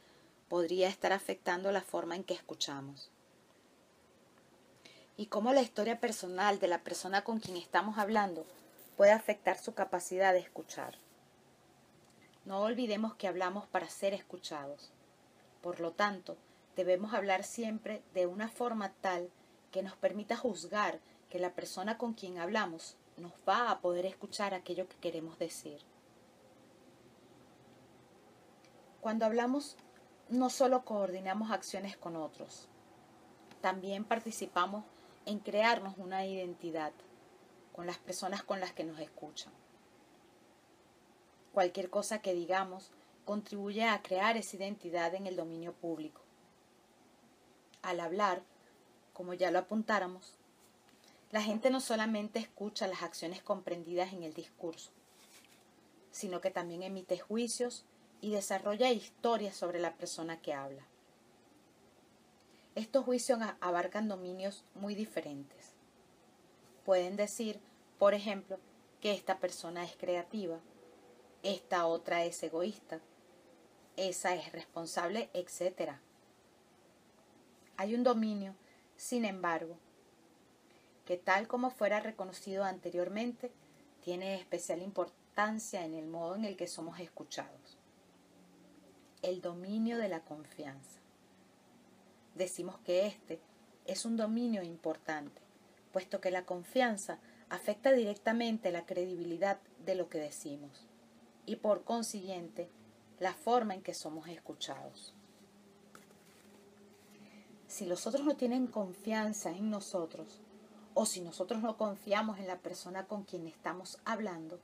podría 0.47 0.87
estar 0.87 1.11
afectando 1.11 1.69
la 1.73 1.81
forma 1.81 2.15
en 2.15 2.23
que 2.23 2.33
escuchamos. 2.33 3.09
Y 5.17 5.25
cómo 5.25 5.51
la 5.51 5.61
historia 5.61 5.99
personal 5.99 6.59
de 6.59 6.69
la 6.69 6.81
persona 6.81 7.25
con 7.25 7.39
quien 7.39 7.57
estamos 7.57 7.97
hablando 7.97 8.45
puede 8.97 9.11
afectar 9.11 9.57
su 9.57 9.73
capacidad 9.73 10.33
de 10.33 10.39
escuchar. 10.39 10.97
No 12.45 12.61
olvidemos 12.61 13.15
que 13.15 13.27
hablamos 13.27 13.67
para 13.67 13.89
ser 13.89 14.13
escuchados. 14.13 14.91
Por 15.61 15.79
lo 15.79 15.91
tanto, 15.91 16.37
debemos 16.75 17.13
hablar 17.13 17.43
siempre 17.43 18.03
de 18.13 18.27
una 18.27 18.49
forma 18.49 18.93
tal 19.01 19.29
que 19.71 19.83
nos 19.83 19.95
permita 19.95 20.35
juzgar 20.35 20.99
que 21.29 21.39
la 21.39 21.53
persona 21.53 21.97
con 21.97 22.13
quien 22.13 22.37
hablamos 22.37 22.97
nos 23.17 23.31
va 23.47 23.71
a 23.71 23.79
poder 23.79 24.05
escuchar 24.05 24.53
aquello 24.53 24.87
que 24.87 24.97
queremos 24.97 25.39
decir. 25.39 25.81
Cuando 29.01 29.25
hablamos, 29.25 29.77
no 30.29 30.49
solo 30.49 30.85
coordinamos 30.85 31.51
acciones 31.51 31.97
con 31.97 32.15
otros, 32.15 32.67
también 33.61 34.03
participamos 34.03 34.85
en 35.25 35.39
crearnos 35.39 35.97
una 35.97 36.25
identidad 36.25 36.91
con 37.73 37.87
las 37.87 37.97
personas 37.97 38.43
con 38.43 38.59
las 38.59 38.71
que 38.71 38.83
nos 38.83 38.99
escuchan. 38.99 39.51
Cualquier 41.53 41.89
cosa 41.89 42.21
que 42.21 42.33
digamos 42.33 42.91
contribuye 43.25 43.83
a 43.83 44.01
crear 44.01 44.37
esa 44.37 44.55
identidad 44.55 45.13
en 45.15 45.27
el 45.27 45.35
dominio 45.35 45.73
público. 45.73 46.21
Al 47.81 47.99
hablar, 47.99 48.43
como 49.13 49.33
ya 49.33 49.51
lo 49.51 49.59
apuntáramos, 49.59 50.37
la 51.31 51.41
gente 51.41 51.69
no 51.69 51.81
solamente 51.81 52.39
escucha 52.39 52.87
las 52.87 53.01
acciones 53.01 53.41
comprendidas 53.41 54.13
en 54.13 54.23
el 54.23 54.33
discurso, 54.33 54.91
sino 56.11 56.41
que 56.41 56.51
también 56.51 56.83
emite 56.83 57.17
juicios 57.17 57.85
y 58.21 58.31
desarrolla 58.31 58.91
historias 58.91 59.55
sobre 59.55 59.79
la 59.79 59.95
persona 59.95 60.39
que 60.41 60.53
habla. 60.53 60.85
Estos 62.75 63.03
juicios 63.03 63.39
abarcan 63.59 64.07
dominios 64.07 64.63
muy 64.75 64.95
diferentes 64.95 65.72
pueden 66.85 67.15
decir, 67.15 67.59
por 67.99 68.13
ejemplo, 68.13 68.59
que 69.01 69.13
esta 69.13 69.39
persona 69.39 69.83
es 69.83 69.95
creativa, 69.95 70.59
esta 71.43 71.85
otra 71.85 72.23
es 72.23 72.41
egoísta, 72.43 73.01
esa 73.97 74.33
es 74.35 74.51
responsable, 74.51 75.29
etc. 75.33 75.93
Hay 77.77 77.95
un 77.95 78.03
dominio, 78.03 78.55
sin 78.95 79.25
embargo, 79.25 79.77
que 81.05 81.17
tal 81.17 81.47
como 81.47 81.69
fuera 81.69 81.99
reconocido 81.99 82.63
anteriormente, 82.63 83.51
tiene 84.03 84.35
especial 84.35 84.81
importancia 84.81 85.85
en 85.85 85.95
el 85.95 86.07
modo 86.07 86.35
en 86.35 86.45
el 86.45 86.55
que 86.55 86.67
somos 86.67 86.99
escuchados. 86.99 87.77
El 89.21 89.41
dominio 89.41 89.97
de 89.97 90.09
la 90.09 90.21
confianza. 90.21 90.99
Decimos 92.35 92.77
que 92.85 93.05
este 93.05 93.39
es 93.85 94.05
un 94.05 94.17
dominio 94.17 94.63
importante 94.63 95.42
puesto 95.93 96.19
que 96.19 96.31
la 96.31 96.43
confianza 96.43 97.19
afecta 97.49 97.91
directamente 97.91 98.71
la 98.71 98.85
credibilidad 98.85 99.59
de 99.85 99.95
lo 99.95 100.09
que 100.09 100.17
decimos 100.17 100.87
y 101.45 101.57
por 101.57 101.83
consiguiente 101.83 102.67
la 103.19 103.33
forma 103.33 103.75
en 103.75 103.83
que 103.83 103.93
somos 103.93 104.27
escuchados. 104.27 105.13
Si 107.67 107.85
los 107.85 108.07
otros 108.07 108.25
no 108.25 108.35
tienen 108.35 108.67
confianza 108.67 109.51
en 109.51 109.69
nosotros 109.69 110.41
o 110.95 111.05
si 111.05 111.21
nosotros 111.21 111.61
no 111.61 111.77
confiamos 111.77 112.39
en 112.39 112.47
la 112.47 112.57
persona 112.57 113.05
con 113.05 113.23
quien 113.23 113.47
estamos 113.47 113.99
hablando, 114.03 114.59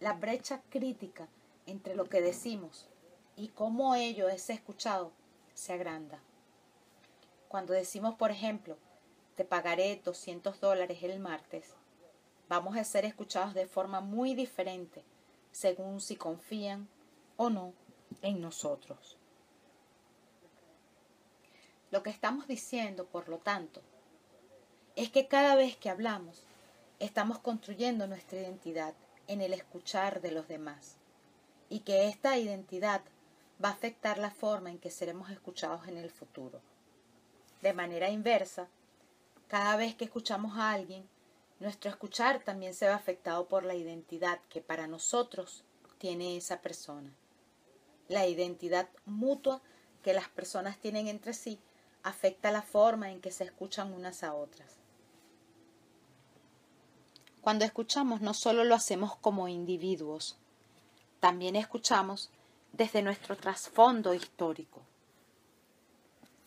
la 0.00 0.14
brecha 0.14 0.62
crítica 0.70 1.28
entre 1.66 1.94
lo 1.94 2.08
que 2.08 2.22
decimos 2.22 2.88
y 3.36 3.48
cómo 3.48 3.94
ello 3.94 4.28
es 4.28 4.48
escuchado 4.48 5.12
se 5.54 5.74
agranda. 5.74 6.18
Cuando 7.48 7.74
decimos, 7.74 8.14
por 8.14 8.30
ejemplo, 8.30 8.78
pagaré 9.44 10.00
200 10.04 10.60
dólares 10.60 11.02
el 11.02 11.18
martes, 11.20 11.74
vamos 12.48 12.76
a 12.76 12.84
ser 12.84 13.04
escuchados 13.04 13.54
de 13.54 13.66
forma 13.66 14.00
muy 14.00 14.34
diferente 14.34 15.04
según 15.52 16.00
si 16.00 16.16
confían 16.16 16.88
o 17.36 17.50
no 17.50 17.74
en 18.22 18.40
nosotros. 18.40 19.16
Lo 21.90 22.02
que 22.02 22.10
estamos 22.10 22.46
diciendo, 22.46 23.06
por 23.06 23.28
lo 23.28 23.38
tanto, 23.38 23.82
es 24.96 25.10
que 25.10 25.28
cada 25.28 25.54
vez 25.54 25.76
que 25.76 25.90
hablamos, 25.90 26.42
estamos 26.98 27.38
construyendo 27.38 28.06
nuestra 28.06 28.40
identidad 28.40 28.94
en 29.28 29.40
el 29.40 29.52
escuchar 29.52 30.20
de 30.20 30.32
los 30.32 30.48
demás 30.48 30.96
y 31.68 31.80
que 31.80 32.08
esta 32.08 32.38
identidad 32.38 33.02
va 33.62 33.70
a 33.70 33.72
afectar 33.72 34.18
la 34.18 34.30
forma 34.30 34.70
en 34.70 34.78
que 34.78 34.90
seremos 34.90 35.30
escuchados 35.30 35.86
en 35.88 35.96
el 35.96 36.10
futuro. 36.10 36.60
De 37.60 37.72
manera 37.72 38.10
inversa, 38.10 38.68
cada 39.52 39.76
vez 39.76 39.94
que 39.94 40.06
escuchamos 40.06 40.56
a 40.56 40.70
alguien, 40.70 41.06
nuestro 41.60 41.90
escuchar 41.90 42.42
también 42.42 42.72
se 42.72 42.86
ve 42.86 42.92
afectado 42.92 43.48
por 43.48 43.66
la 43.66 43.74
identidad 43.74 44.40
que 44.48 44.62
para 44.62 44.86
nosotros 44.86 45.62
tiene 45.98 46.38
esa 46.38 46.62
persona. 46.62 47.12
La 48.08 48.26
identidad 48.26 48.88
mutua 49.04 49.60
que 50.02 50.14
las 50.14 50.30
personas 50.30 50.78
tienen 50.78 51.06
entre 51.06 51.34
sí 51.34 51.60
afecta 52.02 52.50
la 52.50 52.62
forma 52.62 53.10
en 53.10 53.20
que 53.20 53.30
se 53.30 53.44
escuchan 53.44 53.92
unas 53.92 54.22
a 54.22 54.32
otras. 54.32 54.78
Cuando 57.42 57.66
escuchamos 57.66 58.22
no 58.22 58.32
solo 58.32 58.64
lo 58.64 58.74
hacemos 58.74 59.16
como 59.16 59.48
individuos, 59.48 60.38
también 61.20 61.56
escuchamos 61.56 62.30
desde 62.72 63.02
nuestro 63.02 63.36
trasfondo 63.36 64.14
histórico. 64.14 64.80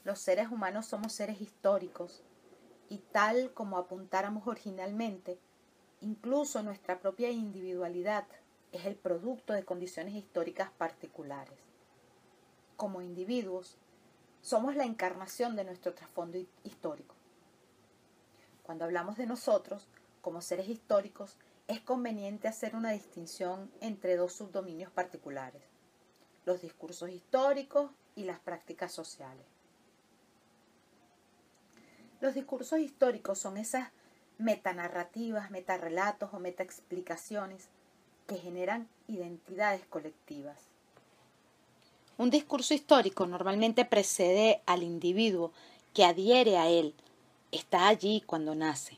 Los 0.04 0.18
seres 0.18 0.48
humanos 0.50 0.88
somos 0.88 1.14
seres 1.14 1.40
históricos 1.40 2.24
y 2.90 3.00
tal 3.00 3.54
como 3.54 3.78
apuntáramos 3.78 4.48
originalmente, 4.48 5.40
incluso 6.02 6.62
nuestra 6.64 7.00
propia 7.00 7.32
individualidad 7.32 8.26
es 8.72 8.86
el 8.86 8.96
producto 8.96 9.54
de 9.54 9.64
condiciones 9.64 10.14
históricas 10.16 10.70
particulares. 10.78 11.58
Como 12.76 13.02
individuos, 13.02 13.78
somos 14.42 14.76
la 14.76 14.84
encarnación 14.84 15.56
de 15.56 15.64
nuestro 15.64 15.94
trasfondo 15.94 16.38
histórico. 16.64 17.16
Cuando 18.64 18.86
hablamos 18.86 19.18
de 19.18 19.26
nosotros, 19.26 19.88
como 20.22 20.42
seres 20.42 20.68
históricos, 20.68 21.38
es 21.68 21.80
conveniente 21.82 22.48
hacer 22.48 22.76
una 22.76 22.92
distinción 22.92 23.72
entre 23.80 24.18
dos 24.18 24.34
subdominios 24.34 24.92
particulares, 24.92 25.64
los 26.46 26.62
discursos 26.62 27.10
históricos 27.10 27.92
y 28.16 28.26
las 28.26 28.40
prácticas 28.40 28.92
sociales. 28.92 29.55
Los 32.26 32.34
discursos 32.34 32.80
históricos 32.80 33.38
son 33.38 33.56
esas 33.56 33.90
metanarrativas, 34.40 35.52
metarrelatos 35.52 36.34
o 36.34 36.40
metaexplicaciones 36.40 37.68
que 38.26 38.38
generan 38.38 38.90
identidades 39.08 39.86
colectivas. 39.86 40.58
Un 42.18 42.32
discurso 42.32 42.74
histórico 42.74 43.28
normalmente 43.28 43.86
precede 43.86 44.64
al 44.66 44.82
individuo 44.82 45.52
que 45.94 46.04
adhiere 46.04 46.58
a 46.58 46.68
él, 46.68 46.96
está 47.52 47.88
allí 47.88 48.24
cuando 48.26 48.56
nace. 48.56 48.98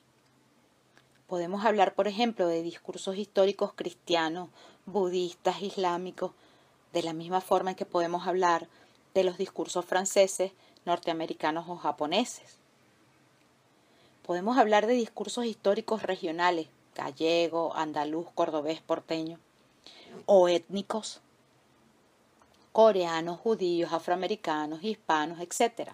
Podemos 1.27 1.65
hablar, 1.65 1.95
por 1.95 2.07
ejemplo, 2.07 2.47
de 2.47 2.63
discursos 2.63 3.17
históricos 3.17 3.73
cristianos, 3.73 4.47
budistas, 4.85 5.61
islámicos, 5.61 6.31
de 6.93 7.03
la 7.03 7.11
misma 7.11 7.41
forma 7.41 7.71
en 7.71 7.75
que 7.75 7.85
podemos 7.85 8.25
hablar 8.25 8.69
de 9.13 9.25
los 9.25 9.37
discursos 9.37 9.83
franceses, 9.83 10.53
norteamericanos 10.85 11.67
o 11.67 11.75
japoneses. 11.75 12.65
Podemos 14.27 14.57
hablar 14.57 14.87
de 14.87 14.93
discursos 14.93 15.45
históricos 15.45 16.03
regionales, 16.03 16.67
gallego, 16.93 17.73
andaluz, 17.77 18.27
cordobés, 18.35 18.81
porteño, 18.81 19.39
o 20.25 20.49
étnicos, 20.49 21.21
coreanos, 22.73 23.39
judíos, 23.39 23.93
afroamericanos, 23.93 24.83
hispanos, 24.83 25.39
etc. 25.39 25.91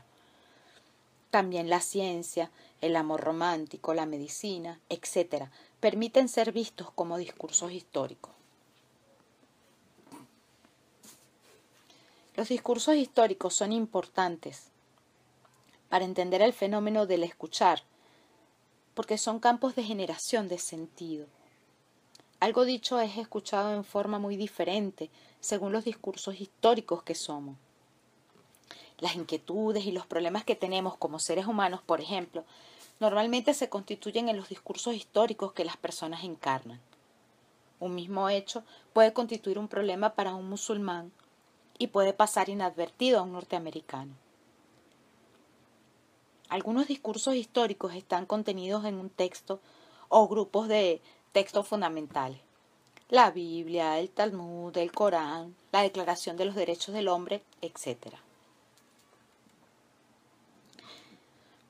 También 1.30 1.70
la 1.70 1.80
ciencia, 1.80 2.50
el 2.82 2.96
amor 2.96 3.22
romántico, 3.22 3.94
la 3.94 4.08
medicina, 4.08 4.80
etc., 4.90 5.50
permiten 5.80 6.28
ser 6.28 6.52
vistos 6.52 6.90
como 6.90 7.20
discursos 7.20 7.72
históricos. 7.72 8.34
Los 12.36 12.50
discursos 12.50 12.96
históricos 12.96 13.54
son 13.54 13.72
importantes 13.72 14.70
para 15.88 16.04
entender 16.04 16.42
el 16.42 16.54
fenómeno 16.54 17.06
del 17.06 17.24
escuchar, 17.24 17.84
porque 18.94 19.18
son 19.18 19.40
campos 19.40 19.76
de 19.76 19.84
generación 19.84 20.48
de 20.48 20.58
sentido. 20.58 21.28
Algo 22.40 22.66
dicho 22.66 23.00
es 23.00 23.18
escuchado 23.18 23.74
en 23.74 23.84
forma 23.84 24.20
muy 24.20 24.36
diferente 24.36 25.10
según 25.40 25.72
los 25.72 25.86
discursos 25.86 26.40
históricos 26.40 27.04
que 27.04 27.16
somos. 27.16 27.56
Las 29.00 29.16
inquietudes 29.16 29.86
y 29.86 29.92
los 29.92 30.06
problemas 30.06 30.44
que 30.44 30.56
tenemos 30.56 30.98
como 30.98 31.20
seres 31.20 31.48
humanos, 31.48 31.82
por 31.82 32.02
ejemplo, 32.02 32.44
normalmente 33.00 33.54
se 33.54 33.70
constituyen 33.70 34.30
en 34.30 34.38
los 34.38 34.50
discursos 34.50 34.94
históricos 34.96 35.54
que 35.54 35.66
las 35.66 35.78
personas 35.78 36.24
encarnan. 36.24 36.80
Un 37.80 37.96
mismo 37.96 38.30
hecho 38.30 38.64
puede 38.94 39.14
constituir 39.14 39.60
un 39.60 39.68
problema 39.68 40.14
para 40.14 40.36
un 40.36 40.48
musulmán 40.48 41.12
y 41.78 41.88
puede 41.88 42.14
pasar 42.14 42.50
inadvertido 42.50 43.20
a 43.20 43.24
un 43.24 43.34
norteamericano. 43.34 44.23
Algunos 46.54 46.88
discursos 46.88 47.34
históricos 47.34 47.96
están 47.96 48.28
contenidos 48.28 48.86
en 48.86 48.94
un 49.00 49.10
texto 49.10 49.60
o 50.08 50.28
grupos 50.28 50.68
de 50.68 51.02
textos 51.32 51.68
fundamentales. 51.68 52.38
La 53.10 53.32
Biblia, 53.32 53.98
el 53.98 54.12
Talmud, 54.12 54.78
el 54.78 54.92
Corán, 54.92 55.56
la 55.72 55.82
Declaración 55.82 56.38
de 56.38 56.46
los 56.46 56.54
Derechos 56.54 56.94
del 56.94 57.08
Hombre, 57.08 57.42
etc. 57.62 58.18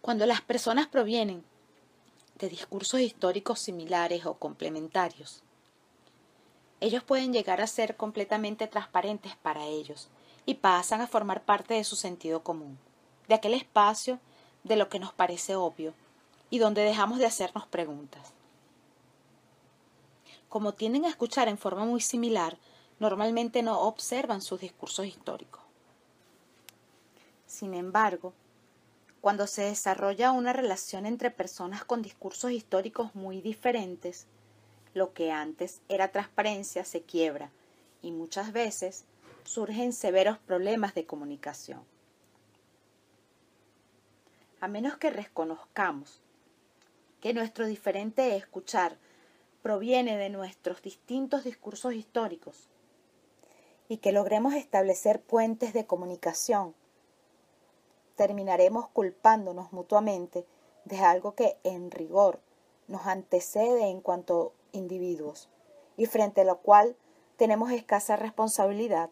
Cuando 0.01 0.25
las 0.25 0.41
personas 0.41 0.87
provienen 0.87 1.45
de 2.39 2.49
discursos 2.49 2.99
históricos 2.99 3.59
similares 3.59 4.25
o 4.25 4.33
complementarios, 4.33 5.43
ellos 6.81 7.05
pueden 7.05 7.31
llegar 7.31 7.61
a 7.61 7.67
ser 7.67 7.95
completamente 7.95 8.67
transparentes 8.67 9.37
para 9.37 9.65
ellos 9.65 10.09
y 10.45 10.55
pasan 10.55 10.99
a 10.99 11.07
formar 11.07 11.45
parte 11.45 11.73
de 11.73 11.85
su 11.85 11.95
sentido 11.95 12.43
común, 12.43 12.77
de 13.29 13.35
aquel 13.35 13.53
espacio 13.53 14.19
de 14.63 14.75
lo 14.75 14.89
que 14.89 14.99
nos 14.99 15.13
parece 15.13 15.55
obvio 15.55 15.93
y 16.49 16.59
donde 16.59 16.83
dejamos 16.83 17.19
de 17.19 17.25
hacernos 17.25 17.65
preguntas. 17.67 18.33
Como 20.49 20.73
tienden 20.73 21.05
a 21.05 21.09
escuchar 21.09 21.47
en 21.47 21.57
forma 21.57 21.85
muy 21.85 21.99
similar, 21.99 22.57
normalmente 22.99 23.63
no 23.63 23.81
observan 23.81 24.41
sus 24.41 24.61
discursos 24.61 25.05
históricos. 25.05 25.61
Sin 27.47 27.73
embargo, 27.73 28.33
cuando 29.19 29.47
se 29.47 29.63
desarrolla 29.63 30.31
una 30.31 30.53
relación 30.53 31.05
entre 31.05 31.31
personas 31.31 31.83
con 31.85 32.01
discursos 32.01 32.51
históricos 32.51 33.15
muy 33.15 33.41
diferentes, 33.41 34.27
lo 34.93 35.13
que 35.13 35.31
antes 35.31 35.81
era 35.89 36.11
transparencia 36.11 36.85
se 36.85 37.01
quiebra 37.01 37.49
y 38.01 38.11
muchas 38.11 38.53
veces 38.53 39.05
surgen 39.43 39.91
severos 39.93 40.37
problemas 40.37 40.93
de 40.93 41.05
comunicación 41.05 41.92
a 44.63 44.69
menos 44.69 44.95
que 44.95 45.09
reconozcamos 45.09 46.21
que 47.19 47.33
nuestro 47.33 47.67
diferente 47.67 48.37
escuchar 48.37 48.97
proviene 49.61 50.15
de 50.15 50.29
nuestros 50.29 50.81
distintos 50.81 51.43
discursos 51.43 51.93
históricos 51.95 52.69
y 53.89 53.97
que 53.97 54.13
logremos 54.13 54.53
establecer 54.53 55.21
puentes 55.21 55.73
de 55.73 55.85
comunicación, 55.85 56.75
terminaremos 58.15 58.87
culpándonos 58.87 59.73
mutuamente 59.73 60.45
de 60.85 60.99
algo 60.99 61.35
que 61.35 61.57
en 61.65 61.91
rigor 61.91 62.39
nos 62.87 63.05
antecede 63.05 63.89
en 63.89 63.99
cuanto 63.99 64.53
individuos 64.71 65.49
y 65.97 66.05
frente 66.05 66.39
a 66.39 66.45
lo 66.45 66.59
cual 66.59 66.95
tenemos 67.35 67.69
escasa 67.69 68.15
responsabilidad. 68.15 69.09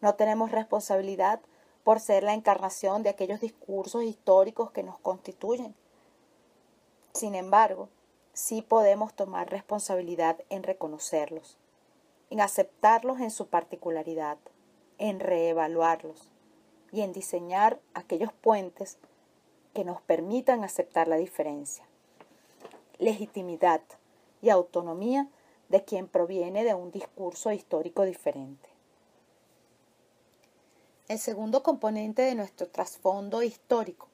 No 0.00 0.14
tenemos 0.14 0.50
responsabilidad 0.50 1.42
por 1.86 2.00
ser 2.00 2.24
la 2.24 2.34
encarnación 2.34 3.04
de 3.04 3.10
aquellos 3.10 3.38
discursos 3.38 4.02
históricos 4.02 4.72
que 4.72 4.82
nos 4.82 4.98
constituyen. 4.98 5.72
Sin 7.14 7.36
embargo, 7.36 7.88
sí 8.32 8.60
podemos 8.60 9.14
tomar 9.14 9.50
responsabilidad 9.50 10.36
en 10.50 10.64
reconocerlos, 10.64 11.56
en 12.28 12.40
aceptarlos 12.40 13.20
en 13.20 13.30
su 13.30 13.46
particularidad, 13.46 14.36
en 14.98 15.20
reevaluarlos 15.20 16.32
y 16.90 17.02
en 17.02 17.12
diseñar 17.12 17.78
aquellos 17.94 18.32
puentes 18.32 18.98
que 19.72 19.84
nos 19.84 20.00
permitan 20.00 20.64
aceptar 20.64 21.06
la 21.06 21.18
diferencia. 21.18 21.86
Legitimidad 22.98 23.80
y 24.42 24.50
autonomía 24.50 25.28
de 25.68 25.84
quien 25.84 26.08
proviene 26.08 26.64
de 26.64 26.74
un 26.74 26.90
discurso 26.90 27.52
histórico 27.52 28.02
diferente. 28.02 28.75
El 31.08 31.20
segundo 31.20 31.62
componente 31.62 32.22
de 32.22 32.34
nuestro 32.34 32.66
trasfondo 32.66 33.44
histórico 33.44 34.08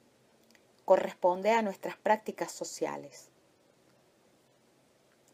corresponde 0.85 1.49
a 1.49 1.63
nuestras 1.63 1.97
prácticas 1.97 2.51
sociales. 2.51 3.29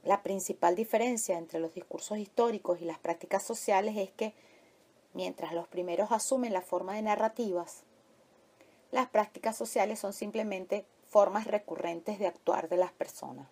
La 0.05 0.23
principal 0.23 0.77
diferencia 0.77 1.37
entre 1.37 1.59
los 1.59 1.73
discursos 1.73 2.17
históricos 2.17 2.79
y 2.79 2.85
las 2.85 2.97
prácticas 2.97 3.43
sociales 3.43 3.97
es 3.97 4.09
que, 4.09 4.33
mientras 5.13 5.51
los 5.51 5.67
primeros 5.67 6.13
asumen 6.13 6.53
la 6.53 6.61
forma 6.61 6.95
de 6.95 7.01
narrativas, 7.01 7.83
las 8.91 9.09
prácticas 9.09 9.57
sociales 9.57 9.99
son 9.99 10.13
simplemente 10.13 10.85
formas 11.09 11.45
recurrentes 11.45 12.19
de 12.19 12.27
actuar 12.27 12.69
de 12.69 12.77
las 12.77 12.93
personas. 12.93 13.49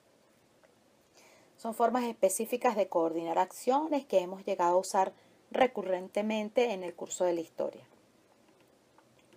Son 1.57 1.73
formas 1.73 2.05
específicas 2.05 2.77
de 2.77 2.88
coordinar 2.88 3.38
acciones 3.38 4.05
que 4.05 4.19
hemos 4.19 4.45
llegado 4.45 4.77
a 4.77 4.79
usar 4.79 5.11
recurrentemente 5.51 6.71
en 6.71 6.85
el 6.85 6.95
curso 6.95 7.25
de 7.25 7.34
la 7.34 7.41
historia. 7.41 7.85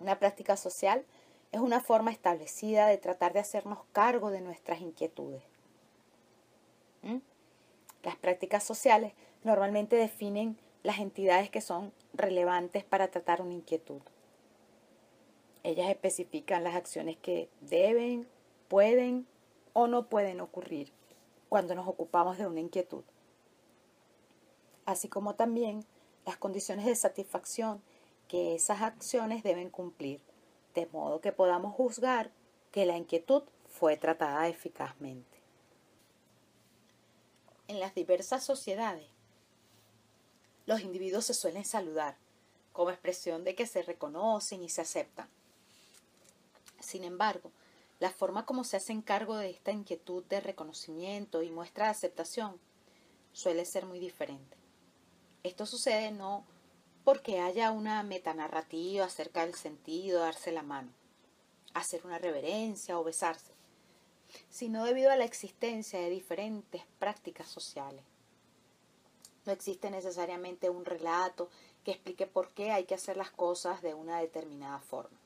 Una 0.01 0.17
práctica 0.17 0.57
social 0.57 1.05
es 1.51 1.59
una 1.59 1.79
forma 1.79 2.09
establecida 2.09 2.87
de 2.87 2.97
tratar 2.97 3.33
de 3.33 3.39
hacernos 3.39 3.77
cargo 3.91 4.31
de 4.31 4.41
nuestras 4.41 4.81
inquietudes. 4.81 5.43
¿Mm? 7.03 7.17
Las 8.01 8.15
prácticas 8.15 8.63
sociales 8.63 9.13
normalmente 9.43 9.95
definen 9.95 10.57
las 10.81 10.97
entidades 10.97 11.51
que 11.51 11.61
son 11.61 11.93
relevantes 12.13 12.83
para 12.83 13.09
tratar 13.09 13.43
una 13.43 13.53
inquietud. 13.53 14.01
Ellas 15.61 15.87
especifican 15.91 16.63
las 16.63 16.73
acciones 16.73 17.15
que 17.17 17.47
deben, 17.61 18.27
pueden 18.69 19.27
o 19.73 19.85
no 19.85 20.09
pueden 20.09 20.41
ocurrir 20.41 20.91
cuando 21.47 21.75
nos 21.75 21.87
ocupamos 21.87 22.39
de 22.39 22.47
una 22.47 22.59
inquietud, 22.59 23.03
así 24.87 25.09
como 25.09 25.35
también 25.35 25.85
las 26.25 26.37
condiciones 26.37 26.87
de 26.87 26.95
satisfacción 26.95 27.83
que 28.31 28.55
esas 28.55 28.81
acciones 28.81 29.43
deben 29.43 29.69
cumplir, 29.69 30.21
de 30.73 30.85
modo 30.85 31.19
que 31.19 31.33
podamos 31.33 31.75
juzgar 31.75 32.31
que 32.71 32.85
la 32.85 32.95
inquietud 32.95 33.43
fue 33.67 33.97
tratada 33.97 34.47
eficazmente. 34.47 35.37
En 37.67 37.81
las 37.81 37.93
diversas 37.93 38.41
sociedades, 38.41 39.09
los 40.65 40.79
individuos 40.79 41.25
se 41.25 41.33
suelen 41.33 41.65
saludar 41.65 42.15
como 42.71 42.91
expresión 42.91 43.43
de 43.43 43.53
que 43.53 43.67
se 43.67 43.81
reconocen 43.81 44.63
y 44.63 44.69
se 44.69 44.79
aceptan. 44.79 45.27
Sin 46.79 47.03
embargo, 47.03 47.51
la 47.99 48.11
forma 48.11 48.45
como 48.45 48.63
se 48.63 48.77
hacen 48.77 49.01
cargo 49.01 49.35
de 49.35 49.49
esta 49.49 49.71
inquietud 49.71 50.23
de 50.23 50.39
reconocimiento 50.39 51.43
y 51.43 51.51
muestra 51.51 51.87
de 51.87 51.91
aceptación 51.91 52.61
suele 53.33 53.65
ser 53.65 53.85
muy 53.85 53.99
diferente. 53.99 54.55
Esto 55.43 55.65
sucede 55.65 56.11
no 56.11 56.45
porque 57.03 57.39
haya 57.39 57.71
una 57.71 58.03
metanarrativa 58.03 59.05
acerca 59.05 59.45
del 59.45 59.55
sentido 59.55 60.21
darse 60.21 60.51
la 60.51 60.63
mano, 60.63 60.89
hacer 61.73 62.05
una 62.05 62.19
reverencia 62.19 62.99
o 62.99 63.03
besarse, 63.03 63.53
sino 64.49 64.85
debido 64.85 65.11
a 65.11 65.15
la 65.15 65.25
existencia 65.25 65.99
de 65.99 66.09
diferentes 66.09 66.83
prácticas 66.99 67.47
sociales. 67.47 68.03
No 69.45 69.51
existe 69.51 69.89
necesariamente 69.89 70.69
un 70.69 70.85
relato 70.85 71.49
que 71.83 71.91
explique 71.91 72.27
por 72.27 72.49
qué 72.53 72.71
hay 72.71 72.85
que 72.85 72.95
hacer 72.95 73.17
las 73.17 73.31
cosas 73.31 73.81
de 73.81 73.95
una 73.95 74.19
determinada 74.19 74.79
forma. 74.79 75.17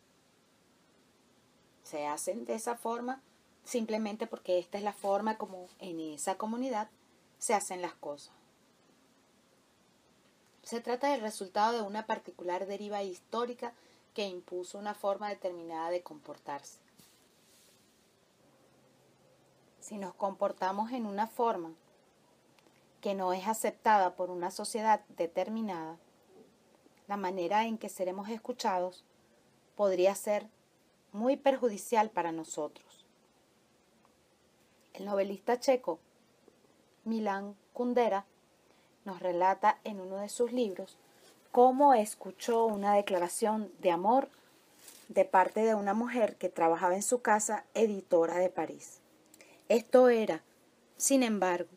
Se 1.84 2.08
hacen 2.08 2.46
de 2.46 2.56
esa 2.56 2.76
forma 2.76 3.22
simplemente 3.66 4.28
porque 4.28 4.60
esta 4.60 4.78
es 4.78 4.84
la 4.84 4.94
forma 4.94 5.38
como 5.38 5.68
en 5.80 6.00
esa 6.00 6.38
comunidad 6.38 6.90
se 7.40 7.54
hacen 7.54 7.82
las 7.82 7.94
cosas. 7.96 8.34
Se 10.66 10.82
trata 10.82 11.12
del 11.12 11.22
resultado 11.22 11.78
de 11.78 11.84
una 11.84 12.08
particular 12.08 12.66
deriva 12.66 13.04
histórica 13.04 13.72
que 14.16 14.28
impuso 14.28 14.80
una 14.80 14.96
forma 14.96 15.30
determinada 15.30 15.92
de 15.92 16.02
comportarse. 16.02 16.80
Si 19.80 20.00
nos 20.00 20.16
comportamos 20.16 20.92
en 20.92 21.06
una 21.06 21.28
forma 21.28 21.72
que 23.00 23.14
no 23.14 23.32
es 23.32 23.48
aceptada 23.48 24.16
por 24.16 24.32
una 24.32 24.50
sociedad 24.50 25.02
determinada, 25.10 26.00
la 27.08 27.18
manera 27.18 27.68
en 27.68 27.78
que 27.78 27.88
seremos 27.88 28.30
escuchados 28.30 29.04
podría 29.76 30.16
ser 30.16 30.48
muy 31.12 31.38
perjudicial 31.38 32.10
para 32.10 32.32
nosotros. 32.32 33.06
El 34.94 35.06
novelista 35.06 35.60
checo 35.60 36.00
Milan 37.04 37.56
Kundera 37.72 38.26
nos 39.06 39.20
relata 39.20 39.80
en 39.84 40.02
uno 40.02 40.18
de 40.18 40.30
sus 40.30 40.52
libros 40.52 40.98
cómo 41.52 41.94
escuchó 41.94 42.66
una 42.66 42.96
declaración 42.96 43.72
de 43.80 43.92
amor 43.92 44.30
de 45.08 45.24
parte 45.24 45.62
de 45.62 45.76
una 45.76 45.94
mujer 45.94 46.36
que 46.36 46.50
trabajaba 46.50 46.96
en 46.96 47.04
su 47.04 47.22
casa 47.22 47.64
editora 47.74 48.38
de 48.38 48.50
París. 48.50 49.00
Esto 49.70 50.10
era, 50.10 50.44
sin 50.98 51.24
embargo, 51.24 51.70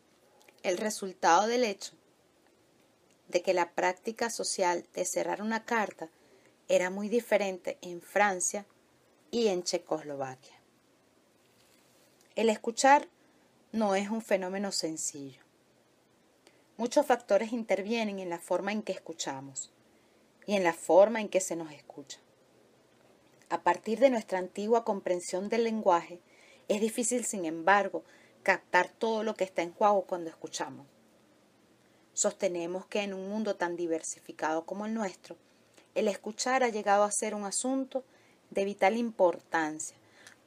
el 0.63 0.77
resultado 0.77 1.47
del 1.47 1.63
hecho 1.63 1.93
de 3.29 3.41
que 3.41 3.53
la 3.53 3.71
práctica 3.71 4.29
social 4.29 4.85
de 4.93 5.05
cerrar 5.05 5.41
una 5.41 5.63
carta 5.63 6.09
era 6.67 6.89
muy 6.89 7.07
diferente 7.07 7.77
en 7.81 8.01
Francia 8.01 8.65
y 9.31 9.47
en 9.47 9.63
Checoslovaquia. 9.63 10.59
El 12.35 12.49
escuchar 12.49 13.07
no 13.71 13.95
es 13.95 14.09
un 14.09 14.21
fenómeno 14.21 14.71
sencillo. 14.71 15.48
Muchos 16.79 17.05
factores 17.05 17.51
intervienen 17.51 18.19
en 18.19 18.29
la 18.29 18.39
forma 18.39 18.71
en 18.71 18.83
que 18.83 18.93
escuchamos 18.93 19.69
y 20.45 20.55
en 20.55 20.63
la 20.63 20.71
forma 20.71 21.19
en 21.19 21.27
que 21.27 21.41
se 21.41 21.57
nos 21.57 21.73
escucha. 21.73 22.19
A 23.49 23.63
partir 23.63 23.99
de 23.99 24.09
nuestra 24.09 24.39
antigua 24.39 24.85
comprensión 24.85 25.49
del 25.49 25.65
lenguaje, 25.65 26.21
es 26.69 26.79
difícil, 26.79 27.25
sin 27.25 27.43
embargo, 27.43 28.05
captar 28.43 28.87
todo 28.87 29.25
lo 29.25 29.33
que 29.33 29.43
está 29.43 29.61
en 29.61 29.73
juego 29.73 30.03
cuando 30.03 30.29
escuchamos. 30.29 30.87
Sostenemos 32.13 32.85
que 32.85 33.01
en 33.01 33.13
un 33.13 33.27
mundo 33.27 33.57
tan 33.57 33.75
diversificado 33.75 34.65
como 34.65 34.85
el 34.85 34.93
nuestro, 34.93 35.35
el 35.95 36.07
escuchar 36.07 36.63
ha 36.63 36.69
llegado 36.69 37.03
a 37.03 37.11
ser 37.11 37.35
un 37.35 37.43
asunto 37.43 38.05
de 38.51 38.63
vital 38.63 38.95
importancia 38.95 39.97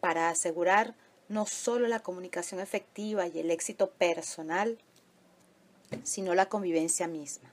para 0.00 0.30
asegurar 0.30 0.94
no 1.28 1.44
solo 1.44 1.88
la 1.88 2.00
comunicación 2.00 2.58
efectiva 2.58 3.26
y 3.26 3.38
el 3.38 3.50
éxito 3.50 3.90
personal, 3.90 4.78
sino 6.02 6.34
la 6.34 6.48
convivencia 6.48 7.06
misma. 7.06 7.52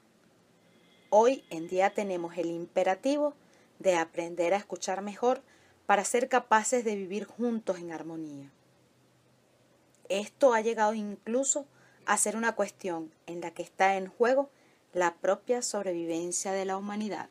Hoy 1.09 1.43
en 1.49 1.67
día 1.67 1.89
tenemos 1.89 2.37
el 2.37 2.47
imperativo 2.47 3.33
de 3.79 3.95
aprender 3.95 4.53
a 4.53 4.57
escuchar 4.57 5.01
mejor 5.01 5.41
para 5.85 6.05
ser 6.05 6.29
capaces 6.29 6.83
de 6.83 6.95
vivir 6.95 7.25
juntos 7.25 7.79
en 7.79 7.91
armonía. 7.91 8.51
Esto 10.07 10.53
ha 10.53 10.61
llegado 10.61 10.93
incluso 10.93 11.65
a 12.05 12.17
ser 12.17 12.35
una 12.35 12.55
cuestión 12.55 13.11
en 13.27 13.41
la 13.41 13.51
que 13.51 13.63
está 13.63 13.95
en 13.95 14.07
juego 14.07 14.49
la 14.93 15.15
propia 15.15 15.61
sobrevivencia 15.61 16.51
de 16.51 16.65
la 16.65 16.77
humanidad. 16.77 17.29